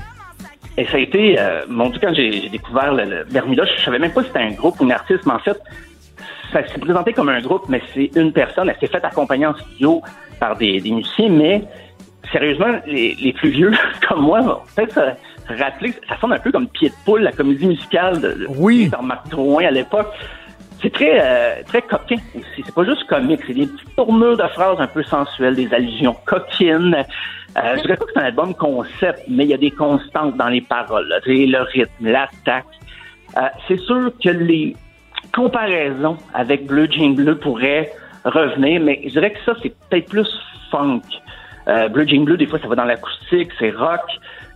Et 0.77 0.85
ça 0.87 0.97
a 0.97 0.99
été, 0.99 1.39
euh, 1.39 1.61
mon 1.69 1.89
Dieu, 1.89 1.99
quand 2.01 2.13
j'ai 2.13 2.49
découvert 2.49 2.93
le, 2.93 3.05
le 3.05 3.23
Bermuda, 3.23 3.63
je 3.65 3.83
savais 3.83 3.99
même 3.99 4.11
pas 4.11 4.21
si 4.21 4.27
c'était 4.27 4.39
un 4.39 4.51
groupe 4.51 4.79
ou 4.81 4.83
une 4.83 4.91
artiste, 4.91 5.25
mais 5.25 5.31
en 5.33 5.39
fait, 5.39 5.57
ça 6.51 6.67
s'est 6.67 6.79
présenté 6.79 7.13
comme 7.13 7.29
un 7.29 7.39
groupe, 7.41 7.63
mais 7.69 7.81
c'est 7.93 8.11
une 8.15 8.33
personne. 8.33 8.69
Elle 8.69 8.77
s'est 8.79 8.91
faite 8.91 9.05
accompagner 9.05 9.45
en 9.45 9.55
studio 9.55 10.01
par 10.39 10.57
des, 10.57 10.81
des 10.81 10.91
musiciens, 10.91 11.29
mais 11.29 11.63
sérieusement, 12.31 12.79
les, 12.85 13.15
les 13.15 13.31
plus 13.31 13.49
vieux 13.51 13.71
comme 14.09 14.21
moi 14.23 14.41
vont 14.41 14.59
peut-être 14.75 14.99
se 15.47 15.53
rappeler, 15.63 15.91
que 15.91 16.05
ça 16.07 16.17
sonne 16.19 16.33
un 16.33 16.39
peu 16.39 16.51
comme 16.51 16.67
Pied 16.67 16.89
de 16.89 16.95
poule, 17.05 17.21
la 17.21 17.31
comédie 17.31 17.67
musicale 17.67 18.19
de, 18.19 18.27
de 18.33 18.47
Oui. 18.57 18.89
de 18.89 19.05
Marc 19.05 19.29
Drouin 19.29 19.65
à 19.65 19.71
l'époque. 19.71 20.07
C'est 20.81 20.91
très 20.91 21.19
euh, 21.21 21.63
très 21.65 21.81
coquin 21.83 22.17
aussi. 22.35 22.63
C'est 22.65 22.75
pas 22.75 22.83
juste 22.83 23.05
comique, 23.07 23.39
c'est 23.47 23.53
des 23.53 23.65
petites 23.67 23.95
tournures 23.95 24.35
de 24.37 24.47
phrases 24.49 24.79
un 24.79 24.87
peu 24.87 25.03
sensuelles, 25.03 25.55
des 25.55 25.73
allusions 25.73 26.15
coquines. 26.25 26.97
Euh, 27.57 27.75
je 27.77 27.81
dirais 27.81 27.97
pas 27.97 28.05
que 28.05 28.11
c'est 28.13 28.19
un 28.19 28.25
album 28.25 28.53
concept, 28.53 29.23
mais 29.29 29.45
il 29.45 29.49
y 29.49 29.53
a 29.53 29.57
des 29.57 29.71
constantes 29.71 30.35
dans 30.35 30.49
les 30.49 30.61
paroles. 30.61 31.07
là. 31.07 31.19
Le 31.25 31.61
rythme, 31.61 32.07
l'attaque. 32.07 32.65
Euh, 33.37 33.41
c'est 33.67 33.79
sûr 33.79 34.11
que 34.23 34.29
les 34.29 34.75
comparaisons 35.33 36.17
avec 36.33 36.65
Bleu 36.65 36.87
Jean 36.89 37.13
Bleu 37.15 37.37
pourraient 37.37 37.91
revenir, 38.23 38.81
mais 38.81 39.01
je 39.05 39.09
dirais 39.09 39.31
que 39.31 39.39
ça, 39.45 39.53
c'est 39.61 39.73
peut-être 39.89 40.09
plus 40.09 40.27
funk. 40.71 41.01
Euh, 41.67 41.87
Bleu 41.89 42.05
Jean 42.07 42.23
Bleu, 42.23 42.37
des 42.37 42.45
fois, 42.45 42.59
ça 42.59 42.67
va 42.67 42.75
dans 42.75 42.85
l'acoustique, 42.85 43.51
c'est 43.59 43.71
rock, 43.71 44.01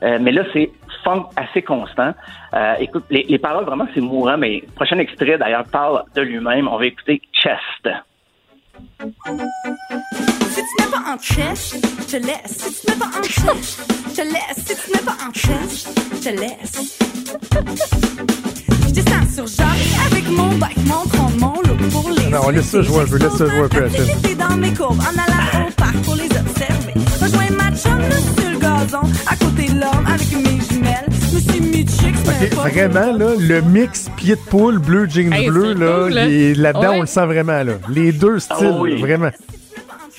euh, 0.03 0.17
mais 0.21 0.31
là, 0.31 0.43
c'est 0.53 0.69
funk 1.03 1.25
assez 1.35 1.61
constant. 1.61 2.13
Euh, 2.53 2.73
écoute, 2.79 3.05
les, 3.09 3.23
les 3.23 3.39
paroles, 3.39 3.65
vraiment, 3.65 3.87
c'est 3.93 4.01
mourant, 4.01 4.37
mais 4.37 4.63
prochain 4.75 4.97
extrait, 4.99 5.37
d'ailleurs, 5.37 5.65
parle 5.71 6.03
de 6.15 6.21
lui-même. 6.21 6.67
On 6.67 6.77
va 6.77 6.85
écouter 6.85 7.21
Chest. 7.33 7.89
Si 9.01 9.05
tu 9.05 10.75
mets 10.77 10.91
pas 10.91 11.13
en 11.13 11.17
chest, 11.17 11.77
je 11.99 12.05
te 12.05 12.17
laisse. 12.17 12.57
Si 12.57 12.81
tu 12.81 12.91
mets 12.91 12.97
pas 12.97 13.05
en 13.17 13.23
chest, 13.23 13.79
je 14.09 14.15
te 14.15 14.21
laisse. 14.21 14.57
Si 14.57 14.75
tu 14.75 14.91
mets 14.91 14.99
pas 14.99 15.15
en 15.25 15.31
chest, 15.31 15.87
je 16.15 16.29
te 16.29 16.35
laisse. 16.35 16.97
Je 18.87 18.91
descends 18.91 19.33
sur 19.33 19.47
Jacques 19.47 20.11
avec 20.11 20.27
mon 20.29 20.49
bike, 20.57 20.85
mon 20.85 21.05
tronc, 21.05 21.31
mon 21.39 21.53
look 21.61 21.89
pour 21.91 22.09
les 22.09 22.27
Non, 22.27 22.49
laisse 22.49 22.65
ça 22.65 22.81
jouer 22.81 23.03
un 23.03 23.05
peu, 23.05 23.17
laisse 23.17 23.37
ça 23.37 23.45
jouer 23.45 23.61
un 23.61 23.69
peu. 23.69 23.87
J'étais 23.87 24.35
dans 24.35 24.57
mes 24.57 24.73
courbes 24.73 24.99
en 24.99 25.17
allant 25.17 25.67
au 25.67 25.71
parc 25.71 25.95
pour 26.01 26.15
les 26.15 26.25
observer. 26.25 26.93
Rejoins 27.21 27.51
ma 27.51 27.71
chum 27.71 28.01
sur 28.37 28.49
le 28.49 28.57
gazon, 28.59 29.09
à 29.27 29.35
côté 29.37 29.67
de 29.69 29.79
l'homme 29.79 30.07
avec 30.07 30.29
mes 30.33 30.59
jumelles. 30.69 31.07
Je 31.29 31.35
me 31.35 31.39
suis 31.39 31.61
mis 31.61 31.85
vraiment, 32.47 33.17
là, 33.17 33.33
le 33.39 33.61
mix 33.61 34.09
pied 34.17 34.35
de 34.35 34.39
poule, 34.41 34.79
bleu, 34.79 35.07
jeans 35.09 35.33
Hey, 35.33 35.47
bleu, 35.49 35.73
là, 35.73 36.03
cool, 36.03 36.09
là. 36.13 36.25
là-dedans, 36.55 36.91
Ouais. 36.91 36.97
on 36.97 37.01
le 37.01 37.05
sent 37.07 37.25
vraiment, 37.25 37.63
là. 37.63 37.73
Les 37.89 38.11
deux 38.11 38.39
styles, 38.39 38.71
Ah 38.73 38.77
oui. 38.79 38.99
vraiment. 38.99 39.29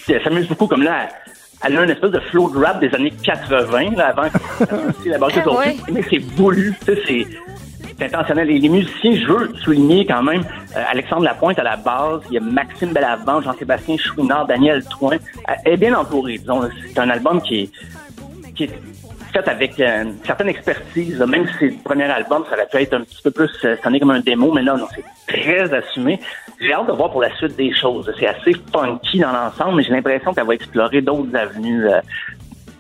Elle 0.09 0.23
s'amuse 0.23 0.49
beaucoup, 0.49 0.67
comme 0.67 0.83
là, 0.83 1.09
elle 1.65 1.77
a 1.77 1.85
une 1.85 1.91
espèce 1.91 2.11
de 2.11 2.21
flow 2.31 2.51
de 2.51 2.59
rap 2.59 2.81
des 2.81 2.93
années 2.95 3.13
80, 3.23 3.91
là, 3.97 4.09
avant 4.17 4.29
que 5.05 5.09
la 5.09 5.19
barre 5.19 5.31
Ah 5.45 5.51
ouais. 5.59 5.77
mais 5.93 6.03
c'est 6.11 6.19
voulu, 6.19 6.75
c'est 6.85 7.27
intentionnel. 8.03 8.51
Et 8.51 8.59
les 8.59 8.69
musiciens, 8.69 9.15
je 9.15 9.27
veux 9.31 9.53
souligner 9.63 10.07
quand 10.07 10.23
même, 10.23 10.43
euh, 10.77 10.83
Alexandre 10.91 11.23
Lapointe 11.25 11.59
à 11.59 11.63
la 11.63 11.77
base, 11.77 12.21
il 12.31 12.35
y 12.35 12.39
a 12.39 12.41
Maxime 12.41 12.93
Bellavant, 12.93 13.43
Jean-Sébastien 13.43 13.97
Chouinard, 13.99 14.47
Daniel 14.47 14.83
Toin. 14.85 15.17
Euh, 15.17 15.53
Elle 15.65 15.75
est 15.75 15.77
bien 15.77 15.95
entourée, 15.95 16.39
disons. 16.39 16.63
C'est 16.89 16.99
un 16.99 17.11
album 17.11 17.43
qui 17.43 17.61
est, 17.61 17.71
qui 18.55 18.65
est 18.65 18.71
fait 19.31 19.49
avec 19.49 19.79
euh, 19.81 20.05
une 20.05 20.25
certaine 20.25 20.49
expertise. 20.49 21.19
Même 21.21 21.47
si 21.47 21.53
c'est 21.59 21.67
le 21.67 21.83
premier 21.85 22.05
album, 22.05 22.45
ça 22.49 22.57
aurait 22.57 22.67
pu 22.67 22.77
être 22.79 22.95
un 22.95 23.03
petit 23.03 23.23
peu 23.23 23.31
plus 23.31 23.51
euh, 23.65 23.77
sonner 23.83 24.01
comme 24.01 24.11
un 24.11 24.21
démo, 24.21 24.53
mais 24.53 24.63
là, 24.63 24.77
non, 24.77 24.87
c'est 24.95 25.05
très 25.27 25.73
assumé. 25.73 26.21
J'ai 26.61 26.73
hâte 26.73 26.87
de 26.87 26.93
voir 26.93 27.11
pour 27.11 27.23
la 27.23 27.35
suite 27.37 27.57
des 27.57 27.73
choses. 27.73 28.13
C'est 28.19 28.27
assez 28.27 28.53
funky 28.73 29.21
dans 29.21 29.33
l'ensemble, 29.33 29.77
mais 29.77 29.83
j'ai 29.83 29.93
l'impression 29.93 30.35
qu'elle 30.35 30.47
va 30.47 30.55
explorer 30.55 31.01
d'autres 31.01 31.35
avenues. 31.35 31.87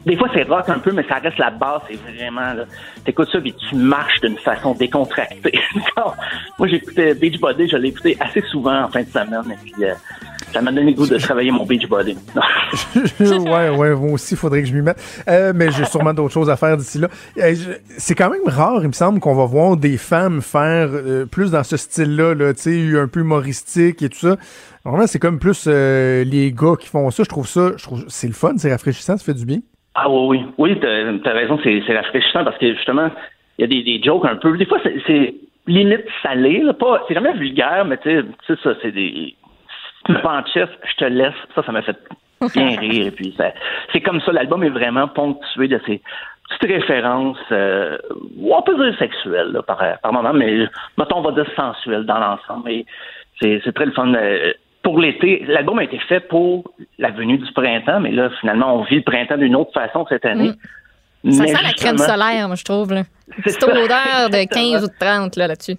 Des 0.06 0.16
fois, 0.16 0.28
c'est 0.32 0.44
rock 0.44 0.68
un 0.68 0.78
peu, 0.78 0.92
mais 0.92 1.04
ça 1.08 1.16
reste 1.16 1.38
la 1.38 1.50
base. 1.50 1.82
C'est 1.88 1.98
vraiment, 2.14 2.54
là, 2.54 2.64
t'écoutes 3.04 3.28
ça, 3.30 3.40
puis 3.40 3.54
tu 3.54 3.76
marches 3.76 4.20
d'une 4.20 4.38
façon 4.38 4.74
décontractée. 4.74 5.58
Non. 5.96 6.12
Moi, 6.58 6.68
j'écoutais 6.68 7.14
Beachbody, 7.14 7.68
je 7.68 7.76
l'ai 7.76 7.88
écouté 7.88 8.16
assez 8.20 8.42
souvent 8.42 8.84
en 8.84 8.88
fin 8.88 9.02
de 9.02 9.08
semaine, 9.08 9.44
et 9.50 9.56
puis 9.62 9.84
euh, 9.84 9.94
ça 10.52 10.60
m'a 10.60 10.72
donné 10.72 10.90
le 10.90 10.96
goût 10.96 11.06
de 11.06 11.16
travailler 11.16 11.50
mon 11.50 11.64
Beachbody. 11.64 12.16
ouais, 13.20 13.70
ouais, 13.70 13.94
moi 13.94 14.12
aussi, 14.12 14.34
il 14.34 14.36
faudrait 14.36 14.62
que 14.62 14.68
je 14.68 14.74
m'y 14.74 14.82
mette. 14.82 15.00
Euh, 15.28 15.52
mais 15.54 15.70
j'ai 15.70 15.84
sûrement 15.84 16.12
d'autres 16.12 16.32
choses 16.32 16.50
à 16.50 16.56
faire 16.56 16.76
d'ici 16.76 16.98
là. 16.98 17.08
Euh, 17.38 17.54
c'est 17.98 18.14
quand 18.14 18.30
même 18.30 18.46
rare, 18.46 18.80
il 18.82 18.88
me 18.88 18.92
semble, 18.92 19.20
qu'on 19.20 19.34
va 19.34 19.44
voir 19.44 19.76
des 19.76 19.96
femmes 19.96 20.42
faire 20.42 20.88
euh, 20.92 21.26
plus 21.26 21.50
dans 21.50 21.64
ce 21.64 21.76
style-là, 21.76 22.34
là, 22.34 22.54
tu 22.54 22.62
sais, 22.62 22.98
un 22.98 23.08
peu 23.08 23.20
humoristique 23.20 24.02
et 24.02 24.08
tout 24.08 24.18
ça. 24.18 24.36
Vraiment, 24.84 25.06
c'est 25.06 25.18
comme 25.18 25.38
plus 25.38 25.64
euh, 25.66 26.24
les 26.24 26.52
gars 26.52 26.74
qui 26.78 26.88
font 26.88 27.10
ça. 27.10 27.22
Je 27.22 27.28
trouve 27.28 27.46
ça, 27.46 27.72
je 27.76 27.82
trouve, 27.82 28.04
c'est 28.08 28.26
le 28.26 28.32
fun, 28.32 28.54
c'est 28.56 28.72
rafraîchissant, 28.72 29.16
ça 29.16 29.24
fait 29.24 29.34
du 29.34 29.44
bien. 29.44 29.58
Ah 29.94 30.08
oui, 30.08 30.38
oui. 30.38 30.46
Oui, 30.58 30.80
t'as 30.80 31.30
as 31.30 31.34
raison, 31.34 31.58
c'est 31.62 31.82
rafraîchissant 31.96 32.44
parce 32.44 32.58
que 32.58 32.72
justement, 32.74 33.10
il 33.58 33.62
y 33.62 33.64
a 33.64 33.66
des, 33.66 33.82
des 33.82 34.02
jokes 34.02 34.24
un 34.24 34.36
peu. 34.36 34.56
Des 34.56 34.66
fois, 34.66 34.78
c'est- 34.82 35.34
limite 35.66 36.04
salé, 36.22 36.60
là. 36.62 36.72
Pas, 36.72 37.04
c'est 37.06 37.14
jamais 37.14 37.32
vulgaire, 37.34 37.84
mais 37.84 37.96
tu 37.98 38.10
sais, 38.10 38.22
tu 38.46 38.54
sais, 38.54 38.60
ça, 38.62 38.74
c'est 38.82 38.92
des. 38.92 39.34
Si 40.06 40.14
tu 40.14 40.26
en 40.26 40.44
chef, 40.46 40.70
je 40.88 40.96
te 40.96 41.04
laisse. 41.04 41.34
Ça, 41.54 41.62
ça 41.62 41.72
m'a 41.72 41.82
fait 41.82 41.96
bien 42.54 42.76
rire. 42.80 43.06
Et 43.06 43.10
puis, 43.10 43.36
c'est 43.92 44.00
comme 44.00 44.20
ça, 44.22 44.32
l'album 44.32 44.62
est 44.64 44.70
vraiment 44.70 45.08
ponctué 45.08 45.68
de 45.68 45.78
ces 45.86 46.00
petites 46.48 46.70
références, 46.80 47.38
euh, 47.52 47.96
on 48.42 48.62
peut 48.62 48.74
dire 48.76 48.98
sexuelles, 48.98 49.52
là, 49.52 49.62
par, 49.62 49.78
par 50.02 50.12
moment, 50.12 50.32
mais 50.32 50.66
mettons, 50.98 51.18
on 51.18 51.22
va 51.22 51.32
dire 51.32 51.46
sensuelles 51.54 52.06
dans 52.06 52.18
l'ensemble. 52.18 52.70
C'est 53.40 53.72
très 53.72 53.86
le 53.86 53.92
fun. 53.92 54.12
euh, 54.14 54.52
pour 54.82 54.98
l'été, 54.98 55.44
l'album 55.46 55.78
a 55.78 55.84
été 55.84 55.98
fait 56.08 56.20
pour 56.20 56.72
la 56.98 57.10
venue 57.10 57.38
du 57.38 57.52
printemps, 57.52 58.00
mais 58.00 58.10
là, 58.12 58.30
finalement, 58.40 58.76
on 58.80 58.84
vit 58.84 58.96
le 58.96 59.02
printemps 59.02 59.36
d'une 59.36 59.56
autre 59.56 59.72
façon 59.72 60.06
cette 60.08 60.24
année. 60.24 60.48
Ça 60.50 61.42
Mais 61.42 61.48
sent 61.48 61.62
la 61.62 61.72
crème 61.72 61.98
solaire, 61.98 62.46
moi, 62.46 62.56
je 62.56 62.64
trouve. 62.64 62.92
là. 62.94 63.02
C'est 63.44 63.60
ça. 63.60 63.66
l'odeur 63.66 64.30
de 64.30 64.48
15 64.48 64.84
ou 64.84 64.88
de 64.88 64.92
30 64.98 65.36
là, 65.36 65.48
là-dessus. 65.48 65.76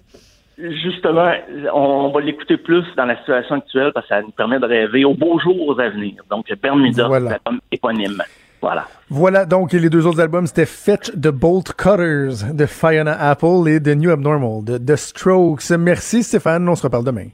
Justement, 0.58 1.32
on 1.74 2.10
va 2.10 2.20
l'écouter 2.20 2.56
plus 2.56 2.84
dans 2.96 3.06
la 3.06 3.16
situation 3.18 3.56
actuelle 3.56 3.90
parce 3.92 4.06
que 4.06 4.14
ça 4.14 4.22
nous 4.22 4.30
permet 4.30 4.60
de 4.60 4.66
rêver 4.66 5.04
aux 5.04 5.14
beaux 5.14 5.40
jours 5.40 5.80
à 5.80 5.88
venir. 5.88 6.22
Donc, 6.30 6.46
Bermuda, 6.62 7.08
Voilà. 7.08 7.24
c'est 7.26 7.32
l'album 7.32 7.60
éponyme. 7.72 8.22
Voilà. 8.60 8.86
Voilà, 9.10 9.44
donc, 9.44 9.74
et 9.74 9.80
les 9.80 9.90
deux 9.90 10.06
autres 10.06 10.20
albums, 10.20 10.46
c'était 10.46 10.66
Fetch 10.66 11.10
the 11.20 11.28
Bolt 11.32 11.72
Cutters 11.72 12.54
de 12.54 12.66
Fiona 12.66 13.18
Apple 13.18 13.66
et 13.68 13.82
The 13.82 13.96
New 13.96 14.10
Abnormal 14.10 14.62
de 14.64 14.78
The 14.78 14.94
Strokes. 14.96 15.70
Merci 15.76 16.22
Stéphane, 16.22 16.68
on 16.68 16.76
se 16.76 16.84
reparle 16.84 17.04
demain. 17.04 17.26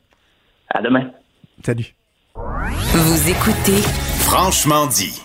À 0.73 0.81
demain. 0.81 1.11
Salut. 1.65 1.95
Vous 2.35 3.29
écoutez 3.31 3.83
Franchement 4.21 4.87
dit. 4.87 5.21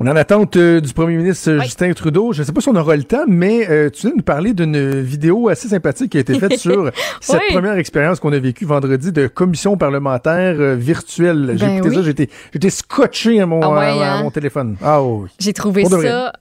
On 0.00 0.06
est 0.06 0.10
en 0.10 0.16
attente 0.16 0.56
euh, 0.56 0.80
du 0.80 0.92
premier 0.94 1.16
ministre 1.16 1.50
euh, 1.50 1.58
Oui. 1.58 1.64
Justin 1.64 1.92
Trudeau. 1.92 2.32
Je 2.32 2.40
ne 2.42 2.46
sais 2.46 2.52
pas 2.52 2.60
si 2.60 2.68
on 2.68 2.76
aura 2.76 2.94
le 2.96 3.02
temps, 3.02 3.24
mais 3.26 3.68
euh, 3.68 3.90
tu 3.90 4.02
viens 4.02 4.10
de 4.12 4.16
nous 4.16 4.22
parler 4.22 4.54
d'une 4.54 5.00
vidéo 5.02 5.48
assez 5.48 5.68
sympathique 5.68 6.12
qui 6.12 6.18
a 6.18 6.20
été 6.20 6.38
faite 6.38 6.56
sur 6.58 6.90
cette 7.20 7.40
Oui. 7.48 7.52
première 7.54 7.76
expérience 7.76 8.20
qu'on 8.20 8.32
a 8.32 8.38
vécue 8.38 8.64
vendredi 8.64 9.10
de 9.12 9.26
commission 9.26 9.76
parlementaire 9.76 10.56
euh, 10.60 10.74
virtuelle. 10.76 11.54
J'ai 11.56 11.66
Ben 11.66 11.76
écouté 11.76 11.88
oui. 11.90 11.94
ça, 11.96 12.02
j'étais 12.02 12.28
j'étais 12.52 12.70
scotché 12.70 13.40
à 13.40 13.46
mon, 13.46 13.60
Ah 13.62 13.70
ouais, 13.70 14.02
à- 14.02 14.12
à 14.12 14.16
hein? 14.18 14.22
mon 14.22 14.30
téléphone. 14.30 14.76
Ah 14.82 15.02
oui. 15.02 15.28
J'ai 15.38 15.52
trouvé 15.52 15.82
Pour 15.82 16.00
ça. 16.00 16.32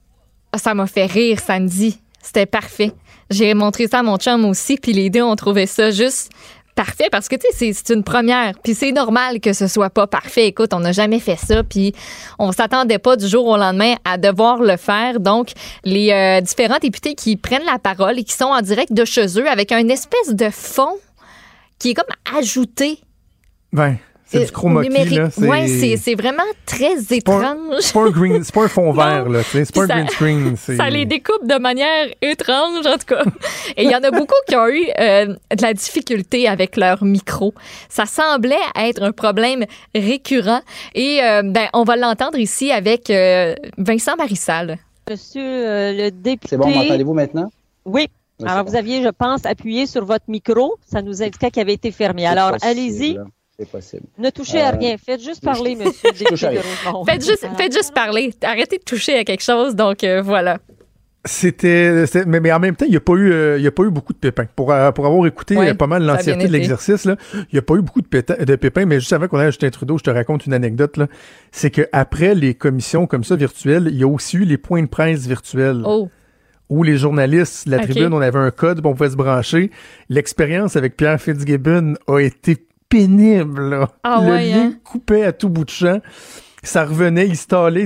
Ça 0.56 0.74
m'a 0.74 0.88
fait 0.88 1.06
rire 1.08 1.40
samedi. 1.40 2.00
C'était 2.22 2.46
parfait. 2.46 2.92
J'ai 3.30 3.54
montré 3.54 3.88
ça 3.88 4.00
à 4.00 4.04
mon 4.04 4.18
chum 4.18 4.46
aussi, 4.46 4.78
puis 4.78 4.94
les 4.94 5.10
deux 5.10 5.22
ont 5.22 5.36
trouvé 5.36 5.66
ça 5.66 5.92
juste 5.92 6.30
parfait 6.78 7.10
parce 7.12 7.28
que 7.28 7.36
tu 7.36 7.42
sais 7.54 7.74
c'est- 7.74 7.94
une 7.94 8.04
première. 8.04 8.54
Puis 8.64 8.74
c'est 8.76 8.92
normal 8.94 9.40
que 9.42 9.52
ce 9.52 9.68
soit 9.68 9.90
pas 9.90 10.08
parfait. 10.08 10.48
Écoute 10.48 10.74
on 10.74 10.80
n'a 10.80 10.92
jamais 10.94 11.20
fait 11.20 11.36
ça 11.36 11.64
puis 11.64 11.94
on 12.40 12.52
s'attendait 12.54 13.00
pas 13.00 13.16
du 13.18 13.28
jour 13.28 13.46
au 13.48 13.58
lendemain 13.58 13.96
à 14.06 14.18
devoir 14.18 14.62
le 14.62 14.78
faire. 14.78 15.20
Donc 15.20 15.52
les 15.84 16.12
euh, 16.12 16.40
différents 16.42 16.78
députés 16.82 17.16
qui 17.16 17.36
prennent 17.36 17.66
la 17.66 17.80
parole 17.80 18.20
et 18.20 18.24
qui 18.24 18.34
sont 18.34 18.46
en 18.46 18.62
direct 18.62 18.94
de 18.94 19.04
chez 19.06 19.26
eux 19.40 19.50
avec 19.50 19.72
un 19.72 19.88
espèce 19.90 20.34
de 20.34 20.50
fond 20.50 20.96
qui 21.80 21.90
est 21.90 21.94
comme 21.94 22.06
ajouté 22.38 23.00
Ben, 23.74 23.98
c'est 24.28 24.38
euh, 24.42 24.46
du 24.46 24.52
chroma 24.52 24.82
c'est 25.68 25.98
c'est 25.98 26.16
vraiment 26.16 26.44
très 26.66 26.96
étrange 27.12 27.46
C'est 27.80 27.94
pas 27.94 28.02
un 28.02 28.10
green, 28.10 28.44
c'est 28.44 28.54
pas 28.54 28.64
un 28.64 28.68
fond 28.68 28.92
vert, 28.94 29.30
là. 29.30 29.42
C'est 29.44 29.72
pas 29.74 29.84
un 29.84 29.88
green 29.88 30.10
screen. 30.10 30.56
c'est- 30.58 30.76
Ça 30.76 30.90
les 30.90 31.06
découpe 31.06 31.46
de 31.48 31.58
manière 31.60 32.08
étrange, 32.22 32.86
en 32.86 32.98
tout 32.98 33.06
cas. 33.16 33.24
Et 33.78 33.84
il 33.84 33.92
y 33.92 33.96
en 33.96 34.04
a 34.04 34.12
beaucoup 34.12 34.36
qui 34.48 34.56
ont 34.56 34.68
eu 34.68 34.86
euh, 35.00 35.26
de 35.28 35.62
la 35.62 35.74
difficulté 35.74 36.48
avec 36.48 36.76
leur 36.78 37.04
micro. 37.04 37.54
Ça 37.90 38.06
semblait 38.06 38.56
être 38.78 39.02
un 39.02 39.12
problème 39.12 39.66
récurrent. 39.96 40.62
Et 40.94 41.20
euh, 41.24 41.42
ben, 41.44 41.68
on 41.74 41.84
va 41.84 41.96
l'entendre 41.96 42.38
ici 42.38 42.72
avec 42.72 43.10
euh, 43.10 43.56
Vincent 43.78 44.16
Marissal. 44.18 44.78
Monsieur 45.10 45.42
euh, 45.42 45.94
le 45.94 46.12
député. 46.12 46.48
C'est 46.50 46.58
bon, 46.58 46.68
m'entendez-vous 46.70 47.14
maintenant? 47.14 47.50
Oui. 47.86 48.08
Oui, 48.40 48.48
Alors, 48.48 48.66
vous 48.66 48.76
aviez, 48.76 49.02
je 49.02 49.10
pense, 49.10 49.48
appuyé 49.48 49.88
sur 49.88 50.06
votre 50.06 50.26
micro. 50.28 50.76
Ça 50.86 51.02
nous 51.02 51.24
indiquait 51.24 51.50
qu'il 51.50 51.62
avait 51.62 51.74
été 51.74 51.92
fermé. 51.92 52.28
Alors, 52.28 52.52
allez-y. 52.62 53.18
C'est 53.60 53.70
possible. 53.70 54.04
Ne 54.18 54.30
touchez 54.30 54.62
à 54.62 54.74
Euh, 54.74 54.78
rien. 54.78 54.98
Faites 54.98 55.24
juste 55.24 55.44
parler, 55.44 55.76
monsieur 55.76 56.10
le 56.12 56.18
député 56.18 56.46
de. 56.48 56.86
Rosemont. 56.86 57.06
Faites 57.06 57.26
juste, 57.26 57.48
faites 57.58 57.74
juste 57.74 57.94
parler. 57.94 58.34
Arrêtez 58.44 58.78
de 58.78 58.84
toucher 58.84 59.18
à 59.18 59.24
quelque 59.24 59.44
chose. 59.44 59.76
Donc, 59.76 60.04
euh, 60.04 60.22
voilà. 60.22 60.60
C'était, 61.26 62.06
mais, 62.26 62.40
mais 62.40 62.52
en 62.54 62.60
même 62.60 62.76
temps, 62.76 62.86
il 62.86 62.92
n'y 62.92 62.98
a 62.98 63.02
pas 63.02 63.14
eu, 63.14 63.32
euh, 63.32 63.58
il 63.58 63.64
y 63.64 63.68
a 63.68 63.72
pas 63.72 63.84
eu 63.84 63.90
beaucoup 63.90 64.14
de 64.14 64.18
pépins. 64.18 64.46
Pour, 64.56 64.72
euh, 64.72 64.92
pour 64.92 65.06
avoir 65.06 65.26
écouté 65.28 65.58
Ouais, 65.58 65.72
euh, 65.72 65.74
pas 65.74 65.88
mal 65.88 66.04
l'entièreté 66.04 66.48
de 66.48 66.52
l'exercice, 66.54 67.04
là, 67.06 67.18
il 67.34 67.46
n'y 67.54 67.60
a 67.60 67.62
pas 67.62 67.76
eu 67.76 67.82
beaucoup 67.82 68.02
de, 68.02 68.08
pépins. 68.08 68.86
Mais 68.86 69.00
juste 69.00 69.12
avant 69.12 69.28
qu'on 69.28 69.38
aille 69.38 69.48
à 69.48 69.52
Justin 69.52 69.70
Trudeau, 69.70 69.98
je 69.98 70.04
te 70.04 70.10
raconte 70.10 70.46
une 70.46 70.54
anecdote 70.54 70.96
là. 70.98 71.08
C'est 71.52 71.70
que 71.70 71.88
après 71.92 72.34
les 72.34 72.54
commissions 72.54 73.08
comme 73.08 73.24
ça 73.26 73.36
virtuelles, 73.36 73.90
il 73.92 73.98
y 73.98 74.04
a 74.04 74.08
aussi 74.08 74.38
eu 74.38 74.46
les 74.46 74.58
points 74.58 74.82
de 74.82 74.88
presse 74.88 75.28
virtuels 75.28 75.82
Oh, 75.86 76.10
où 76.70 76.84
les 76.84 76.98
journalistes, 76.98 77.68
la 77.68 77.80
tribune, 77.80 78.14
on 78.14 78.22
avait 78.22 78.40
un 78.40 78.52
code, 78.52 78.86
on 78.86 78.94
pouvait 78.94 79.10
se 79.10 79.16
brancher. 79.16 79.72
L'expérience 80.10 80.76
avec 80.76 80.96
Pierre 80.96 81.20
Fitzgibbon 81.20 81.96
a 82.08 82.20
été 82.20 82.67
pénible. 82.90 83.70
Là. 83.70 83.90
Ah 84.04 84.20
le 84.24 84.30
ouais, 84.32 84.46
lien 84.50 84.62
hein? 84.68 84.74
coupait 84.84 85.24
à 85.24 85.32
tout 85.32 85.50
bout 85.50 85.66
de 85.66 85.70
champ. 85.70 86.00
Ça 86.64 86.86
revenait, 86.86 87.28
il 87.28 87.36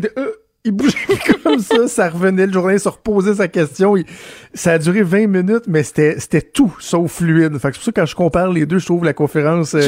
de- 0.01 0.11
euh, 0.17 0.31
il 0.63 0.71
bougeait 0.73 0.97
comme 1.43 1.59
ça, 1.59 1.87
ça 1.87 2.09
revenait, 2.09 2.45
le 2.45 2.53
journaliste 2.53 2.83
se 2.85 2.89
reposait 2.89 3.35
sa 3.35 3.47
question. 3.47 3.97
Il- 3.97 4.05
ça 4.53 4.73
a 4.73 4.77
duré 4.77 5.01
20 5.01 5.27
minutes, 5.27 5.63
mais 5.67 5.83
c'était 5.83 6.41
tout 6.41 6.75
sauf 6.79 7.11
fluide. 7.11 7.57
Fait 7.57 7.69
que 7.69 7.75
c'est 7.75 7.79
pour 7.79 7.83
ça 7.85 7.91
que 7.91 7.99
quand 8.01 8.05
je 8.05 8.15
compare 8.15 8.51
les 8.51 8.65
deux, 8.65 8.77
je 8.79 8.85
trouve 8.85 9.03
la 9.03 9.13
conférence 9.13 9.73
euh, 9.75 9.81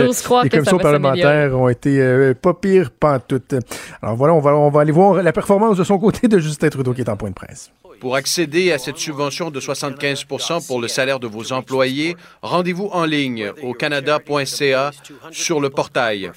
ça 0.74 0.76
va 0.78 0.84
s'améliorer. 0.84 1.22
parlementaires 1.22 1.60
ont 1.60 1.70
été 1.70 2.02
euh, 2.02 2.34
pas 2.34 2.54
pires 2.54 2.92
pantoute. 2.92 3.56
Alors 4.02 4.16
voilà, 4.16 4.34
on 4.34 4.40
va, 4.40 4.56
on 4.56 4.70
va 4.70 4.82
aller 4.82 4.92
voir 4.92 5.22
la 5.22 5.32
performance 5.32 5.78
de 5.78 5.84
son 5.84 5.98
côté 6.00 6.28
de 6.28 6.40
Justin 6.40 6.70
Trudeau 6.70 6.94
qui 6.94 7.02
est 7.02 7.10
en 7.10 7.18
point 7.18 7.30
de 7.30 7.36
presse. 7.36 7.72
Pour 8.04 8.18
accéder 8.18 8.74
à 8.74 8.80
cette 8.80 8.98
subvention 8.98 9.50
de 9.50 9.62
75 9.62 10.26
pour 10.68 10.82
le 10.82 10.90
salaire 10.90 11.22
de 11.22 11.28
vos 11.28 11.54
employés, 11.54 12.18
rendez-vous 12.42 12.90
en 12.92 13.06
ligne 13.06 13.54
au 13.62 13.74
canada.ca 13.74 14.92
sur 15.32 15.62
le 15.62 15.70
portail. 15.70 16.30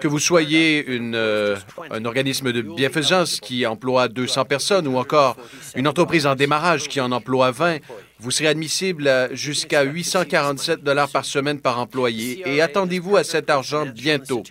Que 0.00 0.08
vous 0.08 0.18
soyez 0.18 0.86
euh, 0.88 1.56
un 1.90 2.06
organisme 2.06 2.52
de 2.52 2.62
bienfaisance 2.62 3.38
qui 3.38 3.66
emploie 3.66 4.08
200 4.08 4.46
personnes 4.46 4.88
ou 4.88 4.96
encore 4.96 5.36
une 5.74 5.86
entreprise 5.86 6.26
en 6.26 6.36
démarrage 6.36 6.88
qui 6.88 7.02
en 7.02 7.12
emploie 7.12 7.50
20, 7.50 7.80
vous 8.18 8.30
serez 8.30 8.48
admissible 8.48 9.28
jusqu'à 9.32 9.82
847 9.82 10.82
dollars 10.82 11.10
par 11.10 11.26
semaine 11.26 11.60
par 11.60 11.80
employé 11.80 12.42
et 12.46 12.62
attendez-vous 12.62 13.18
à 13.18 13.24
cet 13.24 13.50
argent 13.50 13.84
bientôt. 13.84 14.42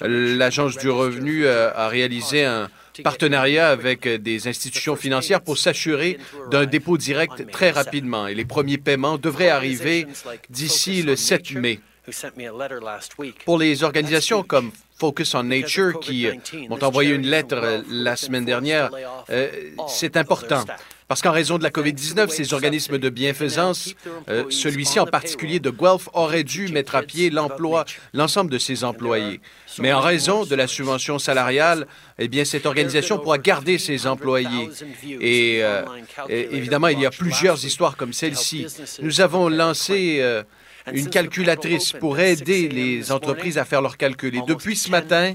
L'Agence 0.00 0.76
du 0.78 0.90
revenu 0.90 1.46
euh, 1.46 1.70
a 1.76 1.86
réalisé 1.86 2.44
un 2.44 2.68
partenariat 3.02 3.70
avec 3.70 4.06
euh, 4.06 4.18
des 4.18 4.48
institutions 4.48 4.96
financières 4.96 5.40
pour 5.40 5.58
s'assurer 5.58 6.18
d'un 6.50 6.66
dépôt 6.66 6.96
direct 6.96 7.50
très 7.50 7.70
rapidement. 7.70 8.26
Et 8.26 8.34
les 8.34 8.44
premiers 8.44 8.78
paiements 8.78 9.18
devraient 9.18 9.48
arriver 9.48 10.06
d'ici 10.48 11.02
le 11.02 11.16
7 11.16 11.52
mai. 11.52 11.80
Pour 13.44 13.58
les 13.58 13.84
organisations 13.84 14.42
comme 14.42 14.72
Focus 14.98 15.34
on 15.34 15.44
Nature, 15.44 16.00
qui 16.00 16.26
euh, 16.26 16.34
m'ont 16.68 16.82
envoyé 16.82 17.14
une 17.14 17.26
lettre 17.26 17.56
euh, 17.56 17.82
la 17.90 18.16
semaine 18.16 18.44
dernière, 18.44 18.90
c'est 19.88 20.16
important. 20.16 20.64
Parce 21.10 21.22
qu'en 21.22 21.32
raison 21.32 21.58
de 21.58 21.64
la 21.64 21.70
COVID-19, 21.70 22.28
ces 22.28 22.54
organismes 22.54 22.96
de 22.96 23.08
bienfaisance, 23.08 23.96
euh, 24.28 24.44
celui-ci 24.48 25.00
en 25.00 25.06
particulier 25.06 25.58
de 25.58 25.68
Guelph, 25.68 26.08
aurait 26.12 26.44
dû 26.44 26.68
mettre 26.68 26.94
à 26.94 27.02
pied 27.02 27.32
l'ensemble 28.12 28.48
de 28.48 28.58
ses 28.58 28.84
employés. 28.84 29.40
Mais 29.80 29.92
en 29.92 29.98
raison 29.98 30.44
de 30.44 30.54
la 30.54 30.68
subvention 30.68 31.18
salariale, 31.18 31.88
eh 32.20 32.28
bien, 32.28 32.44
cette 32.44 32.64
organisation 32.64 33.18
pourra 33.18 33.38
garder 33.38 33.76
ses 33.78 34.06
employés. 34.06 34.70
Et 35.20 35.64
euh, 35.64 35.82
évidemment, 36.28 36.86
il 36.86 37.00
y 37.00 37.06
a 37.06 37.10
plusieurs 37.10 37.64
histoires 37.64 37.96
comme 37.96 38.12
celle-ci. 38.12 38.68
Nous 39.02 39.20
avons 39.20 39.48
lancé 39.48 40.18
euh, 40.20 40.44
une 40.92 41.08
calculatrice 41.08 41.92
pour 41.92 42.18
aider 42.18 42.68
les 42.68 43.12
entreprises 43.12 43.58
à 43.58 43.64
faire 43.64 43.82
leurs 43.82 43.96
calculs. 43.96 44.36
Et 44.36 44.42
depuis 44.46 44.76
ce 44.76 44.90
matin, 44.90 45.34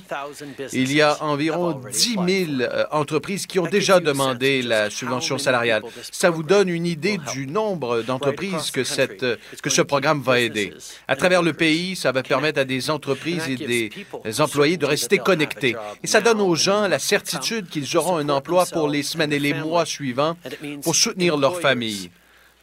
il 0.73 0.93
y 0.93 1.01
a 1.01 1.21
environ 1.23 1.81
10 1.91 2.13
000 2.13 2.21
euh, 2.61 2.85
entreprises 2.91 3.45
qui 3.45 3.59
ont 3.59 3.67
déjà 3.67 3.99
demandé 3.99 4.61
la 4.61 4.89
subvention 4.89 5.37
salariale. 5.37 5.83
Ça 6.11 6.29
vous 6.29 6.43
donne 6.43 6.69
une 6.69 6.85
idée 6.85 7.17
du 7.33 7.47
nombre 7.47 8.01
d'entreprises 8.01 8.71
que, 8.71 8.83
cette, 8.83 9.23
euh, 9.23 9.37
que 9.61 9.69
ce 9.69 9.81
programme 9.81 10.21
va 10.21 10.39
aider. 10.39 10.73
À 11.07 11.15
travers 11.15 11.41
le 11.41 11.53
pays, 11.53 11.95
ça 11.95 12.11
va 12.11 12.23
permettre 12.23 12.59
à 12.59 12.65
des 12.65 12.89
entreprises 12.89 13.47
et 13.47 13.55
des 13.55 14.41
employés 14.41 14.77
de 14.77 14.85
rester 14.85 15.17
connectés. 15.17 15.75
Et 16.03 16.07
ça 16.07 16.21
donne 16.21 16.41
aux 16.41 16.55
gens 16.55 16.87
la 16.87 16.99
certitude 16.99 17.67
qu'ils 17.69 17.97
auront 17.97 18.17
un 18.17 18.29
emploi 18.29 18.65
pour 18.65 18.87
les 18.89 19.03
semaines 19.03 19.33
et 19.33 19.39
les 19.39 19.53
mois 19.53 19.85
suivants 19.85 20.37
pour 20.83 20.95
soutenir 20.95 21.37
leur 21.37 21.59
famille. 21.59 22.09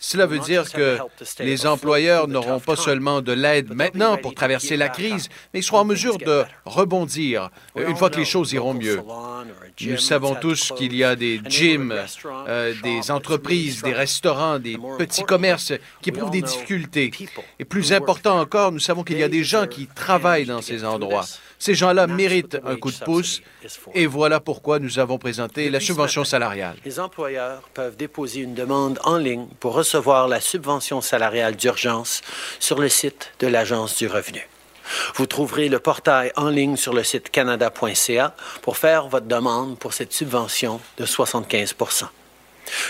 Cela 0.05 0.27
veut 0.27 0.41
dire 0.41 0.71
que 0.73 0.99
les 1.39 1.65
employeurs 1.65 2.27
n'auront 2.27 2.59
pas 2.59 2.75
seulement 2.75 3.23
de 3.23 3.33
l'aide 3.33 3.73
maintenant 3.73 4.17
pour 4.17 4.35
traverser 4.35 4.77
la 4.77 4.89
crise, 4.89 5.29
mais 5.55 5.61
ils 5.61 5.63
seront 5.63 5.79
en 5.79 5.85
mesure 5.85 6.19
de 6.19 6.43
rebondir 6.65 7.51
euh, 7.77 7.89
une 7.89 7.97
fois 7.97 8.11
que 8.11 8.19
les 8.19 8.25
choses 8.25 8.53
iront 8.53 8.75
mieux. 8.75 9.01
Nous 9.81 9.99
savons 9.99 10.35
tous 10.35 10.73
qu'il 10.77 10.97
y 10.97 11.05
a 11.05 11.15
des 11.15 11.41
gyms, 11.47 11.95
euh, 12.49 12.75
des 12.83 13.13
entreprises, 13.13 13.83
des 13.83 13.93
restaurants, 13.93 14.59
des 14.59 14.77
petits 14.99 15.23
commerces 15.23 15.73
qui 16.01 16.11
éprouvent 16.11 16.33
des 16.33 16.43
difficultés. 16.43 17.13
Et 17.61 17.65
plus 17.65 17.93
important 17.93 18.41
encore, 18.41 18.73
nous 18.73 18.81
savons 18.81 19.05
qu'il 19.05 19.19
y 19.19 19.23
a 19.23 19.29
des 19.29 19.45
gens 19.45 19.69
qui 19.69 19.87
travaillent 19.87 20.47
dans 20.47 20.63
ces 20.63 20.85
endroits. 20.85 21.27
Ces 21.63 21.77
gens-là 21.77 22.09
méritent 22.09 22.59
un 22.67 22.75
coup 22.75 22.91
de 22.91 23.05
pouce 23.05 23.41
et 23.95 24.07
voilà 24.07 24.41
pourquoi 24.41 24.81
nous 24.81 24.99
avons 24.99 25.17
présenté 25.17 25.71
la 25.71 25.79
subvention 25.79 26.25
salariale. 26.25 26.75
Les 26.85 26.99
employeurs 26.99 27.69
peuvent 27.73 27.95
déposer 27.95 28.41
une 28.41 28.55
demande 28.55 28.99
en 29.05 29.17
ligne 29.17 29.47
pour 29.61 29.75
recevoir 29.75 30.27
la 30.27 30.41
subvention 30.41 31.01
salariale 31.01 31.55
d'urgence 31.55 32.23
sur 32.59 32.81
le 32.81 32.89
site 32.89 33.31
de 33.39 33.47
l'Agence 33.47 33.97
du 33.97 34.09
revenu. 34.09 34.49
Vous 35.15 35.27
trouverez 35.27 35.69
le 35.69 35.79
portail 35.79 36.33
en 36.35 36.49
ligne 36.49 36.75
sur 36.75 36.95
le 36.95 37.05
site 37.05 37.31
canada.ca 37.31 38.35
pour 38.63 38.77
faire 38.77 39.07
votre 39.07 39.27
demande 39.27 39.79
pour 39.79 39.93
cette 39.93 40.13
subvention 40.13 40.81
de 40.99 41.07
75% 41.07 42.07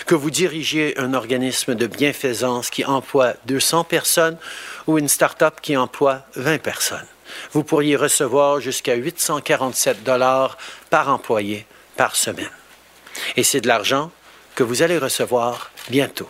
que 0.06 0.14
vous 0.14 0.30
dirigiez 0.30 0.98
un 0.98 1.12
organisme 1.12 1.74
de 1.74 1.86
bienfaisance 1.86 2.70
qui 2.70 2.84
emploie 2.86 3.34
200 3.46 3.84
personnes 3.84 4.38
ou 4.86 4.96
une 4.96 5.08
start-up 5.08 5.56
qui 5.60 5.76
emploie 5.76 6.22
20 6.36 6.58
personnes. 6.62 7.06
Vous 7.52 7.64
pourriez 7.64 7.96
recevoir 7.96 8.60
jusqu'à 8.60 8.94
847 8.94 10.02
dollars 10.02 10.56
par 10.90 11.08
employé 11.08 11.66
par 11.96 12.16
semaine. 12.16 12.50
Et 13.36 13.42
c'est 13.42 13.60
de 13.60 13.68
l'argent 13.68 14.10
que 14.54 14.62
vous 14.62 14.82
allez 14.82 14.98
recevoir 14.98 15.70
bientôt. 15.88 16.28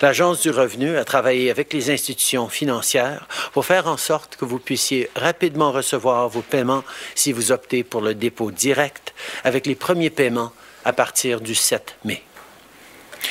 L'Agence 0.00 0.40
du 0.40 0.50
revenu 0.50 0.96
a 0.96 1.04
travaillé 1.04 1.50
avec 1.50 1.72
les 1.72 1.90
institutions 1.90 2.48
financières 2.48 3.26
pour 3.52 3.64
faire 3.64 3.86
en 3.86 3.96
sorte 3.96 4.36
que 4.36 4.44
vous 4.44 4.58
puissiez 4.58 5.10
rapidement 5.16 5.72
recevoir 5.72 6.28
vos 6.28 6.42
paiements 6.42 6.84
si 7.14 7.32
vous 7.32 7.52
optez 7.52 7.84
pour 7.84 8.00
le 8.00 8.14
dépôt 8.14 8.50
direct, 8.50 9.14
avec 9.44 9.66
les 9.66 9.74
premiers 9.74 10.10
paiements 10.10 10.52
à 10.84 10.92
partir 10.92 11.40
du 11.40 11.54
7 11.54 11.96
mai. 12.04 12.22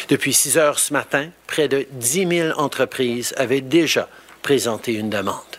Depuis 0.09 0.33
6 0.33 0.57
heures 0.57 0.79
ce 0.79 0.93
matin, 0.93 1.29
près 1.47 1.67
de 1.67 1.85
10 1.91 2.27
000 2.27 2.59
entreprises 2.59 3.33
avaient 3.37 3.61
déjà 3.61 4.09
présenté 4.41 4.93
une 4.93 5.09
demande. 5.09 5.56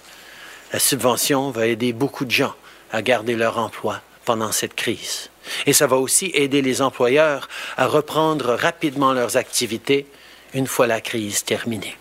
La 0.73 0.79
subvention 0.79 1.51
va 1.51 1.67
aider 1.67 1.93
beaucoup 1.93 2.25
de 2.25 2.31
gens 2.31 2.55
à 2.93 3.03
garder 3.03 3.37
leur 3.37 3.59
emploi 3.59 4.01
pendant 4.25 4.53
cette 4.53 4.75
crise. 4.75 5.31
Et 5.67 5.73
ça 5.73 5.87
va 5.87 5.97
aussi 5.97 6.31
aider 6.35 6.61
les 6.61 6.83
employeurs 6.83 7.49
à 7.77 7.87
reprendre 7.87 8.55
rapidement 8.55 9.13
leurs 9.15 9.37
activités 9.37 10.07
une 10.53 10.67
fois 10.67 10.87
la 10.87 11.01
crise 11.01 11.45
terminée. 11.45 11.97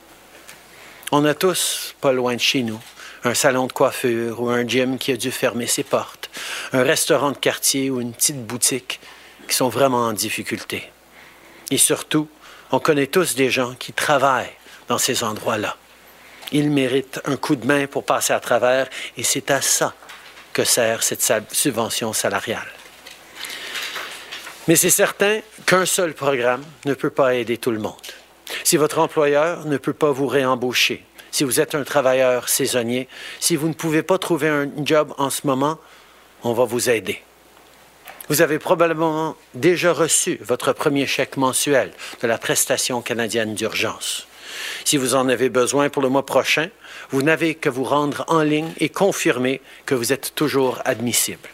On 1.12 1.24
a 1.24 1.34
tous, 1.34 1.96
pas 2.02 2.12
loin 2.12 2.36
de 2.36 2.42
chez 2.42 2.64
nous, 2.64 2.82
un 3.24 3.34
salon 3.34 3.68
de 3.68 3.72
coiffure 3.72 4.42
ou 4.42 4.50
un 4.50 4.68
gym 4.68 4.98
qui 4.98 5.14
a 5.14 5.18
dû 5.18 5.32
fermer 5.32 5.68
ses 5.68 5.84
portes, 5.84 6.30
un 6.74 6.84
restaurant 6.84 7.32
de 7.32 7.38
quartier 7.38 7.90
ou 7.90 8.02
une 8.02 8.14
petite 8.14 8.46
boutique 8.46 9.00
qui 9.48 9.56
sont 9.56 9.70
vraiment 9.70 10.08
en 10.08 10.14
difficulté. 10.14 10.92
Et 11.72 11.78
surtout, 11.78 12.28
on 12.72 12.80
connaît 12.80 13.08
tous 13.08 13.36
des 13.36 13.50
gens 13.50 13.76
qui 13.76 13.94
travaillent 13.94 14.52
dans 14.90 14.98
ces 14.98 15.24
endroits-là. 15.24 15.78
Ils 16.52 16.70
méritent 16.70 17.20
un 17.26 17.36
coup 17.36 17.56
de 17.56 17.66
main 17.66 17.88
pour 17.88 18.04
passer 18.04 18.34
à 18.34 18.40
travers 18.40 18.88
et 19.18 19.24
c'est 19.24 19.52
à 19.52 19.62
ça 19.62 19.94
que 20.54 20.64
sert 20.64 21.04
cette 21.04 21.32
subvention 21.52 22.14
salariale. 22.14 22.68
Mais 24.68 24.76
c'est 24.76 24.90
certain 24.90 25.40
qu'un 25.66 25.86
seul 25.86 26.14
programme 26.14 26.64
ne 26.86 26.94
peut 26.94 27.10
pas 27.10 27.36
aider 27.36 27.58
tout 27.58 27.72
le 27.72 27.80
monde. 27.80 27.96
Si 28.64 28.78
votre 28.78 29.00
employeur 29.00 29.66
ne 29.66 29.78
peut 29.78 29.94
pas 29.94 30.12
vous 30.12 30.28
réembaucher, 30.28 31.06
si 31.32 31.44
vous 31.44 31.60
êtes 31.60 31.76
un 31.76 31.84
travailleur 31.84 32.50
saisonnier, 32.50 33.08
si 33.40 33.56
vous 33.56 33.68
ne 33.68 33.74
pouvez 33.74 34.04
pas 34.04 34.18
trouver 34.18 34.50
un 34.50 34.70
job 34.84 35.14
en 35.18 35.30
ce 35.30 35.48
moment, 35.48 35.78
on 36.44 36.54
va 36.54 36.66
vous 36.66 36.90
aider. 36.90 37.22
Vous 38.30 38.42
avez 38.42 38.60
probablement 38.60 39.38
déjà 39.54 39.94
reçu 39.94 40.38
votre 40.42 40.74
premier 40.74 41.08
chèque 41.08 41.38
mensuel 41.38 41.92
de 42.22 42.28
la 42.28 42.38
prestation 42.38 43.02
canadienne 43.02 43.56
d'urgence. 43.56 44.27
Si 44.86 44.98
vous 44.98 45.16
en 45.16 45.30
avez 45.30 45.50
besoin 45.50 45.90
pour 45.90 46.02
le 46.02 46.10
mois 46.10 46.26
prochain, 46.26 46.70
vous 47.10 47.22
n'avez 47.22 47.56
que 47.56 47.70
vous 47.70 47.84
rendre 47.84 48.26
en 48.28 48.42
ligne 48.42 48.72
et 48.80 48.90
confirmer 48.90 49.62
que 49.86 49.96
vous 49.96 50.14
êtes 50.14 50.34
toujours 50.36 50.80
admissible. 50.86 51.50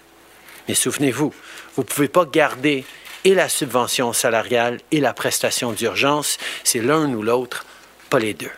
Mais 0.68 0.76
souvenez-vous, 0.76 1.34
vous 1.76 1.82
ne 1.82 1.88
pouvez 1.88 2.08
pas 2.08 2.26
garder 2.26 2.86
et 3.26 3.36
la 3.36 3.50
subvention 3.50 4.14
salariale 4.14 4.80
et 4.92 5.00
la 5.00 5.14
prestation 5.14 5.72
d'urgence. 5.72 6.38
C'est 6.64 6.82
l'un 6.82 7.14
ou 7.14 7.22
l'autre, 7.22 7.66
pas 8.10 8.20
les 8.20 8.34
deux. 8.34 8.52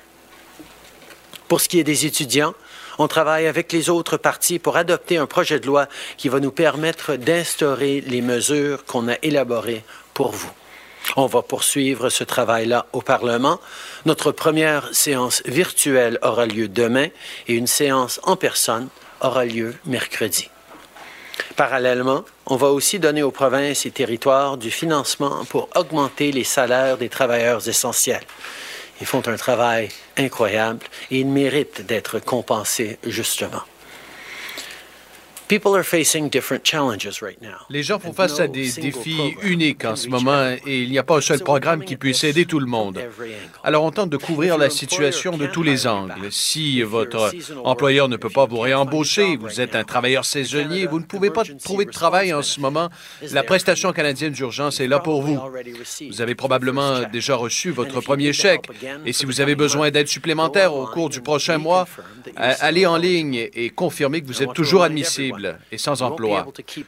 Pour 1.48 1.62
ce 1.62 1.70
qui 1.70 1.80
est 1.80 1.84
des 1.84 2.06
étudiants, 2.06 2.56
on 2.98 3.08
travaille 3.08 3.48
avec 3.48 3.72
les 3.72 3.90
autres 3.90 4.18
partis 4.18 4.58
pour 4.58 4.78
adopter 4.78 5.18
un 5.18 5.28
projet 5.28 5.60
de 5.60 5.68
loi 5.68 5.88
qui 6.18 6.30
va 6.30 6.40
nous 6.40 6.52
permettre 6.52 7.16
d'instaurer 7.16 8.02
les 8.02 8.22
mesures 8.22 8.86
qu'on 8.86 9.08
a 9.10 9.16
élaborées 9.22 9.84
pour 10.14 10.32
vous. 10.32 10.52
On 11.16 11.28
va 11.28 11.42
poursuivre 11.42 12.10
ce 12.10 12.24
travail-là 12.24 12.88
au 12.94 13.02
Parlement. 13.02 13.60
Notre 14.06 14.32
première 14.32 14.94
séance 14.94 15.42
virtuelle 15.46 16.20
aura 16.22 16.46
lieu 16.46 16.68
demain 16.68 17.08
et 17.48 17.54
une 17.54 17.68
séance 17.68 18.20
en 18.24 18.36
personne 18.36 18.90
aura 19.22 19.46
lieu 19.46 19.76
mercredi. 19.86 20.50
Parallèlement, 21.56 22.26
on 22.46 22.58
va 22.58 22.68
aussi 22.68 23.00
donner 23.00 23.24
aux 23.24 23.32
provinces 23.32 23.86
et 23.86 23.92
territoires 23.92 24.58
du 24.58 24.72
financement 24.72 25.46
pour 25.46 25.70
augmenter 25.76 26.32
les 26.32 26.44
salaires 26.44 26.98
des 26.98 27.10
travailleurs 27.10 27.68
essentiels. 27.68 28.24
Ils 29.02 29.08
font 29.08 29.26
un 29.28 29.36
travail 29.36 29.90
incroyable 30.18 30.86
et 31.12 31.20
ils 31.20 31.28
méritent 31.28 31.86
d'être 31.86 32.20
compensés 32.20 32.98
justement. 33.06 33.64
Les 37.70 37.84
gens 37.84 38.00
font 38.00 38.14
face 38.14 38.40
à 38.40 38.48
des 38.48 38.72
défis 38.72 39.36
uniques 39.44 39.86
en 39.86 39.96
ce 39.96 40.08
moment 40.08 40.56
et 40.66 40.82
il 40.82 40.90
n'y 40.90 40.98
a 40.98 41.04
pas 41.04 41.18
un 41.18 41.22
seul 41.22 41.40
programme 41.40 41.84
qui 41.84 41.98
puisse 41.98 42.24
aider 42.24 42.46
tout 42.46 42.60
le 42.60 42.66
monde. 42.66 43.00
Alors 43.64 43.84
on 43.84 43.92
tente 43.92 44.10
de 44.10 44.18
couvrir 44.18 44.58
la 44.58 44.72
situation 44.72 45.38
de 45.38 45.46
tous 45.46 45.62
les 45.62 45.86
angles. 45.86 46.32
Si 46.32 46.82
votre 46.82 47.32
employeur 47.64 48.10
ne 48.10 48.18
peut 48.18 48.30
pas 48.30 48.46
vous 48.46 48.60
réembaucher, 48.60 49.38
vous 49.38 49.62
êtes 49.62 49.76
un 49.76 49.84
travailleur 49.84 50.26
saisonnier, 50.26 50.88
vous 50.88 51.00
ne 51.00 51.06
pouvez 51.06 51.30
pas 51.30 51.44
trouver 51.64 51.86
de 51.86 51.92
travail 51.92 52.34
en 52.34 52.42
ce 52.42 52.60
moment, 52.60 52.90
la 53.32 53.44
prestation 53.44 53.94
canadienne 53.94 54.34
d'urgence 54.34 54.80
est 54.80 54.88
là 54.88 55.00
pour 55.00 55.22
vous. 55.22 55.40
Vous 56.10 56.22
avez 56.22 56.34
probablement 56.34 57.02
déjà 57.12 57.36
reçu 57.36 57.70
votre 57.70 58.02
premier 58.02 58.34
chèque. 58.34 58.68
et 59.06 59.14
si 59.14 59.26
vous 59.26 59.42
avez 59.42 59.56
besoin 59.56 59.92
d'aide 59.92 60.08
supplémentaire 60.08 60.74
au 60.74 60.88
cours 60.88 61.10
du 61.10 61.22
prochain 61.22 61.60
mois, 61.60 61.88
allez 62.36 62.88
en 62.88 62.98
ligne 62.98 63.48
et 63.54 63.70
confirmez 63.70 64.22
que 64.22 64.28
vous 64.28 64.42
êtes 64.42 64.54
toujours 64.54 64.84
admissible 64.84 65.35
et 65.72 65.78
sans 65.78 66.02
emploi. 66.02 66.46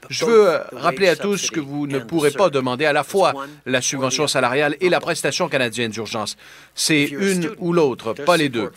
Je 0.10 0.26
veux 0.26 0.50
euh, 0.50 0.60
rappeler 0.74 1.08
à 1.10 1.16
tous 1.16 1.50
que 1.50 1.60
vous 1.60 1.88
ne 1.88 2.00
pourrez 2.00 2.32
pas 2.32 2.50
demander 2.50 2.86
à 2.86 2.94
la 2.94 3.04
fois 3.04 3.34
la 3.66 3.82
subvention 3.82 4.28
salariale 4.28 4.76
et 4.82 4.90
la 4.90 5.00
prestation 5.00 5.50
canadienne 5.50 5.92
d'urgence. 5.92 6.38
C'est 6.80 7.06
une 7.06 7.50
ou 7.58 7.74
l'autre, 7.74 8.14
pas 8.14 8.38
les 8.38 8.50
deux. 8.50 8.72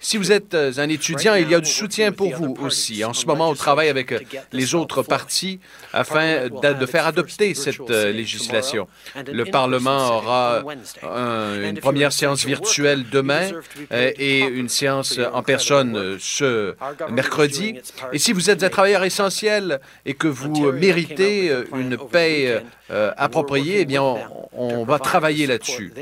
Si 0.00 0.16
vous 0.16 0.32
êtes 0.32 0.54
euh, 0.54 0.72
un 0.78 0.88
étudiant, 0.88 1.34
il 1.34 1.50
y 1.50 1.54
a 1.54 1.60
du 1.60 1.70
soutien 1.70 2.10
pour 2.10 2.30
vous 2.34 2.56
aussi. 2.62 3.04
En 3.04 3.12
ce 3.12 3.26
moment, 3.26 3.50
on 3.50 3.54
travaille 3.54 3.90
avec 3.90 4.12
euh, 4.12 4.18
les 4.52 4.74
autres 4.74 5.02
partis 5.02 5.60
afin 5.92 6.48
de, 6.48 6.72
de 6.72 6.86
faire 6.86 7.06
adopter 7.06 7.52
cette 7.54 7.90
euh, 7.90 8.10
législation. 8.12 8.88
Le 9.30 9.44
Parlement 9.44 10.16
aura 10.16 10.62
un- 11.02 11.60
une 11.70 11.78
première 11.80 12.12
séance 12.12 12.44
virtuelle 12.46 13.04
demain 13.12 13.50
euh, 13.92 14.10
et 14.16 14.40
une 14.40 14.70
séance 14.70 15.20
en 15.32 15.42
personne 15.42 15.96
euh, 15.96 16.16
ce 16.18 16.74
mercredi. 17.10 17.74
Et 18.14 18.18
si 18.18 18.32
vous 18.32 18.48
êtes 18.48 18.62
un 18.62 18.70
travailleur 18.70 19.04
essentiel 19.04 19.80
et 20.06 20.14
que 20.14 20.28
vous 20.28 20.66
euh, 20.66 20.72
méritez 20.72 21.50
euh, 21.50 21.64
une 21.76 21.98
paie 21.98 22.62
euh, 22.90 23.12
appropriée, 23.18 23.80
eh 23.80 23.84
bien, 23.84 24.02
on, 24.02 24.26
on 24.52 24.84
va 24.84 24.98
travailler 24.98 25.46
là-dessus. 25.46 25.92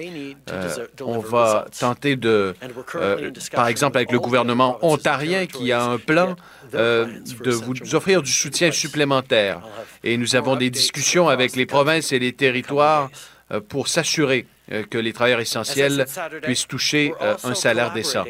Euh, 0.51 0.87
on 1.01 1.19
va 1.33 1.67
tenter 1.79 2.17
de, 2.17 2.55
euh, 2.95 3.31
par 3.53 3.69
exemple, 3.69 3.97
avec 3.97 4.13
le 4.13 4.21
gouvernement 4.21 4.79
ontarien 4.83 5.47
qui 5.47 5.73
a 5.73 5.83
un 5.83 5.99
plan 5.99 6.37
euh, 6.75 7.07
de 7.45 7.51
vous 7.51 7.95
offrir 7.95 8.23
du 8.23 8.31
soutien 8.31 8.71
supplémentaire. 8.71 9.63
Et 10.05 10.17
nous 10.17 10.37
avons 10.37 10.57
des 10.57 10.71
discussions 10.71 11.29
avec 11.29 11.57
les 11.57 11.67
provinces 11.67 12.13
et 12.13 12.19
les 12.19 12.33
territoires 12.33 13.11
euh, 13.51 13.61
pour 13.61 13.89
s'assurer 13.89 14.47
que 14.91 14.99
les 14.99 15.13
travailleurs 15.13 15.41
essentiels 15.41 16.07
puissent 16.43 16.67
toucher 16.67 17.13
euh, 17.21 17.35
un 17.45 17.55
salaire 17.55 17.93
décent. 17.93 18.25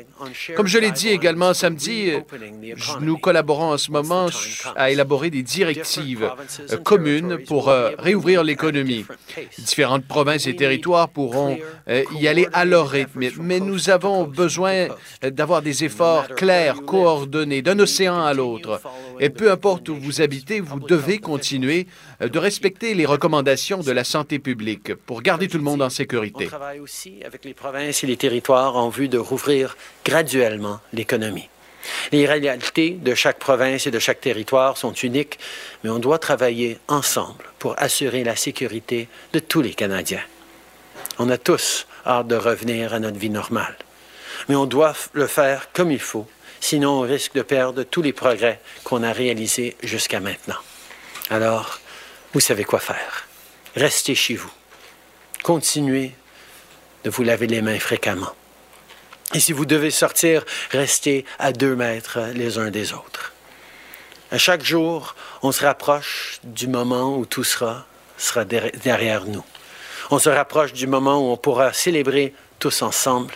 Comme 0.57 0.67
je 0.67 0.79
l'ai 0.79 0.91
dit 0.91 1.09
également 1.09 1.55
samedi, 1.55 2.11
euh, 2.11 2.21
nous 3.01 3.17
collaborons 3.19 3.73
en 3.73 3.79
ce 3.79 3.91
moment 3.91 4.27
à 4.77 4.91
élaborer 4.91 5.31
des 5.31 5.43
directives 5.43 6.29
euh, 6.71 6.77
communes 6.79 7.39
pour 7.47 7.69
euh, 7.69 7.91
réouvrir 7.99 8.43
l'économie. 8.45 9.05
Différentes 9.59 10.07
provinces 10.07 10.47
et 10.47 10.57
territoires 10.57 11.09
pourront 11.09 11.59
euh, 11.89 12.03
y 12.19 12.27
aller 12.29 12.49
à 12.53 12.65
leur 12.65 12.89
rythme, 12.89 13.21
mais- 13.41 13.61
nous 13.61 13.91
avons 13.91 14.25
besoin 14.25 14.73
euh, 15.25 15.31
d'avoir 15.31 15.63
des 15.63 15.85
efforts 15.85 16.27
clairs, 16.29 16.83
coordonnés, 16.85 17.63
d'un 17.63 17.79
océan 17.79 18.23
à 18.25 18.35
l'autre. 18.35 18.81
Et 19.21 19.31
peu 19.31 19.51
importe 19.53 19.89
où 19.89 19.95
vous 19.97 20.21
habitez, 20.21 20.61
vous 20.61 20.81
devez 20.81 21.19
continuer 21.19 21.87
euh, 21.87 22.12
de 22.29 22.39
respecter 22.39 22.95
les 22.95 23.07
recommandations 23.07 23.81
de 23.81 23.91
la 23.91 24.05
santé 24.05 24.39
publique 24.39 24.95
pour 24.95 25.23
garder 25.23 25.49
tout 25.49 25.59
le 25.59 25.65
monde 25.65 25.83
en 25.83 25.87
On 25.87 25.91
sécurité. 25.91 26.47
travaille 26.47 26.81
aussi 26.81 27.21
avec 27.25 27.45
les 27.45 27.55
provinces 27.55 28.05
et 28.05 28.07
les 28.07 28.17
territoires 28.17 28.77
en 28.77 28.89
vue 28.89 29.09
de 29.09 29.19
rouvrir 29.19 29.77
graduellement 30.05 30.81
l'économie. 30.93 31.49
Les 32.13 32.27
réalités 32.27 32.91
de 32.91 33.15
chaque 33.15 33.39
province 33.39 33.89
et 33.89 33.91
de 33.91 33.99
chaque 33.99 34.21
territoire 34.21 34.77
sont 34.77 34.93
uniques, 34.93 35.39
mais 35.83 35.91
on 35.91 35.99
doit 35.99 36.19
travailler 36.21 36.79
ensemble 36.87 37.45
pour 37.59 37.75
assurer 37.79 38.23
la 38.23 38.37
sécurité 38.37 39.09
de 39.33 39.41
tous 39.41 39.63
les 39.63 39.75
Canadiens. 39.75 40.23
On 41.19 41.29
a 41.29 41.39
tous 41.39 41.87
hâte 42.07 42.29
de 42.29 42.37
revenir 42.37 42.95
à 42.95 43.01
notre 43.01 43.19
vie 43.19 43.31
normale, 43.31 43.77
mais 44.49 44.55
on 44.55 44.67
doit 44.67 44.95
le 45.13 45.27
faire 45.27 45.73
comme 45.73 45.91
il 45.91 45.99
faut, 45.99 46.29
sinon 46.61 47.01
on 47.01 47.01
risque 47.01 47.35
de 47.35 47.43
perdre 47.43 47.83
tous 47.83 48.03
les 48.03 48.13
progrès 48.13 48.61
qu'on 48.85 49.03
a 49.03 49.13
réalisés 49.13 49.77
jusqu'à 49.83 50.21
maintenant. 50.21 50.61
Alors, 51.31 51.81
vous 52.33 52.41
savez 52.41 52.65
quoi 52.65 52.79
faire. 52.81 53.27
Restez 53.77 54.15
chez 54.15 54.35
vous. 54.35 54.51
Continuez 55.43 56.15
de 57.05 57.11
vous 57.11 57.23
laver 57.23 57.47
les 57.47 57.63
mains 57.63 57.79
fréquemment. 57.79 58.33
Et 59.35 59.41
si 59.41 59.53
vous 59.53 59.65
devez 59.67 59.91
sortir, 59.91 60.45
restez 60.71 61.25
à 61.39 61.53
deux 61.53 61.75
mètres 61.75 62.19
les 62.35 62.59
uns 62.59 62.71
des 62.71 62.93
autres. 62.93 63.33
À 64.31 64.39
chaque 64.39 64.63
jour, 64.63 65.15
on 65.43 65.53
se 65.53 65.65
rapproche 65.65 66.39
du 66.45 66.67
moment 66.69 67.17
où 67.17 67.27
tout 67.27 67.45
sera, 67.45 67.87
sera 68.19 68.45
der- 68.45 68.71
derrière 68.83 69.25
nous. 69.25 69.45
On 70.11 70.19
se 70.19 70.29
rapproche 70.29 70.73
du 70.73 70.87
moment 70.87 71.19
où 71.19 71.33
on 71.33 71.37
pourra 71.37 71.73
célébrer 71.73 72.35
tous 72.59 72.83
ensemble. 72.83 73.35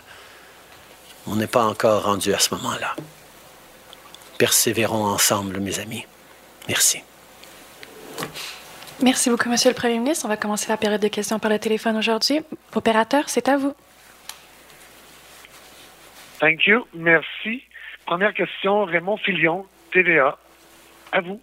On 1.27 1.37
n'est 1.37 1.47
pas 1.47 1.65
encore 1.65 2.05
rendu 2.05 2.33
à 2.35 2.39
ce 2.39 2.55
moment-là. 2.55 2.95
Persévérons 4.39 5.07
ensemble, 5.07 5.59
mes 5.61 5.79
amis. 5.81 6.07
Merci. 6.69 7.03
Merci 9.03 9.29
beaucoup, 9.29 9.51
Monsieur 9.51 9.71
le 9.71 9.75
Premier 9.75 9.99
ministre. 9.99 10.25
On 10.25 10.29
va 10.29 10.39
commencer 10.39 10.69
la 10.71 10.79
période 10.79 11.03
de 11.03 11.09
questions 11.09 11.39
par 11.39 11.51
le 11.51 11.59
téléphone 11.59 11.97
aujourd'hui. 11.97 12.41
Opérateur, 12.75 13.29
c'est 13.29 13.49
à 13.49 13.59
vous. 13.59 13.75
Thank 16.41 16.67
you. 16.67 16.87
Merci. 16.95 17.63
Première 18.07 18.33
question, 18.33 18.85
Raymond 18.85 19.19
Filion, 19.19 19.67
TVA. 19.93 20.39
À 21.13 21.21
vous. 21.21 21.41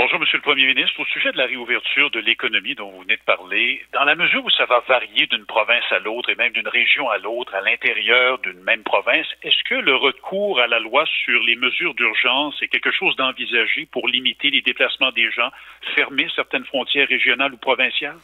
Bonjour, 0.00 0.20
Monsieur 0.20 0.38
le 0.38 0.42
Premier 0.42 0.64
ministre. 0.64 1.00
Au 1.00 1.04
sujet 1.06 1.32
de 1.32 1.38
la 1.38 1.46
réouverture 1.46 2.08
de 2.12 2.20
l'économie 2.20 2.76
dont 2.76 2.88
vous 2.88 3.00
venez 3.00 3.16
de 3.16 3.22
parler, 3.26 3.84
dans 3.92 4.04
la 4.04 4.14
mesure 4.14 4.44
où 4.44 4.50
ça 4.50 4.64
va 4.64 4.78
varier 4.86 5.26
d'une 5.26 5.44
province 5.44 5.82
à 5.90 5.98
l'autre 5.98 6.30
et 6.30 6.36
même 6.36 6.52
d'une 6.52 6.68
région 6.68 7.10
à 7.10 7.18
l'autre 7.18 7.52
à 7.52 7.62
l'intérieur 7.62 8.38
d'une 8.38 8.62
même 8.62 8.84
province, 8.84 9.26
est-ce 9.42 9.60
que 9.68 9.74
le 9.74 9.96
recours 9.96 10.60
à 10.60 10.68
la 10.68 10.78
loi 10.78 11.04
sur 11.24 11.42
les 11.42 11.56
mesures 11.56 11.94
d'urgence 11.94 12.54
est 12.62 12.68
quelque 12.68 12.92
chose 12.92 13.16
d'envisagé 13.16 13.88
pour 13.90 14.06
limiter 14.06 14.50
les 14.50 14.62
déplacements 14.62 15.10
des 15.10 15.32
gens, 15.32 15.50
fermer 15.96 16.28
certaines 16.36 16.64
frontières 16.64 17.08
régionales 17.08 17.54
ou 17.54 17.56
provinciales? 17.56 18.18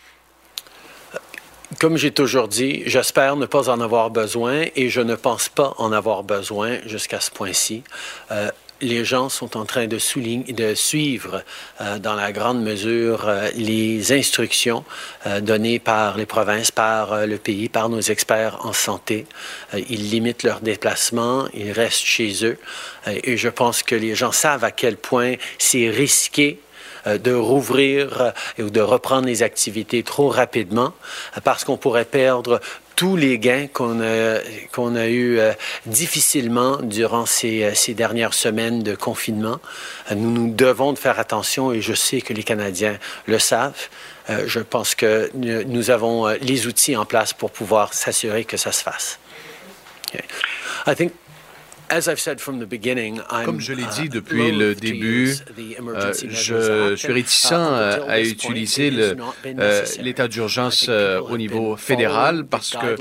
Comme 1.81 1.97
j'ai 1.97 2.13
toujours 2.13 2.47
dit, 2.47 2.85
j'espère 2.87 3.35
ne 3.35 3.47
pas 3.47 3.69
en 3.69 3.81
avoir 3.81 4.11
besoin 4.11 4.67
et 4.77 4.91
je 4.91 5.01
ne 5.01 5.17
pense 5.17 5.49
pas 5.49 5.73
en 5.79 5.91
avoir 5.91 6.23
besoin 6.23 6.79
jusqu'à 6.87 7.19
ce 7.19 7.33
point-ci. 7.33 7.83
Euh, 8.31 8.49
les 8.85 9.05
gens 9.05 9.29
sont 9.29 9.57
en 9.57 9.65
train 9.65 9.87
de, 9.87 9.99
suivre 9.99 11.43
euh, 11.81 11.99
dans 11.99 12.15
la 12.15 12.33
grande 12.33 12.63
mesure 12.63 13.25
euh, 13.27 13.51
les 13.57 14.13
instructions 14.13 14.85
euh, 15.27 15.41
données 15.41 15.79
par 15.79 16.17
les 16.17 16.27
provinces, 16.27 16.71
par 16.71 17.27
le 17.27 17.39
pays, 17.39 17.69
par 17.69 17.89
nos 17.89 18.01
experts 18.01 18.59
en 18.65 18.73
santé. 18.73 19.27
Ils 19.89 20.11
limitent 20.11 20.43
leurs 20.43 20.61
déplacements, 20.61 21.47
ils 21.55 21.73
restent 21.73 22.05
chez 22.05 22.45
eux 22.45 22.59
et 23.07 23.37
je 23.37 23.49
pense 23.49 23.83
que 23.83 23.95
les 23.95 24.15
gens 24.15 24.33
savent 24.33 24.65
à 24.65 24.71
quel 24.71 24.97
point 24.97 25.35
c'est 25.59 25.89
risqué 25.89 26.61
de 27.07 27.33
rouvrir 27.33 28.33
ou 28.59 28.71
de 28.71 28.81
reprendre 28.81 29.27
les 29.27 29.43
activités 29.43 30.03
trop 30.03 30.29
rapidement 30.29 30.93
parce 31.43 31.65
qu'on 31.65 31.77
pourrait 31.77 32.07
perdre 32.07 32.61
tous 32.97 33.17
les 33.17 33.39
gains 33.39 33.67
qu'on 33.67 34.01
a, 34.01 34.39
qu'on 34.73 34.95
a 34.95 35.07
eu 35.07 35.39
euh, 35.39 35.53
difficilement 35.87 36.77
durant 36.77 37.27
ces, 37.27 37.63
euh, 37.63 37.75
ces 37.75 37.95
dernières 37.95 38.35
semaines 38.35 38.83
de 38.83 38.95
confinement. 38.95 39.59
Euh, 40.11 40.15
nous 40.15 40.31
nous 40.31 40.53
devons 40.53 40.93
de 40.93 40.99
faire 40.99 41.19
attention 41.19 41.73
et 41.73 41.81
je 41.81 41.95
sais 41.95 42.21
que 42.21 42.33
les 42.33 42.43
Canadiens 42.43 42.99
le 43.27 43.39
savent. 43.39 43.89
Je 44.47 44.61
pense 44.61 44.95
que 44.95 45.31
nous 45.35 45.91
avons 45.91 46.29
les 46.41 46.67
outils 46.67 46.97
en 46.97 47.05
place 47.05 47.35
pour 47.35 47.51
pouvoir 47.51 47.93
s'assurer 47.93 48.47
que 48.47 48.57
ça 48.57 48.73
se 48.73 48.83
fasse. 48.83 49.19
Comme 53.45 53.61
je 53.61 53.73
l'ai 53.73 53.85
dit 53.97 54.07
uh, 54.07 54.09
depuis 54.09 54.51
le 54.53 54.75
début, 54.75 55.29
use 55.29 55.45
the 55.45 55.59
euh, 55.59 55.79
Emergency 55.81 56.29
je 56.31 56.95
suis 56.97 57.13
réticent 57.13 57.45
Uh, 57.45 57.55
euh, 57.55 57.99
until 58.01 58.11
à 58.11 58.21
utiliser 58.21 58.91
euh, 59.47 59.85
l'état 60.01 60.29
d'urgence 60.29 60.87
euh, 60.89 61.21
au 61.21 61.37
niveau 61.37 61.77
fédéral 61.77 62.45
parce 62.47 62.71
the 62.71 62.79
que 62.81 62.97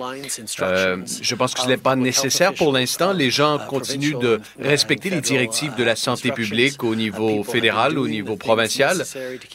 euh, 0.61 0.97
je 1.21 1.35
pense 1.35 1.53
que 1.53 1.61
ce 1.61 1.67
n'est 1.67 1.77
pas 1.77 1.95
nécessaire 1.95 2.53
pour 2.53 2.73
l'instant. 2.73 3.13
Les 3.13 3.31
gens 3.31 3.57
uh, 3.57 3.67
continuent 3.67 4.19
de 4.19 4.41
respecter 4.59 5.09
les 5.09 5.21
directives 5.21 5.75
de 5.75 5.83
la 5.83 5.93
uh, 5.93 5.97
santé 5.97 6.31
publique 6.31 6.83
au 6.83 6.93
Uh, 6.93 6.97
niveau 6.97 7.43
fédéral, 7.43 7.97
au 7.97 8.07
niveau 8.07 8.35
provincial. 8.35 9.03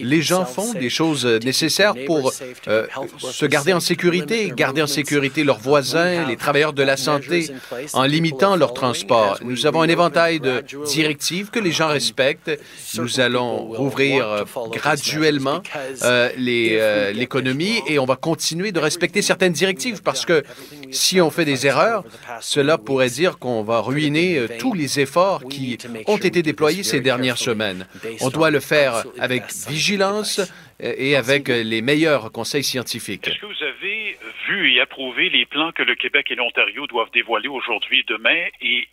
Les 0.01 0.23
gens 0.23 0.45
font 0.45 0.73
des 0.73 0.91
choses 0.91 1.25
keep 1.27 1.45
nécessaires 1.45 1.95
pour 2.07 2.33
euh, 2.69 2.87
se 3.19 3.47
garder 3.47 3.73
en 3.73 3.81
sécurité, 3.81 4.53
garder 4.55 4.83
en 4.83 4.87
sécurité 4.87 5.45
leurs 5.45 5.59
voisins, 5.59 6.27
les 6.27 6.37
travailleurs 6.37 6.73
de 6.73 6.83
la 6.83 6.97
santé, 6.97 7.51
en 7.93 8.05
limitant 8.05 8.57
leur 8.57 8.73
transport. 8.75 9.18
Nous 9.43 9.67
avons 9.67 9.83
un 9.83 9.89
éventail 9.89 10.41
de 10.41 10.65
directives 10.87 11.51
que 11.51 11.59
les 11.59 11.73
gens 11.73 11.89
respectent. 11.89 12.51
Nous 12.97 13.21
allons 13.21 13.57
rouvrir 13.57 14.29
euh, 14.29 14.45
graduellement 14.73 15.63
euh, 16.03 16.31
les, 16.37 16.77
euh, 16.79 17.13
l'économie 17.13 17.81
et 17.87 17.99
on 17.99 18.05
va 18.05 18.17
continuer 18.17 18.73
de 18.73 18.81
respecter 18.81 19.23
certaines 19.23 19.53
directives 19.53 20.03
parce 20.03 20.25
que 20.25 20.43
si 20.91 21.21
on 21.21 21.31
fait 21.31 21.45
des 21.45 21.67
erreurs, 21.67 22.05
cela 22.41 22.79
pourrait 22.79 23.11
dire 23.11 23.39
qu'on 23.39 23.63
va 23.63 23.81
ruiner 23.81 24.47
tous 24.59 24.75
les 24.75 25.01
efforts 25.01 25.45
qui 25.49 25.79
ont 26.07 26.17
été 26.17 26.43
déployés 26.43 26.83
ces 26.83 27.01
dernières 27.01 27.39
semaines. 27.39 27.87
On 28.21 28.31
doit 28.31 28.51
le 28.51 28.61
faire 28.61 29.05
avec 29.19 29.45
vigilance 29.69 30.41
et 30.81 31.17
avec 31.17 31.49
les 31.49 31.83
meilleurs 31.83 32.31
conseils 32.33 32.65
scientifiques. 32.65 33.29
Est-ce 33.29 33.41
que 33.41 33.47
vous 33.47 33.65
avez 33.65 34.17
vu 34.49 34.75
et 34.75 34.81
approuvé 34.81 35.29
les 35.29 35.47
plans 35.47 35.73
que 35.73 35.83
le 35.83 35.95
Québec 35.95 36.27
et 36.31 36.35
l'Ontario 36.35 36.87
doivent 36.87 37.11
dévoiler 37.13 37.49
aujourd'hui 37.49 38.01
et 38.01 38.05
demain? 38.09 38.47
Et 38.61 38.89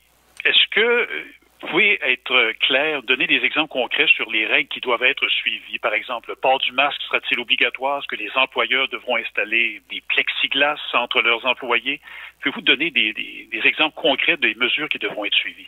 est-ce 0.46 0.68
que 0.70 1.08
vous 1.62 1.68
pouvez 1.68 2.00
être 2.04 2.52
clair, 2.60 3.02
donner 3.02 3.26
des 3.28 3.44
exemples 3.44 3.72
concrets 3.72 4.08
sur 4.08 4.30
les 4.30 4.46
règles 4.46 4.70
qui 4.70 4.82
doivent 4.82 5.04
être 5.04 5.28
suivies? 5.28 5.80
Par 5.80 5.94
exemple, 5.94 6.30
le 6.30 6.36
port 6.36 6.60
du 6.60 6.72
masque 6.72 7.02
sera-t-il 7.02 7.40
obligatoire? 7.40 8.00
Est-ce 8.00 8.08
que 8.08 8.16
les 8.16 8.30
employeurs 8.36 8.88
devront 8.90 9.16
installer 9.16 9.82
des 9.90 10.02
plexiglas 10.08 10.80
entre 10.94 11.22
leurs 11.22 11.46
employés? 11.46 12.00
Pouvez-vous 12.46 12.62
donner 12.62 12.92
des, 12.92 13.68
exemples 13.68 13.96
concrets 14.00 14.38
des 14.38 14.54
mesures 14.54 14.88
qui 14.88 15.00
devront 15.00 15.26
être 15.26 15.34
suivies? 15.34 15.66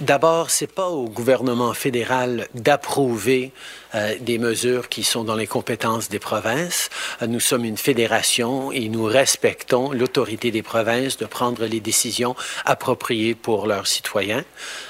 D'abord, 0.00 0.48
c'est 0.48 0.74
pas 0.74 0.88
au 0.88 1.06
gouvernement 1.06 1.74
fédéral 1.74 2.46
d'approuver 2.54 3.52
euh, 3.94 4.14
des 4.18 4.38
mesures 4.38 4.88
qui 4.88 5.04
sont 5.04 5.22
dans 5.22 5.34
les 5.34 5.46
compétences 5.46 6.08
des 6.08 6.18
provinces. 6.18 6.88
Euh, 7.20 7.26
nous 7.26 7.40
sommes 7.40 7.66
une 7.66 7.76
fédération 7.76 8.72
et 8.72 8.88
nous 8.88 9.04
respectons 9.04 9.92
l'autorité 9.92 10.50
des 10.50 10.62
provinces 10.62 11.18
de 11.18 11.26
prendre 11.26 11.66
les 11.66 11.80
décisions 11.80 12.34
appropriées 12.64 13.34
pour 13.34 13.66
leurs 13.66 13.86
citoyens. 13.86 14.44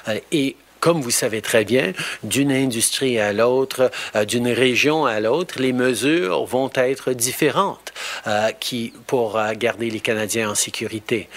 Euh, 0.06 0.20
et 0.30 0.54
comme 0.80 1.00
vous 1.00 1.10
savez 1.10 1.42
très 1.42 1.64
bien, 1.64 1.92
d'une 2.22 2.52
industrie 2.52 3.18
à 3.18 3.32
l'autre, 3.32 3.90
euh, 4.14 4.24
d'une 4.24 4.48
région 4.48 5.06
à 5.06 5.20
l'autre, 5.20 5.60
les 5.60 5.72
mesures 5.72 6.44
vont 6.44 6.70
être 6.74 7.12
différentes 7.12 7.92
euh, 8.26 8.50
qui, 8.52 8.92
pour 9.06 9.38
euh, 9.38 9.52
garder 9.54 9.90
les 9.90 10.00
Canadiens 10.00 10.50
en 10.50 10.54
sécurité. 10.54 11.28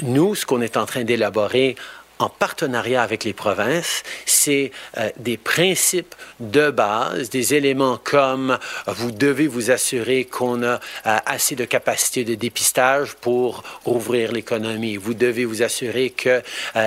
Nous, 0.00 0.34
ce 0.34 0.46
qu'on 0.46 0.60
est 0.60 0.76
en 0.76 0.86
train 0.86 1.04
d'élaborer 1.04 1.74
en 2.18 2.28
partenariat 2.28 3.02
avec 3.02 3.24
les 3.24 3.32
provinces, 3.32 4.02
c'est 4.26 4.72
euh, 4.96 5.10
des 5.18 5.36
principes 5.36 6.14
de 6.40 6.70
base, 6.70 7.30
des 7.30 7.54
éléments 7.54 7.98
comme 8.02 8.52
euh, 8.52 8.92
vous 8.92 9.10
devez 9.10 9.46
vous 9.46 9.70
assurer 9.70 10.24
qu'on 10.24 10.62
a 10.62 10.80
euh, 11.06 11.18
assez 11.26 11.54
de 11.54 11.64
capacité 11.64 12.24
de 12.24 12.34
dépistage 12.34 13.14
pour 13.14 13.62
rouvrir 13.84 14.32
l'économie. 14.32 14.96
Vous 14.96 15.14
devez 15.14 15.44
vous 15.44 15.62
assurer 15.62 16.10
qu'il 16.10 16.42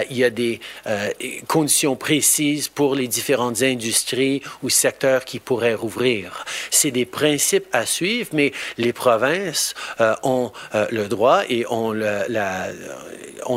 y 0.09 0.23
a 0.23 0.29
des 0.29 0.59
euh, 0.87 1.09
conditions 1.47 1.95
précises 1.95 2.67
pour 2.67 2.95
les 2.95 3.07
différentes 3.07 3.61
industries 3.61 4.41
ou 4.63 4.69
secteurs 4.69 5.25
qui 5.25 5.39
pourraient 5.39 5.73
rouvrir. 5.73 6.45
C'est 6.69 6.91
des 6.91 7.05
principes 7.05 7.67
à 7.71 7.85
suivre, 7.85 8.29
mais 8.33 8.51
les 8.77 8.93
provinces 8.93 9.73
euh, 9.99 10.15
ont 10.23 10.51
euh, 10.75 10.87
le 10.91 11.07
droit 11.07 11.43
et 11.49 11.65
ont 11.69 11.91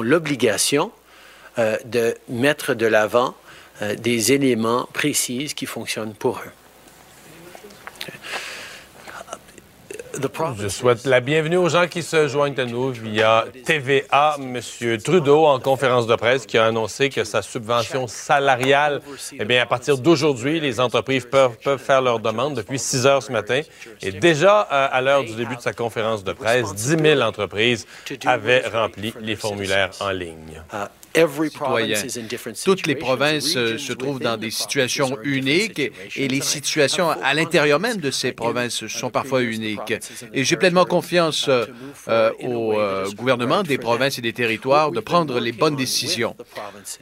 l'obligation 0.02 0.90
euh, 1.58 1.76
de 1.84 2.14
mettre 2.28 2.74
de 2.74 2.86
l'avant 2.86 3.34
euh, 3.82 3.94
des 3.94 4.32
éléments 4.32 4.88
précis 4.92 5.52
qui 5.54 5.66
fonctionnent 5.66 6.14
pour 6.14 6.38
eux. 6.38 6.50
Je 10.58 10.68
souhaite 10.68 11.04
la 11.04 11.20
bienvenue 11.20 11.56
aux 11.56 11.68
gens 11.68 11.86
qui 11.86 12.02
se 12.02 12.28
joignent 12.28 12.58
à 12.58 12.64
nous 12.64 12.90
via 12.90 13.44
TVA. 13.64 14.36
Monsieur 14.38 14.98
Trudeau, 14.98 15.46
en 15.46 15.58
conférence 15.58 16.06
de 16.06 16.14
presse, 16.14 16.46
qui 16.46 16.58
a 16.58 16.66
annoncé 16.66 17.08
que 17.08 17.24
sa 17.24 17.42
subvention 17.42 18.06
salariale, 18.06 19.00
eh 19.32 19.44
bien, 19.44 19.62
à 19.62 19.66
partir 19.66 19.98
d'aujourd'hui, 19.98 20.60
les 20.60 20.80
entreprises 20.80 21.26
peuvent, 21.26 21.56
peuvent 21.62 21.80
faire 21.80 22.02
leur 22.02 22.20
demande 22.20 22.54
depuis 22.54 22.78
6 22.78 23.06
heures 23.06 23.22
ce 23.22 23.32
matin. 23.32 23.60
Et 24.02 24.12
déjà, 24.12 24.68
euh, 24.70 24.88
à 24.90 25.00
l'heure 25.00 25.24
du 25.24 25.34
début 25.34 25.56
de 25.56 25.62
sa 25.62 25.72
conférence 25.72 26.22
de 26.24 26.32
presse, 26.32 26.74
10 26.74 26.96
000 27.02 27.20
entreprises 27.20 27.86
avaient 28.24 28.66
rempli 28.68 29.14
les 29.20 29.36
formulaires 29.36 29.90
en 30.00 30.10
ligne. 30.10 30.62
Citoyens. 31.14 32.02
Toutes 32.64 32.86
les 32.86 32.94
provinces 32.94 33.52
se 33.54 33.92
trouvent 33.92 34.20
dans 34.20 34.36
des 34.36 34.50
situations 34.50 35.16
uniques 35.22 35.78
et, 36.16 36.28
les 36.28 36.40
situations 36.40 37.10
à 37.10 37.34
l'intérieur 37.34 37.78
même 37.80 37.98
de 37.98 38.10
ces 38.10 38.32
provinces 38.32 38.86
sont 38.86 39.10
parfois 39.10 39.42
uniques. 39.42 39.94
Et 40.32 40.44
j'ai 40.44 40.56
pleinement 40.56 40.84
confiance 40.84 41.48
euh, 41.48 42.30
au 42.42 42.78
euh, 42.78 43.10
gouvernement 43.12 43.62
des 43.62 43.78
provinces 43.78 44.18
et 44.18 44.22
des 44.22 44.32
territoires 44.32 44.90
de 44.90 45.00
prendre 45.00 45.38
les 45.38 45.52
bonnes 45.52 45.76
décisions. 45.76 46.36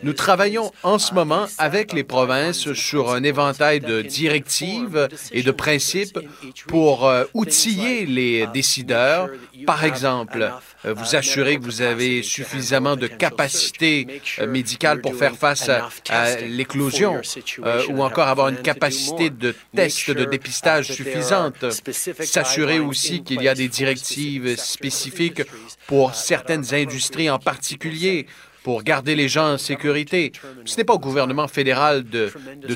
Nous 0.03 0.13
travaillons 0.13 0.73
en 0.83 0.99
ce 0.99 1.15
moment 1.15 1.47
avec 1.59 1.93
les 1.93 2.05
provinces 2.05 2.73
sur 2.73 3.13
un 3.13 3.23
éventail 3.23 3.81
de 3.81 4.03
directives 4.03 5.09
et 5.33 5.43
de 5.43 5.51
principes 5.51 6.19
pour 6.67 7.07
euh, 7.07 7.25
outiller 7.35 8.07
les 8.07 8.47
décideurs. 8.49 9.29
Par 9.67 9.85
exemple, 9.85 10.51
vous 10.85 11.15
assurer 11.15 11.57
que 11.57 11.63
vous 11.63 11.83
avez 11.83 12.23
suffisamment 12.23 12.97
de 12.97 13.07
capacité 13.07 14.02
euh, 14.39 14.47
médicale 14.47 15.01
pour 15.01 15.15
faire 15.15 15.35
face 15.35 15.69
à, 15.69 15.89
à 16.09 16.37
l'éclosion 16.37 17.21
euh, 17.65 17.83
ou 17.91 18.03
encore 18.03 18.29
avoir 18.29 18.49
une 18.49 18.63
capacité 18.63 19.31
de 19.31 19.55
test 19.75 20.11
de 20.11 20.25
dépistage 20.25 20.93
suffisante. 20.93 21.65
S'assurer 21.71 22.79
aussi 22.79 23.23
qu'il 23.23 23.43
y 23.43 23.49
a 23.49 23.55
des 23.55 23.69
directives 23.69 24.57
spécifiques 24.57 25.43
pour 25.87 26.15
certaines 26.15 26.75
industries 26.75 27.31
en 27.31 27.39
particulier 27.39 28.27
pour 28.63 28.83
garder 28.83 29.15
les 29.15 29.29
gens 29.29 29.55
en 29.55 29.59
sécurité. 29.59 30.33
Ce 30.65 30.77
n'est 30.77 30.85
pas 30.85 30.95
au 30.95 30.99
gouvernement 30.99 31.49
fédéral 31.49 32.05
de, 32.05 32.31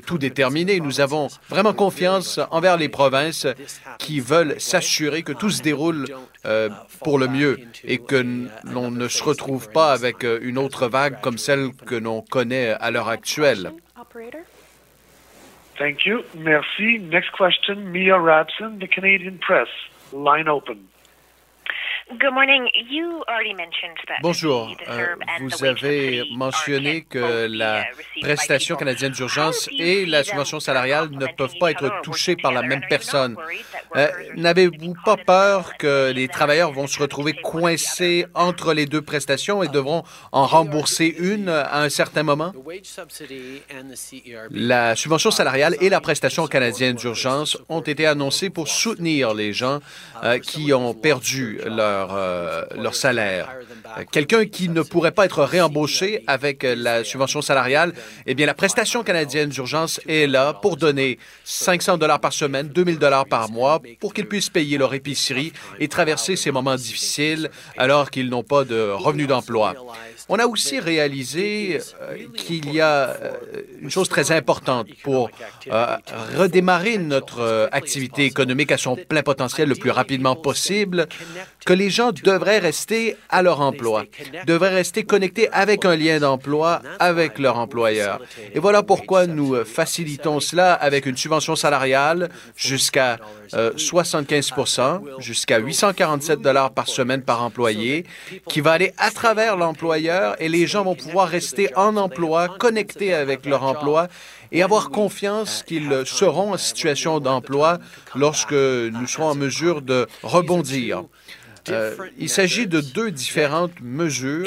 tout 0.04 0.18
déterminer. 0.18 0.80
Nous 0.80 1.00
avons 1.00 1.28
vraiment 1.48 1.72
confiance 1.72 2.40
envers 2.50 2.76
les 2.76 2.88
provinces 2.88 3.46
qui 3.98 4.20
veulent 4.20 4.60
s'assurer 4.60 5.22
que 5.22 5.32
tout 5.32 5.50
se 5.50 5.62
déroule 5.62 6.06
euh, 6.44 6.68
pour 7.02 7.18
le 7.18 7.28
mieux 7.28 7.58
et 7.84 7.98
que 7.98 8.46
l'on 8.64 8.90
ne 8.90 9.08
se 9.08 9.22
retrouve 9.22 9.70
pas 9.70 9.92
avec 9.92 10.24
euh, 10.24 10.38
une 10.42 10.58
autre 10.58 10.88
vague 10.88 11.20
comme 11.20 11.38
celle 11.38 11.70
que 11.86 11.94
l'on 11.94 12.22
connaît 12.22 12.70
à 12.80 12.90
l'heure 12.90 13.08
actuelle. 13.08 13.72
Merci. 15.78 16.98
Next 17.00 17.30
question, 17.32 17.76
Mia 17.92 18.16
Rabson, 18.16 18.78
the 18.80 18.88
Canadian 18.88 19.38
Press. 19.38 19.68
Line 20.12 20.48
open. 20.48 20.88
Bonjour. 24.22 24.72
Euh, 24.88 25.06
vous 25.40 25.64
avez 25.64 26.22
mentionné 26.36 27.02
que 27.02 27.48
la 27.50 27.84
prestation 28.20 28.76
canadienne 28.76 29.10
d'urgence 29.10 29.68
et 29.76 30.06
la 30.06 30.22
subvention 30.22 30.60
salariale 30.60 31.10
ne 31.10 31.26
peuvent 31.36 31.58
pas 31.58 31.72
être 31.72 32.02
touchées 32.02 32.36
par 32.36 32.52
la 32.52 32.62
même 32.62 32.82
personne. 32.88 33.36
Euh, 33.96 34.08
N'avez-vous 34.36 34.94
pas 35.04 35.16
peur 35.16 35.76
que 35.78 36.12
les 36.12 36.28
travailleurs 36.28 36.70
vont 36.70 36.86
se 36.86 37.00
retrouver 37.00 37.32
coincés 37.32 38.26
entre 38.34 38.72
les 38.72 38.86
deux 38.86 39.02
prestations 39.02 39.64
et 39.64 39.68
devront 39.68 40.04
en 40.30 40.46
rembourser 40.46 41.12
une 41.18 41.48
à 41.48 41.80
un 41.82 41.88
certain 41.88 42.22
moment? 42.22 42.52
La 44.50 44.94
subvention 44.94 45.30
salariale 45.32 45.76
et 45.80 45.88
la 45.88 46.00
prestation 46.00 46.46
canadienne 46.46 46.94
d'urgence 46.94 47.58
ont 47.68 47.80
été 47.80 48.06
annoncées 48.06 48.50
pour 48.50 48.68
soutenir 48.68 49.34
les 49.34 49.52
gens 49.52 49.80
euh, 50.22 50.38
qui 50.38 50.72
ont 50.72 50.94
perdu 50.94 51.60
leur, 51.64 51.95
euh, 52.10 52.64
leur 52.76 52.94
salaire. 52.94 53.48
Quelqu'un 54.10 54.44
qui 54.46 54.68
ne 54.68 54.82
pourrait 54.82 55.12
pas 55.12 55.24
être 55.24 55.42
réembauché 55.42 56.22
avec 56.26 56.64
euh, 56.64 56.74
la 56.76 57.04
subvention 57.04 57.40
salariale, 57.40 57.92
eh 58.26 58.34
bien, 58.34 58.46
la 58.46 58.54
prestation 58.54 59.02
canadienne 59.02 59.48
d'urgence 59.48 60.00
est 60.06 60.26
là 60.26 60.52
pour 60.52 60.76
donner 60.76 61.18
500 61.44 61.98
dollars 61.98 62.20
par 62.20 62.32
semaine, 62.32 62.68
2000 62.68 62.98
dollars 62.98 63.26
par 63.26 63.50
mois 63.50 63.80
pour 64.00 64.12
qu'ils 64.12 64.26
puissent 64.26 64.50
payer 64.50 64.78
leur 64.78 64.92
épicerie 64.94 65.52
et 65.78 65.88
traverser 65.88 66.36
ces 66.36 66.50
moments 66.50 66.76
difficiles 66.76 67.50
alors 67.76 68.10
qu'ils 68.10 68.28
n'ont 68.28 68.42
pas 68.42 68.64
de 68.64 68.90
revenus 68.90 69.28
d'emploi. 69.28 69.74
On 70.28 70.40
a 70.40 70.46
aussi 70.46 70.80
réalisé 70.80 71.78
euh, 72.02 72.16
qu'il 72.34 72.72
y 72.72 72.80
a 72.80 73.10
euh, 73.10 73.32
une 73.80 73.90
chose 73.90 74.08
très 74.08 74.32
importante 74.32 74.88
pour 75.04 75.30
euh, 75.70 75.96
redémarrer 76.36 76.98
notre 76.98 77.68
activité 77.70 78.24
économique 78.24 78.72
à 78.72 78.78
son 78.78 78.96
plein 78.96 79.22
potentiel 79.22 79.68
le 79.68 79.76
plus 79.76 79.90
rapidement 79.90 80.34
possible, 80.34 81.06
que 81.64 81.72
les 81.72 81.90
gens 81.90 82.10
devraient 82.10 82.58
rester 82.58 83.16
à 83.28 83.42
leur 83.42 83.60
emploi, 83.60 84.04
devraient 84.46 84.74
rester 84.74 85.04
connectés 85.04 85.48
avec 85.52 85.84
un 85.84 85.94
lien 85.94 86.18
d'emploi 86.18 86.82
avec 86.98 87.38
leur 87.38 87.58
employeur. 87.58 88.20
Et 88.52 88.58
voilà 88.58 88.82
pourquoi 88.82 89.26
nous 89.26 89.64
facilitons 89.64 90.40
cela 90.40 90.74
avec 90.74 91.06
une 91.06 91.16
subvention 91.16 91.54
salariale 91.54 92.30
jusqu'à 92.56 93.18
euh, 93.54 93.72
75% 93.74 95.20
jusqu'à 95.20 95.58
847 95.58 96.40
dollars 96.40 96.72
par 96.72 96.88
semaine 96.88 97.22
par 97.22 97.42
employé, 97.42 98.04
qui 98.48 98.60
va 98.60 98.72
aller 98.72 98.92
à 98.98 99.10
travers 99.10 99.56
l'employeur 99.56 100.15
et 100.38 100.48
les 100.48 100.66
gens 100.66 100.84
vont 100.84 100.94
pouvoir 100.94 101.28
rester 101.28 101.74
en 101.76 101.96
emploi, 101.96 102.48
connectés 102.48 103.14
avec 103.14 103.46
leur 103.46 103.62
emploi 103.62 104.08
et 104.52 104.62
avoir 104.62 104.90
confiance 104.90 105.62
qu'ils 105.62 106.02
seront 106.04 106.54
en 106.54 106.56
situation 106.56 107.20
d'emploi 107.20 107.78
lorsque 108.14 108.52
nous 108.52 109.06
serons 109.06 109.30
en 109.30 109.34
mesure 109.34 109.82
de 109.82 110.06
rebondir. 110.22 111.04
Euh, 111.68 111.94
il 112.18 112.28
s'agit 112.28 112.66
de 112.66 112.80
deux 112.80 113.10
différentes 113.10 113.80
mesures 113.80 114.46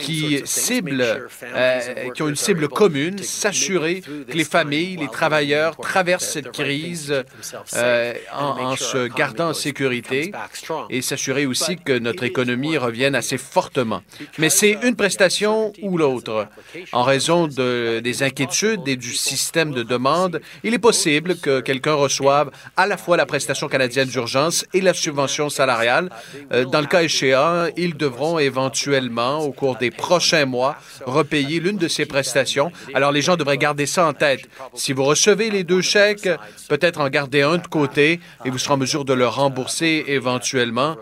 qui 0.00 0.40
ciblent, 0.44 1.28
euh, 1.42 2.10
qui 2.14 2.22
ont 2.22 2.28
une 2.28 2.36
cible 2.36 2.68
commune, 2.68 3.18
s'assurer 3.18 4.00
que 4.00 4.32
les 4.32 4.44
familles, 4.44 4.96
les 4.96 5.08
travailleurs 5.08 5.76
traversent 5.76 6.28
cette 6.30 6.52
crise 6.52 7.24
euh, 7.74 8.14
en, 8.32 8.70
en 8.72 8.76
se 8.76 9.08
gardant 9.08 9.50
en 9.50 9.54
sécurité 9.54 10.32
et 10.90 11.02
s'assurer 11.02 11.46
aussi 11.46 11.76
que 11.76 11.98
notre 11.98 12.24
économie 12.24 12.76
revienne 12.78 13.14
assez 13.14 13.38
fortement. 13.38 14.02
Mais 14.38 14.50
c'est 14.50 14.78
une 14.82 14.96
prestation 14.96 15.72
ou 15.82 15.98
l'autre. 15.98 16.48
En 16.92 17.02
raison 17.02 17.46
de, 17.46 18.00
des 18.00 18.22
inquiétudes 18.22 18.86
et 18.86 18.96
du 18.96 19.14
système 19.14 19.72
de 19.72 19.82
demande, 19.82 20.40
il 20.64 20.74
est 20.74 20.78
possible 20.78 21.36
que 21.36 21.60
quelqu'un 21.60 21.94
reçoive 21.94 22.50
à 22.76 22.86
la 22.86 22.96
fois 22.96 23.16
la 23.16 23.26
prestation 23.26 23.68
canadienne 23.68 24.08
d'urgence 24.08 24.64
et 24.74 24.80
la 24.80 24.94
subvention 24.94 25.48
salariale. 25.48 26.10
Euh, 26.52 26.64
Dans 26.64 26.80
le 26.80 26.86
cas 26.86 27.02
échéant, 27.02 27.66
ils 27.76 27.96
devront 27.96 28.38
éventuellement, 28.38 29.38
au 29.40 29.52
cours 29.52 29.76
des 29.76 29.90
prochains 29.90 30.44
mois, 30.46 30.76
repayer 31.04 31.60
l'une 31.60 31.76
de 31.76 31.88
ces 31.88 32.06
prestations. 32.06 32.72
Alors, 32.94 33.12
les 33.12 33.22
gens 33.22 33.36
devraient 33.36 33.58
garder 33.58 33.86
ça 33.86 34.06
en 34.06 34.12
tête. 34.12 34.42
Si 34.74 34.92
vous 34.92 35.04
recevez 35.04 35.50
les 35.50 35.64
deux 35.64 35.82
chèques, 35.82 36.28
peut-être 36.68 37.00
en 37.00 37.08
garder 37.08 37.42
un 37.42 37.58
de 37.58 37.66
côté 37.66 38.20
et 38.44 38.50
vous 38.50 38.58
serez 38.58 38.74
en 38.74 38.76
mesure 38.78 39.04
de 39.04 39.14
le 39.14 39.26
rembourser 39.26 40.04
éventuellement 40.08 40.96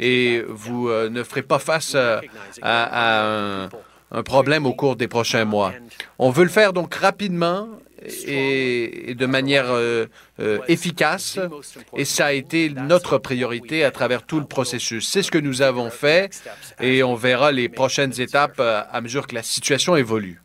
et 0.00 0.42
vous 0.48 0.88
euh, 0.88 1.08
ne 1.08 1.22
ferez 1.22 1.42
pas 1.42 1.58
face 1.58 1.92
euh, 1.94 2.20
à, 2.62 3.20
à 3.20 3.26
un, 3.26 3.68
un 4.10 4.22
problème 4.22 4.66
au 4.66 4.72
cours 4.72 4.96
des 4.96 5.08
prochains 5.08 5.44
mois. 5.44 5.72
On 6.18 6.30
veut 6.30 6.44
le 6.44 6.50
faire 6.50 6.72
donc 6.72 6.94
rapidement 6.94 7.68
et, 8.26 9.14
de 9.18 9.26
manière 9.26 9.70
euh, 9.70 10.06
euh, 10.40 10.58
efficace, 10.68 11.38
et 11.96 12.04
ça 12.04 12.26
a 12.26 12.32
été 12.32 12.70
notre 12.70 13.18
priorité 13.18 13.84
à 13.84 13.90
travers 13.90 14.22
tout 14.22 14.38
le 14.38 14.46
processus. 14.46 15.08
C'est 15.08 15.22
ce 15.22 15.30
que 15.30 15.38
nous 15.38 15.62
avons 15.62 15.90
fait, 15.90 16.42
et 16.80 17.02
on 17.02 17.14
verra 17.14 17.52
les 17.52 17.68
prochaines 17.68 18.20
étapes 18.20 18.60
euh, 18.60 18.82
à 18.90 19.00
mesure 19.00 19.26
que 19.26 19.34
la 19.34 19.42
situation 19.42 19.96
évolue. 19.96 20.40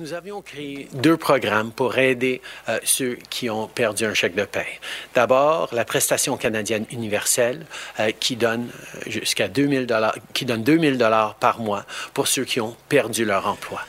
Nous 0.00 0.14
avions 0.14 0.40
créé 0.40 0.88
deux 0.94 1.18
programmes 1.18 1.72
pour 1.72 1.98
aider 1.98 2.40
euh, 2.70 2.78
ceux 2.84 3.18
qui 3.28 3.50
ont 3.50 3.68
perdu 3.68 4.06
un 4.06 4.14
chèque 4.14 4.34
de 4.34 4.46
paie. 4.46 4.80
D'abord, 5.14 5.68
la 5.74 5.84
prestation 5.84 6.38
canadienne 6.38 6.86
universelle 6.90 7.66
euh, 7.98 8.10
qui 8.18 8.36
donne 8.36 8.70
euh, 8.70 9.10
jusqu'à 9.10 9.48
2000 9.48 9.84
dollars, 9.84 10.16
qui 10.32 10.46
donne 10.46 10.62
2000 10.62 10.96
dollars 10.96 11.34
par 11.34 11.60
mois 11.60 11.84
pour 12.14 12.28
ceux 12.28 12.46
qui 12.46 12.62
ont 12.62 12.74
perdu 12.88 13.26
leur 13.26 13.46
emploi. 13.46 13.82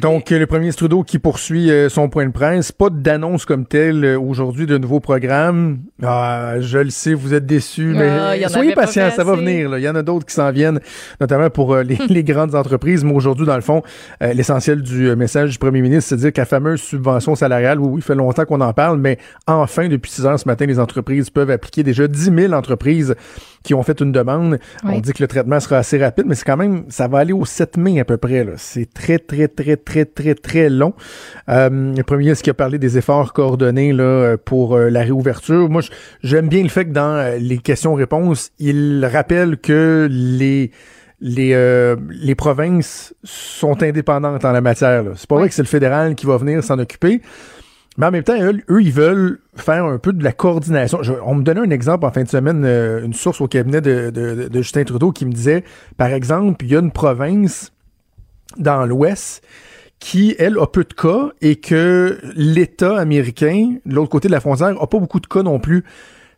Donc, 0.00 0.32
euh, 0.32 0.38
le 0.38 0.46
premier 0.46 0.60
ministre 0.60 0.80
Trudeau 0.80 1.02
qui 1.02 1.18
poursuit 1.18 1.70
euh, 1.70 1.88
son 1.88 2.08
point 2.08 2.26
de 2.26 2.32
presse. 2.32 2.72
Pas 2.72 2.90
d'annonce 2.90 3.44
comme 3.44 3.66
telle 3.66 4.04
euh, 4.04 4.20
aujourd'hui 4.20 4.66
de 4.66 4.78
nouveaux 4.78 5.00
programmes. 5.00 5.78
Ah, 6.02 6.54
je 6.60 6.78
le 6.78 6.90
sais, 6.90 7.14
vous 7.14 7.34
êtes 7.34 7.46
déçus, 7.46 7.94
mais 7.96 8.08
Ah, 8.44 8.48
soyez 8.48 8.74
patients, 8.74 9.10
ça 9.10 9.24
va 9.24 9.34
venir. 9.34 9.68
là. 9.70 9.78
Il 9.78 9.82
y 9.84 9.88
en 9.88 9.94
a 9.94 10.02
d'autres 10.02 10.26
qui 10.26 10.34
s'en 10.34 10.50
viennent, 10.52 10.80
notamment 11.20 11.50
pour 11.50 11.74
euh, 11.74 11.82
les, 11.82 11.96
les 12.08 12.24
grandes 12.24 12.54
entreprises. 12.54 13.04
Mais 13.04 13.12
aujourd'hui, 13.12 13.46
dans 13.46 13.56
le 13.56 13.62
fond, 13.62 13.82
euh, 14.22 14.32
l'essentiel 14.32 14.82
du 14.82 15.14
message 15.16 15.52
du 15.52 15.58
premier 15.58 15.80
ministre, 15.80 16.10
c'est 16.10 16.16
de 16.16 16.20
dire 16.20 16.32
que 16.32 16.40
la 16.40 16.46
fameuse 16.46 16.80
subvention 16.80 17.34
salariale, 17.34 17.80
oui, 17.80 17.88
oui, 17.90 18.00
il 18.00 18.02
fait 18.02 18.14
longtemps 18.14 18.44
qu'on 18.44 18.60
en 18.60 18.72
parle, 18.72 18.98
mais 18.98 19.18
enfin, 19.46 19.88
depuis 19.88 20.10
6 20.10 20.26
heures 20.26 20.38
ce 20.38 20.46
matin, 20.48 20.66
les 20.66 20.78
entreprises 20.78 21.30
peuvent 21.30 21.50
appliquer 21.50 21.82
déjà 21.82 22.06
10 22.08 22.32
000 22.34 22.52
entreprises 22.52 23.14
qui 23.64 23.74
ont 23.74 23.82
fait 23.82 24.00
une 24.00 24.12
demande. 24.12 24.58
On 24.84 25.00
dit 25.00 25.12
que 25.12 25.22
le 25.22 25.26
traitement 25.28 25.58
sera 25.60 25.78
assez 25.78 25.98
rapide, 25.98 26.26
mais 26.28 26.34
c'est 26.34 26.44
quand 26.44 26.56
même, 26.56 26.84
ça 26.88 27.08
va 27.08 27.18
aller 27.18 27.32
au 27.32 27.44
7 27.44 27.76
mai 27.76 27.98
à 28.00 28.04
peu 28.04 28.16
près. 28.16 28.46
C'est 28.56 28.92
très, 28.92 29.18
très, 29.18 29.48
très, 29.48 29.76
très, 29.84 30.04
très, 30.04 30.34
très 30.34 30.68
long. 30.68 30.92
Euh, 31.48 31.94
le 31.96 32.02
premier 32.02 32.24
ministre 32.24 32.44
qui 32.44 32.50
a 32.50 32.54
parlé 32.54 32.78
des 32.78 32.98
efforts 32.98 33.32
coordonnés 33.32 33.92
là, 33.92 34.36
pour 34.36 34.76
euh, 34.76 34.90
la 34.90 35.00
réouverture. 35.00 35.68
Moi, 35.70 35.80
j'aime 36.22 36.48
bien 36.48 36.62
le 36.62 36.68
fait 36.68 36.84
que 36.84 36.92
dans 36.92 37.14
euh, 37.16 37.36
les 37.38 37.58
questions-réponses, 37.58 38.50
il 38.58 39.08
rappelle 39.10 39.56
que 39.58 40.06
les 40.10 40.70
les, 41.20 41.52
euh, 41.52 41.96
les 42.10 42.36
provinces 42.36 43.12
sont 43.24 43.82
indépendantes 43.82 44.44
en 44.44 44.52
la 44.52 44.60
matière. 44.60 45.02
C'est 45.16 45.26
pas 45.28 45.34
vrai 45.34 45.48
que 45.48 45.54
c'est 45.54 45.62
le 45.62 45.68
fédéral 45.68 46.14
qui 46.14 46.26
va 46.26 46.36
venir 46.36 46.62
s'en 46.62 46.78
occuper. 46.78 47.22
Mais 47.96 48.06
en 48.06 48.10
même 48.12 48.22
temps, 48.22 48.40
eux, 48.40 48.60
eux, 48.70 48.80
ils 48.80 48.92
veulent 48.92 49.40
faire 49.56 49.84
un 49.84 49.98
peu 49.98 50.12
de 50.12 50.22
la 50.22 50.30
coordination. 50.30 51.02
Je- 51.02 51.14
on 51.26 51.34
me 51.34 51.42
donnait 51.42 51.62
un 51.62 51.70
exemple 51.70 52.06
en 52.06 52.12
fin 52.12 52.22
de 52.22 52.28
semaine, 52.28 52.62
euh, 52.64 53.04
une 53.04 53.14
source 53.14 53.40
au 53.40 53.48
cabinet 53.48 53.80
de, 53.80 54.10
de- 54.10 54.46
de 54.48 54.62
Justin 54.62 54.84
Trudeau 54.84 55.10
qui 55.10 55.26
me 55.26 55.32
disait, 55.32 55.64
par 55.96 56.12
exemple, 56.12 56.64
il 56.64 56.70
y 56.70 56.76
a 56.76 56.78
une 56.78 56.92
province 56.92 57.72
dans 58.56 58.86
l'Ouest 58.86 59.42
qui, 59.98 60.34
elle, 60.38 60.58
a 60.58 60.66
peu 60.66 60.84
de 60.84 60.92
cas 60.92 61.30
et 61.40 61.56
que 61.56 62.18
l'État 62.34 62.98
américain, 62.98 63.74
de 63.84 63.94
l'autre 63.94 64.10
côté 64.10 64.28
de 64.28 64.32
la 64.32 64.40
frontière, 64.40 64.80
a 64.80 64.86
pas 64.86 64.98
beaucoup 64.98 65.20
de 65.20 65.26
cas 65.26 65.42
non 65.42 65.58
plus. 65.58 65.84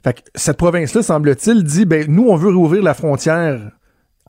Fait 0.02 0.14
que 0.14 0.20
cette 0.34 0.56
province-là, 0.56 1.02
semble-t-il, 1.02 1.62
dit, 1.62 1.84
ben, 1.84 2.06
nous, 2.08 2.28
on 2.28 2.36
veut 2.36 2.48
réouvrir 2.48 2.82
la 2.82 2.94
frontière 2.94 3.60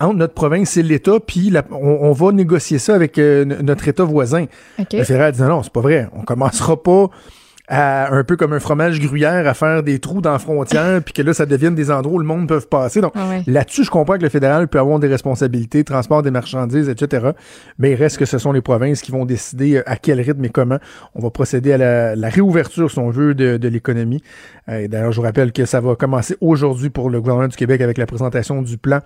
entre 0.01 0.15
notre 0.15 0.33
province 0.33 0.75
et 0.77 0.83
l'État, 0.83 1.19
puis 1.25 1.53
on, 1.71 1.75
on 1.75 2.11
va 2.11 2.31
négocier 2.31 2.79
ça 2.79 2.95
avec 2.95 3.17
euh, 3.17 3.45
notre 3.45 3.87
État 3.87 4.03
voisin. 4.03 4.45
OK. 4.79 4.93
Le 4.93 5.03
fédéral 5.03 5.31
dit 5.31 5.41
non, 5.41 5.49
non, 5.49 5.63
c'est 5.63 5.71
pas 5.71 5.81
vrai. 5.81 6.09
On 6.13 6.23
commencera 6.23 6.81
pas 6.81 7.09
à 7.73 8.13
un 8.13 8.25
peu 8.25 8.35
comme 8.35 8.51
un 8.51 8.59
fromage 8.59 8.99
gruyère 8.99 9.47
à 9.47 9.53
faire 9.53 9.81
des 9.81 9.99
trous 9.99 10.19
dans 10.19 10.33
la 10.33 10.39
frontière, 10.39 11.01
puis 11.05 11.13
que 11.13 11.21
là, 11.21 11.33
ça 11.33 11.45
devienne 11.45 11.73
des 11.73 11.89
endroits 11.89 12.15
où 12.15 12.19
le 12.19 12.25
monde 12.25 12.47
peut 12.47 12.59
passer. 12.59 12.99
Donc 12.99 13.13
Ah 13.15 13.29
ouais. 13.29 13.43
là-dessus, 13.47 13.85
je 13.85 13.89
comprends 13.89 14.17
que 14.17 14.23
le 14.23 14.29
fédéral 14.29 14.67
peut 14.67 14.77
avoir 14.77 14.99
des 14.99 15.07
responsabilités, 15.07 15.85
transport 15.85 16.21
des 16.21 16.31
marchandises, 16.31 16.89
etc. 16.89 17.29
Mais 17.79 17.91
il 17.91 17.95
reste 17.95 18.17
que 18.17 18.25
ce 18.25 18.37
sont 18.37 18.51
les 18.51 18.61
provinces 18.61 19.01
qui 19.01 19.11
vont 19.13 19.23
décider 19.23 19.77
euh, 19.77 19.83
à 19.89 19.95
quel 19.95 20.19
rythme 20.19 20.43
et 20.43 20.49
comment 20.49 20.79
on 21.15 21.21
va 21.21 21.29
procéder 21.29 21.71
à 21.71 21.77
la, 21.77 22.15
la 22.17 22.29
réouverture, 22.29 22.91
si 22.91 22.99
on 22.99 23.09
veut, 23.09 23.33
de, 23.33 23.55
de 23.55 23.67
l'économie. 23.69 24.21
Et 24.71 24.87
D'ailleurs, 24.87 25.11
je 25.11 25.17
vous 25.17 25.23
rappelle 25.23 25.51
que 25.51 25.65
ça 25.65 25.81
va 25.81 25.95
commencer 25.95 26.37
aujourd'hui 26.39 26.89
pour 26.89 27.09
le 27.09 27.19
gouvernement 27.19 27.47
du 27.47 27.55
Québec 27.55 27.81
avec 27.81 27.97
la 27.97 28.05
présentation 28.05 28.61
du 28.61 28.77
plan 28.77 28.99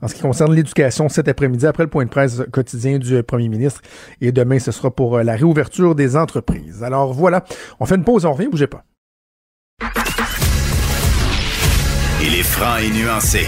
en 0.00 0.08
ce 0.08 0.14
qui 0.14 0.20
concerne 0.20 0.54
l'éducation 0.54 1.08
cet 1.08 1.28
après-midi, 1.28 1.66
après 1.66 1.82
le 1.82 1.90
point 1.90 2.04
de 2.04 2.10
presse 2.10 2.42
quotidien 2.52 2.98
du 2.98 3.16
euh, 3.16 3.22
premier 3.22 3.48
ministre. 3.48 3.80
Et 4.20 4.32
demain, 4.32 4.58
ce 4.58 4.70
sera 4.70 4.90
pour 4.90 5.16
euh, 5.16 5.22
la 5.22 5.34
réouverture 5.34 5.94
des 5.94 6.16
entreprises. 6.16 6.82
Alors 6.84 7.12
voilà, 7.12 7.44
on 7.80 7.86
fait 7.86 7.96
une 7.96 8.04
pause, 8.04 8.24
on 8.24 8.32
revient, 8.32 8.48
bougez 8.48 8.68
pas. 8.68 8.84
Il 12.22 12.34
est 12.34 12.42
franc 12.42 12.76
et 12.76 12.90
nuancé. 12.90 13.46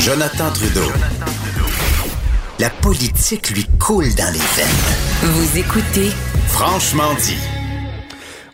Jonathan 0.00 0.50
Trudeau. 0.52 0.92
La 2.60 2.70
politique 2.70 3.50
lui 3.50 3.66
coule 3.78 4.14
dans 4.16 4.32
les 4.32 4.38
veines. 4.38 5.32
Vous 5.32 5.58
écoutez 5.58 6.10
Franchement 6.48 7.14
dit. 7.20 7.53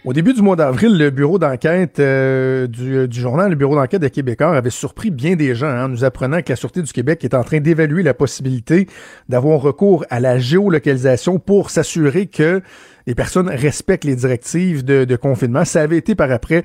Au 0.07 0.15
début 0.15 0.33
du 0.33 0.41
mois 0.41 0.57
d'avril, 0.57 0.97
le 0.97 1.11
bureau 1.11 1.39
d'enquête 1.39 1.99
euh, 2.01 2.67
du, 2.67 3.07
du 3.07 3.21
journal, 3.21 3.51
le 3.51 3.55
bureau 3.55 3.75
d'enquête 3.75 4.01
de 4.01 4.09
Québécois, 4.09 4.57
avait 4.57 4.71
surpris 4.71 5.11
bien 5.11 5.37
des 5.37 5.55
gens 5.55 5.67
hein, 5.67 5.85
en 5.85 5.89
nous 5.89 6.05
apprenant 6.05 6.41
que 6.41 6.49
la 6.49 6.57
Sûreté 6.57 6.81
du 6.81 6.91
Québec 6.91 7.23
est 7.23 7.35
en 7.35 7.45
train 7.45 7.61
d'évaluer 7.61 8.03
la 8.03 8.15
possibilité 8.15 8.89
d'avoir 9.29 9.61
recours 9.61 10.07
à 10.09 10.19
la 10.19 10.39
géolocalisation 10.39 11.39
pour 11.39 11.69
s'assurer 11.69 12.29
que 12.29 12.63
les 13.11 13.17
personnes 13.17 13.49
respectent 13.49 14.05
les 14.05 14.15
directives 14.15 14.85
de, 14.85 15.17
confinement. 15.17 15.65
Ça 15.65 15.83
avait 15.83 15.97
été 15.97 16.15
par 16.15 16.31
après 16.31 16.63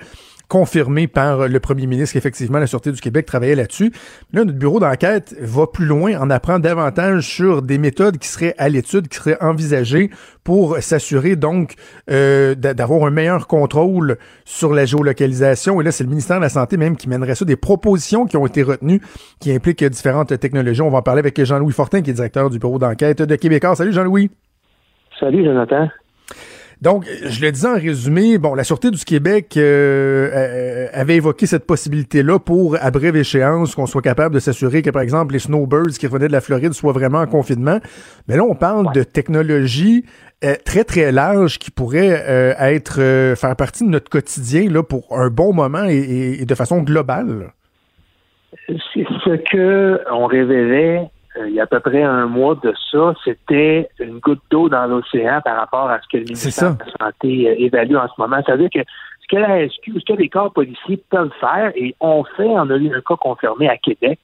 confirmé 0.48 1.08
par 1.08 1.48
le 1.48 1.60
premier 1.60 1.88
ministre 1.88 2.14
qu'effectivement 2.14 2.60
la 2.60 2.68
Sûreté 2.68 2.92
du 2.92 3.02
Québec 3.02 3.26
travaillait 3.26 3.56
là-dessus. 3.56 3.92
Là, 4.32 4.46
notre 4.46 4.60
bureau 4.60 4.80
d'enquête 4.80 5.36
va 5.42 5.66
plus 5.66 5.88
loin, 5.88 6.16
en 6.20 6.30
apprend 6.30 6.60
davantage 6.60 7.28
sur 7.28 7.64
des 7.64 7.80
méthodes 7.80 8.20
qui 8.20 8.28
seraient 8.28 8.54
à 8.60 8.70
l'étude, 8.70 9.08
qui 9.08 9.18
seraient 9.18 9.42
envisagées 9.42 10.12
pour 10.44 10.78
s'assurer 10.82 11.36
donc 11.36 11.74
euh, 12.12 12.54
d'a- 12.54 12.76
d'avoir 12.76 13.08
un 13.08 13.10
meilleur 13.10 13.48
contrôle 13.48 14.18
sur 14.46 14.72
la 14.72 14.86
géolocalisation. 14.86 15.82
Et 15.82 15.84
là, 15.84 15.92
c'est 15.92 16.04
le 16.04 16.12
ministère 16.12 16.38
de 16.38 16.44
la 16.44 16.50
Santé 16.50 16.78
même 16.78 16.96
qui 16.96 17.10
mènerait 17.10 17.34
ça, 17.34 17.44
des 17.44 17.56
propositions 17.56 18.28
qui 18.28 18.38
ont 18.38 18.46
été 18.46 18.62
retenues, 18.62 19.02
qui 19.40 19.52
impliquent 19.52 19.84
différentes 19.84 20.40
technologies. 20.40 20.84
On 20.84 20.92
va 20.92 21.00
en 21.00 21.02
parler 21.02 21.22
avec 21.22 21.44
Jean-Louis 21.44 21.74
Fortin, 21.74 22.04
qui 22.04 22.12
est 22.12 22.14
directeur 22.14 22.52
du 22.52 22.60
bureau 22.60 22.78
d'enquête 22.78 23.24
de 23.24 23.36
Québécois. 23.36 23.76
Salut 23.76 23.94
Jean-Louis. 23.94 24.30
Salut 25.20 25.44
Jonathan. 25.44 25.90
Donc, 26.82 27.06
je 27.26 27.42
le 27.42 27.52
disais 27.54 27.70
en 27.70 27.76
résumé, 27.76 28.38
bon, 28.38 28.54
la 28.54 28.66
Sûreté 28.66 28.92
du 28.92 29.04
Québec 29.06 29.56
euh, 29.56 30.30
euh, 30.34 30.88
avait 30.92 31.16
évoqué 31.16 31.46
cette 31.46 31.66
possibilité-là 31.66 32.38
pour, 32.38 32.76
à 32.80 32.92
brève 32.92 33.16
échéance, 33.16 33.76
qu'on 33.76 33.86
soit 33.86 34.02
capable 34.02 34.36
de 34.36 34.40
s'assurer 34.40 34.82
que, 34.82 34.90
par 34.90 35.02
exemple, 35.02 35.32
les 35.34 35.40
snowbirds 35.40 35.98
qui 35.98 36.06
revenaient 36.06 36.28
de 36.28 36.34
la 36.34 36.42
Floride 36.42 36.74
soient 36.74 36.92
vraiment 36.92 37.20
en 37.20 37.28
confinement. 37.28 37.80
Mais 38.28 38.36
là, 38.36 38.44
on 38.44 38.56
parle 38.56 38.92
de 38.94 39.04
technologies 39.04 40.04
euh, 40.44 40.56
très, 40.66 40.84
très 40.84 41.14
larges 41.14 41.60
qui 41.60 41.72
pourraient 41.72 42.24
euh, 42.28 42.54
être 42.60 43.00
euh, 43.00 43.36
faire 43.38 43.56
partie 43.56 43.86
de 43.86 43.90
notre 43.90 44.10
quotidien 44.10 44.70
là, 44.70 44.84
pour 44.84 45.18
un 45.18 45.30
bon 45.30 45.54
moment 45.54 45.86
et, 45.86 45.96
et- 45.96 46.42
et 46.42 46.46
de 46.46 46.56
façon 46.56 46.82
globale. 46.84 47.54
C'est 48.68 49.06
ce 49.24 49.36
que 49.52 50.02
on 50.12 50.26
révélait 50.26 51.10
il 51.48 51.54
y 51.54 51.60
a 51.60 51.64
à 51.64 51.68
peu 51.68 51.80
près 51.80 52.04
un 52.04 52.28
mois 52.28 52.56
de 52.56 52.74
ça, 52.92 53.14
c'était 53.24 53.90
une 54.00 54.20
goutte 54.20 54.42
d'eau 54.50 54.70
dans 54.70 54.86
l'océan 54.86 55.42
par 55.44 55.58
rapport 55.58 55.90
à 55.90 56.00
ce 56.02 56.08
que 56.08 56.18
le 56.18 56.24
ministère 56.24 56.76
de 56.76 56.80
la 56.80 57.06
Santé 57.06 57.50
euh, 57.50 57.56
évalue 57.58 57.96
en 57.96 58.08
ce 58.08 58.14
moment. 58.18 58.38
C'est-à-dire 58.46 58.70
que 58.74 58.80
ce 59.22 59.28
que 59.36 59.38
la 59.38 59.68
SQ, 59.68 60.00
ce 60.00 60.14
que 60.14 60.20
les 60.20 60.30
corps 60.30 60.54
policiers 60.54 61.02
peuvent 61.10 61.34
faire, 61.40 61.72
et 61.76 61.96
on 62.00 62.24
fait, 62.24 62.48
on 62.48 62.70
a 62.70 62.78
eu 62.78 62.94
un 62.94 63.02
cas 63.02 63.16
confirmé 63.16 63.68
à 63.68 63.78
Québec, 63.78 64.20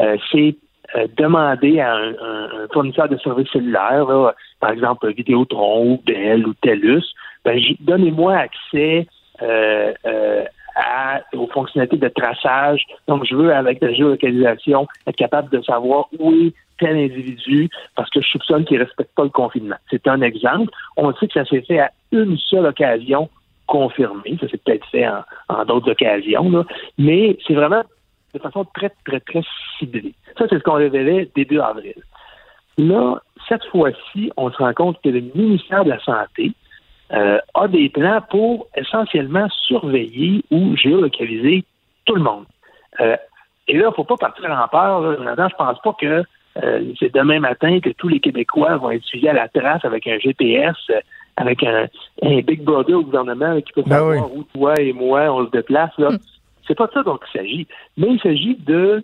euh, 0.00 0.16
c'est 0.30 0.56
euh, 0.94 1.06
demander 1.16 1.80
à 1.80 1.94
un, 1.94 2.68
fournisseur 2.72 3.08
de 3.08 3.16
services 3.18 3.50
cellulaires, 3.50 4.04
là, 4.06 4.34
par 4.60 4.70
exemple 4.70 5.10
Vidéotron 5.12 5.92
ou 5.92 6.02
Bell 6.06 6.46
ou 6.46 6.54
TELUS, 6.54 7.04
ben, 7.44 7.58
donnez-moi 7.80 8.34
accès 8.34 9.06
euh, 9.40 9.92
euh, 10.06 10.44
à- 10.74 11.20
aux 11.34 11.46
fonctionnalités 11.48 11.96
de 11.96 12.08
traçage. 12.08 12.84
Donc, 13.08 13.24
je 13.24 13.34
veux, 13.34 13.54
avec 13.54 13.80
la 13.80 13.92
géolocalisation, 13.92 14.86
être 15.06 15.16
capable 15.16 15.50
de 15.50 15.62
savoir 15.62 16.08
où 16.18 16.32
est 16.32 16.54
tel 16.78 16.96
individu 16.96 17.68
parce 17.94 18.10
que 18.10 18.20
je 18.20 18.28
soupçonne 18.28 18.64
qu'il 18.64 18.78
ne 18.78 18.84
respecte 18.84 19.14
pas 19.14 19.24
le 19.24 19.30
confinement. 19.30 19.76
C'est 19.90 20.06
un 20.08 20.20
exemple. 20.20 20.70
On 20.96 21.12
sait 21.14 21.28
que 21.28 21.34
ça 21.34 21.44
s'est 21.44 21.62
fait 21.62 21.80
à 21.80 21.90
une 22.10 22.36
seule 22.38 22.66
occasion 22.66 23.28
confirmée. 23.66 24.36
Ça 24.40 24.48
s'est 24.48 24.58
peut-être 24.58 24.86
fait 24.86 25.06
en, 25.06 25.22
en 25.48 25.64
d'autres 25.64 25.92
occasions, 25.92 26.50
là. 26.50 26.64
mais 26.98 27.38
c'est 27.46 27.54
vraiment 27.54 27.82
de 28.34 28.38
façon 28.38 28.64
très, 28.74 28.90
très, 29.04 29.20
très 29.20 29.42
ciblée. 29.78 30.14
Ça, 30.38 30.46
c'est 30.48 30.58
ce 30.58 30.62
qu'on 30.62 30.74
révélait 30.74 31.30
début 31.34 31.60
avril. 31.60 31.94
Là, 32.78 33.20
cette 33.48 33.64
fois-ci, 33.66 34.32
on 34.36 34.50
se 34.50 34.56
rend 34.56 34.72
compte 34.72 35.00
que 35.02 35.10
le 35.10 35.20
ministère 35.34 35.84
de 35.84 35.90
la 35.90 36.00
Santé 36.00 36.52
euh, 37.12 37.38
a 37.54 37.68
des 37.68 37.88
plans 37.88 38.20
pour 38.30 38.68
essentiellement 38.76 39.48
surveiller 39.66 40.44
ou 40.50 40.76
géolocaliser 40.76 41.64
tout 42.04 42.14
le 42.14 42.22
monde. 42.22 42.44
Euh, 43.00 43.16
et 43.68 43.74
là, 43.74 43.84
il 43.84 43.90
ne 43.90 43.94
faut 43.94 44.04
pas 44.04 44.16
partir 44.16 44.50
en 44.50 44.68
peur. 44.68 45.00
là. 45.00 45.16
Jonathan, 45.16 45.48
je 45.48 45.56
pense 45.56 45.78
pas 45.82 45.92
que 46.00 46.24
euh, 46.62 46.92
c'est 46.98 47.14
demain 47.14 47.40
matin 47.40 47.80
que 47.80 47.90
tous 47.90 48.08
les 48.08 48.20
Québécois 48.20 48.76
vont 48.76 48.90
être 48.90 49.04
suivis 49.04 49.28
à 49.28 49.32
la 49.32 49.48
trace 49.48 49.84
avec 49.84 50.06
un 50.06 50.18
GPS, 50.18 50.76
euh, 50.90 51.00
avec 51.36 51.62
un, 51.62 51.86
un 52.22 52.40
Big 52.40 52.62
Brother 52.62 52.98
au 52.98 53.04
gouvernement 53.04 53.60
qui 53.60 53.72
peut 53.72 53.82
Ben 53.86 53.96
savoir 53.96 54.34
où 54.34 54.42
toi 54.54 54.74
et 54.78 54.92
moi 54.92 55.32
on 55.32 55.46
se 55.46 55.50
déplace. 55.50 55.96
Là. 55.98 56.10
C'est 56.66 56.74
pas 56.74 56.86
de 56.86 56.92
ça 56.92 57.02
dont 57.02 57.18
il 57.26 57.38
s'agit. 57.38 57.66
Mais 57.96 58.08
il 58.10 58.20
s'agit 58.20 58.56
de 58.56 59.02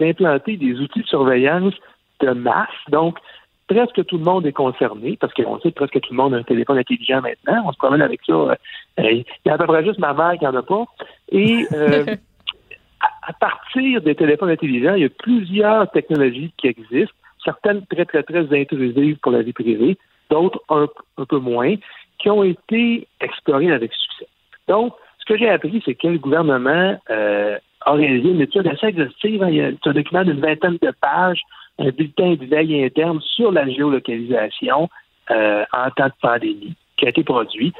d'implanter 0.00 0.56
des 0.56 0.78
outils 0.78 1.02
de 1.02 1.06
surveillance 1.06 1.74
de 2.20 2.30
masse. 2.30 2.68
Donc, 2.88 3.18
presque 3.66 4.04
tout 4.06 4.18
le 4.18 4.24
monde 4.24 4.46
est 4.46 4.52
concerné, 4.52 5.16
parce 5.20 5.32
qu'on 5.34 5.58
sait 5.60 5.70
que 5.70 5.76
presque 5.76 6.00
tout 6.00 6.12
le 6.12 6.16
monde 6.16 6.34
a 6.34 6.38
un 6.38 6.42
téléphone 6.42 6.78
intelligent 6.78 7.20
maintenant. 7.20 7.64
On 7.66 7.72
se 7.72 7.78
promène 7.78 8.02
avec 8.02 8.20
ça. 8.26 8.32
Euh, 8.32 8.56
Il 8.98 9.24
y 9.44 9.50
a 9.50 9.54
à 9.54 9.58
peu 9.58 9.66
près 9.66 9.84
juste 9.84 9.98
ma 9.98 10.14
mère 10.14 10.38
qui 10.38 10.46
en 10.46 10.54
a 10.54 10.62
pas. 10.62 10.84
Et 11.30 11.66
euh, 11.72 12.04
à, 13.00 13.30
à 13.30 13.32
partir 13.32 14.00
des 14.02 14.14
téléphones 14.14 14.50
intelligents, 14.50 14.94
il 14.94 15.02
y 15.02 15.06
a 15.06 15.10
plusieurs 15.10 15.90
technologies 15.90 16.52
qui 16.56 16.68
existent, 16.68 17.14
certaines 17.44 17.84
très, 17.86 18.04
très, 18.04 18.22
très 18.22 18.60
intrusives 18.60 19.18
pour 19.18 19.32
la 19.32 19.42
vie 19.42 19.52
privée, 19.52 19.96
d'autres 20.30 20.60
un, 20.68 20.86
un 21.18 21.24
peu 21.24 21.38
moins, 21.38 21.74
qui 22.18 22.30
ont 22.30 22.42
été 22.42 23.06
explorées 23.20 23.72
avec 23.72 23.92
succès. 23.92 24.28
Donc, 24.68 24.94
ce 25.18 25.24
que 25.26 25.38
j'ai 25.38 25.48
appris, 25.48 25.82
c'est 25.84 25.94
que 25.94 26.08
le 26.08 26.18
gouvernement 26.18 26.98
euh, 27.10 27.58
a 27.80 27.92
réalisé 27.92 28.30
une 28.30 28.40
étude 28.40 28.66
assez 28.66 28.86
exhaustive. 28.86 29.44
Il 29.48 29.54
y 29.54 29.60
a 29.60 29.70
c'est 29.82 29.90
un 29.90 29.92
document 29.92 30.24
d'une 30.24 30.40
vingtaine 30.40 30.78
de 30.80 30.92
pages, 31.00 31.40
un 31.78 31.90
bulletin 31.90 32.34
de 32.34 32.46
veille 32.46 32.84
interne 32.84 33.20
sur 33.20 33.52
la 33.52 33.68
géolocalisation 33.68 34.88
euh, 35.30 35.64
en 35.72 35.90
temps 35.90 36.06
de 36.06 36.12
pandémie 36.20 36.74
qui 36.96 37.06
a 37.06 37.10
été 37.10 37.24
produit. 37.24 37.72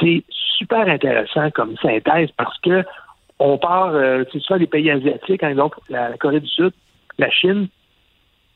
C'est 0.00 0.24
super 0.56 0.88
intéressant 0.88 1.50
comme 1.50 1.76
synthèse 1.76 2.30
parce 2.36 2.58
que 2.60 2.84
on 3.38 3.58
part, 3.58 3.88
euh, 3.94 4.24
c'est 4.32 4.40
soit 4.40 4.58
des 4.58 4.68
pays 4.68 4.90
asiatiques, 4.90 5.42
hein, 5.42 5.54
donc 5.54 5.74
la, 5.88 6.16
Corée 6.16 6.40
du 6.40 6.48
Sud, 6.48 6.72
la 7.18 7.28
Chine, 7.28 7.68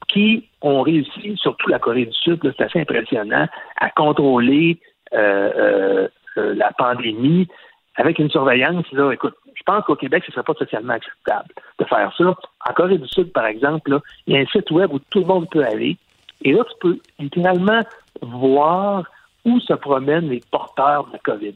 qui 0.09 0.48
ont 0.62 0.82
réussi, 0.82 1.36
surtout 1.36 1.68
la 1.68 1.81
Corée 1.81 2.06
du 2.06 2.12
Sud, 2.12 2.40
c'est 2.56 2.64
assez 2.64 2.81
impressionnant, 2.81 3.48
à 3.81 3.90
contrôler 3.90 4.78
euh, 5.12 5.51
euh, 5.56 6.09
euh, 6.39 6.55
la 6.55 6.73
pandémie 6.73 7.48
avec 7.97 8.18
une 8.18 8.31
surveillance. 8.31 8.85
Là, 8.93 9.12
écoute, 9.12 9.35
je 9.56 9.62
pense 9.64 9.84
qu'au 9.84 9.96
Québec, 9.96 10.22
ce 10.24 10.30
ne 10.30 10.34
serait 10.34 10.44
pas 10.44 10.54
socialement 10.54 10.92
acceptable 10.92 11.48
de 11.78 11.84
faire 11.84 12.12
ça. 12.16 12.24
En 12.24 12.72
Corée 12.74 12.98
du 12.98 13.08
Sud, 13.08 13.32
par 13.32 13.46
exemple, 13.46 13.90
là, 13.90 14.00
il 14.26 14.34
y 14.34 14.38
a 14.38 14.40
un 14.40 14.46
site 14.46 14.70
web 14.70 14.92
où 14.92 14.98
tout 15.10 15.20
le 15.20 15.26
monde 15.26 15.48
peut 15.50 15.64
aller. 15.64 15.96
Et 16.42 16.52
là, 16.52 16.62
tu 16.64 16.74
peux 16.80 16.98
littéralement 17.18 17.80
voir 18.20 19.04
où 19.44 19.58
se 19.60 19.72
promènent 19.72 20.28
les 20.28 20.42
porteurs 20.50 21.06
de 21.06 21.12
la 21.12 21.18
COVID. 21.20 21.54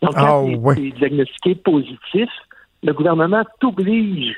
Donc, 0.00 0.14
quand 0.14 0.42
Ah, 0.42 0.46
tu 0.46 0.56
ouais. 0.56 0.74
es 0.78 0.90
diagnostiqué 0.92 1.54
positif, 1.56 2.30
le 2.82 2.92
gouvernement 2.92 3.42
t'oblige 3.60 4.36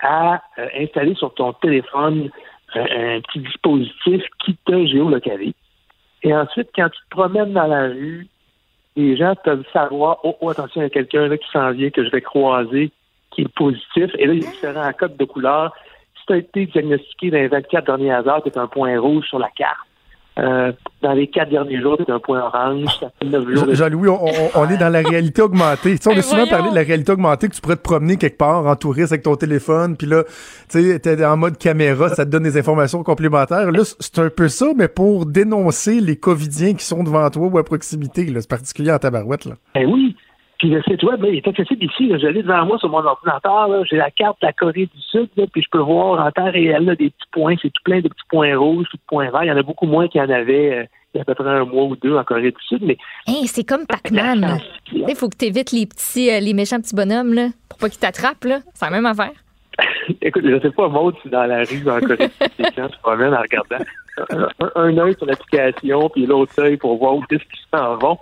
à 0.00 0.40
euh, 0.58 0.68
installer 0.78 1.14
sur 1.14 1.34
ton 1.34 1.52
téléphone 1.54 2.30
euh, 2.76 3.16
un 3.16 3.20
petit 3.20 3.40
dispositif 3.40 4.22
qui 4.44 4.56
te 4.64 4.86
géolocalise. 4.86 5.54
Et 6.22 6.34
ensuite, 6.34 6.70
quand 6.74 6.88
tu 6.88 6.98
te 6.98 7.10
promènes 7.10 7.52
dans 7.52 7.66
la 7.66 7.88
rue, 7.88 8.26
les 8.98 9.16
gens 9.16 9.34
peuvent 9.44 9.64
savoir, 9.72 10.18
oh, 10.24 10.36
oh, 10.40 10.50
attention, 10.50 10.80
il 10.80 10.84
y 10.84 10.86
a 10.86 10.90
quelqu'un 10.90 11.34
qui 11.36 11.48
s'en 11.52 11.70
vient, 11.70 11.88
que 11.90 12.04
je 12.04 12.10
vais 12.10 12.20
croiser, 12.20 12.90
qui 13.30 13.42
est 13.42 13.54
positif. 13.54 14.10
Et 14.18 14.26
là, 14.26 14.34
il 14.34 14.42
y 14.42 14.46
a 14.46 14.50
différents 14.50 14.92
codes 14.92 15.16
de 15.16 15.24
couleur. 15.24 15.72
Si 16.18 16.26
tu 16.26 16.32
as 16.32 16.36
été 16.38 16.66
diagnostiqué 16.66 17.30
dans 17.30 17.38
les 17.38 17.48
24 17.48 17.86
dernières 17.86 18.26
heures, 18.26 18.42
tu 18.42 18.58
un 18.58 18.66
point 18.66 18.98
rouge 18.98 19.26
sur 19.26 19.38
la 19.38 19.50
carte. 19.50 19.87
Euh, 20.38 20.70
dans 21.02 21.12
les 21.14 21.26
quatre 21.26 21.50
derniers 21.50 21.80
jours, 21.80 21.96
c'est 21.98 22.12
un 22.12 22.18
point 22.20 22.40
orange. 22.40 22.86
Ça 23.00 23.10
fait 23.20 23.26
neuf 23.28 23.44
jours. 23.48 23.64
Je- 23.70 23.74
Jean-Louis, 23.74 24.08
on, 24.08 24.24
on- 24.24 24.50
on 24.62 24.68
est 24.68 24.76
dans 24.76 24.88
la 24.88 25.00
réalité 25.00 25.42
augmentée. 25.42 25.96
Tu 25.96 26.02
sais, 26.02 26.08
on 26.08 26.12
a 26.12 26.14
Ben 26.16 26.22
souvent 26.22 26.36
voyons. 26.36 26.50
parlé 26.50 26.70
de 26.70 26.74
la 26.76 26.82
réalité 26.82 27.10
augmentée, 27.12 27.48
que 27.48 27.54
tu 27.54 27.60
pourrais 27.60 27.76
te 27.76 27.82
promener 27.82 28.16
quelque 28.16 28.38
part 28.38 28.64
en 28.66 28.76
touriste 28.76 29.10
avec 29.12 29.24
ton 29.24 29.34
téléphone, 29.34 29.96
puis 29.96 30.06
là, 30.06 30.22
tu 30.70 30.80
sais, 30.92 30.98
t'es 31.00 31.24
en 31.24 31.36
mode 31.36 31.58
caméra, 31.58 32.08
ça 32.10 32.24
te 32.24 32.30
donne 32.30 32.44
des 32.44 32.56
informations 32.56 33.02
complémentaires. 33.02 33.72
Là, 33.72 33.82
c'est 33.98 34.18
un 34.20 34.30
peu 34.30 34.48
ça, 34.48 34.66
mais 34.76 34.86
pour 34.88 35.26
dénoncer 35.26 36.00
les 36.00 36.16
Covidiens 36.16 36.74
qui 36.74 36.84
sont 36.84 37.02
devant 37.02 37.28
toi 37.30 37.48
ou 37.52 37.58
à 37.58 37.64
proximité. 37.64 38.24
là. 38.26 38.40
C'est 38.40 38.50
particulier 38.50 38.92
en 38.92 38.98
tabarouette. 38.98 39.44
Là. 39.44 39.54
Ben 39.74 39.86
oui. 39.92 40.14
Puis 40.58 40.70
le 40.70 40.82
site 40.82 41.02
web, 41.04 41.20
ben, 41.20 41.28
il 41.32 41.36
est 41.36 41.46
accessible 41.48 41.84
ici. 41.84 42.08
là. 42.08 42.18
Je 42.18 42.26
l'ai 42.26 42.42
devant 42.42 42.66
moi 42.66 42.78
sur 42.78 42.88
mon 42.88 42.98
ordinateur. 43.04 43.68
là. 43.68 43.82
J'ai 43.88 43.96
la 43.96 44.10
carte 44.10 44.40
de 44.42 44.46
la 44.46 44.52
Corée 44.52 44.86
du 44.92 45.00
Sud, 45.10 45.28
là, 45.36 45.44
puis 45.52 45.62
je 45.62 45.68
peux 45.70 45.78
voir 45.78 46.24
en 46.26 46.30
temps 46.32 46.50
réel 46.50 46.84
là, 46.84 46.96
des 46.96 47.10
petits 47.10 47.28
points. 47.32 47.54
C'est 47.62 47.70
tout 47.70 47.82
plein 47.84 48.00
de 48.00 48.08
petits 48.08 48.26
points 48.28 48.56
rouges, 48.56 48.86
tout 48.90 48.96
de 48.96 49.02
points 49.06 49.30
verts. 49.30 49.44
Il 49.44 49.48
y 49.48 49.52
en 49.52 49.56
a 49.56 49.62
beaucoup 49.62 49.86
moins 49.86 50.08
qu'il 50.08 50.20
y 50.20 50.24
en 50.24 50.30
avait 50.30 50.72
euh, 50.78 50.84
il 51.14 51.18
y 51.18 51.20
a 51.20 51.22
à 51.22 51.24
peu 51.24 51.34
près 51.34 51.48
un 51.48 51.64
mois 51.64 51.84
ou 51.84 51.96
deux 51.96 52.16
en 52.16 52.24
Corée 52.24 52.50
du 52.50 52.62
Sud. 52.66 52.82
Mais 52.82 52.96
Hey, 53.26 53.46
c'est 53.46 53.64
comme 53.64 53.86
Pac-Man. 53.86 54.40
là. 54.40 54.56
Il 54.92 55.14
faut 55.14 55.28
que 55.28 55.36
tu 55.36 55.46
évites 55.46 55.72
les 55.72 55.86
petits, 55.86 56.30
euh, 56.30 56.40
les 56.40 56.52
méchants 56.54 56.80
petits 56.80 56.94
bonhommes, 56.94 57.32
là, 57.34 57.48
pour 57.68 57.78
pas 57.78 57.88
qu'ils 57.88 58.00
t'attrapent, 58.00 58.44
là. 58.44 58.58
C'est 58.74 58.84
la 58.84 58.90
même 58.90 59.06
affaire. 59.06 59.30
écoute, 60.22 60.44
je 60.46 60.60
sais 60.60 60.70
pas, 60.70 60.88
Maud, 60.88 61.14
si 61.22 61.28
dans 61.28 61.44
la 61.44 61.64
rue 61.64 61.88
en 61.90 62.00
Corée 62.00 62.30
gens 62.76 62.88
se 62.88 62.98
promènent 63.02 63.34
en 63.34 63.40
regardant 63.40 63.84
un, 64.74 64.98
œil 64.98 65.14
sur 65.16 65.26
l'application, 65.26 66.08
puis 66.10 66.26
l'autre 66.26 66.52
œil 66.60 66.76
pour 66.76 66.96
voir 66.98 67.16
où 67.16 67.22
est-ce 67.30 67.38
qu'ils 67.44 67.66
s'en 67.72 67.96
vont. 67.96 68.18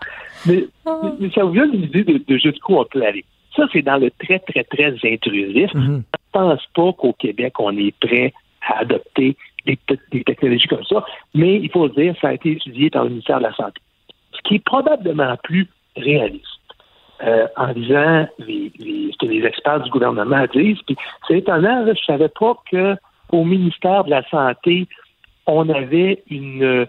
Mais, 0.46 0.64
mais- 0.84 1.10
mais 1.20 1.30
ça 1.30 1.44
vous 1.44 1.54
donne 1.54 1.74
une 1.74 1.84
idée 1.84 2.04
de, 2.04 2.22
de 2.26 2.38
jusqu'où 2.38 2.74
on 2.76 2.84
peut 2.84 3.02
aller. 3.04 3.24
Ça, 3.56 3.64
c'est 3.72 3.82
dans 3.82 3.96
le 3.96 4.10
très, 4.10 4.38
très, 4.40 4.64
très 4.64 4.94
intrusif. 5.04 5.70
Je 5.72 5.78
ne 5.78 6.00
pense 6.32 6.60
pas 6.74 6.92
qu'au 6.92 7.14
Québec, 7.14 7.54
on 7.58 7.76
est 7.78 7.94
prêt 7.98 8.34
à 8.68 8.80
adopter 8.80 9.36
des, 9.64 9.78
des 10.12 10.22
technologies 10.24 10.68
comme 10.68 10.84
ça, 10.84 11.04
mais 11.34 11.56
il 11.56 11.70
faut 11.70 11.86
le 11.86 11.94
dire, 11.94 12.14
ça 12.20 12.28
a 12.28 12.34
été 12.34 12.52
étudié 12.52 12.90
par 12.90 13.04
le 13.04 13.10
ministère 13.10 13.38
de 13.38 13.44
la 13.44 13.54
Santé. 13.54 13.80
Ce 14.32 14.40
qui 14.42 14.56
est 14.56 14.64
probablement 14.64 15.34
plus 15.42 15.66
réaliste. 15.96 16.44
Euh, 17.24 17.46
en 17.56 17.72
disant 17.72 18.26
les, 18.38 18.72
les- 18.78 19.10
ce 19.12 19.16
que 19.18 19.26
les 19.26 19.44
experts 19.44 19.80
du 19.80 19.90
gouvernement 19.90 20.44
disent. 20.52 20.80
Puis 20.86 20.96
c'est 21.26 21.38
étonnant, 21.38 21.84
je 21.86 22.04
savais 22.04 22.28
pas 22.28 22.54
que 22.70 22.96
au 23.32 23.44
ministère 23.44 24.04
de 24.04 24.10
la 24.10 24.22
Santé, 24.28 24.86
on 25.46 25.68
avait 25.68 26.22
une, 26.30 26.86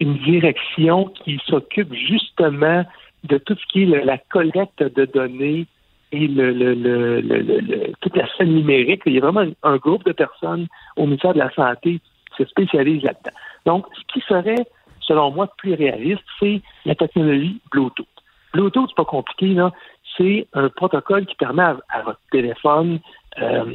une 0.00 0.14
direction 0.18 1.06
qui 1.24 1.38
s'occupe 1.46 1.92
justement 1.94 2.84
de 3.24 3.38
tout 3.38 3.54
ce 3.54 3.66
qui 3.72 3.82
est 3.84 4.04
la 4.04 4.18
collecte 4.18 4.82
de 4.82 5.04
données 5.06 5.66
et 6.12 6.26
le, 6.26 6.52
le- 6.52 6.74
le- 6.74 7.20
le- 7.20 7.92
toute 8.00 8.16
la 8.16 8.26
scène 8.36 8.54
numérique. 8.54 9.02
Il 9.06 9.12
y 9.14 9.18
a 9.18 9.20
vraiment 9.20 9.44
un 9.62 9.76
groupe 9.76 10.04
de 10.04 10.12
personnes 10.12 10.66
au 10.96 11.04
ministère 11.04 11.34
de 11.34 11.38
la 11.38 11.50
Santé 11.52 12.00
qui 12.36 12.42
se 12.44 12.48
spécialise 12.48 13.02
là-dedans. 13.02 13.36
Donc, 13.66 13.86
ce 13.94 14.02
qui 14.12 14.20
serait, 14.26 14.64
selon 15.00 15.30
moi, 15.30 15.48
plus 15.58 15.74
réaliste, 15.74 16.22
c'est 16.40 16.62
la 16.86 16.94
technologie 16.94 17.60
Bluetooth. 17.70 18.06
Bluetooth, 18.52 18.88
c'est 18.88 18.96
pas 18.96 19.04
compliqué, 19.04 19.48
là. 19.48 19.72
C'est 20.16 20.46
un 20.54 20.68
protocole 20.68 21.26
qui 21.26 21.34
permet 21.36 21.62
à, 21.62 22.02
votre 22.04 22.20
téléphone 22.32 22.98
euh, 23.40 23.74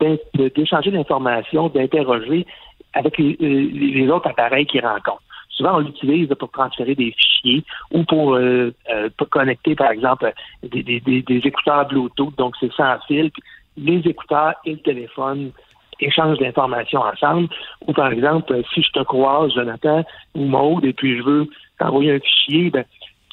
d'échanger 0.00 0.90
l'information, 0.90 1.68
d'interroger 1.68 2.46
avec 2.92 3.18
les, 3.18 3.36
les 3.38 4.08
autres 4.10 4.28
appareils 4.28 4.66
qu'il 4.66 4.84
rencontre. 4.84 5.22
Souvent, 5.56 5.76
on 5.76 5.80
l'utilise 5.80 6.28
pour 6.38 6.50
transférer 6.50 6.94
des 6.94 7.12
fichiers 7.12 7.64
ou 7.90 8.04
pour, 8.04 8.34
euh, 8.34 8.74
euh, 8.90 9.08
connecter, 9.30 9.74
par 9.74 9.90
exemple, 9.90 10.32
des, 10.62 11.02
écouteurs 11.44 11.86
Bluetooth, 11.88 12.36
donc 12.36 12.54
c'est 12.60 12.72
sans 12.72 12.98
fil. 13.06 13.30
les 13.76 13.98
écouteurs 14.06 14.54
et 14.64 14.72
le 14.72 14.78
téléphone 14.78 15.52
échangent 15.98 16.40
l'information 16.40 17.00
ensemble. 17.00 17.48
Ou 17.86 17.92
par 17.94 18.12
exemple, 18.12 18.52
euh, 18.52 18.62
si 18.74 18.82
je 18.82 18.90
te 18.90 19.02
croise, 19.02 19.52
Jonathan 19.54 20.04
ou 20.34 20.44
Maude, 20.44 20.84
et 20.84 20.92
puis 20.92 21.16
je 21.16 21.22
veux 21.22 21.46
t'envoyer 21.78 22.12
un 22.12 22.20
fichier, 22.20 22.70
ben, 22.70 22.84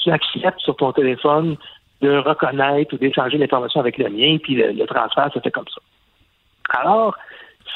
tu 0.03 0.11
acceptes 0.11 0.59
sur 0.59 0.75
ton 0.75 0.91
téléphone 0.91 1.57
de 2.01 2.17
reconnaître 2.17 2.93
ou 2.93 2.97
d'échanger 2.97 3.37
l'information 3.37 3.79
avec 3.79 3.97
le 3.97 4.09
mien, 4.09 4.37
puis 4.41 4.55
le, 4.55 4.85
transfert 4.85 5.31
se 5.33 5.39
fait 5.39 5.51
comme 5.51 5.67
ça. 5.67 6.79
Alors, 6.81 7.15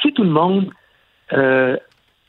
si 0.01 0.11
tout 0.13 0.23
le 0.23 0.29
monde 0.29 0.69
euh, 1.33 1.77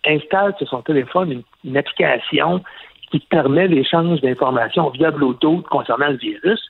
installe 0.06 0.54
sur 0.58 0.68
son 0.68 0.82
téléphone 0.82 1.32
une, 1.32 1.42
une 1.64 1.76
application 1.76 2.62
qui 3.10 3.18
permet 3.20 3.66
l'échange 3.66 4.20
d'informations 4.20 4.90
via 4.90 5.10
Bluetooth 5.10 5.66
concernant 5.68 6.08
le 6.08 6.16
virus, 6.16 6.60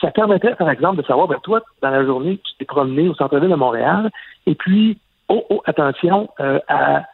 ça 0.00 0.10
permettrait, 0.10 0.54
par 0.54 0.70
exemple, 0.70 1.02
de 1.02 1.06
savoir, 1.06 1.26
ben, 1.26 1.38
toi, 1.42 1.60
dans 1.82 1.90
la 1.90 2.04
journée, 2.04 2.38
tu 2.38 2.52
t'es 2.58 2.64
promené 2.64 3.08
au 3.08 3.14
centre-ville 3.14 3.50
de 3.50 3.54
Montréal, 3.56 4.10
et 4.46 4.54
puis, 4.54 4.98
oh, 5.28 5.44
oh, 5.50 5.62
attention, 5.66 6.28
euh, 6.40 6.60
à, 6.68 7.04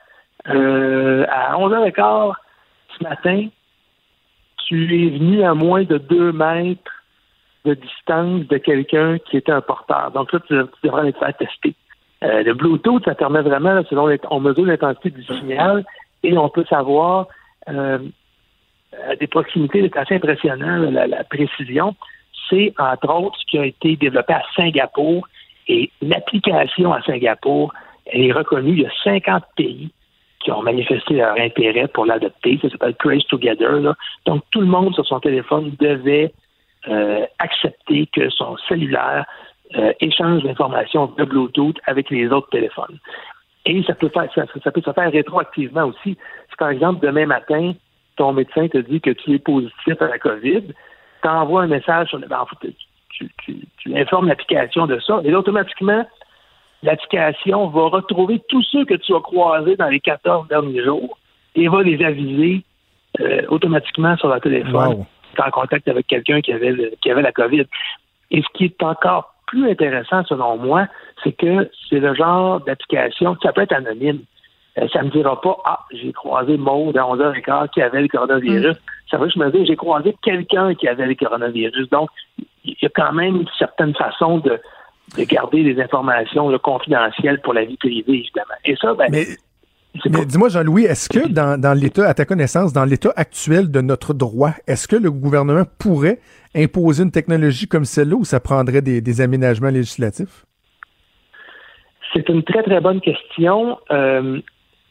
euh, 0.48 1.24
à 1.30 1.56
11h15 1.56 2.34
ce 2.98 3.04
matin, 3.04 3.48
tu 4.66 5.06
es 5.06 5.10
venu 5.10 5.42
à 5.42 5.54
moins 5.54 5.84
de 5.84 5.98
deux 5.98 6.32
mètres 6.32 6.92
de 7.64 7.74
distance 7.74 8.46
de 8.46 8.58
quelqu'un 8.58 9.18
qui 9.18 9.36
était 9.36 9.52
un 9.52 9.60
porteur. 9.60 10.10
Donc 10.12 10.32
là, 10.32 10.40
tu, 10.46 10.54
devrais 10.82 11.12
te 11.12 11.18
faire 11.18 11.36
tester. 11.36 11.74
Euh, 12.22 12.42
le 12.42 12.54
Bluetooth, 12.54 13.04
ça 13.04 13.14
permet 13.14 13.40
vraiment, 13.40 13.82
selon 13.88 14.06
les, 14.06 14.20
on 14.30 14.40
mesure 14.40 14.66
l'intensité 14.66 15.10
du 15.10 15.24
signal 15.24 15.84
et 16.22 16.36
on 16.36 16.48
peut 16.48 16.64
savoir 16.68 17.28
euh, 17.68 17.98
à 19.08 19.16
des 19.16 19.26
proximités, 19.26 19.82
c'est 19.82 19.98
assez 19.98 20.14
impressionnant, 20.14 20.90
la, 20.90 21.06
la 21.06 21.24
précision. 21.24 21.94
C'est 22.48 22.74
entre 22.78 23.08
autres 23.08 23.38
ce 23.40 23.46
qui 23.46 23.58
a 23.58 23.66
été 23.66 23.96
développé 23.96 24.34
à 24.34 24.42
Singapour 24.54 25.26
et 25.66 25.90
l'application 26.02 26.92
à 26.92 27.02
Singapour, 27.02 27.72
elle 28.06 28.24
est 28.24 28.32
reconnue. 28.32 28.72
Il 28.72 28.80
y 28.82 28.86
a 28.86 28.90
50 29.02 29.44
pays 29.56 29.90
qui 30.44 30.52
ont 30.52 30.62
manifesté 30.62 31.14
leur 31.14 31.38
intérêt 31.38 31.88
pour 31.88 32.06
l'adopter. 32.06 32.58
Ça 32.62 32.68
s'appelle 32.68 32.94
Trace 32.96 33.26
Together. 33.26 33.94
Donc, 34.26 34.42
tout 34.50 34.60
le 34.60 34.66
monde 34.66 34.94
sur 34.94 35.06
son 35.06 35.18
téléphone 35.18 35.74
devait 35.80 36.32
euh, 36.88 37.24
accepter 37.38 38.06
que 38.12 38.28
son 38.30 38.56
cellulaire 38.68 39.24
euh, 39.76 39.92
échange 40.00 40.44
l'information 40.44 41.06
de 41.06 41.24
Bluetooth 41.24 41.78
avec 41.86 42.10
les 42.10 42.28
autres 42.28 42.50
téléphones. 42.50 42.98
Et 43.66 43.82
ça 43.84 43.94
peut, 43.94 44.10
faire, 44.10 44.28
ça, 44.34 44.70
peut 44.70 44.82
se 44.82 44.92
faire 44.92 45.10
rétroactivement 45.10 45.84
aussi. 45.84 46.16
Si, 46.50 46.56
par 46.58 46.68
exemple, 46.68 47.04
demain 47.04 47.24
matin, 47.24 47.72
ton 48.16 48.34
médecin 48.34 48.68
te 48.68 48.78
dit 48.78 49.00
que 49.00 49.10
tu 49.10 49.32
es 49.32 49.38
positif 49.38 50.00
à 50.00 50.08
la 50.08 50.18
COVID, 50.18 50.62
tu 51.22 51.28
envoies 51.28 51.62
un 51.62 51.68
message 51.68 52.08
sur 52.08 52.18
le. 52.18 52.26
ben, 52.26 52.44
tu, 53.08 53.30
tu 53.78 53.96
informes 53.96 54.28
l'application 54.28 54.86
de 54.86 54.98
ça, 54.98 55.20
et 55.24 55.34
automatiquement, 55.34 56.04
l'application 56.84 57.68
va 57.68 57.82
retrouver 57.88 58.40
tous 58.48 58.62
ceux 58.62 58.84
que 58.84 58.94
tu 58.94 59.14
as 59.14 59.20
croisés 59.20 59.76
dans 59.76 59.88
les 59.88 60.00
14 60.00 60.48
derniers 60.48 60.84
jours 60.84 61.18
et 61.54 61.68
va 61.68 61.82
les 61.82 62.02
aviser 62.04 62.62
euh, 63.20 63.42
automatiquement 63.48 64.16
sur 64.16 64.28
leur 64.28 64.40
téléphone 64.40 64.74
Wow. 64.74 65.06
tu 65.34 65.40
es 65.40 65.44
en 65.44 65.50
contact 65.50 65.86
avec 65.88 66.06
quelqu'un 66.06 66.40
qui 66.40 66.52
avait 66.52 66.72
le- 66.72 66.92
qui 67.00 67.10
avait 67.10 67.22
la 67.22 67.32
COVID. 67.32 67.64
Et 68.30 68.42
ce 68.42 68.46
qui 68.54 68.64
est 68.64 68.82
encore 68.82 69.34
plus 69.46 69.70
intéressant 69.70 70.24
selon 70.24 70.56
moi, 70.56 70.86
c'est 71.22 71.32
que 71.32 71.70
c'est 71.88 72.00
le 72.00 72.14
genre 72.14 72.60
d'application, 72.60 73.36
ça 73.42 73.52
peut 73.52 73.62
être 73.62 73.72
anonyme. 73.72 74.20
Euh, 74.78 74.88
ça 74.92 75.02
me 75.04 75.10
dira 75.10 75.40
pas, 75.40 75.56
ah, 75.64 75.80
j'ai 75.92 76.12
croisé 76.12 76.56
Maud 76.56 76.96
à 76.96 77.02
11h15 77.02 77.68
qui 77.70 77.80
avait 77.82 78.02
le 78.02 78.08
coronavirus. 78.08 78.76
Ça 79.08 79.18
va 79.18 79.26
juste 79.26 79.36
me 79.36 79.48
dire, 79.52 79.64
j'ai 79.64 79.76
croisé 79.76 80.16
quelqu'un 80.22 80.74
qui 80.74 80.88
avait 80.88 81.06
le 81.06 81.14
coronavirus. 81.14 81.88
Donc, 81.90 82.10
il 82.64 82.74
y 82.82 82.86
a 82.86 82.88
quand 82.88 83.12
même 83.12 83.36
une 83.36 83.48
certaine 83.56 83.94
façon 83.94 84.38
de, 84.38 84.58
de 85.16 85.24
garder 85.24 85.62
les 85.62 85.80
informations 85.80 86.48
là, 86.48 86.58
confidentielles 86.58 87.40
pour 87.42 87.54
la 87.54 87.64
vie 87.64 87.76
privée, 87.76 88.02
évidemment. 88.08 88.54
Et 88.64 88.74
ça, 88.76 88.94
ben, 88.94 89.06
Mais, 89.10 89.26
mais 90.10 90.24
dis-moi, 90.24 90.48
Jean-Louis, 90.48 90.84
est-ce 90.84 91.08
que 91.08 91.28
dans, 91.28 91.60
dans 91.60 91.72
l'état, 91.72 92.08
à 92.08 92.14
ta 92.14 92.24
connaissance, 92.24 92.72
dans 92.72 92.84
l'état 92.84 93.12
actuel 93.16 93.70
de 93.70 93.80
notre 93.80 94.12
droit, 94.14 94.50
est-ce 94.66 94.88
que 94.88 94.96
le 94.96 95.10
gouvernement 95.10 95.64
pourrait 95.78 96.18
imposer 96.54 97.02
une 97.04 97.10
technologie 97.12 97.68
comme 97.68 97.84
celle-là 97.84 98.16
ou 98.16 98.24
ça 98.24 98.40
prendrait 98.40 98.82
des, 98.82 99.00
des 99.00 99.20
aménagements 99.20 99.70
législatifs? 99.70 100.44
C'est 102.12 102.28
une 102.28 102.42
très, 102.42 102.62
très 102.62 102.80
bonne 102.80 103.00
question. 103.00 103.78
Euh, 103.90 104.40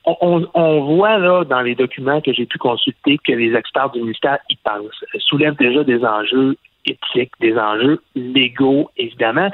on, 0.05 0.17
on- 0.21 0.47
on 0.53 0.95
voit 0.95 1.17
là 1.17 1.43
dans 1.45 1.61
les 1.61 1.75
documents 1.75 2.19
que 2.21 2.33
j'ai 2.33 2.45
pu 2.45 2.57
consulter 2.57 3.17
que 3.25 3.31
les 3.31 3.53
experts 3.55 3.91
du 3.91 4.01
ministère 4.01 4.39
y 4.49 4.55
pensent, 4.57 5.03
soulèvent 5.19 5.55
déjà 5.55 5.83
des 5.85 6.03
enjeux 6.03 6.55
éthiques, 6.85 7.31
des 7.39 7.55
enjeux 7.57 8.01
légaux, 8.15 8.89
évidemment, 8.97 9.49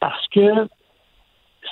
parce 0.00 0.26
que 0.28 0.68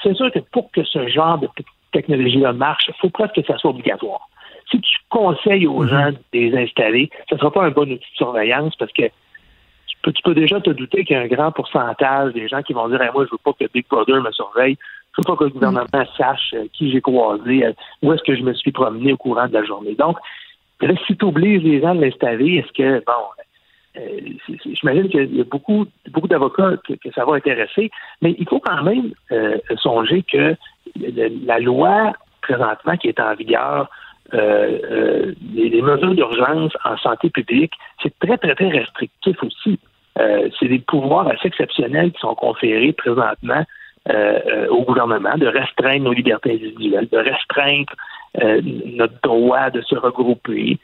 c'est 0.02 0.14
sûr 0.14 0.30
que 0.32 0.40
pour 0.52 0.70
que 0.72 0.84
ce 0.84 1.08
genre 1.08 1.38
de 1.38 1.48
technologie-là 1.92 2.52
marche, 2.52 2.84
il 2.88 2.94
faut 3.00 3.10
presque 3.10 3.34
que 3.34 3.42
ça 3.42 3.56
soit 3.58 3.70
obligatoire. 3.70 4.28
Si 4.70 4.80
tu 4.80 4.98
conseilles 5.10 5.66
aux 5.66 5.86
gens 5.86 6.10
de 6.10 6.18
les 6.32 6.56
installer, 6.56 7.10
ce 7.28 7.34
ne 7.34 7.40
sera 7.40 7.52
pas 7.52 7.64
un 7.64 7.70
bon 7.70 7.82
outil 7.82 7.98
de 7.98 8.16
surveillance 8.16 8.74
parce 8.76 8.92
que 8.92 9.04
tu 9.86 9.96
peux, 10.02 10.12
tu 10.12 10.22
peux 10.22 10.34
déjà 10.34 10.60
te 10.60 10.70
douter 10.70 11.04
qu'il 11.04 11.16
y 11.16 11.18
a 11.18 11.22
un 11.22 11.28
grand 11.28 11.52
pourcentage 11.52 12.32
des 12.32 12.48
gens 12.48 12.62
qui 12.62 12.72
vont 12.72 12.88
dire 12.88 13.00
Hey, 13.00 13.10
Moi, 13.14 13.24
je 13.26 13.30
veux 13.30 13.38
pas 13.42 13.52
que 13.52 13.70
Big 13.72 13.86
Brother 13.88 14.20
me 14.20 14.32
surveille. 14.32 14.76
Je 15.12 15.22
veux 15.22 15.34
pas 15.34 15.36
que 15.36 15.44
le 15.44 15.50
gouvernement 15.50 15.86
sache 16.18 16.52
euh, 16.54 16.66
qui 16.72 16.90
j'ai 16.90 17.00
croisé, 17.00 17.64
euh, 17.64 17.72
où 18.02 18.12
est-ce 18.12 18.22
que 18.22 18.36
je 18.36 18.42
me 18.42 18.52
suis 18.52 18.72
promené 18.72 19.12
au 19.12 19.16
courant 19.16 19.46
de 19.46 19.54
la 19.54 19.64
journée. 19.64 19.94
Donc, 19.94 20.18
là, 20.82 20.92
si 21.06 21.16
tu 21.16 21.24
obliges 21.24 21.62
les 21.62 21.80
gens 21.80 21.94
de 21.94 22.02
l'installer, 22.02 22.56
est-ce 22.56 22.72
que, 22.72 23.02
bon, 23.06 23.12
euh, 23.96 24.20
j'imagine 24.64 25.08
qu'il 25.08 25.36
y 25.36 25.40
a 25.40 25.44
beaucoup, 25.44 25.86
beaucoup 26.10 26.28
d'avocats 26.28 26.74
que, 26.86 27.10
ça 27.14 27.24
va 27.24 27.34
intéresser, 27.34 27.90
mais 28.22 28.34
il 28.38 28.48
faut 28.48 28.60
quand 28.60 28.82
même 28.82 29.12
euh, 29.32 29.58
songer 29.78 30.22
que 30.22 30.56
la 31.44 31.58
loi 31.58 32.12
présentement 32.42 32.96
qui 32.96 33.08
est 33.08 33.20
en 33.20 33.34
vigueur 33.34 33.88
euh, 34.34 34.78
euh, 34.90 35.34
les, 35.54 35.68
les 35.68 35.82
mesures 35.82 36.14
d'urgence 36.14 36.72
en 36.84 36.96
santé 36.96 37.30
publique, 37.30 37.72
c'est 38.02 38.16
très, 38.18 38.36
très, 38.38 38.54
très 38.54 38.68
restrictif 38.70 39.36
aussi. 39.42 39.78
Euh, 40.18 40.48
c'est 40.58 40.68
des 40.68 40.80
pouvoirs 40.80 41.28
assez 41.28 41.48
exceptionnels 41.48 42.10
qui 42.12 42.20
sont 42.20 42.34
conférés 42.34 42.92
présentement 42.92 43.64
euh, 44.08 44.66
au 44.68 44.82
gouvernement 44.82 45.36
de 45.36 45.46
restreindre 45.46 46.04
nos 46.04 46.12
libertés 46.12 46.52
individuelles, 46.52 47.08
de 47.10 47.18
restreindre 47.18 47.92
notre 48.62 49.18
droit 49.22 49.70
de 49.70 49.80
se 49.80 49.94
regrouper. 49.94 50.78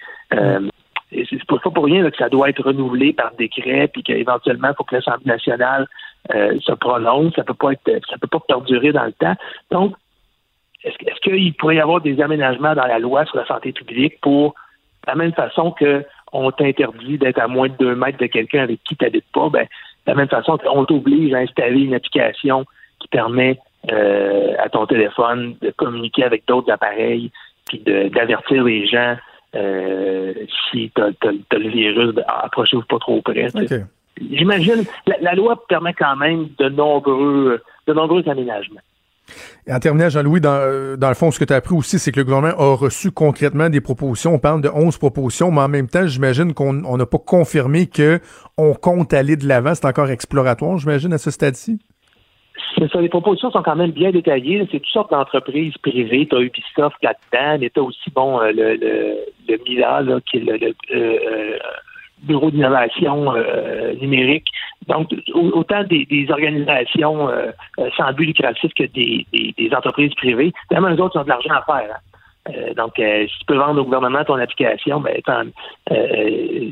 C'est 1.12 1.44
pas 1.46 1.58
pour 1.58 1.84
rien 1.84 2.08
que 2.10 2.16
ça 2.16 2.28
doit 2.28 2.48
être 2.48 2.62
renouvelé 2.62 3.12
par 3.12 3.32
décret, 3.34 3.88
puis 3.88 4.02
qu'éventuellement, 4.02 4.68
il 4.70 4.74
faut 4.76 4.84
que 4.84 4.96
l'Assemblée 4.96 5.26
nationale 5.26 5.86
euh, 6.34 6.58
se 6.60 6.72
prononce. 6.72 7.34
Ça 7.34 7.44
peut 7.44 7.54
pas 7.54 7.72
être, 7.72 8.06
ça 8.08 8.16
peut 8.18 8.28
pas 8.28 8.40
perdurer 8.40 8.92
dans 8.92 9.04
le 9.04 9.12
temps. 9.12 9.34
Donc, 9.70 9.94
est-ce, 10.84 11.20
qu'il 11.20 11.54
pourrait 11.54 11.76
y 11.76 11.80
avoir 11.80 12.00
des 12.00 12.20
aménagements 12.20 12.74
dans 12.74 12.86
la 12.86 12.98
loi 12.98 13.24
sur 13.26 13.36
la 13.36 13.46
santé 13.46 13.72
publique 13.72 14.20
pour, 14.20 14.54
de 15.06 15.10
la 15.10 15.14
même 15.14 15.32
façon 15.32 15.70
que 15.70 16.04
on 16.32 16.50
t'interdit 16.50 17.18
d'être 17.18 17.38
à 17.38 17.46
moins 17.46 17.68
de 17.68 17.76
deux 17.76 17.94
mètres 17.94 18.18
de 18.18 18.26
quelqu'un 18.26 18.62
avec 18.62 18.82
qui 18.84 18.96
tu 18.96 19.04
n'habites 19.04 19.30
pas, 19.32 19.50
ben, 19.50 19.64
de 19.64 20.10
la 20.10 20.14
même 20.14 20.28
façon 20.28 20.56
qu'on 20.56 20.84
t'oblige 20.84 21.34
à 21.34 21.38
installer 21.38 21.82
une 21.82 21.94
application 21.94 22.64
qui 22.98 23.08
permet 23.08 23.58
euh, 23.92 24.54
à 24.58 24.68
ton 24.70 24.86
téléphone 24.86 25.56
de 25.60 25.70
communiquer 25.70 26.24
avec 26.24 26.46
d'autres 26.46 26.72
appareils, 26.72 27.30
puis 27.66 27.78
d'avertir 27.80 28.64
les 28.64 28.86
gens 28.86 29.16
euh, 29.54 30.32
si 30.70 30.90
tu 30.94 31.02
as, 31.02 31.58
le 31.58 31.68
virus, 31.68 32.14
ben, 32.14 32.24
approchez-vous 32.26 32.84
pas 32.88 32.98
trop 32.98 33.20
près. 33.22 33.48
J'imagine, 34.30 34.84
la, 35.06 35.16
la 35.20 35.34
loi 35.34 35.64
permet 35.68 35.94
quand 35.94 36.16
même 36.16 36.48
de 36.58 36.68
nombreux, 36.68 37.62
de 37.86 37.92
nombreux 37.92 38.22
aménagements. 38.28 38.80
Et 39.66 39.72
en 39.72 39.78
terminant, 39.78 40.08
Jean-Louis, 40.08 40.40
dans, 40.40 40.54
euh, 40.54 40.96
dans 40.96 41.08
le 41.08 41.14
fond, 41.14 41.30
ce 41.30 41.38
que 41.38 41.44
tu 41.44 41.52
as 41.52 41.56
appris 41.56 41.74
aussi, 41.74 41.98
c'est 41.98 42.12
que 42.12 42.18
le 42.18 42.24
gouvernement 42.24 42.54
a 42.58 42.74
reçu 42.76 43.10
concrètement 43.10 43.70
des 43.70 43.80
propositions. 43.80 44.34
On 44.34 44.38
parle 44.38 44.60
de 44.60 44.68
11 44.68 44.98
propositions, 44.98 45.50
mais 45.50 45.60
en 45.60 45.68
même 45.68 45.88
temps, 45.88 46.06
j'imagine 46.06 46.52
qu'on 46.52 46.84
on 46.84 46.96
n'a 46.96 47.06
pas 47.06 47.18
confirmé 47.18 47.86
que 47.86 48.20
on 48.58 48.74
compte 48.74 49.14
aller 49.14 49.36
de 49.36 49.46
l'avant. 49.46 49.74
C'est 49.74 49.86
encore 49.86 50.10
exploratoire, 50.10 50.78
j'imagine, 50.78 51.12
à 51.12 51.18
ce 51.18 51.30
stade-ci? 51.30 51.78
Ça, 52.92 53.00
les 53.00 53.08
propositions 53.08 53.50
sont 53.50 53.62
quand 53.62 53.76
même 53.76 53.92
bien 53.92 54.10
détaillées. 54.10 54.66
C'est 54.70 54.78
toutes 54.80 54.86
sortes 54.92 55.10
d'entreprises 55.10 55.76
privées. 55.78 56.26
Tu 56.28 56.36
as 56.36 56.40
Ubisoft 56.40 56.96
là-dedans, 57.02 57.58
mais 57.60 57.70
tu 57.70 57.80
as 57.80 57.82
aussi 57.82 58.10
bon, 58.14 58.40
euh, 58.40 58.52
le, 58.52 58.74
le, 58.76 59.16
le 59.48 59.58
MILA, 59.68 60.00
là, 60.02 60.18
qui 60.28 60.38
est 60.38 60.40
le, 60.40 60.56
le, 60.56 60.68
euh, 60.94 61.18
euh, 61.26 61.58
Bureau 62.22 62.50
d'innovation 62.50 63.34
euh, 63.34 63.94
numérique. 63.94 64.46
Donc, 64.86 65.08
au- 65.34 65.50
autant 65.58 65.82
des, 65.84 66.04
des 66.06 66.26
organisations 66.30 67.28
euh, 67.28 67.50
euh, 67.80 67.90
sans 67.96 68.12
but 68.12 68.26
lucratif 68.26 68.72
que 68.74 68.84
des, 68.84 69.26
des, 69.32 69.54
des 69.58 69.74
entreprises 69.74 70.14
privées. 70.14 70.52
Même 70.70 70.86
eux 70.86 71.00
autres, 71.02 71.16
ils 71.16 71.20
ont 71.20 71.24
de 71.24 71.28
l'argent 71.28 71.54
à 71.54 71.62
faire. 71.62 71.96
hein. 71.96 71.98
Euh, 72.54 72.74
donc, 72.74 72.98
euh, 72.98 73.26
si 73.28 73.38
tu 73.40 73.44
peux 73.46 73.56
vendre 73.56 73.80
au 73.80 73.84
gouvernement 73.84 74.24
ton 74.24 74.34
application, 74.34 75.00
ben, 75.00 75.20
euh, 75.90 76.70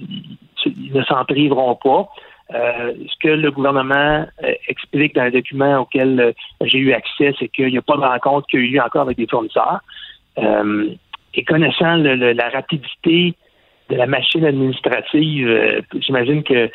ils 0.67 0.93
ne 0.93 1.03
s'en 1.05 1.25
priveront 1.25 1.77
pas. 1.77 2.09
Euh, 2.55 2.93
ce 3.09 3.15
que 3.23 3.29
le 3.29 3.51
gouvernement 3.53 4.27
euh, 4.43 4.53
explique 4.69 5.15
dans 5.15 5.25
le 5.25 5.31
document 5.31 5.79
auquel 5.81 6.19
euh, 6.21 6.33
j'ai 6.63 6.79
eu 6.79 6.93
accès, 6.93 7.33
c'est 7.39 7.49
qu'il 7.49 7.69
n'y 7.69 7.79
a 7.79 7.83
pas 7.83 7.97
de 7.97 8.01
rencontre 8.03 8.47
qu'il 8.49 8.61
y 8.61 8.63
a 8.65 8.67
eu 8.67 8.81
encore 8.81 9.03
avec 9.03 9.17
des 9.17 9.27
fournisseurs. 9.29 9.81
Et 11.35 11.45
connaissant 11.45 11.97
le- 11.97 12.17
le- 12.17 12.33
la 12.33 12.49
rapidité 12.49 13.35
de 13.89 13.95
la 13.97 14.07
machine 14.07 14.45
administrative, 14.45 15.83
j'imagine 16.01 16.43
que 16.43 16.71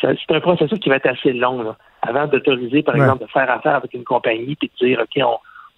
c'est 0.00 0.30
un 0.30 0.40
processus 0.40 0.78
qui 0.78 0.88
va 0.90 0.96
être 0.96 1.06
assez 1.06 1.32
long 1.32 1.62
là, 1.62 1.76
avant 2.02 2.26
d'autoriser, 2.26 2.82
par 2.82 2.94
Ouais. 2.94 3.00
exemple, 3.02 3.22
de 3.24 3.30
faire 3.30 3.50
affaire 3.50 3.76
avec 3.76 3.94
une 3.94 4.04
compagnie 4.04 4.56
et 4.60 4.66
de 4.66 4.86
dire, 4.86 5.00
OK, 5.00 5.22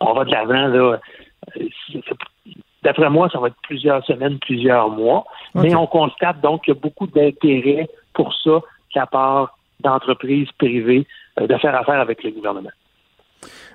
on, 0.01 0.09
on 0.09 0.13
va 0.15 0.25
de 0.25 0.33
l'avant. 0.33 0.67
là. 0.69 0.99
D'après 2.83 3.11
moi, 3.11 3.29
ça 3.31 3.39
va 3.39 3.49
être 3.49 3.57
plusieurs 3.63 4.05
semaines, 4.05 4.39
plusieurs 4.39 4.89
mois. 4.91 5.25
Mais 5.55 5.75
on 5.75 5.87
constate 5.87 6.41
donc 6.41 6.65
qu'il 6.65 6.75
y 6.75 6.77
a 6.77 6.81
beaucoup 6.81 7.07
d'intérêt 7.07 7.89
pour 8.15 8.33
ça 8.35 8.61
part 9.05 9.59
d'entreprises 9.81 10.49
privées 10.59 11.07
euh, 11.39 11.47
de 11.47 11.55
faire 11.59 11.75
affaire 11.75 12.01
avec 12.01 12.25
le 12.25 12.31
gouvernement. 12.31 12.71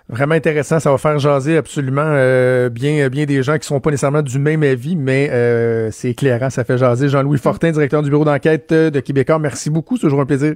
Vraiment 0.10 0.34
intéressant. 0.36 0.80
Ça 0.80 0.90
va 0.92 0.98
faire 0.98 1.20
jaser 1.20 1.58
absolument 1.58 2.02
euh, 2.04 2.70
bien, 2.70 3.08
bien 3.10 3.26
des 3.26 3.44
gens 3.44 3.58
qui 3.60 3.68
sont 3.68 3.80
pas 3.80 3.92
nécessairement 3.92 4.24
du 4.24 4.40
même 4.40 4.64
avis, 4.64 4.96
mais 4.96 5.30
euh, 5.32 5.90
c'est 5.92 6.10
éclairant. 6.10 6.50
Ça 6.50 6.64
fait 6.64 6.78
jaser. 6.78 7.08
Jean-Louis 7.08 7.38
Fortin, 7.38 7.72
directeur 7.72 8.02
du 8.02 8.10
bureau 8.10 8.26
d'enquête 8.26 8.72
euh, 8.72 8.90
de 8.90 9.00
Québécois. 9.00 9.38
Merci 9.40 9.70
beaucoup. 9.70 9.96
C'est 9.98 10.02
toujours 10.08 10.22
un 10.22 10.26
plaisir. 10.26 10.56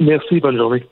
Merci, 0.00 0.40
bonne 0.40 0.56
journée. 0.56 0.84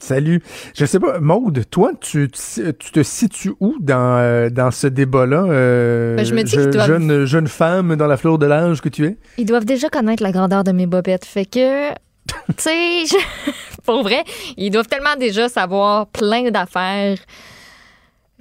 Salut. 0.00 0.42
Je 0.76 0.84
sais 0.84 1.00
pas, 1.00 1.18
Maude, 1.18 1.64
toi, 1.70 1.90
tu, 2.00 2.28
tu 2.30 2.74
tu 2.78 2.92
te 2.92 3.02
situes 3.02 3.52
où 3.58 3.76
dans, 3.80 4.18
euh, 4.18 4.48
dans 4.48 4.70
ce 4.70 4.86
débat-là? 4.86 5.44
euh, 5.48 6.16
Ben, 6.16 6.24
je 6.24 6.34
me 6.34 6.42
dis 6.42 6.52
je- 6.52 6.60
qu'ils 6.60 6.70
doivent- 6.70 6.86
jeune, 6.86 7.24
jeune 7.24 7.48
femme 7.48 7.96
dans 7.96 8.06
la 8.06 8.16
fleur 8.16 8.38
de 8.38 8.46
l'âge 8.46 8.80
que 8.80 8.88
tu 8.88 9.06
es? 9.06 9.16
Ils 9.38 9.46
doivent 9.46 9.64
déjà 9.64 9.88
connaître 9.88 10.22
la 10.22 10.30
grandeur 10.30 10.62
de 10.62 10.70
mes 10.72 10.86
bobettes. 10.86 11.24
Fait 11.24 11.46
que, 11.46 11.90
tu 12.48 12.54
sais, 12.58 13.06
je- 13.06 13.50
pour 13.84 14.02
vrai, 14.02 14.24
ils 14.56 14.70
doivent 14.70 14.86
tellement 14.88 15.16
déjà 15.16 15.48
savoir 15.48 16.06
plein 16.08 16.50
d'affaires 16.50 17.18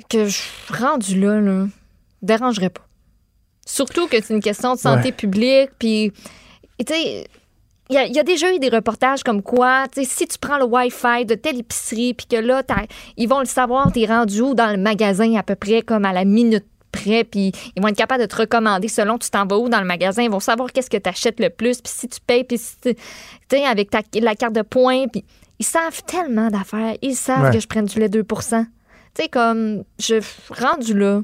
que 0.10 0.26
je 0.26 0.30
suis 0.38 0.74
rendue 0.74 1.20
là, 1.20 1.40
là, 1.42 1.66
dérangerait 2.22 2.70
pas. 2.70 2.82
Surtout 3.66 4.08
que 4.08 4.22
c'est 4.22 4.34
une 4.34 4.42
question 4.42 4.74
de 4.76 4.80
santé 4.80 5.08
Ouais. 5.08 5.12
publique, 5.12 5.70
puis, 5.80 6.12
tu 6.80 6.94
sais, 6.94 7.28
il 7.90 7.96
y, 7.96 7.98
a- 7.98 8.06
il 8.06 8.14
y 8.16 8.20
a 8.20 8.24
déjà 8.24 8.54
eu 8.54 8.60
des 8.60 8.70
reportages 8.70 9.24
comme 9.24 9.42
quoi, 9.42 9.86
tu 9.94 10.04
sais, 10.04 10.10
si 10.10 10.28
tu 10.28 10.38
prends 10.38 10.58
le 10.58 10.66
Wi-Fi 10.66 11.26
de 11.26 11.36
telle 11.36 11.60
épicerie, 11.60 12.14
puis 12.14 12.28
que 12.28 12.36
là, 12.38 12.62
ils 13.18 13.28
vont 13.28 13.40
le 13.40 13.46
savoir, 13.46 13.92
t'es 13.92 14.06
rendu 14.06 14.42
où 14.42 14.54
dans 14.54 14.70
le 14.72 14.78
magasin 14.78 15.34
à 15.36 15.44
peu 15.44 15.56
près 15.56 15.82
comme 15.82 16.06
à 16.06 16.14
la 16.14 16.26
minute 16.26 16.66
puis 17.24 17.52
ils 17.76 17.82
vont 17.82 17.88
être 17.90 17.98
capables 17.98 18.22
de 18.22 18.28
te 18.28 18.36
recommander 18.36 18.88
selon 18.88 19.18
tu 19.18 19.30
t'en 19.30 19.46
vas 19.46 19.58
où 19.58 19.70
dans 19.70 19.80
le 19.80 19.86
magasin. 19.86 20.24
Ils 20.24 20.30
vont 20.32 20.40
savoir 20.40 20.72
qu'est-ce 20.72 20.90
que 20.90 20.98
tu 20.98 21.10
achètes 21.10 21.40
le 21.40 21.50
plus, 21.50 21.82
puis 21.82 21.94
si 21.96 22.08
tu 22.08 22.20
payes, 22.26 22.44
puis 22.44 22.58
si 22.58 22.76
tu 22.82 22.96
sais, 23.52 23.66
avec 23.66 23.90
ta, 23.90 24.02
la 24.20 24.36
carte 24.36 24.54
de 24.54 24.62
points, 24.62 25.08
puis 25.08 25.24
ils 25.60 25.66
savent 25.66 26.02
tellement 26.06 26.50
d'affaires. 26.50 26.96
Ils 27.02 27.16
savent 27.16 27.46
Ouais. 27.46 27.52
que 27.52 27.60
je 27.60 27.68
prenne 27.68 27.86
du 27.86 28.00
lait 28.00 28.10
2 28.10 28.24
Tu 28.24 28.34
sais, 29.24 29.28
comme, 29.30 29.84
je 30.00 30.16
rendu 30.50 30.94
là, 30.94 31.22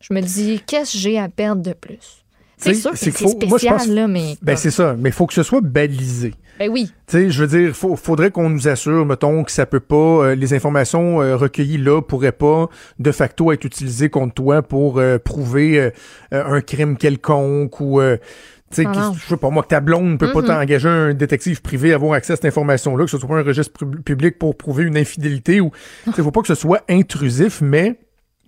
je 0.00 0.12
me 0.14 0.20
dis, 0.20 0.60
qu'est-ce 0.66 0.92
que 0.92 0.98
j'ai 0.98 1.18
à 1.18 1.28
perdre 1.28 1.62
de 1.62 1.72
plus? 1.72 2.24
C'est 2.56 2.74
sûr 2.74 2.92
que 2.92 2.96
c'est 2.98 3.10
faut- 3.10 3.24
moi, 3.46 3.58
spécial, 3.58 3.76
pense- 3.78 3.86
là, 3.88 4.06
mais... 4.06 4.36
Ben, 4.40 4.56
c'est 4.56 4.70
ça. 4.70 4.94
Mais 4.96 5.08
il 5.08 5.12
faut 5.12 5.26
que 5.26 5.34
ce 5.34 5.42
soit 5.42 5.60
balisé. 5.60 6.32
Ben 6.58 6.70
oui. 6.70 6.92
Tu 7.06 7.16
sais, 7.18 7.30
je 7.30 7.44
veux 7.44 7.58
dire, 7.58 7.74
faut, 7.74 7.96
faudrait 7.96 8.30
qu'on 8.30 8.50
nous 8.50 8.68
assure, 8.68 9.06
mettons, 9.06 9.42
que 9.42 9.50
ça 9.50 9.66
peut 9.66 9.80
pas, 9.80 9.96
euh, 9.96 10.34
les 10.34 10.54
informations 10.54 11.20
euh, 11.22 11.36
recueillies 11.36 11.78
là 11.78 12.00
pourraient 12.02 12.30
pas 12.32 12.68
de 12.98 13.10
facto 13.12 13.52
être 13.52 13.64
utilisées 13.64 14.10
contre 14.10 14.34
toi 14.34 14.62
pour 14.62 14.98
euh, 14.98 15.18
prouver 15.18 15.90
un 16.30 16.60
crime 16.60 16.96
quelconque 16.96 17.80
ou, 17.80 18.00
tu 18.00 18.82
sais, 18.82 18.84
Ah 18.86 19.12
je 19.14 19.28
sais 19.28 19.36
pas 19.36 19.50
moi, 19.50 19.62
que 19.62 19.68
ta 19.68 19.80
blonde 19.80 20.12
ne 20.12 20.16
peut 20.16 20.32
pas 20.32 20.42
t'engager 20.42 20.88
un 20.88 21.14
détective 21.14 21.62
privé 21.62 21.92
à 21.92 21.96
avoir 21.96 22.12
accès 22.12 22.34
à 22.34 22.36
cette 22.36 22.44
information-là, 22.44 23.04
que 23.04 23.10
ce 23.10 23.18
soit 23.18 23.28
pas 23.28 23.36
un 23.38 23.42
registre 23.42 23.72
pub- 23.78 24.02
public 24.02 24.38
pour 24.38 24.56
prouver 24.56 24.84
une 24.84 24.96
infidélité 24.96 25.60
ou, 25.60 25.70
tu 26.04 26.12
sais, 26.12 26.22
faut 26.22 26.30
pas 26.30 26.40
que 26.42 26.48
ce 26.48 26.54
soit 26.54 26.82
intrusif, 26.88 27.60
mais 27.60 27.98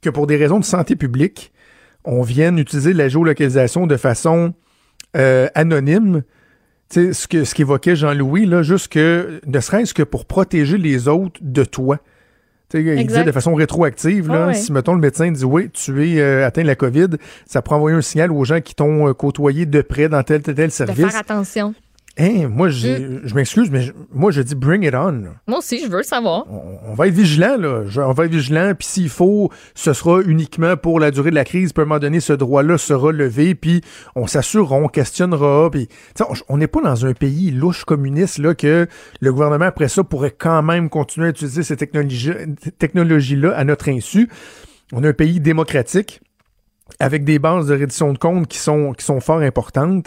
que 0.03 0.11
pour 0.11 0.27
des 0.27 0.37
raisons 0.37 0.59
de 0.61 0.65
santé 0.65 0.97
publique, 0.97 1.53
on 2.05 2.23
vienne 2.23 2.59
utiliser 2.59 2.93
la 2.93 3.09
géolocalisation 3.09 3.87
de 3.87 3.97
façon 3.97 4.53
euh, 5.17 5.49
anonyme. 5.55 6.23
Tu 6.91 7.07
sais, 7.07 7.13
ce 7.13 7.27
que 7.27 7.45
ce 7.45 7.55
qu'évoquait 7.55 7.97
Jean-Louis, 7.97 8.47
là, 8.47 8.63
juste 8.63 8.89
que, 8.89 9.41
ne 9.47 9.61
serait-ce 9.61 9.95
que 9.95 10.03
pour 10.03 10.27
protéger 10.27 10.79
les 10.79 11.09
autres 11.09 11.41
de 11.41 11.65
toi. 11.65 11.99
Il 12.77 13.07
disait 13.07 13.23
de 13.23 13.31
façon 13.31 13.55
rétroactive, 13.55 14.27
là, 14.29 14.45
Ah 14.45 14.47
ouais. 14.49 14.55
si, 14.55 14.73
mettons, 14.73 14.95
le 14.95 15.01
médecin 15.01 15.31
dit, 15.31 15.45
oui, 15.45 15.71
tu 15.71 16.09
es 16.09 16.21
euh, 16.21 16.45
atteint 16.45 16.63
de 16.63 16.67
la 16.67 16.75
COVID, 16.75 17.07
ça 17.47 17.63
pourrait 17.63 17.77
envoyer 17.77 17.97
un 17.97 18.01
signal 18.01 18.33
aux 18.33 18.45
gens 18.45 18.61
qui 18.61 18.75
t'ont 18.75 19.07
euh, 19.09 19.13
côtoyé 19.15 19.65
de 19.65 19.81
près 19.81 20.09
dans 20.09 20.23
tel, 20.25 20.43
tel, 20.43 20.57
tel 20.57 20.67
De 20.67 20.73
service. 20.73 21.07
faire 21.07 21.17
attention. 21.21 21.73
Hein, 22.17 22.47
moi, 22.49 22.69
Mm. 22.69 23.23
je 23.25 23.35
m'excuse, 23.35 23.71
mais 23.73 23.87
moi, 24.13 24.31
je 24.31 24.41
dis 24.41 24.55
bring 24.55 24.85
it 24.87 24.95
on. 24.95 25.25
Moi 25.49 25.59
aussi, 25.59 25.81
je 25.85 25.89
veux 25.91 26.05
savoir. 26.05 26.45
On 26.49 26.95
va 26.95 27.09
être 27.09 27.15
vigilant, 27.15 27.57
là. 27.59 27.83
Je- 27.89 28.01
on 28.01 28.13
va 28.13 28.27
être 28.27 28.31
vigilant, 28.31 28.73
puis 28.79 28.87
s'il 28.87 29.09
faut, 29.09 29.51
ce 29.75 29.93
sera 29.93 30.21
uniquement 30.23 30.77
pour 30.77 31.01
la 31.01 31.11
durée 31.11 31.31
de 31.31 31.35
la 31.35 31.45
crise. 31.45 31.73
Puis 31.73 31.81
à 31.81 31.83
un 31.83 31.89
moment 31.89 31.99
donné, 31.99 32.21
ce 32.21 32.33
droit-là 32.33 32.79
sera 32.79 33.11
levé, 33.11 33.57
puis 33.57 33.81
on 34.15 34.29
s'assurera, 34.29 34.77
on 34.77 34.87
questionnera. 34.87 35.69
Puis, 35.73 35.89
on- 36.49 36.57
n'est 36.57 36.69
pas 36.69 36.83
dans 36.83 37.05
un 37.05 37.15
pays 37.15 37.51
louche 37.51 37.85
communiste, 37.85 38.39
là, 38.39 38.55
que 38.55 38.87
le 39.21 39.33
gouvernement, 39.33 39.65
après 39.65 39.89
ça, 39.89 40.05
pourrait 40.05 40.35
quand 40.39 40.63
même 40.63 40.91
continuer 40.91 41.27
à 41.27 41.31
utiliser 41.31 41.65
ces 41.65 41.77
technologies- 41.77 42.31
technologies-là 42.79 43.57
à 43.57 43.65
notre 43.65 43.89
insu. 43.89 44.29
On 44.93 45.03
est 45.03 45.09
un 45.09 45.13
pays 45.15 45.41
démocratique, 45.41 46.21
avec 47.01 47.25
des 47.25 47.41
bases 47.41 47.67
de 47.67 47.75
reddition 47.75 48.13
de 48.13 48.19
comptes 48.19 48.47
qui 48.47 48.59
sont, 48.59 48.93
qui 48.93 49.05
sont 49.05 49.19
fort 49.19 49.41
importantes. 49.41 50.07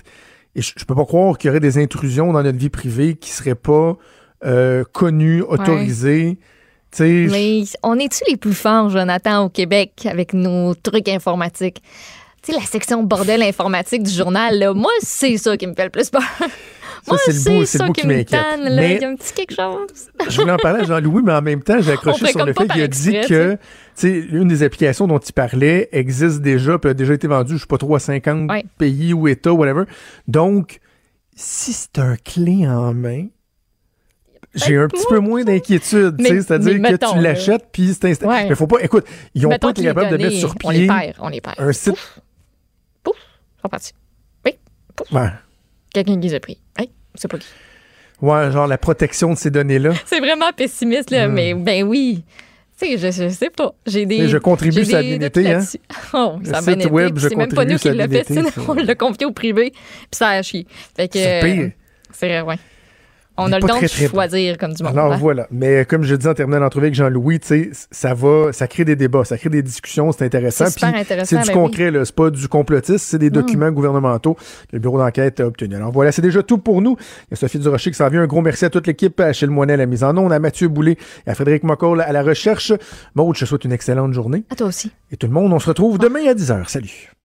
Et 0.58 0.62
je, 0.62 0.74
je 0.76 0.84
peux 0.84 0.96
pas 0.96 1.06
croire 1.06 1.38
qu'il 1.38 1.48
y 1.48 1.52
aurait 1.52 1.62
des 1.62 1.78
intrusions 1.78 2.34
dans 2.34 2.44
notre 2.44 2.58
vie 2.58 2.70
privée 2.70 3.16
qui 3.16 3.30
seraient 3.30 3.56
pas 3.56 3.96
euh, 4.44 4.84
connues, 4.92 5.42
autorisées. 5.42 6.38
Mais 7.00 7.64
on 7.84 7.98
est-tu 8.00 8.24
les 8.30 8.38
plus 8.38 8.54
forts, 8.54 8.90
Jonathan, 8.90 9.46
au 9.46 9.50
Québec, 9.50 10.08
avec 10.10 10.34
nos 10.34 10.74
trucs 10.74 11.08
informatiques? 11.10 11.82
Sais, 12.48 12.54
la 12.54 12.66
section 12.66 13.04
bordel 13.04 13.42
informatique 13.44 14.04
du 14.04 14.12
journal, 14.12 14.58
là, 14.58 14.74
moi, 14.74 14.92
c'est 15.02 15.36
ça 15.38 15.58
qui 15.58 15.68
me 15.68 15.74
fait 15.74 15.84
le 15.84 15.90
plus 15.90 16.10
peur. 16.10 16.22
Ça, 16.22 16.46
Moi, 17.14 17.18
c'est 17.26 17.34
le 17.34 17.60
bout, 17.60 17.66
c'est 17.66 17.80
le 17.80 17.88
bout 17.88 17.94
qui 17.94 18.08
m'inquiète. 18.08 18.40
Mais 18.72 18.96
Il 18.96 19.02
y 19.02 19.06
a 19.06 19.10
un 19.10 19.16
petit 19.16 19.34
quelque 19.34 19.54
chose. 19.54 20.10
je 20.30 20.40
voulais 20.42 20.54
en 20.54 20.58
parler 20.58 20.82
à 20.82 20.84
Jean-Louis, 20.86 21.22
mais 21.26 21.34
en 21.34 21.42
même 21.42 21.62
temps, 21.62 21.80
j'ai 21.82 21.92
accroché 21.92 22.26
sur 22.28 22.46
le 22.46 22.54
fait 22.54 22.68
qu'il 22.70 22.82
a 22.82 22.88
dit 22.88 23.12
que, 23.28 23.54
tu 23.54 23.60
sais, 23.96 24.10
une 24.32 24.48
des 24.48 24.64
applications 24.64 25.08
dont 25.08 25.20
il 25.20 25.34
parlait 25.34 25.90
existe 25.92 26.40
déjà, 26.42 26.78
puis 26.80 26.92
a 26.92 26.94
déjà 26.94 27.14
été 27.16 27.28
vendue, 27.28 27.56
je 27.56 27.60
sais 27.62 27.68
pas 27.68 27.78
trop, 27.78 27.96
à 27.96 28.00
50 28.00 28.50
Ouais. 28.50 28.64
pays 28.78 29.14
ou 29.14 29.28
États, 29.28 29.52
whatever. 29.54 29.84
Donc, 30.28 30.80
si 31.36 31.74
c'est 31.74 32.00
un 32.00 32.16
clé 32.16 32.66
en 32.68 32.94
main, 32.94 33.26
j'ai 34.56 34.78
un 34.78 34.88
petit 34.88 35.06
peu 35.10 35.20
moins 35.20 35.44
d'inquiétude, 35.44 36.16
c'est-à-dire 36.20 36.82
que 36.82 36.96
tu 37.14 37.20
l'achètes, 37.22 37.68
puis 37.72 37.94
c'est 37.94 38.10
instant. 38.10 38.30
Ouais. 38.30 38.48
Mais 38.50 38.56
faut 38.56 38.68
pas, 38.68 38.80
écoute, 38.82 39.06
ils 39.36 39.46
ont 39.46 39.50
Mettons 39.50 39.68
pas 39.68 39.72
été 39.72 39.84
capables 39.84 40.12
de 40.18 40.24
mettre 40.24 40.38
sur 40.38 40.56
on 40.64 40.70
les 40.72 40.80
pied 40.80 40.88
perd, 40.88 41.14
on 41.20 41.30
les 41.30 41.42
perd. 41.42 41.56
un 41.60 41.72
site. 41.74 41.96
Sont 43.68 43.70
partis. 43.70 43.94
Oui. 44.46 44.54
Ouais. 45.12 45.30
Quelqu'un 45.94 46.20
qui 46.20 46.28
les 46.28 46.34
a 46.36 46.40
pris. 46.40 46.60
Hey, 46.78 46.90
c'est 47.16 47.28
pas 47.30 47.38
qui. 47.38 47.48
Ouais, 48.22 48.52
genre 48.52 48.68
la 48.68 48.78
protection 48.78 49.34
de 49.34 49.38
ces 49.38 49.52
données-là. 49.52 49.94
C'est 50.06 50.20
vraiment 50.20 50.52
pessimiste, 50.52 51.12
là, 51.12 51.28
Hmm. 51.28 51.34
mais 51.34 51.54
ben 51.54 51.84
oui. 51.84 52.24
Tu 52.80 52.98
sais, 52.98 52.98
je, 52.98 53.24
je 53.24 53.30
sais 53.30 53.50
pas. 53.50 53.74
J'ai 53.86 54.06
des. 54.06 54.20
Mais 54.20 54.28
je 54.28 54.38
contribue 54.38 54.84
des 54.84 55.04
dignité, 55.04 55.52
hein. 55.52 55.64
Oh, 56.14 56.40
ça 56.44 56.62
web, 56.92 57.18
je 57.18 57.28
C'est 57.28 57.36
même 57.36 57.54
pas 57.54 57.66
nous 57.66 57.78
qui 57.78 57.90
la 57.92 58.08
fait, 58.08 58.26
on 58.68 58.74
l'a 58.74 58.96
confié 58.96 59.26
au 59.26 59.32
privé, 59.32 59.72
puis 59.72 59.80
ça 60.12 60.30
a 60.30 60.42
chié. 60.42 60.66
Fait 60.96 61.08
que. 61.08 61.18
C'est 61.20 61.42
pire. 61.44 61.72
C'est 62.12 62.28
vrai, 62.28 62.42
ouais. 62.42 62.56
On 63.38 63.52
a 63.52 63.60
le 63.60 63.68
don 63.68 63.76
de 63.76 63.82
bon. 63.82 64.10
choisir 64.10 64.58
comme 64.58 64.74
du 64.74 64.84
monde. 64.84 64.98
Alors 64.98 65.14
hein. 65.14 65.18
voilà. 65.20 65.48
Mais 65.52 65.86
comme 65.86 66.04
je 66.04 66.16
dis 66.16 66.28
en 66.28 66.34
terminant 66.34 66.60
l'entrevue 66.60 66.86
avec 66.88 66.96
Jean-Louis, 66.96 67.40
tu 67.40 67.48
sais, 67.48 67.70
ça 67.92 68.14
va, 68.14 68.52
ça 68.52 68.68
crée 68.68 68.86
des 68.86 68.96
débats, 68.96 69.26
ça 69.26 69.38
crée 69.38 69.50
des 69.50 69.62
discussions, 69.62 70.12
c'est 70.12 70.26
intéressant. 70.26 70.66
C'est 70.66 70.72
super 70.80 70.96
intéressant, 70.96 71.26
C'est 71.38 71.42
du 71.42 71.48
ben 71.48 71.54
concret, 71.54 71.92
là. 71.92 72.06
C'est 72.06 72.16
pas 72.16 72.30
du 72.30 72.48
complotisme, 72.48 72.98
c'est 72.98 73.18
des 73.20 73.30
Non. 73.30 73.42
documents 73.42 73.72
gouvernementaux 73.72 74.34
que 74.34 74.40
le 74.74 74.80
bureau 74.80 74.98
d'enquête 74.98 75.40
a 75.40 75.48
obtenus. 75.48 75.78
Alors 75.78 75.92
voilà, 75.92 76.12
c'est 76.12 76.22
déjà 76.22 76.42
tout 76.44 76.58
pour 76.58 76.82
nous. 76.82 76.98
Il 77.00 77.32
y 77.32 77.34
a 77.34 77.36
Sophie 77.38 77.60
Durocher 77.60 77.92
qui 77.92 77.98
s'en 77.98 78.10
vient. 78.10 78.22
Un 78.22 78.28
gros 78.28 78.42
merci 78.42 78.66
à 78.66 78.70
toute 78.70 78.88
l'équipe, 78.88 79.20
à 79.20 79.26
Achille 79.26 79.50
Moinet 79.50 79.74
à 79.74 79.78
la 79.78 79.86
mise 79.86 80.04
en 80.04 80.16
onde, 80.18 80.34
à 80.34 80.40
Mathieu 80.40 80.68
Boulay 80.68 80.98
et 81.26 81.30
à 81.30 81.36
Frédéric 81.36 81.64
Mocoll 81.64 82.02
à 82.02 82.12
la 82.12 82.24
recherche. 82.24 82.74
Maud, 83.16 83.36
je 83.36 83.42
te 83.42 83.46
souhaite 83.46 83.66
une 83.66 83.72
excellente 83.74 84.14
journée. 84.14 84.44
À 84.50 84.56
toi 84.56 84.68
aussi. 84.68 84.92
Et 85.12 85.18
tout 85.18 85.28
le 85.28 85.34
monde, 85.34 85.54
on 85.54 85.60
se 85.60 85.68
retrouve 85.68 85.98
demain 85.98 86.28
à 86.30 86.34
10h. 86.34 86.68
Salut. 86.70 87.17